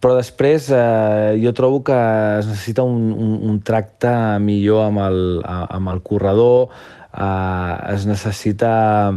[0.00, 1.96] però després eh, jo trobo que
[2.40, 4.12] es necessita un, un, un tracte
[4.44, 6.68] millor amb el, amb el corredor,
[7.10, 9.10] Uh, es necessita,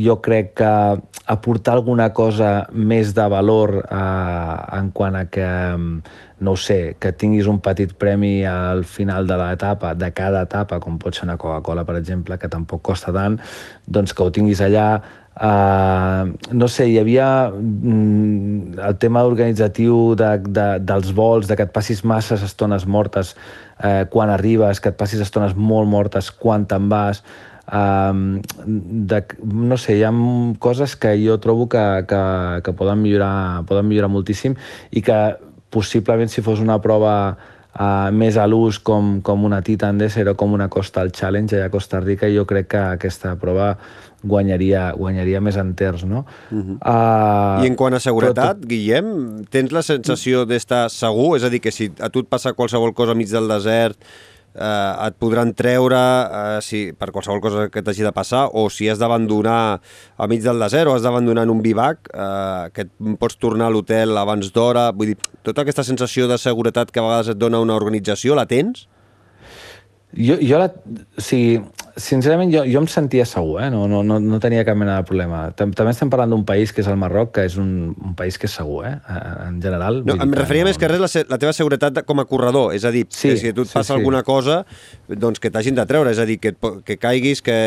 [0.00, 0.68] jo crec que
[1.28, 5.50] aportar alguna cosa més de valor uh, en quant a que,
[6.40, 10.80] no ho sé, que tinguis un petit premi al final de l'etapa, de cada etapa,
[10.82, 13.38] com pot ser una Coca-Cola, per exemple, que tampoc costa tant,
[13.86, 14.88] doncs que ho tinguis allà,
[15.34, 21.64] Uh, no sé, hi havia mm, el tema organitzatiu de, de, dels vols, de que
[21.66, 26.68] et passis masses estones mortes uh, quan arribes, que et passis estones molt mortes quan
[26.70, 27.24] te'n vas,
[27.66, 28.14] uh,
[28.62, 30.12] de, no sé, hi ha
[30.62, 32.22] coses que jo trobo que, que,
[32.62, 34.54] que poden, millorar, poden millorar moltíssim
[34.94, 35.18] i que
[35.74, 40.38] possiblement si fos una prova uh, més a l'ús com, com una Titan Desert o
[40.38, 43.74] com una Coastal Challenge allà a Costa Rica, jo crec que aquesta prova
[44.24, 46.24] guanyaria, guanyaria més enters, no?
[46.50, 46.76] Uh -huh.
[46.80, 48.68] uh, I en quant a seguretat, però...
[48.68, 51.36] Guillem, tens la sensació d'estar segur?
[51.36, 53.98] És a dir, que si a tu et passa qualsevol cosa mig del desert,
[54.54, 58.88] eh, et podran treure eh, si, per qualsevol cosa que t'hagi de passar o si
[58.88, 59.80] has d'abandonar
[60.16, 63.68] a mig del desert o has d'abandonar en un bivac eh, que et pots tornar
[63.68, 67.40] a l'hotel abans d'hora vull dir, tota aquesta sensació de seguretat que a vegades et
[67.40, 68.86] dona una organització, la tens?
[70.14, 71.58] Jo, jo la, o sigui,
[71.96, 73.68] sincerament, jo, jo em sentia segur, eh?
[73.70, 75.44] no, no, no, no tenia cap mena de problema.
[75.54, 78.48] També estem parlant d'un país que és el Marroc, que és un, un país que
[78.48, 78.94] és segur, eh?
[79.46, 80.00] en general.
[80.06, 80.70] No, em referia no...
[80.70, 83.36] més que res la, la teva seguretat com a corredor, és a dir, sí, que
[83.40, 83.98] si a tu et passa sí, sí.
[83.98, 84.62] alguna cosa,
[85.08, 87.58] doncs que t'hagin de treure, és a dir, que, et, que caiguis, que,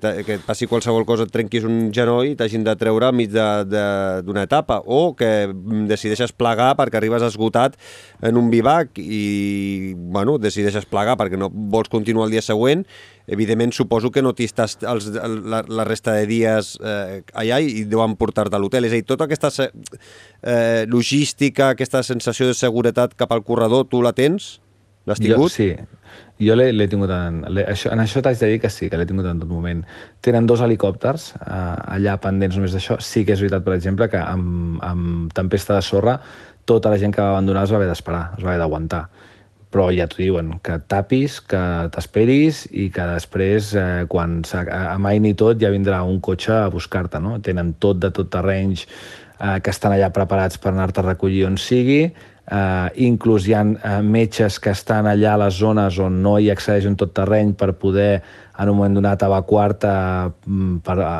[0.00, 4.46] que et passi qualsevol cosa, et trenquis un genoll i t'hagin de treure enmig d'una
[4.48, 5.32] etapa, o que
[5.90, 7.76] decideixes plegar perquè arribes esgotat
[8.24, 12.86] en un bivac i, bueno, decideixes plegar perquè no vols continuar el dia següent
[13.26, 17.84] evidentment suposo que no t'hi estàs els, la, la resta de dies eh, allà i
[17.88, 18.88] deuen portar-te a l'hotel.
[18.88, 24.02] És a dir, tota aquesta eh, logística, aquesta sensació de seguretat cap al corredor, tu
[24.04, 24.58] la tens?
[25.04, 25.52] L'has tingut?
[25.52, 25.68] Jo, sí,
[26.40, 27.42] jo l'he tingut en...
[27.64, 29.82] Això, en això t'haig de dir que sí, que l'he tingut en tot moment.
[30.24, 32.96] Tenen dos helicòpters eh, allà pendents només d'això.
[33.04, 36.18] Sí que és veritat, per exemple, que amb, amb tempesta de sorra
[36.64, 39.04] tota la gent que va abandonar es va haver d'esperar, es va haver d'aguantar
[39.74, 41.60] però ja t'ho diuen, que tapis, que
[41.94, 44.38] t'esperis i que després, eh, quan
[44.70, 47.40] amaini tot, ja vindrà un cotxe a buscar-te, no?
[47.42, 51.58] Tenen tot de tot terrenys eh, que estan allà preparats per anar-te a recollir on
[51.58, 56.36] sigui, eh, inclús hi ha eh, metges que estan allà a les zones on no
[56.38, 58.22] hi accedeix un tot terreny per poder
[58.54, 59.90] en un moment donat evacuar-te
[60.46, 61.16] mm, per, a,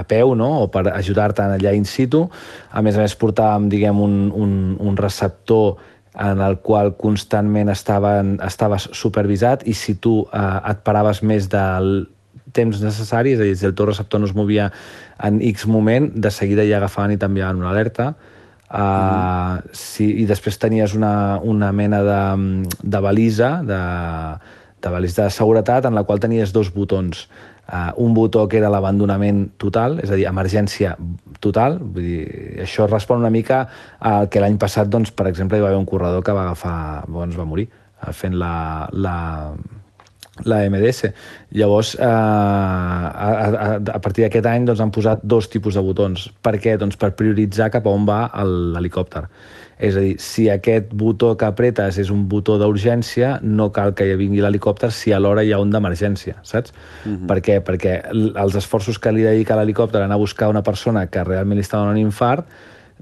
[0.00, 0.48] a peu no?
[0.62, 2.24] o per ajudar-te allà in situ.
[2.72, 5.76] A més a més portàvem diguem, un, un, un receptor
[6.18, 12.08] en el qual constantment estaven, estaves supervisat i si tu eh, et paraves més del
[12.56, 14.70] temps necessari, és a dir, si el teu receptor no es movia
[15.24, 18.12] en X moment, de seguida ja agafaven i t'enviaven una alerta.
[18.68, 19.76] Uh, mm.
[19.80, 22.22] si, I després tenies una, una mena de,
[22.82, 23.82] de balisa, de,
[24.84, 27.28] de balisa de seguretat, en la qual tenies dos botons
[27.72, 30.96] uh, un botó que era l'abandonament total, és a dir, emergència
[31.44, 32.22] total, vull dir,
[32.64, 33.64] això respon una mica
[33.98, 36.78] al que l'any passat, doncs, per exemple, hi va haver un corredor que va agafar,
[37.08, 38.54] doncs va morir uh, fent la,
[38.92, 39.16] la,
[40.44, 41.12] la MDS.
[41.50, 46.28] Llavors, eh, a, a, a partir d'aquest any doncs, han posat dos tipus de botons.
[46.42, 46.76] Per què?
[46.80, 49.26] Doncs per prioritzar cap a on va l'helicòpter.
[49.78, 54.08] És a dir, si aquest botó que apretes és un botó d'urgència, no cal que
[54.08, 56.74] hi vingui l'helicòpter si alhora hi ha un d'emergència, saps?
[57.04, 57.26] Uh -huh.
[57.28, 57.60] Per què?
[57.62, 61.56] Perquè els esforços que li dedica l'helicòpter a anar a buscar una persona que realment
[61.56, 62.46] li està donant un infart,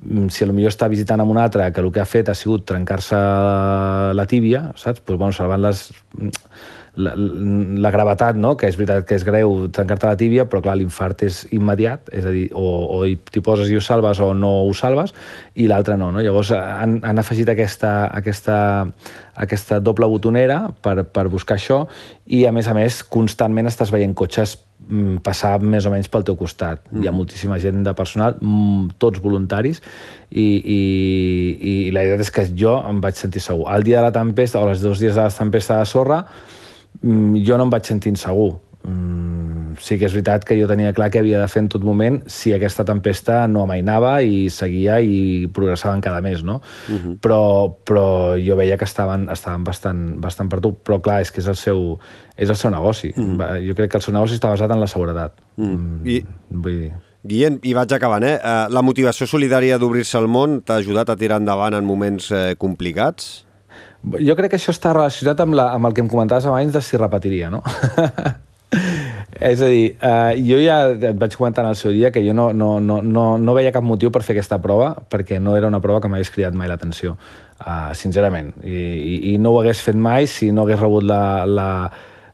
[0.02, 2.66] mm, si potser està visitant amb un altre que el que ha fet ha sigut
[2.66, 3.16] trencar-se
[4.14, 5.00] la tíbia, saps?
[5.00, 5.92] Pues, bueno, salvant les
[6.96, 8.54] la, la gravetat, no?
[8.56, 12.24] que és veritat que és greu trencar-te la tíbia, però clar, l'infart és immediat, és
[12.24, 12.64] a dir, o,
[12.96, 15.12] o t'hi poses i ho salves o no ho salves,
[15.54, 16.24] i l'altre no, no.
[16.24, 18.58] Llavors han, han afegit aquesta, aquesta,
[19.36, 21.84] aquesta doble botonera per, per buscar això,
[22.26, 24.56] i a més a més constantment estàs veient cotxes
[24.88, 26.80] mm, passar més o menys pel teu costat.
[26.90, 27.04] Mm.
[27.04, 29.84] Hi ha moltíssima gent de personal, mm, tots voluntaris,
[30.32, 30.82] i, i,
[31.60, 33.68] i la idea és que jo em vaig sentir segur.
[33.76, 36.54] El dia de la tempesta, o els dos dies de la tempesta de sorra, Mm,
[37.02, 38.56] jo no em vaig sentir insegur.
[38.86, 41.82] Mm, sí que és veritat que jo tenia clar que havia de fer en tot
[41.82, 46.60] moment si aquesta tempesta no amainava i seguia i progressaven cada mes, no?
[46.88, 46.98] Uh mhm.
[46.98, 47.18] -huh.
[47.20, 50.76] però, però jo veia que estaven, estaven bastant, bastant per tu.
[50.84, 51.98] Però clar, és que és el seu,
[52.36, 53.12] és el seu negoci.
[53.16, 53.40] Uh mhm.
[53.40, 53.68] -huh.
[53.68, 55.32] Jo crec que el seu negoci està basat en la seguretat.
[55.56, 55.78] Uh -huh.
[55.78, 56.24] mm, I...
[56.50, 56.92] Vull dir...
[57.26, 58.38] Guillem, i vaig acabant, eh?
[58.42, 62.54] eh la motivació solidària d'obrir-se al món t'ha ajudat a tirar endavant en moments eh,
[62.56, 63.45] complicats?
[64.06, 66.82] Jo crec que això està relacionat amb, la, amb el que em comentaves abans de
[66.84, 67.62] si repetiria, no?
[69.36, 72.32] És a dir, eh, jo ja et vaig comentar en el seu dia que jo
[72.34, 75.68] no, no, no, no, no veia cap motiu per fer aquesta prova perquè no era
[75.68, 77.16] una prova que m'hagués cridat mai l'atenció,
[77.60, 78.54] uh, sincerament.
[78.64, 81.68] I, i, I no ho hagués fet mai si no hagués rebut la, la,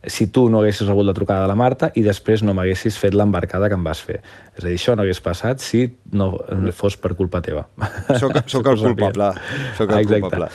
[0.06, 3.18] si tu no haguessis rebut la trucada de la Marta i després no m'haguessis fet
[3.18, 4.20] l'embarcada que em vas fer.
[4.54, 6.36] És a dir, això no hagués passat si no
[6.76, 7.66] fos per culpa teva.
[8.14, 9.32] Soc, soc el culpable.
[9.78, 10.22] Soc el Exacte.
[10.28, 10.52] culpable.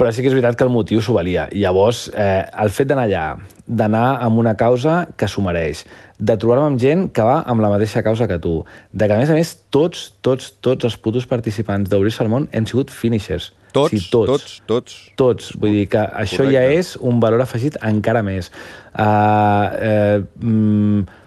[0.00, 1.42] Però sí que és veritat que el motiu s'ho valia.
[1.52, 3.24] Llavors, eh, el fet d'anar allà,
[3.68, 5.84] d'anar amb una causa que s'ho mereix,
[6.16, 8.54] de trobar-me amb gent que va amb la mateixa causa que tu,
[8.92, 12.48] de que, a més a més, tots, tots, tots els putos participants d'Obrir-se al món
[12.56, 13.52] hem sigut finishers.
[13.76, 14.96] Tots, sí, tots, tots, tots.
[15.20, 15.52] tots.
[15.60, 16.80] Vull dir que això ja Correcte.
[16.80, 18.48] és un valor afegit encara més.
[18.96, 21.19] Uh, uh, mm,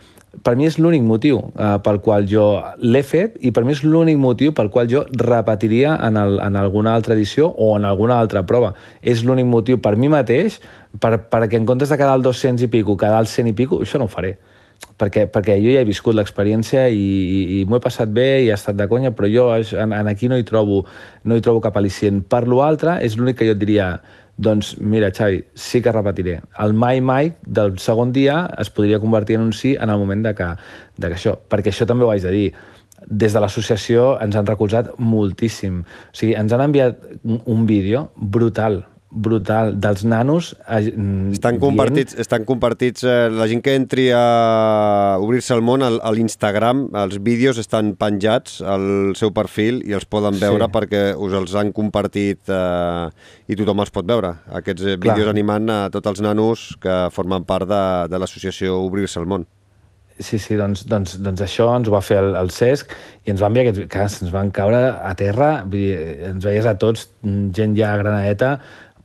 [0.44, 2.46] per mi és l'únic motiu uh, pel qual jo
[2.84, 6.60] l'he fet i per mi és l'únic motiu pel qual jo repetiria en, el, en
[6.60, 8.74] alguna altra edició o en alguna altra prova.
[9.02, 10.60] És l'únic motiu per mi mateix
[11.00, 13.82] per, perquè en comptes de quedar al 200 i pico, quedar al 100 i pico,
[13.82, 14.36] això no ho faré
[15.00, 18.52] perquè, perquè jo ja he viscut l'experiència i, i, i m'ho he passat bé i
[18.52, 20.84] ha estat de conya, però jo en, en aquí no hi trobo,
[21.24, 22.24] no hi trobo cap al·licient.
[22.30, 23.88] Per l'altre, és l'únic que jo et diria
[24.38, 26.40] doncs mira, Xavi, sí que repetiré.
[26.60, 30.24] El mai mai del segon dia es podria convertir en un sí en el moment
[30.26, 30.48] de que,
[30.98, 32.48] de que això, perquè això també ho haig de dir,
[33.08, 35.82] des de l'associació ens han recolzat moltíssim.
[35.84, 40.90] O sigui, ens han enviat un, vídeo brutal, brutal, dels nanos eh,
[41.32, 46.12] Estan compartits, estan compartits eh, la gent que entri a obrir-se al món, al- a
[46.16, 50.72] l'Instagram, els vídeos estan penjats al seu perfil i els poden veure Sí.
[50.74, 53.10] perquè us els han compartit eh,
[53.48, 54.34] i tothom els pot veure.
[54.50, 55.14] Aquests eh, Clar.
[55.16, 59.46] vídeos animant a tots els nanos que formen part de, de l'associació Obrir-se al món.
[60.20, 62.92] Sí, sí, doncs, doncs, doncs això ens ho va fer el, el Cesc
[63.26, 63.88] i ens va enviar aquests...
[63.90, 65.96] Que ens van caure a terra, vull dir,
[66.30, 67.08] ens veies a tots,
[67.58, 68.52] gent ja granadeta,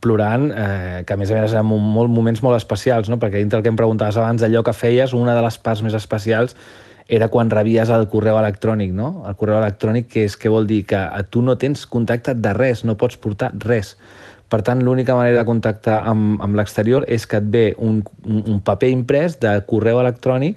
[0.00, 3.18] plorant, eh, que a més a més eren mo- molt, moments molt especials, no?
[3.18, 5.94] perquè dintre el que em preguntaves abans, allò que feies, una de les parts més
[5.94, 6.56] especials
[7.08, 9.24] era quan rebies el correu electrònic, no?
[9.26, 10.82] El correu electrònic, que és què vol dir?
[10.84, 11.00] Que
[11.32, 13.94] tu no tens contacte de res, no pots portar res.
[14.48, 18.60] Per tant, l'única manera de contactar amb, amb l'exterior és que et ve un, un
[18.64, 20.56] paper imprès de correu electrònic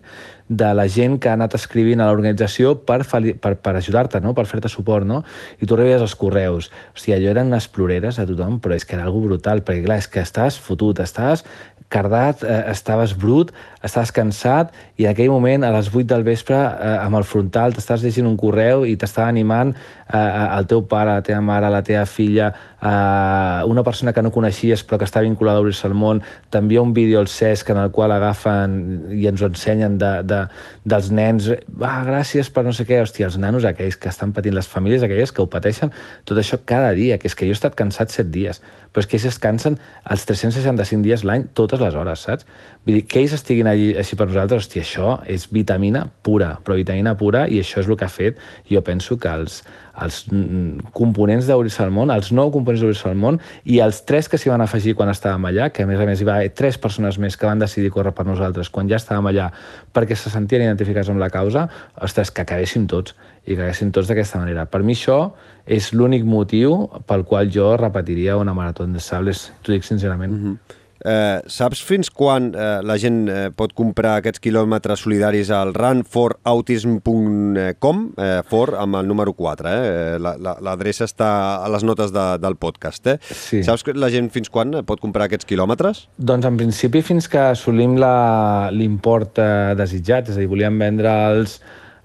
[0.51, 4.33] de la gent que ha anat escrivint a l'organització per, per, per ajudar-te, no?
[4.35, 5.21] per fer-te suport, no?
[5.63, 6.67] I tu rebies els correus.
[6.91, 10.01] Hòstia, allò eren unes ploreres a tothom, però és que era algo brutal, perquè clar,
[10.03, 11.45] és que estaves fotut, estaves
[11.91, 13.51] cardat, eh, estaves brut,
[13.83, 17.75] estaves cansat i en aquell moment, a les 8 del vespre, eh, amb el frontal,
[17.75, 19.75] t'estaves llegint un correu i t'estava animant
[20.13, 24.31] eh, el teu pare, la teva mare, la teva filla, eh, una persona que no
[24.31, 27.81] coneixies però que està vinculada a Obrir-se al món, t'envia un vídeo al CESC en
[27.83, 28.75] el qual agafen
[29.15, 30.41] i ens ho ensenyen de, de,
[30.83, 31.49] dels nens,
[31.79, 35.03] ah, gràcies per no sé què, hòstia, els nanos aquells que estan patint, les famílies
[35.05, 35.93] aquelles que ho pateixen,
[36.25, 39.07] tot això cada dia, que és que jo he estat cansat set dies, però és
[39.07, 39.77] que ells es cansen
[40.11, 42.47] els 365 dies l'any, totes les hores, saps?
[42.81, 46.73] Vull dir, que ells estiguin allí així per nosaltres, hòstia, això és vitamina pura, però
[46.79, 49.59] vitamina pura, i això és el que ha fet, jo penso que els,
[50.01, 53.37] els mm, components d'Obrir-se al món, els nou components d'Obrir-se al món,
[53.69, 56.25] i els tres que s'hi van afegir quan estàvem allà, que a més a més
[56.25, 59.29] hi va haver tres persones més que van decidir córrer per nosaltres quan ja estàvem
[59.29, 59.51] allà
[59.93, 61.67] perquè se sentien identificats amb la causa,
[62.01, 63.13] ostres, que acabéssim tots,
[63.45, 64.65] i que acabéssim tots d'aquesta manera.
[64.65, 65.21] Per mi això
[65.69, 70.33] és l'únic motiu pel qual jo repetiria una marató de sables, t'ho dic sincerament.
[70.33, 70.79] Mm -hmm.
[71.03, 78.03] Eh, saps fins quan eh, la gent eh, pot comprar aquests quilòmetres solidaris al runforautism.com,
[78.17, 80.19] eh, for amb el número 4, eh?
[80.21, 81.31] La- la- L'adreça està
[81.65, 83.17] a les notes de, del podcast, eh?
[83.31, 83.63] Sí.
[83.63, 86.03] Saps que la gent fins quan eh, pot comprar aquests quilòmetres?
[86.17, 91.09] Doncs en principi fins que assolim la- l'import eh, desitjat, és a dir, volíem vendre
[91.31, 91.57] els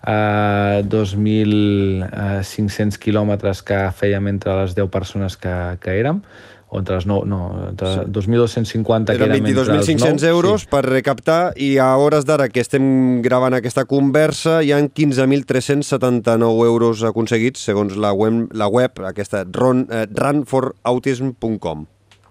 [0.07, 6.23] eh, 2.500 quilòmetres que fèiem entre les 10 persones que, que érem,
[6.69, 8.01] o entre les 9, no, entre sí.
[8.11, 10.69] 2.250 que Eren érem entre els 22.500 9, euros Sí.
[10.73, 17.05] per recaptar i a hores d'ara que estem gravant aquesta conversa hi han 15.379 euros
[17.07, 21.87] aconseguits segons la web, la web aquesta run, eh, runforautism.com.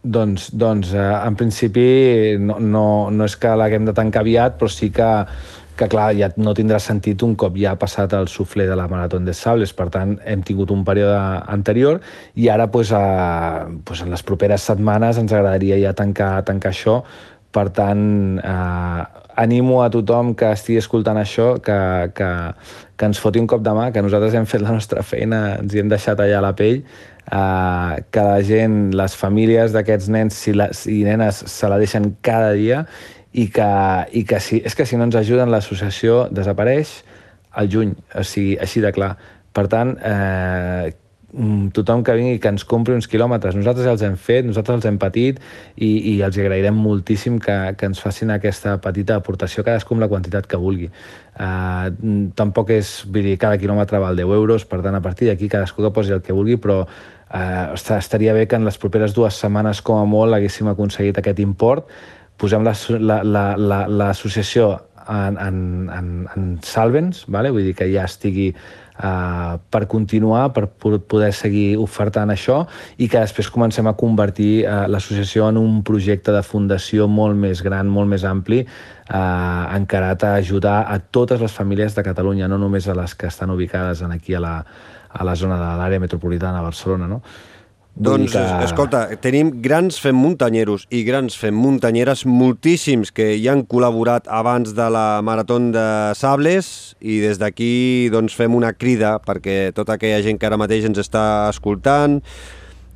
[0.06, 4.70] Doncs, doncs eh, en principi no, no, no és que l'haguem de tancar aviat, però
[4.70, 5.08] sí que,
[5.76, 8.88] que clar, ja no tindrà sentit un cop ja ha passat el suflé de la
[8.88, 9.74] Marató de Sables.
[9.76, 11.20] Per tant, hem tingut un període
[11.52, 12.02] anterior
[12.36, 17.02] i ara pues, a, pues, en les properes setmanes ens agradaria ja tancar, tancar això.
[17.56, 19.04] Per tant, eh,
[19.36, 21.78] animo a tothom que estigui escoltant això que,
[22.16, 22.30] que,
[22.96, 25.76] que ens foti un cop de mà, que nosaltres hem fet la nostra feina, ens
[25.76, 30.56] hi hem deixat allà la pell, eh, que la gent, les famílies d'aquests nens si
[30.56, 32.86] la, i nenes se la deixen cada dia
[33.36, 33.70] i que,
[34.16, 37.02] i que si, és que si no ens ajuden l'associació desapareix
[37.60, 39.16] al juny, o sigui, així de clar.
[39.56, 40.94] Per tant, eh,
[41.34, 44.80] mm, tothom que vingui que ens compri uns quilòmetres, nosaltres ja els hem fet, nosaltres
[44.80, 45.42] els hem patit
[45.76, 50.12] i, i els agrairem moltíssim que, que ens facin aquesta petita aportació, cadascú amb la
[50.12, 50.90] quantitat que vulgui.
[51.36, 51.92] Uh,
[52.40, 55.84] tampoc és, vull dir, cada quilòmetre val 10 euros, per tant, a partir d'aquí cadascú
[55.84, 59.84] que posi el que vulgui, però uh, estaria bé que en les properes dues setmanes,
[59.84, 61.92] com a molt, haguéssim aconseguit aquest import
[62.42, 64.74] posem l'associació
[65.08, 67.52] en, en, en, en Salvens, vale?
[67.54, 72.64] vull dir que ja estigui uh, per continuar, per poder seguir ofertant això
[72.98, 77.64] i que després comencem a convertir uh, l'associació en un projecte de fundació molt més
[77.66, 82.60] gran, molt més ampli, uh, encarat a ajudar a totes les famílies de Catalunya, no
[82.62, 84.56] només a les que estan ubicades en aquí a la,
[85.12, 87.08] a la zona de l'àrea metropolitana de Barcelona.
[87.08, 87.22] No?
[87.96, 88.42] Doncs, que...
[88.66, 94.76] escolta, tenim grans fem muntanyeros i grans fem muntanyeres, moltíssims que hi han col·laborat abans
[94.76, 100.20] de la Marató de Sables i des d'aquí doncs, fem una crida perquè tota aquella
[100.26, 102.20] gent que ara mateix ens està escoltant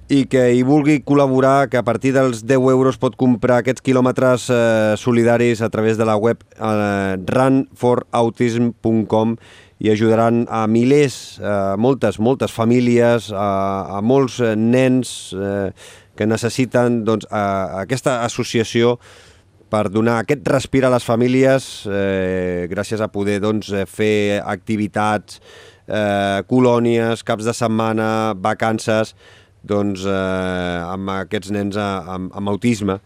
[0.10, 4.50] i que hi vulgui col·laborar, que a partir dels 10 euros pot comprar aquests quilòmetres
[4.50, 9.38] eh, solidaris a través de la web eh, runforautism.com
[9.80, 15.72] i ajudaran a milers, a moltes, moltes famílies, a, a molts eh, nens eh,
[16.20, 17.44] que necessiten doncs, a,
[17.80, 18.98] a aquesta associació
[19.72, 25.40] per donar aquest respir a les famílies eh, gràcies a poder doncs, eh, fer activitats,
[25.88, 29.16] eh, colònies, caps de setmana, vacances,
[29.64, 33.00] doncs, eh, amb aquests nens amb, amb autisme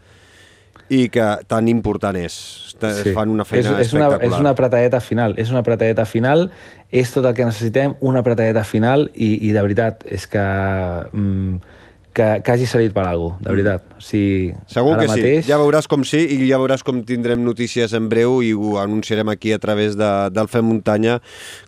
[0.90, 2.36] i que tan important és.
[2.74, 3.14] Sí.
[3.16, 4.18] Fan una feina és, és espectacular.
[4.20, 6.50] Una, és una apretadeta final, és una apretadeta final,
[6.92, 10.44] és tot el que necessitem, una apretadeta final i, i de veritat, és que...
[11.14, 11.80] Mm,
[12.14, 13.86] que, que hagi salit per alguna cosa, de veritat.
[13.98, 15.40] O sigui, Segur que mateix...
[15.42, 18.78] sí, ja veuràs com sí i ja veuràs com tindrem notícies en breu i ho
[18.82, 21.18] anunciarem aquí a través de, del Fem Muntanya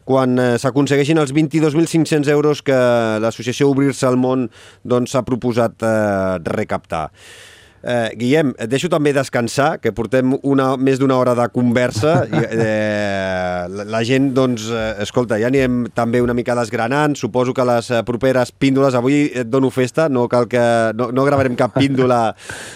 [0.05, 2.77] quan eh, s'aconsegueixin els 22.500 euros que
[3.25, 7.07] l'associació Obrir-se al Món s'ha doncs, proposat eh, recaptar.
[7.85, 12.15] Eh, Guillem, et deixo també descansar, que portem una, més d'una hora de conversa.
[12.25, 17.13] I, eh, la, la gent, doncs, eh, escolta, ja anirem també una mica desgranant.
[17.19, 18.97] Suposo que les eh, properes píndoles...
[18.97, 20.65] Avui et dono festa, no cal que...
[20.97, 22.21] No, no gravarem cap píndola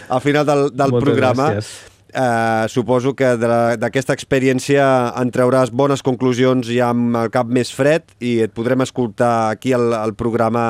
[0.09, 1.53] al final del, del Moltes programa.
[1.57, 3.35] Gràcies eh, suposo que
[3.79, 4.83] d'aquesta experiència
[5.19, 9.73] en trauràs bones conclusions ja amb el cap més fred i et podrem escoltar aquí
[9.75, 10.63] al, al programa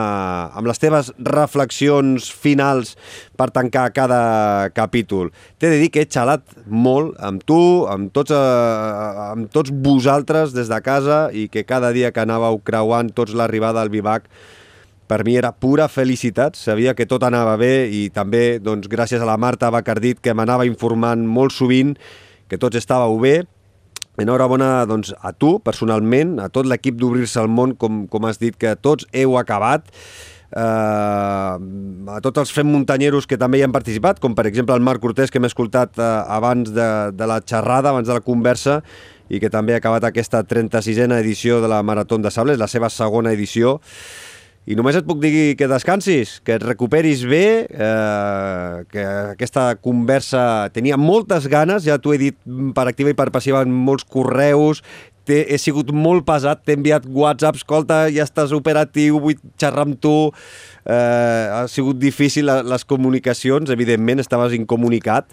[0.58, 2.96] amb les teves reflexions finals
[3.40, 5.34] per tancar cada capítol.
[5.58, 7.60] T'he de dir que he xalat molt amb tu,
[7.90, 12.62] amb tots, eh, amb tots vosaltres des de casa i que cada dia que anàveu
[12.64, 14.28] creuant tots l'arribada al Vivac
[15.10, 19.28] per mi era pura felicitat, sabia que tot anava bé i també doncs, gràcies a
[19.28, 21.96] la Marta Bacardit que m'anava informant molt sovint
[22.50, 23.40] que tots estàveu bé.
[24.20, 28.58] Enhorabona doncs, a tu, personalment, a tot l'equip d'Obrir-se al món, com, com has dit
[28.60, 29.88] que tots heu acabat,
[30.52, 34.84] eh, a tots els fem muntanyeros que també hi han participat, com per exemple el
[34.86, 38.82] Marc Cortés, que hem escoltat eh, abans de, de la xerrada, abans de la conversa,
[39.30, 42.90] i que també ha acabat aquesta 36a edició de la Marató de Sables, la seva
[42.90, 43.80] segona edició.
[44.70, 50.70] I només et puc dir que descansis, que et recuperis bé, eh, que aquesta conversa
[50.76, 52.38] tenia moltes ganes, ja t'ho he dit
[52.78, 54.84] per activa i per passiva en molts correus,
[55.30, 60.14] he sigut molt pesat, t'he enviat WhatsApp, escolta, ja estàs operatiu, vull xerrar amb tu,
[60.86, 65.30] eh, ha sigut difícil les comunicacions, evidentment, estaves incomunicat,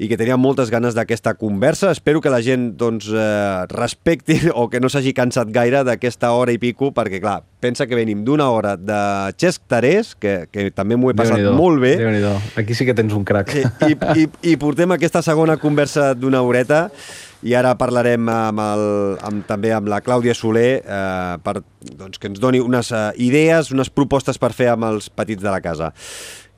[0.00, 1.90] i que tenia moltes ganes d'aquesta conversa.
[1.92, 6.54] Espero que la gent doncs, eh, respecti o que no s'hagi cansat gaire d'aquesta hora
[6.56, 9.00] i pico, perquè, clar, pensa que venim d'una hora de
[9.36, 11.98] Xesc Tarés, que, que també m'ho he passat molt bé.
[12.56, 13.52] Aquí sí que tens un crac.
[13.52, 16.86] I, i, i, I portem aquesta segona conversa d'una horeta
[17.44, 18.82] i ara parlarem amb el,
[19.24, 23.70] amb, també amb la Clàudia Soler eh, per, doncs, que ens doni unes uh, idees,
[23.72, 25.94] unes propostes per fer amb els petits de la casa.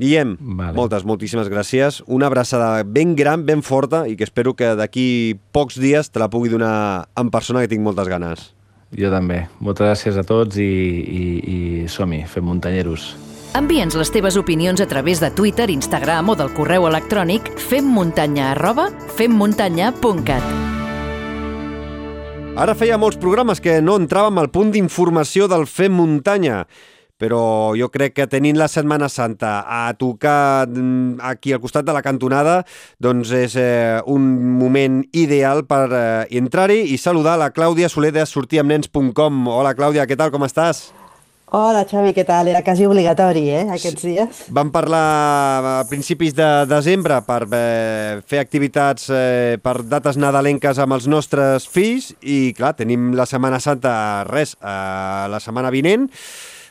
[0.03, 0.75] Guillem, vale.
[0.75, 2.01] moltes, moltíssimes gràcies.
[2.11, 6.29] Una abraçada ben gran, ben forta i que espero que d'aquí pocs dies te la
[6.31, 8.51] pugui donar en persona, que tinc moltes ganes.
[8.99, 9.47] Jo també.
[9.63, 11.59] Moltes gràcies a tots i, i, i
[11.89, 13.13] som-hi, fem muntanyeros.
[13.55, 18.89] Envia'ns les teves opinions a través de Twitter, Instagram o del correu electrònic femmuntanya arroba
[19.17, 20.73] femmuntanya.cat.
[22.53, 26.67] Ara feia molts programes que no entràvem al punt d'informació del Fem Muntanya
[27.23, 31.94] però jo crec que tenint la Setmana Santa a tocar mm, aquí al costat de
[31.94, 32.62] la cantonada,
[32.99, 34.25] doncs és eh, un
[34.59, 39.47] moment ideal per eh, entrar-hi i saludar la Clàudia Soler de sortiamnens.com.
[39.55, 40.89] Hola Clàudia, què tal, com estàs?
[41.52, 42.49] Hola Xavi, què tal?
[42.49, 44.39] Era quasi obligatori, eh, aquests dies.
[44.57, 45.02] Vam parlar
[45.68, 51.68] a principis de desembre per eh, fer activitats eh, per dates nadalenques amb els nostres
[51.68, 53.92] fills i, clar, tenim la Setmana Santa,
[54.31, 56.09] res, eh, la setmana vinent,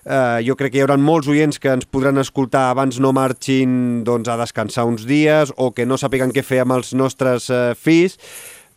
[0.05, 4.01] Eh, jo crec que hi haurà molts oients que ens podran escoltar abans no marxin
[4.07, 7.75] doncs, a descansar uns dies o que no sàpiguen què fer amb els nostres eh,
[7.77, 8.17] fills.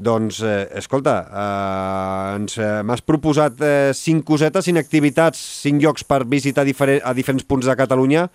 [0.04, 6.04] Doncs, eh, escolta, eh, ens eh, m'has proposat eh, cinc cosetes, cinc activitats, cinc llocs
[6.04, 8.28] per visitar diferent, a diferents punts de Catalunya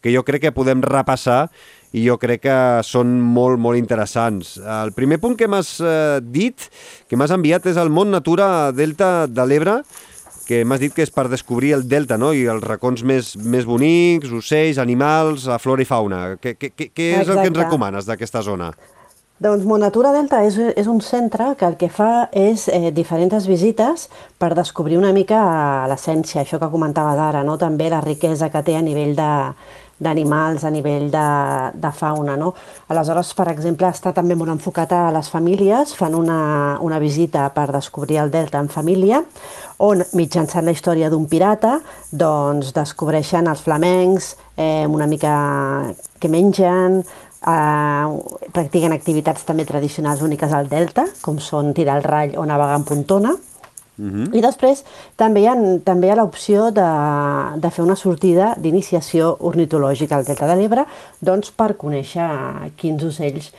[0.00, 1.50] que jo crec que podem repassar
[1.92, 4.54] i jo crec que són molt, molt interessants.
[4.62, 6.70] El primer punt que m'has eh, dit,
[7.10, 9.80] que m'has enviat, és el Mont Natura Delta de l'Ebre,
[10.50, 13.68] que m'has dit que és per descobrir el delta, no?, i els racons més, més
[13.68, 16.22] bonics, ocells, animals, flora i fauna.
[16.42, 17.60] Què, què, què és el que ens Exacte.
[17.60, 18.72] recomanes d'aquesta zona?
[19.40, 24.02] Doncs Monatura Delta és, és un centre que el que fa és eh, diferents visites
[24.36, 25.38] per descobrir una mica
[25.88, 27.54] l'essència, això que comentaves ara, no?
[27.56, 29.30] també la riquesa que té a nivell de
[30.00, 31.24] d'animals, a nivell de,
[31.76, 32.32] de fauna.
[32.40, 32.54] No?
[32.88, 36.40] Aleshores, per exemple, està també molt enfocat a les famílies, fan una,
[36.80, 39.20] una visita per descobrir el delta en família,
[39.84, 41.78] on mitjançant la història d'un pirata
[42.12, 45.34] doncs, descobreixen els flamencs, eh, una mica
[46.20, 47.02] que mengen,
[47.46, 52.76] eh, practiquen activitats també tradicionals úniques al delta, com són tirar el rall o navegar
[52.80, 53.36] en pontona,
[54.00, 54.30] Mhm.
[54.32, 54.82] i després
[55.20, 55.54] també hi ha,
[55.84, 56.86] també hi ha l'opció de,
[57.60, 60.86] de fer una sortida d'iniciació ornitològica al Delta de l'Ebre
[61.20, 62.24] doncs per conèixer
[62.80, 63.50] quins ocells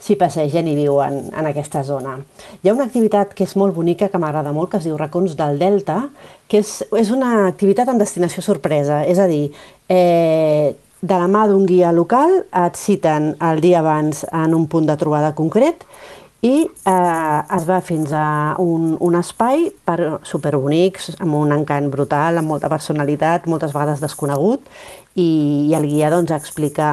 [0.00, 2.16] s'hi passegen i viuen en aquesta zona.
[2.62, 5.36] Hi ha una activitat que és molt bonica, que m'agrada molt, que es diu Racons
[5.36, 6.06] del Delta,
[6.48, 9.50] que és, és una activitat amb destinació sorpresa, és a dir,
[9.92, 14.88] eh, de la mà d'un guia local et citen el dia abans en un punt
[14.88, 15.86] de trobada concret
[16.44, 22.40] i eh, es va fins a un, un espai per superbonics, amb un encant brutal,
[22.40, 24.64] amb molta personalitat, moltes vegades desconegut,
[25.14, 26.88] i, i el guia doncs, explica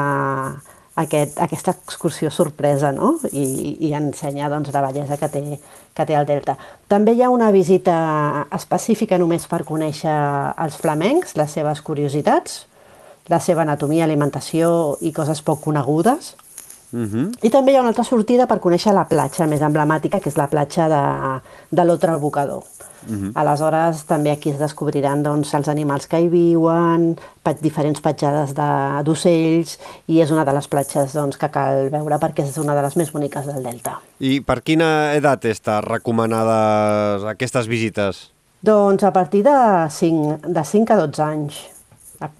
[1.00, 3.14] aquest, aquesta excursió sorpresa no?
[3.32, 5.44] I, i ensenya doncs, la bellesa que té,
[5.96, 6.58] que té el Delta.
[6.92, 10.18] També hi ha una visita específica només per conèixer
[10.60, 12.66] els flamencs, les seves curiositats,
[13.28, 16.36] la seva anatomia, alimentació i coses poc conegudes.
[16.92, 17.34] Mhm.
[17.44, 20.38] I també hi ha una altra sortida per conèixer la platja més emblemàtica, que és
[20.38, 21.02] la platja de,
[21.72, 22.64] de l'Otre Bocador.
[23.08, 23.32] Mhm.
[23.36, 29.04] Aleshores, també aquí es descobriran doncs, els animals que hi viuen, pa diferents petjades de-
[29.04, 32.82] d'ocells, i és una de les platges doncs, que cal veure perquè és una de
[32.82, 34.00] les més boniques del Delta.
[34.20, 38.32] I per quina edat està recomanades aquestes visites?
[38.64, 41.54] Doncs a partir de 5, de 5 a 12 anys.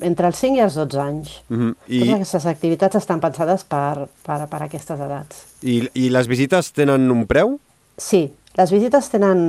[0.02, 1.36] Entre els 5 i els 12 anys.
[1.50, 1.76] Mhm.
[1.88, 1.98] I...
[1.98, 5.44] I, Totes aquestes activitats estan pensades per, per, per aquestes edats.
[5.62, 7.58] i, I les visites tenen un preu?
[7.98, 9.40] Sí, les visites tenen,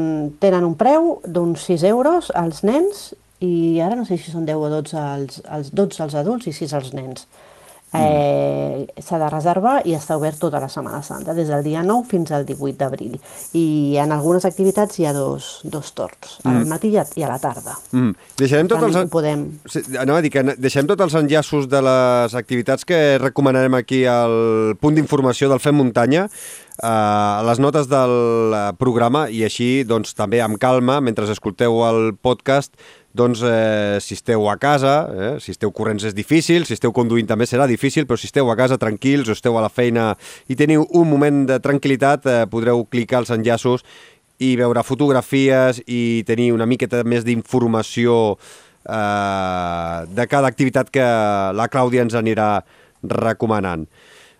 [0.40, 4.56] tenen un preu d'uns 6 euros als nens i ara no sé si són 10
[4.58, 7.26] o 12 als, als 12 als adults i 6 als nens.
[7.94, 12.04] Eh, S'ha de reservar i està obert tota la Setmana Santa, des del dia 9
[12.10, 13.16] fins al 18 d'abril.
[13.56, 16.68] I en algunes activitats hi ha dos, dos torns, al Mm.
[16.68, 17.76] matí i a, la tarda.
[17.92, 18.12] Mm.
[18.36, 19.10] Deixarem tots els...
[19.10, 19.46] podem...
[19.66, 24.04] Sí, anava a dir que deixem tots els enllaços de les activitats que recomanarem aquí
[24.04, 29.84] al punt d'informació del Fem Muntanya eh, a les notes del eh, programa i així
[29.84, 32.74] doncs, també amb calma, mentre escolteu el podcast,
[33.18, 37.26] doncs, eh, si esteu a casa, eh, si esteu corrents és difícil, si esteu conduint
[37.26, 40.12] també serà difícil, però si esteu a casa tranquils o esteu a la feina
[40.48, 43.84] i teniu un moment de tranquil·litat, eh, podreu clicar els enllaços
[44.38, 48.38] i veure fotografies i tenir una miqueta més d'informació
[48.86, 51.08] eh, de cada activitat que
[51.58, 52.62] la Clàudia ens anirà
[53.02, 53.88] recomanant.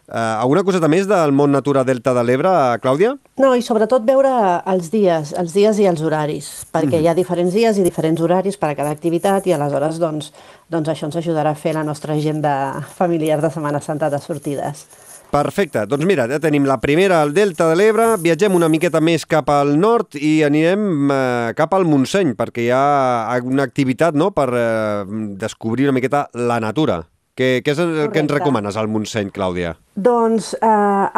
[0.08, 2.48] Eh, alguna coseta més del món Natura Delta de l'Ebre,
[2.80, 3.10] Clàudia?
[3.36, 4.30] No, i sobretot veure
[4.72, 7.02] els dies, els dies i els horaris, perquè Mhm.
[7.02, 10.32] hi ha diferents dies i diferents horaris per a cada activitat i aleshores doncs,
[10.70, 14.86] doncs això ens ajudarà a fer la nostra agenda familiar de Setmana Santa de sortides.
[15.30, 19.26] Perfecte, doncs mira, ja tenim la primera al Delta de l'Ebre, viatgem una miqueta més
[19.26, 24.30] cap al nord i anirem eh, cap al Montseny, perquè hi ha una activitat no?,
[24.30, 25.04] per eh,
[25.36, 27.04] descobrir una miqueta la natura.
[27.39, 29.76] Què, què és el que ens recomanes al Montseny, Clàudia?
[29.94, 30.70] Doncs eh,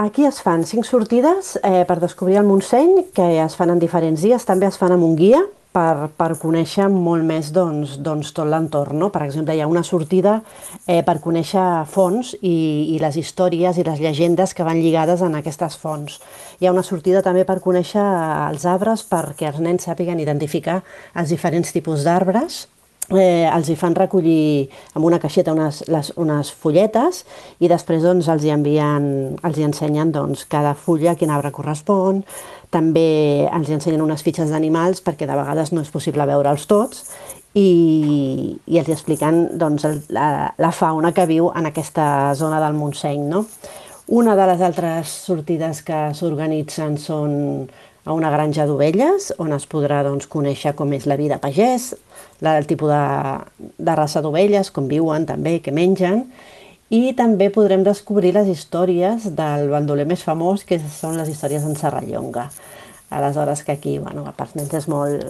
[0.02, 4.20] aquí es fan cinc sortides eh, per descobrir el Montseny, que es fan en diferents
[4.20, 5.40] dies, també es fan amb un guia
[5.72, 8.98] per, per conèixer molt més doncs, doncs, tot l'entorn.
[9.00, 9.08] No?
[9.14, 10.34] Per exemple, hi ha una sortida
[10.84, 12.52] eh, per conèixer fonts i,
[12.96, 16.18] i les històries i les llegendes que van lligades en aquestes fonts.
[16.60, 18.04] Hi ha una sortida també per conèixer
[18.50, 20.82] els arbres perquè els nens sàpiguen identificar
[21.14, 22.66] els diferents tipus d'arbres
[23.16, 27.24] eh, els hi fan recollir amb una caixeta unes, les, unes fulletes
[27.60, 29.10] i després doncs, els hi envien,
[29.42, 32.22] els hi ensenyen doncs, cada fulla quin arbre correspon,
[32.70, 37.04] també ens hi ensenyen unes fitxes d'animals perquè de vegades no és possible veure'ls tots
[37.54, 42.60] i, i els hi expliquen doncs, el, la, la fauna que viu en aquesta zona
[42.62, 43.26] del Montseny.
[43.30, 43.44] No?
[44.10, 47.32] Una de les altres sortides que s'organitzen són
[48.04, 51.92] a una granja d'ovelles, on es podrà doncs, conèixer com és la vida pagès,
[52.40, 53.02] la, el tipus de,
[53.78, 56.26] de raça d'ovelles, com viuen també, què mengen,
[56.90, 61.78] i també podrem descobrir les històries del bandoler més famós, que són les històries d'en
[61.78, 62.48] Serrallonga.
[63.10, 65.22] Aleshores que aquí, bueno, pels nens és molt...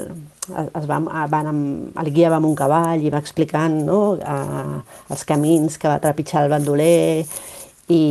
[0.51, 4.81] Es, es van, amb, el guia va amb un cavall i va explicant no, eh,
[5.13, 7.25] els camins que va trepitjar el bandoler
[7.89, 8.03] i,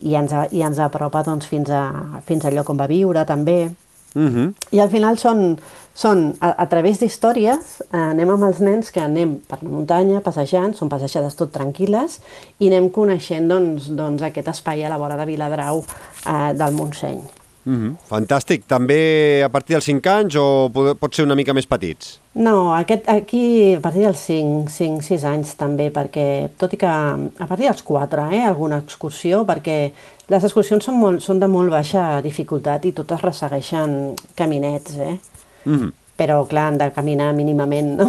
[0.00, 3.70] i, ens, i ens apropa doncs, fins, a, fins al lloc on va viure també.
[4.14, 4.52] Mm -hmm.
[4.72, 5.58] I al final són,
[5.96, 10.20] són a, a través d'històries, eh, anem amb els nens que anem per la muntanya,
[10.24, 12.20] passejant, són passejades tot tranquil·les,
[12.60, 17.24] i anem coneixent doncs, doncs, aquest espai a la vora de Viladrau eh, del Montseny.
[17.66, 17.94] Mm -hmm.
[18.08, 18.62] Fantàstic.
[18.66, 22.20] També a partir dels 5 anys o pot, pot ser una mica més petits?
[22.34, 26.86] No, aquest, aquí a partir dels 5, 5, 6 anys també, perquè tot i que
[26.86, 29.92] a partir dels 4, eh, alguna excursió, perquè
[30.28, 35.18] les excursions són, molt, són de molt baixa dificultat i totes ressegueixen caminets, eh?
[35.66, 36.05] Mm -hmm.
[36.16, 38.06] Però, clar, han de caminar mínimament, no?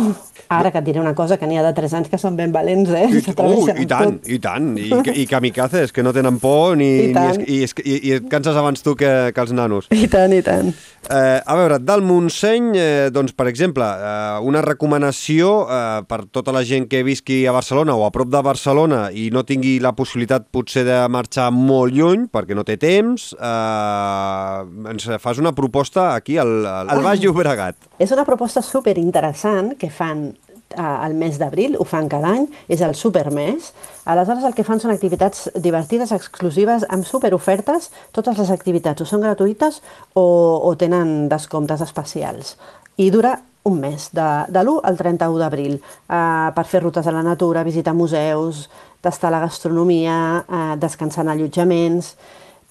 [0.47, 2.53] Ara que et diré una cosa, que n'hi ha de 3 anys que són ben
[2.55, 3.07] valents, eh?
[3.11, 4.29] I, uh, i tant, tot.
[4.31, 4.69] i tant.
[4.79, 4.91] I,
[5.23, 7.41] i kamikazes, que no tenen por ni, I ni tant.
[7.41, 9.91] es, i, es, i, i et canses abans tu que, que els nanos.
[9.91, 10.71] I tant, i tant.
[11.07, 16.55] Eh, a veure, del Montseny, eh, doncs, per exemple, eh, una recomanació eh, per tota
[16.55, 19.93] la gent que visqui a Barcelona o a prop de Barcelona i no tingui la
[19.95, 26.13] possibilitat potser de marxar molt lluny perquè no té temps, eh, ens fas una proposta
[26.15, 27.79] aquí al, al, al Baix Llobregat.
[27.97, 32.47] És una proposta super interessant que fan eh, al mes d'abril, ho fan cada any,
[32.69, 33.71] és el supermès.
[34.05, 37.91] Aleshores el que fan són activitats divertides, exclusives, amb superofertes.
[38.15, 39.81] Totes les activitats o són gratuïtes
[40.13, 40.25] o,
[40.61, 42.55] o tenen descomptes especials.
[42.97, 47.13] I dura un mes, de, de l'1 al 31 d'abril, eh, per fer rutes a
[47.13, 48.67] la natura, visitar museus,
[49.03, 52.15] tastar la gastronomia, eh, descansar en allotjaments.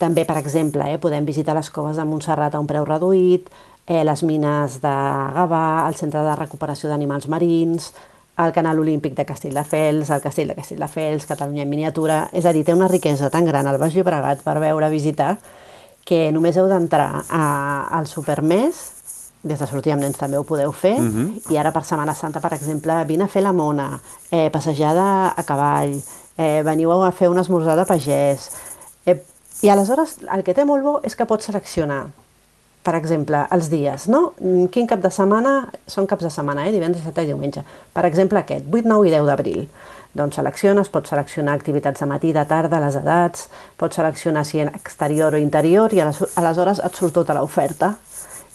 [0.01, 3.51] També, per exemple, eh, podem visitar les coves de Montserrat a un preu reduït,
[3.87, 4.95] eh, les mines de
[5.37, 7.93] Gavà, el Centre de Recuperació d'Animals Marins,
[8.39, 12.29] el Canal Olímpic de Castelldefels, el Castell de Castelldefels, Catalunya en miniatura...
[12.37, 15.39] És a dir, té una riquesa tan gran al Baix Llobregat per veure, visitar,
[16.05, 18.83] que només heu d'entrar al Supermès,
[19.47, 21.51] des de sortir amb nens també ho podeu fer, Mhm.
[21.55, 24.01] i ara per Setmana Santa, per exemple, vine a fer la mona,
[24.31, 25.97] eh, passejada a cavall,
[26.37, 28.51] eh, veniu a fer un esmorzar de pagès...
[29.07, 29.23] Eh,
[29.63, 32.11] I aleshores el que té molt bo és que pots seleccionar
[32.87, 34.21] per exemple, els dies, no?
[34.71, 35.57] Quin cap de setmana?
[35.91, 36.73] Són caps de setmana, eh?
[36.75, 37.65] Divendres, dissabte i diumenge.
[37.93, 39.65] Per exemple, aquest, 8, 9 i 10 d'abril.
[40.17, 44.71] Doncs selecciones, pots seleccionar activitats de matí, de tarda, les edats, pots seleccionar si en
[44.73, 47.97] exterior o interior i ales- aleshores et surt tota l'oferta.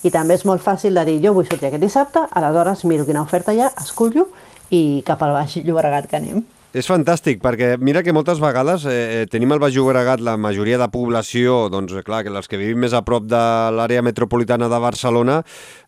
[0.02, 3.22] I també és molt fàcil de dir, jo vull sortir aquest dissabte, aleshores miro quina
[3.22, 4.30] oferta hi ha, escullo
[4.72, 6.42] i cap al Baix Llobregat que anem.
[6.72, 10.78] És fantàstic, perquè mira que moltes vegades eh, eh, tenim al Baix Llobregat la majoria
[10.80, 13.42] de població, doncs clar, que els que vivim més a prop de
[13.76, 15.42] l'àrea metropolitana de Barcelona,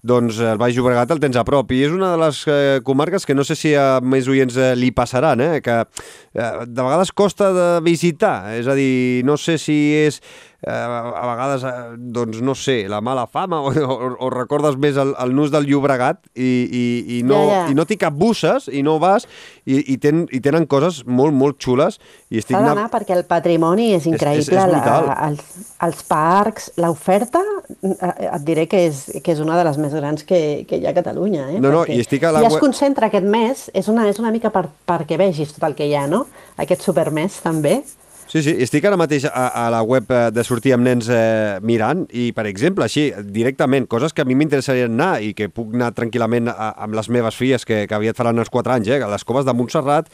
[0.04, 1.72] doncs el Baix Llobregat el tens a prop.
[1.72, 4.74] I és una de les eh, comarques que no sé si a més oients eh,
[4.76, 8.52] li passaran, eh, que eh, de vegades costa de visitar.
[8.60, 10.20] És a dir, no sé si és
[10.68, 15.14] a vegades, eh, doncs no sé, la mala fama o, o, o recordes més el,
[15.20, 16.84] el nus del Llobregat i, i,
[17.18, 17.72] i no, Ja, ja.
[17.72, 19.28] i no t'hi capbusses i no vas
[19.66, 23.26] i, i, ten, i tenen coses molt, molt xules i estic S'ha d'anar perquè el
[23.30, 25.10] patrimoni és increïble, és brutal.
[25.10, 27.42] la, els, els parcs, l'oferta,
[27.84, 30.88] eh, et diré que és, que és una de les més grans que, que hi
[30.88, 31.50] ha a Catalunya.
[31.52, 31.60] Eh?
[31.60, 34.22] No, no, Perquè i estic a la I es concentra aquest mes, és una, és
[34.22, 36.26] una mica per, perquè vegis tot el que hi ha, no?
[36.62, 37.82] Aquest supermès també.
[38.34, 41.60] Sí, sí, estic ara mateix a, a la web eh, de sortir amb nens eh,
[41.62, 43.04] mirant i, per exemple, així,
[43.36, 47.12] directament, coses que a mi m'interessarien anar i que puc anar tranquil·lament a, amb les
[47.14, 50.10] meves filles, que, que aviat faran els 4 anys, eh, les coves de Montserrat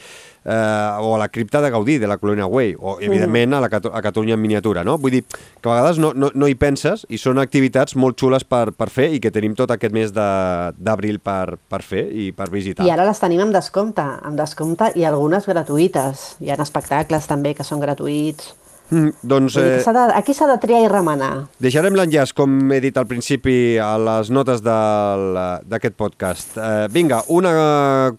[0.45, 3.69] eh, o a la cripta de Gaudí, de la Colònia Way, o, evidentment, a, la,
[3.69, 4.97] Catu- a Catalunya en miniatura, no?
[4.97, 8.43] Vull dir que a vegades no, no, no hi penses i són activitats molt xules
[8.43, 12.49] per, per fer i que tenim tot aquest mes d'abril per, per fer i per
[12.53, 12.85] visitar.
[12.87, 16.35] I ara les tenim amb descompte, amb descompte i algunes gratuïtes.
[16.39, 18.55] Hi ha espectacles també que són gratuïts.
[18.89, 21.45] Mm, doncs eh, de, aquí s'ha de triar i remenar.
[21.61, 25.37] Deixarem l'enllaç, com he dit al principi, a les notes del-
[25.69, 26.57] d'aquest podcast.
[26.57, 27.51] Eh, vinga, una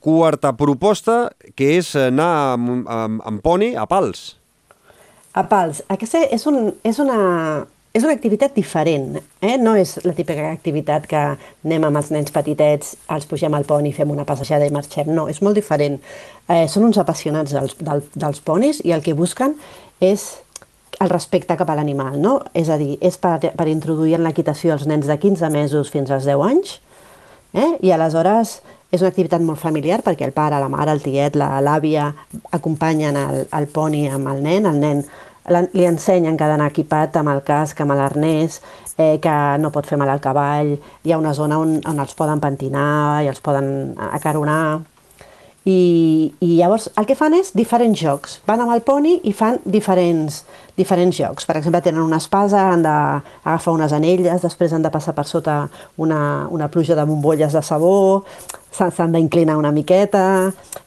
[0.00, 4.36] quarta proposta, que és anar amb, amb, amb poni a pals.
[5.34, 5.82] A pals.
[5.90, 9.18] Aquesta és, un, és, una, és una activitat diferent.
[9.42, 9.56] Eh?
[9.58, 11.20] No és la típica activitat que
[11.64, 15.10] anem amb els nens petitets, els pugem al poni, fem una passejada i marxem.
[15.14, 15.98] No, és molt diferent.
[16.46, 19.54] Eh, són uns apassionats dels, del, dels ponis i el que busquen
[20.00, 20.28] és
[21.00, 22.34] el respecte cap a l'animal, no?
[22.54, 26.12] És a dir, és per, per introduir en l'equitació els nens de 15 mesos fins
[26.12, 26.76] als 10 anys,
[27.56, 27.72] eh?
[27.80, 32.10] i aleshores és una activitat molt familiar perquè el pare, la mare, el tiet, l'àvia
[32.52, 35.02] acompanyen el, el poni amb el nen, el nen
[35.72, 38.60] li ensenyen que ha d'anar equipat amb el casc, amb l'arnès,
[38.98, 42.14] eh, que no pot fer mal al cavall, hi ha una zona on, on els
[42.18, 44.82] poden pentinar i els poden acaronar,
[45.68, 48.38] i, i llavors el que fan és diferents jocs.
[48.48, 50.42] Van amb el poni i fan diferents,
[50.78, 51.44] diferents jocs.
[51.48, 55.62] Per exemple, tenen una espasa, han d'agafar unes anelles, després han de passar per sota
[56.00, 58.24] una, una pluja de bombolles de sabó,
[58.72, 60.24] s'han d'inclinar una miqueta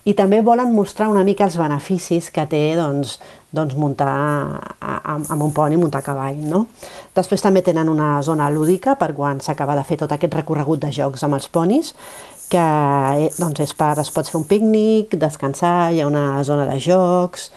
[0.07, 3.17] i també volen mostrar una mica els beneficis que té doncs,
[3.53, 4.09] doncs, muntar
[4.81, 6.39] amb un poni, muntar a cavall.
[6.49, 6.65] No?
[7.13, 10.91] Després també tenen una zona lúdica per quan s'acaba de fer tot aquest recorregut de
[10.95, 11.93] jocs amb els ponis,
[12.51, 16.67] que eh, doncs, és per, es pot fer un pícnic, descansar, hi ha una zona
[16.69, 17.51] de jocs,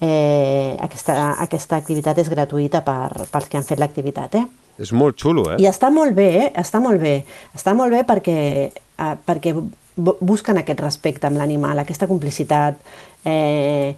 [0.00, 4.38] eh, aquesta, aquesta activitat és gratuïta per, pels que han fet l'activitat.
[4.40, 4.44] Eh?
[4.82, 5.60] És molt xulo, eh?
[5.62, 6.50] I està molt bé, eh?
[6.60, 7.20] està molt bé.
[7.54, 8.38] Està molt bé perquè,
[8.74, 9.54] eh, perquè
[9.94, 12.80] busquen aquest respecte amb l'animal, aquesta complicitat,
[13.24, 13.94] eh,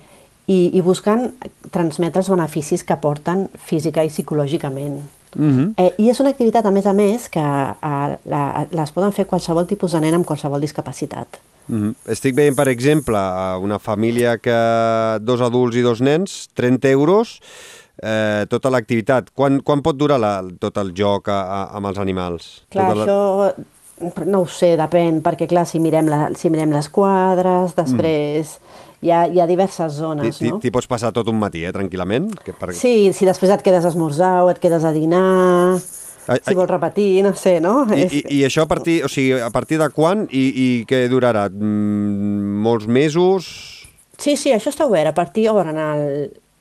[0.46, 1.30] i, i busquen
[1.74, 5.00] transmetre els beneficis que porten física i psicològicament.
[5.36, 5.72] Mm -hmm.
[5.76, 9.26] eh, I és una activitat, a més a més, que eh, la, les poden fer
[9.26, 11.26] qualsevol tipus de nen amb qualsevol discapacitat.
[11.68, 11.94] Mm -hmm.
[12.12, 13.18] Estic veient, per exemple,
[13.60, 14.58] una família que
[15.20, 17.40] dos adults i dos nens, 30 euros,
[18.02, 19.30] eh, tota l'activitat.
[19.34, 22.64] Quan, quan pot durar la, tot el joc a, a, amb els animals?
[22.68, 23.54] Clar, tota això
[24.26, 28.58] no ho sé, depèn, perquè clar, si mirem, la, si mirem les quadres, després...
[28.58, 28.84] Mm.
[29.06, 30.56] Hi ha, hi ha diverses zones, no?
[30.58, 32.32] T'hi pots passar tot un matí, eh, tranquil·lament?
[32.42, 32.72] Que per...
[32.74, 35.78] Sí, si després et quedes a esmorzar o et quedes a dinar...
[36.26, 37.84] Ai, si vols repetir, no sé, no?
[37.94, 41.04] I, i, i això a partir, o sigui, a partir de quan i, i què
[41.12, 41.44] durarà?
[41.52, 43.46] Mm, molts mesos?
[44.18, 45.12] Sí, sí, això està obert.
[45.12, 46.02] A partir, obren el,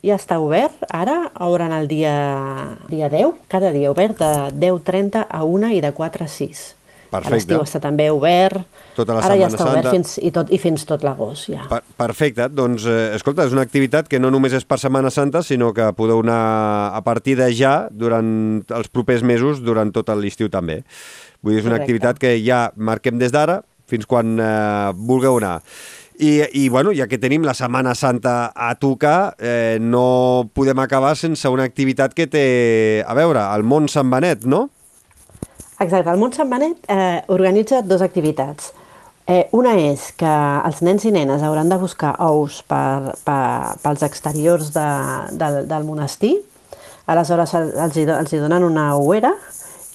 [0.05, 2.13] ja està obert, ara obren el dia,
[2.91, 4.31] dia 10, cada dia obert de
[4.67, 6.65] 10.30 a 1 i de 4 a 6.
[7.15, 7.33] Perfecte.
[7.33, 8.61] L'estiu està també obert.
[8.95, 9.91] Tota la Ara ja Setmana està obert Santa.
[9.91, 11.65] fins, i, tot, i fins tot l'agost, ja.
[11.67, 12.47] Per perfecte.
[12.47, 15.89] Doncs, eh, escolta, és una activitat que no només és per Setmana Santa, sinó que
[15.97, 20.83] podeu anar a partir de ja, durant els propers mesos, durant tot l'estiu també.
[21.43, 21.83] Vull dir, és una Correcte.
[21.83, 25.59] activitat que ja marquem des d'ara fins quan eh, vulgueu anar.
[26.17, 31.17] I, I, bueno, ja que tenim la Setmana Santa a tocar, eh, no podem acabar
[31.19, 34.69] sense una activitat que té, a veure, el món Sant Benet, no?
[35.75, 38.71] Exacte, el Mont Sant Benet eh, organitza dues activitats.
[39.27, 40.29] Eh, una és que
[40.67, 44.85] els nens i nenes hauran de buscar ous per, per, pels exteriors de,
[45.33, 46.35] del, del monestir,
[47.09, 49.33] aleshores el- els, els hi donen una ouera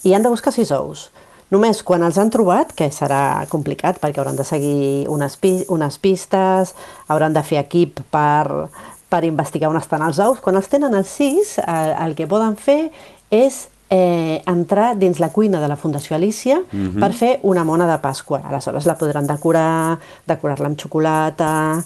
[0.02, 1.10] i han de buscar sis ous.
[1.50, 5.98] Només quan els han trobat, que serà complicat perquè hauran de seguir unes, pi unes
[6.02, 6.74] pistes,
[7.10, 8.66] hauran de fer equip per,
[9.10, 12.54] per investigar on estan els ous, quan els tenen els sis, el, el que poden
[12.58, 12.90] fer
[13.30, 17.00] és eh, entrar dins la cuina de la Fundació Alicia Mhm.
[17.00, 18.40] per fer una mona de Pasqua.
[18.48, 21.82] Aleshores la podran decorar, decorar-la amb xocolata,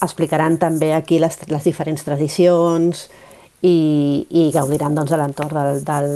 [0.00, 3.10] explicaran també aquí les, les diferents tradicions
[3.62, 6.08] i, i gaudiran doncs, de l'entorn del, del,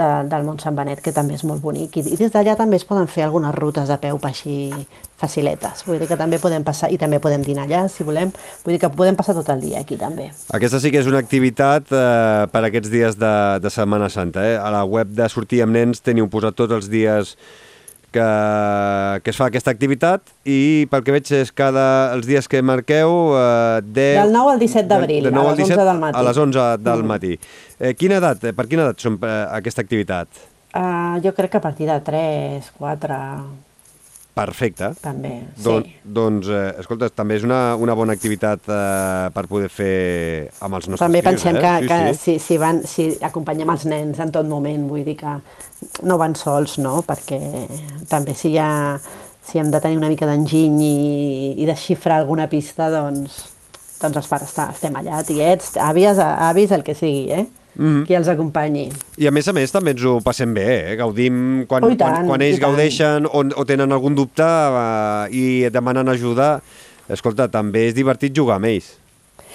[0.00, 1.98] de, del Mont Sant Benet, que també és molt bonic.
[2.00, 4.72] I, i des d'allà també es poden fer algunes rutes de peu així
[5.20, 5.84] faciletes.
[5.84, 8.32] Vull dir que també podem passar, i també podem dinar allà, si volem.
[8.64, 10.30] Vull dir que podem passar tot el dia aquí també.
[10.56, 14.44] Aquesta sí que és una activitat eh, per aquests dies de, de Setmana Santa.
[14.48, 14.56] Eh?
[14.56, 17.36] A la web de Sortir amb Nens teniu posat tots els dies
[18.16, 18.26] que,
[19.24, 21.86] que es fa aquesta activitat i pel que veig és cada,
[22.16, 25.54] els dies que marqueu eh, 10, Del 9 al 17 d'abril, de, de 9 a
[25.60, 26.16] les 11 del matí.
[26.18, 27.12] A les 11 del Mm.
[27.12, 27.32] matí.
[27.78, 30.28] Eh, quina edat, per quina edat són eh, aquesta activitat?
[30.76, 33.16] Uh, jo crec que a partir de 3, 4,
[34.36, 34.90] Perfecte.
[35.00, 35.62] també, sí.
[35.64, 39.94] Don, doncs, eh, escolta, també és una, una bona activitat eh, per poder fer
[40.60, 41.62] amb els nostres També fills, pensem eh?
[41.64, 42.20] que, sí, que sí.
[42.20, 45.38] Si, si, van, si acompanyem els nens en tot moment, vull dir que
[46.04, 46.98] no van sols, no?
[47.08, 47.40] Perquè
[48.12, 48.70] també si, hi ha,
[49.48, 53.40] si hem de tenir una mica d'enginy i, i desxifrar alguna pista, doncs,
[54.02, 57.46] doncs els pares estem allà, tiets, àvies, avis, el que sigui, eh?
[57.76, 58.04] Mhm.
[58.08, 58.88] Qui els acompanyi.
[59.20, 60.96] I a més a més també ens ho passem bé, eh?
[60.96, 65.44] gaudim quan, Oh, tant, quan, quan ells gaudeixen o, o tenen algun dubte eh, i
[65.70, 66.60] demanen ajuda,
[67.12, 68.94] escolta, també és divertit jugar amb ells.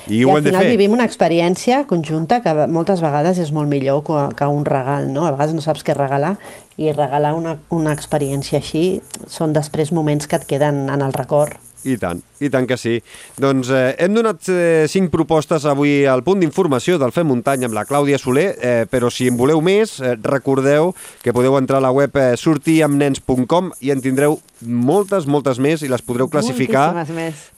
[0.07, 4.21] I, I al final vivim una experiència conjunta que moltes vegades és molt millor que,
[4.37, 5.27] que un regal, no?
[5.27, 6.35] A vegades no saps què regalar
[6.81, 11.53] i regalar una, una experiència així són després moments que et queden en el record.
[11.83, 12.99] I tant, i tant que sí.
[13.41, 17.77] Doncs eh, hem donat eh, cinc propostes avui al punt d'informació del Fem Muntanya amb
[17.77, 20.93] la Clàudia Soler, eh, però si en voleu més, eh, recordeu
[21.23, 25.89] que podeu entrar a la web eh, sortiamnens.com i en tindreu moltes, moltes més i
[25.91, 27.05] les podreu classificar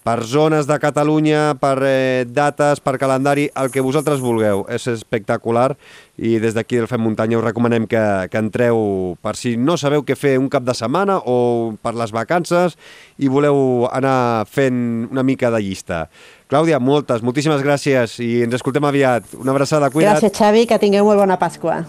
[0.04, 4.66] per zones de Catalunya, per eh, dates, per calendari, el que vosaltres vulgueu.
[4.72, 5.74] És espectacular
[6.18, 10.06] i des d'aquí del Fem Muntanya us recomanem que, que entreu per si no sabeu
[10.06, 12.78] què fer un cap de setmana o per les vacances
[13.18, 16.06] i voleu anar fent una mica de llista.
[16.52, 19.34] Clàudia, moltes, moltíssimes gràcies i ens escoltem aviat.
[19.42, 20.20] Una abraçada, cuida't.
[20.20, 21.82] Gràcies, Xavi, que tingueu molt bona Pasqua.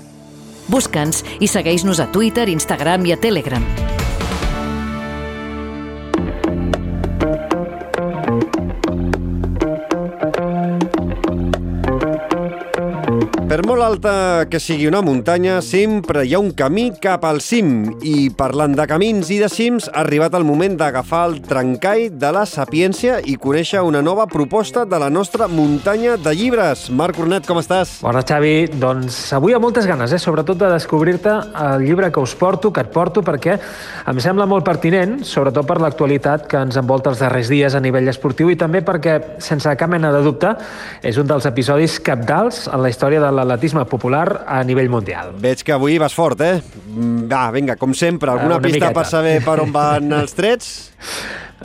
[0.73, 4.03] Busca'ns i segueix-nos a Twitter, Instagram i a Telegram.
[13.55, 14.12] Per molt alta
[14.50, 17.84] que sigui una muntanya, sempre hi ha un camí cap al cim.
[18.02, 22.33] I parlant de camins i de cims, ha arribat el moment d'agafar el trencall de
[22.34, 26.89] la sapiència i conèixer una nova proposta de la nostra muntanya de llibres.
[26.91, 27.92] Marc Cornet, com estàs?
[28.02, 28.73] Bona, Xavi.
[28.74, 30.18] Doncs avui amb moltes ganes, eh?
[30.18, 31.36] sobretot de descobrir-te
[31.68, 33.55] el llibre que us porto, que et porto, perquè
[34.10, 38.10] em sembla molt pertinent, sobretot per l'actualitat que ens envolta els darrers dies a nivell
[38.10, 40.57] esportiu i també perquè, sense cap mena de dubte,
[41.07, 45.32] és un dels episodis capdals en la història de l'atletisme popular a nivell mundial.
[45.40, 46.60] Veig que avui vas fort, eh?
[46.89, 49.00] Mm, Va, vinga, com sempre, alguna una pista miqueta.
[49.00, 50.90] per saber per on van els trets?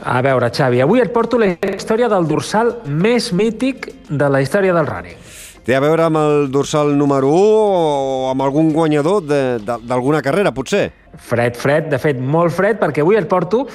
[0.02, 4.72] A veure, Xavi, avui et porto la història del dorsal més mític de la història
[4.72, 5.18] del running.
[5.60, 10.86] Té a veure amb el dorsal número 1 o amb algun guanyador d'alguna carrera, potser?
[11.20, 13.66] Fred, fred, de fet, molt fred, perquè avui et porto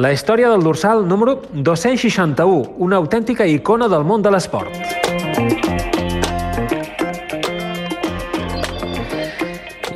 [0.00, 5.03] la història del dorsal número 261, una autèntica icona del món de l'esport.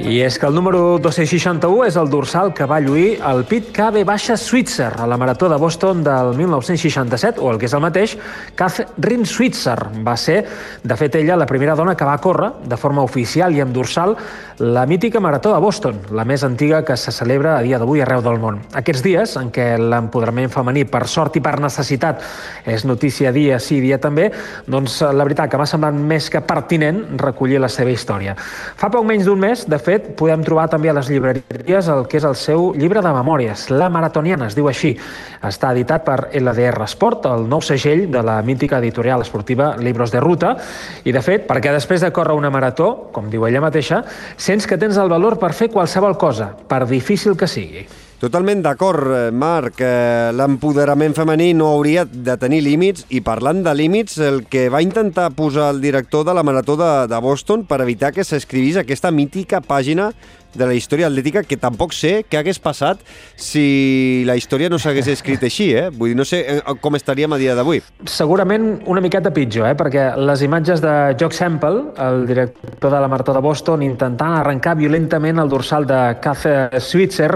[0.08, 4.06] I és que el número 261 és el dorsal que va lluir el Pit KB
[4.08, 8.14] baixa Switzer a la Marató de Boston del 1967, o el que és el mateix,
[8.56, 9.76] Catherine Switzer.
[10.06, 10.38] Va ser,
[10.80, 14.16] de fet, ella la primera dona que va córrer de forma oficial i amb dorsal
[14.58, 18.22] la mítica Marató de Boston, la més antiga que se celebra a dia d'avui arreu
[18.24, 18.58] del món.
[18.74, 22.24] Aquests dies, en què l'empoderament femení, per sort i per necessitat,
[22.66, 24.32] és notícia dia sí, dia també,
[24.66, 28.34] doncs la veritat que m'ha semblat més que pertinent recollir la seva història.
[28.38, 32.18] Fa poc menys d'un mes, de fet, podem trobar també a les llibreries el que
[32.18, 34.96] és el seu llibre de memòries, La Maratoniana, es diu així.
[35.44, 40.20] Està editat per LDR Sport, el nou segell de la mítica editorial esportiva Libros de
[40.24, 40.56] Ruta,
[41.04, 44.02] i de fet, perquè després de córrer una marató, com diu ella mateixa,
[44.36, 47.86] sents que tens el valor per fer qualsevol cosa, per difícil que sigui.
[48.18, 49.78] Totalment d'acord, eh, Marc.
[49.78, 54.82] Eh, L'empoderament femení no hauria de tenir límits i parlant de límits, el que va
[54.82, 59.12] intentar posar el director de la Marató de, de Boston per evitar que s'escrivís aquesta
[59.14, 60.10] mítica pàgina
[60.58, 63.00] de la història atlètica que tampoc sé què hagués passat
[63.38, 65.88] si la història no s'hagués escrit així, eh?
[65.94, 67.80] Vull dir, no sé eh, com estaríem a dia d'avui.
[68.08, 69.76] Segurament una miqueta pitjor, eh?
[69.78, 74.76] perquè les imatges de Jock Semple, el director de la Marató de Boston, intentant arrencar
[74.78, 77.30] violentament el dorsal de Cather Switzer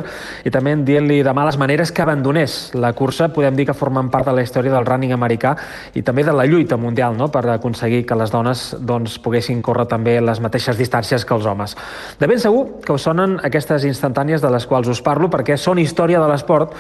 [0.44, 4.26] i també dient-li de males maneres que abandonés la cursa, podem dir que formen part
[4.28, 5.54] de la història del running americà
[5.94, 7.28] i també de la lluita mundial no?
[7.32, 11.76] per aconseguir que les dones doncs, poguessin córrer també les mateixes distàncies que els homes.
[12.18, 15.80] De ben segur que us sonen aquestes instantànies de les quals us parlo perquè són
[15.82, 16.72] història de l'esport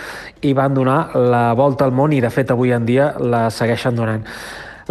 [0.48, 3.98] i van donar la volta al món i de fet avui en dia la segueixen
[3.98, 4.24] donant.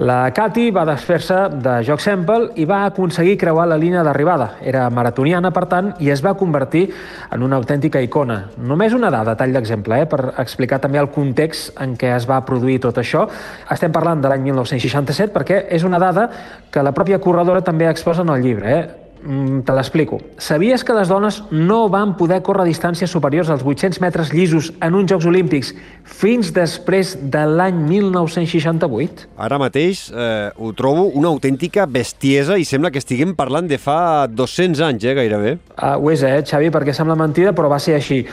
[0.01, 4.53] La Cati va desfer-se de joc sample i va aconseguir creuar la línia d'arribada.
[4.63, 6.85] Era maratoniana, per tant, i es va convertir
[7.33, 8.37] en una autèntica icona.
[8.55, 12.39] Només una dada, tall d'exemple, eh, per explicar també el context en què es va
[12.47, 13.27] produir tot això.
[13.69, 16.29] Estem parlant de l'any 1967 perquè és una dada
[16.71, 18.79] que la pròpia corredora també exposa en el llibre.
[18.79, 19.00] Eh?
[19.23, 20.17] Mm, te l'explico.
[20.41, 24.95] Sabies que les dones no van poder córrer distàncies superiors als 800 metres llisos en
[24.97, 29.27] uns Jocs Olímpics fins després de l'any 1968?
[29.37, 34.25] Ara mateix eh, ho trobo una autèntica bestiesa i sembla que estiguem parlant de fa
[34.25, 35.53] 200 anys, eh, gairebé.
[35.75, 38.23] Uh, ho és, eh, Xavi, perquè sembla mentida, però va ser així.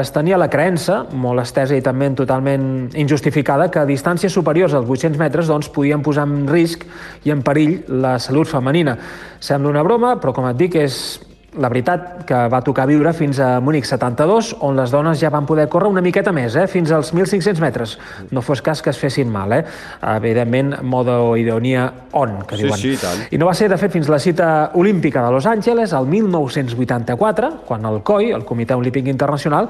[0.00, 4.90] Es tenia la creença, molt estesa i també totalment injustificada, que a distàncies superiors als
[4.90, 6.82] 800 metres doncs, podien posar en risc
[7.24, 8.98] i en perill la salut femenina.
[9.44, 10.94] Sembla una broma, però com et dic, és
[11.56, 15.46] la veritat que va tocar viure fins a Múnich 72, on les dones ja van
[15.46, 16.66] poder córrer una miqueta més, eh?
[16.66, 17.92] fins als 1.500 metres.
[18.34, 19.60] No fos cas que es fessin mal, eh?
[20.02, 22.78] Evidentment, modo ironia on, que Sí, diuen.
[22.80, 23.22] sí, tant.
[23.30, 27.52] I no va ser, de fet, fins la cita olímpica de Los Angeles, el 1984,
[27.66, 29.68] quan el COI, el Comitè Olímpic Internacional,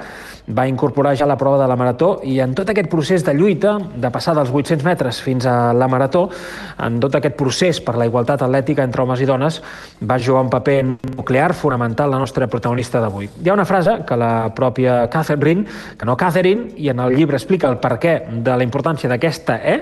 [0.48, 3.76] va incorporar ja la prova de la marató i en tot aquest procés de lluita,
[3.96, 6.28] de passar dels 800 metres fins a la marató,
[6.80, 9.60] en tot aquest procés per la igualtat atlètica entre homes i dones,
[10.02, 10.78] va jugar un paper
[11.16, 13.28] nuclear fonamental la nostra protagonista d'avui.
[13.42, 15.64] Hi ha una frase que la pròpia Catherine,
[15.98, 19.58] que no Catherine, i en el llibre explica el per què de la importància d'aquesta
[19.64, 19.76] E,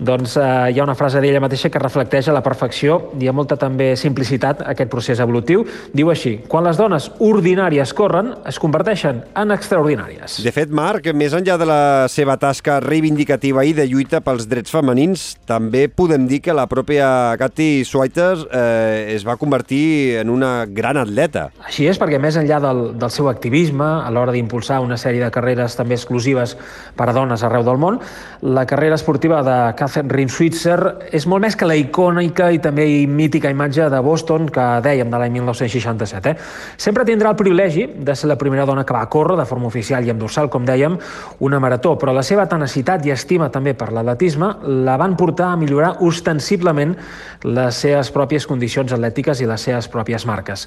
[0.00, 3.34] doncs eh, hi ha una frase d'ella mateixa que reflecteix a la perfecció i a
[3.36, 5.64] molta també simplicitat aquest procés evolutiu.
[5.92, 10.40] Diu així, quan les dones ordinàries corren, es converteixen en extraordinàries.
[10.44, 14.72] De fet, Marc, més enllà de la seva tasca reivindicativa i de lluita pels drets
[14.72, 20.64] femenins, també podem dir que la pròpia Cathy Sweiters eh, es va convertir en una
[20.66, 21.50] gran atleta miqueta.
[21.66, 25.30] Així és, perquè més enllà del, del seu activisme, a l'hora d'impulsar una sèrie de
[25.30, 26.56] carreres també exclusives
[26.96, 28.00] per a dones arreu del món,
[28.42, 30.78] la carrera esportiva de Catherine Switzer
[31.12, 35.20] és molt més que la icònica i també mítica imatge de Boston que dèiem de
[35.20, 36.30] l'any 1967.
[36.30, 36.36] Eh?
[36.76, 40.06] Sempre tindrà el privilegi de ser la primera dona que va córrer de forma oficial
[40.06, 40.98] i amb dorsal, com dèiem,
[41.40, 44.52] una marató, però la seva tenacitat i estima també per l'atletisme
[44.86, 46.96] la van portar a millorar ostensiblement
[47.44, 50.66] les seves pròpies condicions atlètiques i les seves pròpies marques.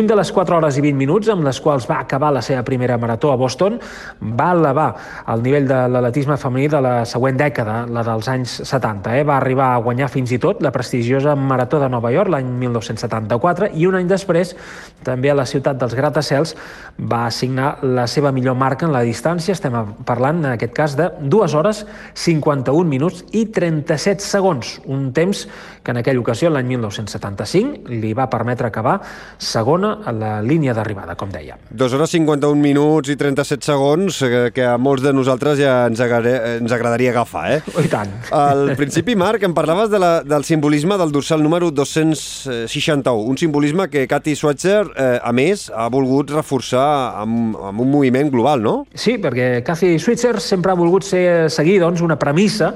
[0.00, 2.62] Lluny de les 4 hores i 20 minuts amb les quals va acabar la seva
[2.64, 3.74] primera marató a Boston,
[4.38, 4.86] va elevar
[5.28, 9.18] el nivell de l'atletisme femení de la següent dècada, la dels anys 70.
[9.18, 9.26] Eh?
[9.28, 13.68] Va arribar a guanyar fins i tot la prestigiosa Marató de Nova York l'any 1974
[13.76, 14.54] i un any després,
[15.04, 16.54] també a la ciutat dels Gratacels,
[16.96, 19.76] va assignar la seva millor marca en la distància, estem
[20.08, 25.44] parlant en aquest cas de 2 hores, 51 minuts i 37 segons, un temps
[25.84, 28.96] que en aquella ocasió, l'any 1975, li va permetre acabar
[29.80, 31.56] segona a la línia d'arribada, com deia.
[31.70, 36.00] 2 hores 51 minuts i 37 segons, que, que a molts de nosaltres ja ens,
[36.00, 37.60] agradaria, ens agradaria agafar, eh?
[37.86, 38.12] I tant.
[38.36, 43.88] Al principi, Marc, em parlaves de la, del simbolisme del dorsal número 261, un simbolisme
[43.90, 46.86] que Cathy Swatzer, eh, a més, ha volgut reforçar
[47.22, 48.76] amb, amb un moviment global, no?
[48.94, 52.74] Sí, perquè Cathy Switzer sempre ha volgut ser, seguir doncs, una premissa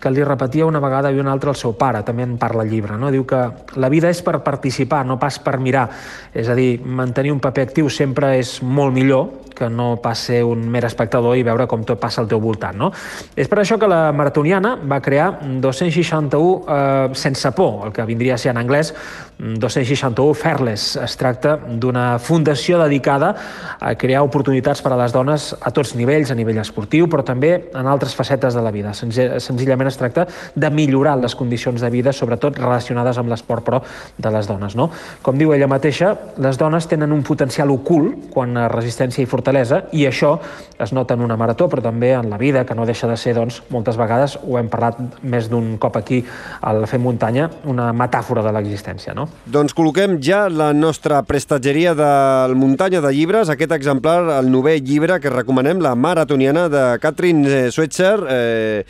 [0.00, 2.96] que li repetia una vegada i una altra el seu pare, també en parla llibre.
[2.98, 3.10] No?
[3.10, 3.40] Diu que
[3.76, 5.88] la vida és per participar, no pas per mirar.
[6.32, 10.44] És a dir, mantenir un paper actiu sempre és molt millor que no pas ser
[10.46, 12.78] un mer espectador i veure com tot passa al teu voltant.
[12.78, 12.92] No?
[13.34, 18.36] És per això que la maratoniana va crear 261 eh, sense por, el que vindria
[18.36, 18.94] a ser en anglès
[19.38, 20.96] 261 Fairless.
[20.98, 23.30] Es tracta d'una fundació dedicada
[23.78, 27.52] a crear oportunitats per a les dones a tots nivells, a nivell esportiu, però també
[27.70, 28.94] en altres facetes de la vida.
[28.94, 33.82] Senzillament es tracta de millorar les condicions de vida, sobretot relacionades amb l'esport, però
[34.18, 34.74] de les dones.
[34.74, 34.90] No?
[35.22, 39.84] Com diu ella mateixa, les dones tenen un potencial ocult quan a resistència i fortalesa
[39.94, 40.34] i això
[40.78, 43.36] es nota en una marató però també en la vida, que no deixa de ser
[43.38, 46.24] doncs, moltes vegades, ho hem parlat més d'un cop aquí
[46.60, 49.14] al Fem Muntanya, una metàfora de l'existència.
[49.14, 49.27] No?
[49.48, 55.16] Doncs col·loquem ja la nostra prestatgeria del Muntanya de Llibres, aquest exemplar, el novè llibre
[55.22, 58.26] que recomanem, la maratoniana de Catherine Swetzer.
[58.28, 58.82] Eh,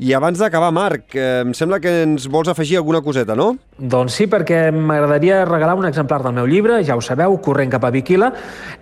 [0.00, 3.50] I abans d'acabar, Marc, eh, em sembla que ens vols afegir alguna coseta, no?
[3.76, 7.84] Doncs sí, perquè m'agradaria regalar un exemplar del meu llibre, ja ho sabeu, Corrent cap
[7.84, 8.32] a Viquila,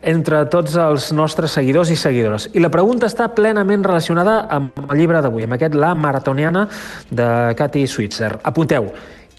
[0.03, 2.47] entre tots els nostres seguidors i seguidores.
[2.55, 6.69] I la pregunta està plenament relacionada amb el llibre d'avui, amb aquest La Maratoniana
[7.11, 7.29] de
[7.59, 8.37] Cathy Switzer.
[8.47, 8.93] Apunteu,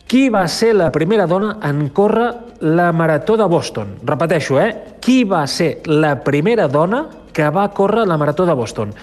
[0.07, 2.29] qui va ser la primera dona en córrer
[2.61, 3.95] la Marató de Boston?
[4.05, 4.97] Repeteixo, eh?
[5.01, 8.93] Qui va ser la primera dona que va córrer la Marató de Boston?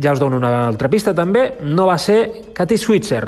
[0.00, 3.24] Ja us dono una altra pista també, no va ser Cathy Switzer,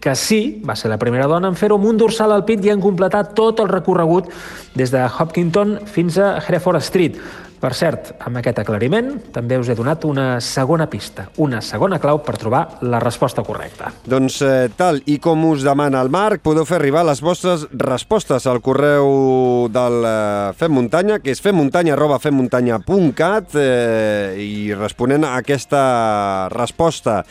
[0.00, 2.72] que sí, va ser la primera dona en fer-ho amb un dorsal al pit i
[2.72, 4.32] en completar tot el recorregut
[4.74, 7.20] des de Hopkinton fins a Hereford Street.
[7.60, 12.22] Per cert, amb aquest aclariment també us he donat una segona pista, una segona clau
[12.24, 13.90] per trobar la resposta correcta.
[14.08, 18.46] Doncs eh, tal i com us demana el Marc, podeu fer arribar les vostres respostes
[18.48, 27.24] al correu del eh, Fem Muntanya, que és femmuntanya.femmuntanya.cat eh, i responent a aquesta resposta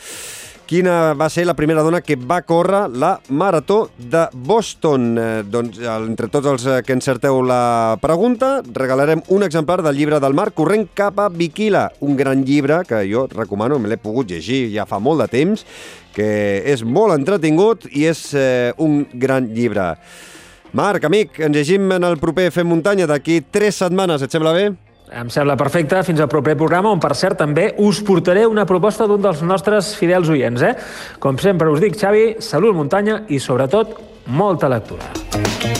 [0.70, 5.06] quina va ser la primera dona que va córrer la Marató de Boston.
[5.18, 10.20] Eh, doncs, entre tots els eh, que encerteu la pregunta, regalarem un exemplar del llibre
[10.22, 14.30] del Marc Corrent cap a Viquila, un gran llibre que jo recomano, me l'he pogut
[14.30, 15.64] llegir ja fa molt de temps,
[16.14, 16.30] que
[16.62, 19.96] és molt entretingut i és eh, un gran llibre.
[20.70, 24.68] Marc, amic, ens llegim en el proper Fem Muntanya d'aquí tres setmanes, et sembla bé?
[25.10, 26.02] Em sembla perfecte.
[26.06, 29.94] Fins al proper programa, on, per cert, també us portaré una proposta d'un dels nostres
[29.98, 30.62] fidels oients.
[30.62, 30.74] Eh?
[31.18, 33.98] Com sempre us dic, Xavi, salut muntanya i, sobretot,
[34.30, 35.79] molta lectura.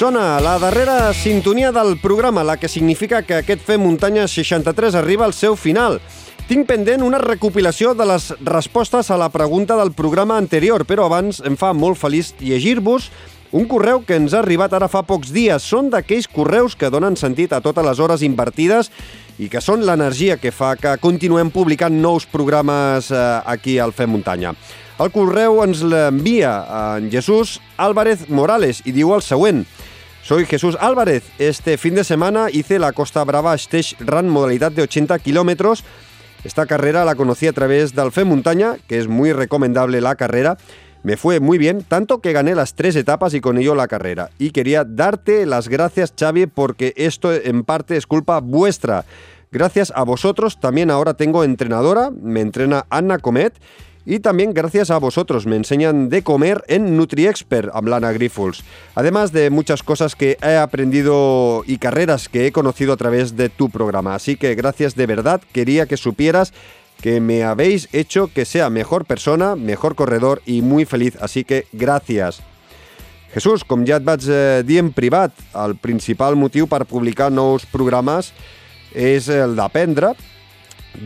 [0.00, 5.26] Sona la darrera sintonia del programa, la que significa que aquest Fem Muntanya 63 arriba
[5.26, 5.98] al seu final.
[6.48, 11.42] Tinc pendent una recopilació de les respostes a la pregunta del programa anterior, però abans
[11.44, 13.10] em fa molt feliç llegir-vos
[13.52, 15.68] un correu que ens ha arribat ara fa pocs dies.
[15.68, 18.88] Són d'aquells correus que donen sentit a totes les hores invertides
[19.36, 24.16] i que són l'energia que fa que continuem publicant nous programes eh, aquí al Fem
[24.16, 24.56] Muntanya.
[25.00, 26.56] El correu ens l'envia
[26.96, 29.66] en Jesús Álvarez Morales i diu el següent.
[30.30, 31.24] Soy Jesús Álvarez.
[31.40, 35.82] Este fin de semana hice la Costa Brava Stage Run modalidad de 80 kilómetros.
[36.44, 40.56] Esta carrera la conocí a través del Fe Montaña, que es muy recomendable la carrera.
[41.02, 44.30] Me fue muy bien, tanto que gané las tres etapas y con ello la carrera.
[44.38, 49.06] Y quería darte las gracias, Xavi, porque esto en parte es culpa vuestra.
[49.50, 53.54] Gracias a vosotros también ahora tengo entrenadora, me entrena Anna Comet,
[54.06, 58.64] y también gracias a vosotros me enseñan de comer en NutriExpert, Lana Grifols.
[58.94, 63.48] Además de muchas cosas que he aprendido y carreras que he conocido a través de
[63.48, 64.14] tu programa.
[64.14, 66.52] Así que gracias de verdad, quería que supieras
[67.00, 71.16] que me habéis hecho que sea mejor persona, mejor corredor y muy feliz.
[71.20, 72.42] Así que gracias.
[73.32, 78.32] Jesús, com ja et vaig eh, en privat, el principal motiu per publicar nous programes
[78.90, 80.16] és el d'aprendre.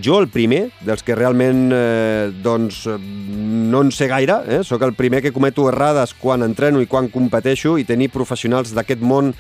[0.03, 4.63] Jo el primer, dels que realment eh, doncs, no en sé gaire, eh?
[4.65, 9.05] sóc el primer que cometo errades quan entreno i quan competeixo i tenir professionals d'aquest
[9.05, 9.33] món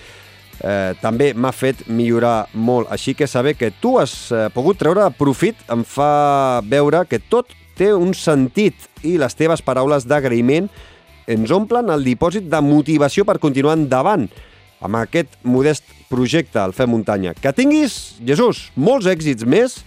[0.60, 2.90] eh, també m'ha fet millorar molt.
[2.92, 7.50] Així que saber que tu has eh, pogut treure profit em fa veure que tot
[7.74, 10.68] té un sentit i les teves paraules d'agraïment
[11.26, 14.28] ens omplen el dipòsit de motivació per continuar endavant
[14.84, 17.32] amb aquest modest projecte, el Fem Muntanya.
[17.32, 19.78] Que tinguis, Jesús, molts èxits més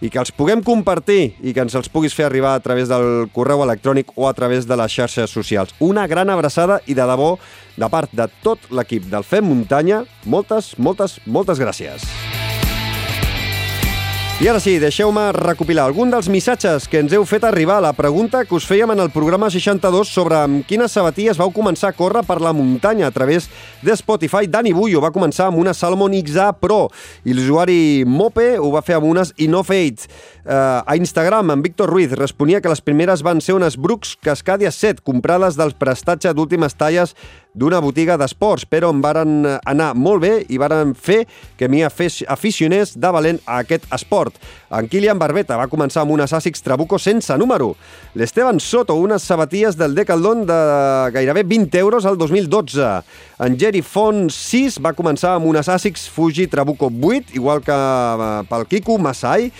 [0.00, 3.28] i que els puguem compartir i que ens els puguis fer arribar a través del
[3.34, 5.74] correu electrònic o a través de les xarxes socials.
[5.78, 7.34] Una gran abraçada i de debò,
[7.76, 12.08] de part de tot l'equip del Fem Muntanya, moltes, moltes, moltes gràcies.
[14.40, 17.90] I ara sí, deixeu-me recopilar algun dels missatges que ens heu fet arribar a la
[17.92, 21.96] pregunta que us fèiem en el programa 62 sobre amb quines sabatilles vau començar a
[21.98, 23.50] córrer per la muntanya a través
[23.84, 24.48] de Spotify.
[24.48, 26.86] Dani Bullo va començar amb una Salomon XA Pro
[27.28, 30.08] i l'usuari Mope ho va fer amb unes Innovate.
[30.40, 34.72] Uh, a Instagram, en Víctor Ruiz responia que les primeres van ser unes Brooks Cascadia
[34.72, 37.12] 7 comprades del prestatge d'últimes talles
[37.54, 41.24] d'una botiga d'esports, però em varen anar molt bé i varen fer
[41.58, 44.36] que m'hi aficionés de valent a aquest esport.
[44.70, 47.72] En Kilian Barbeta va començar amb unes Asics Trabuco sense número.
[48.14, 50.60] L'Esteban Soto, unes sabatilles del Decathlon de
[51.14, 52.90] gairebé 20 euros al 2012.
[53.40, 58.44] En Jerry Font 6 va començar amb unes Asics Fuji Trabuco 8, igual que eh,
[58.50, 59.50] pel Kiku Masai.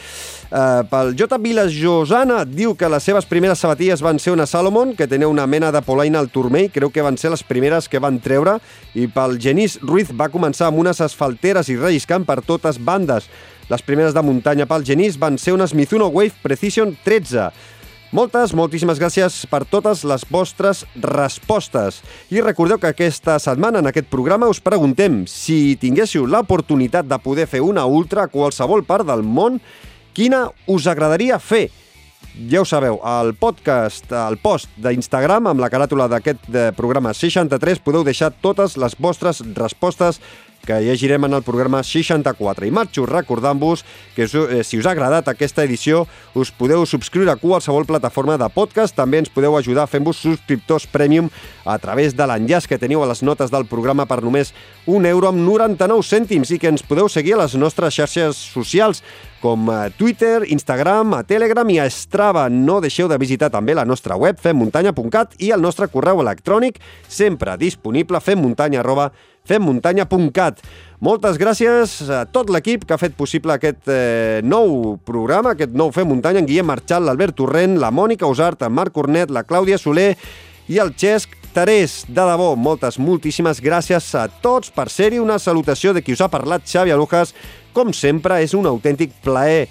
[0.51, 1.39] Uh, pel J.
[1.39, 5.47] Vilas Josana diu que les seves primeres sabatilles van ser una Salomon, que tenia una
[5.47, 8.57] mena de polaina al turmell, creu que van ser les primeres que van treure,
[8.99, 13.29] i pel Genís Ruiz va començar amb unes asfalteres i relliscant per totes bandes.
[13.71, 17.53] Les primeres de muntanya pel Genís van ser unes Mizuno Wave Precision 13.
[18.11, 22.01] Moltes, moltíssimes gràcies per totes les vostres respostes.
[22.35, 27.47] I recordeu que aquesta setmana en aquest programa us preguntem si tinguéssiu l'oportunitat de poder
[27.47, 29.61] fer una ultra a qualsevol part del món,
[30.21, 31.71] Quina us agradaria fer?
[32.53, 36.45] Ja ho sabeu, al podcast, al post d'Instagram amb la caràtula d'aquest
[36.77, 40.21] programa 63 podeu deixar totes les vostres respostes
[40.67, 42.67] que llegirem en el programa 64.
[42.67, 47.39] I marxo recordant-vos que eh, si us ha agradat aquesta edició us podeu subscriure a
[47.41, 48.97] qualsevol plataforma de podcast.
[48.97, 51.31] També ens podeu ajudar fent-vos subscriptors premium
[51.65, 54.53] a través de l'enllaç que teniu a les notes del programa per només
[54.87, 59.03] un euro amb 99 cèntims i que ens podeu seguir a les nostres xarxes socials
[59.41, 62.49] com a Twitter, Instagram, a Telegram i a Strava.
[62.53, 67.57] No deixeu de visitar també la nostra web femmuntanya.cat i el nostre correu electrònic sempre
[67.57, 69.11] disponible femmuntanya arroba
[69.51, 70.63] femmuntanya.cat.
[71.01, 75.93] Moltes gràcies a tot l'equip que ha fet possible aquest eh, nou programa, aquest nou
[75.95, 79.81] Fem Muntanya, en Guillem Marchal, l'Albert Torrent, la Mònica Usart, en Marc Cornet, la Clàudia
[79.81, 80.13] Soler
[80.71, 82.05] i el Xesc Terés.
[82.07, 85.19] De debò, moltes, moltíssimes gràcies a tots per ser-hi.
[85.19, 87.35] Una salutació de qui us ha parlat, Xavi Alujas.
[87.75, 89.71] Com sempre, és un autèntic plaer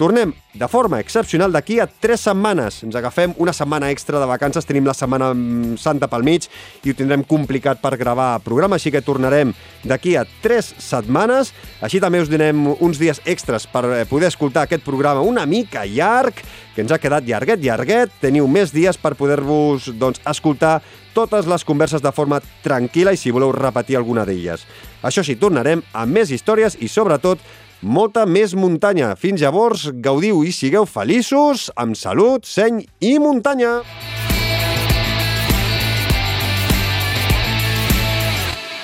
[0.00, 2.78] Tornem de forma excepcional d'aquí a tres setmanes.
[2.86, 5.28] Ens agafem una setmana extra de vacances, tenim la Setmana
[5.76, 6.46] Santa pel mig
[6.80, 9.52] i ho tindrem complicat per gravar programa, així que tornarem
[9.84, 11.52] d'aquí a tres setmanes.
[11.84, 15.84] Així també us donem uns dies extras per eh, poder escoltar aquest programa una mica
[15.84, 16.40] llarg,
[16.72, 18.16] que ens ha quedat llarguet, llarguet.
[18.24, 20.78] Teniu més dies per poder-vos doncs, escoltar
[21.12, 24.64] totes les converses de forma tranquil·la i si voleu repetir alguna d'elles.
[25.04, 27.44] Això sí, tornarem amb més històries i, sobretot,
[27.82, 29.14] molta més muntanya.
[29.16, 33.80] Fins llavors, gaudiu i sigueu feliços, amb salut, seny i muntanya.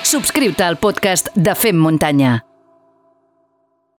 [0.07, 2.37] Subscriu-te al podcast de Fem Muntanya.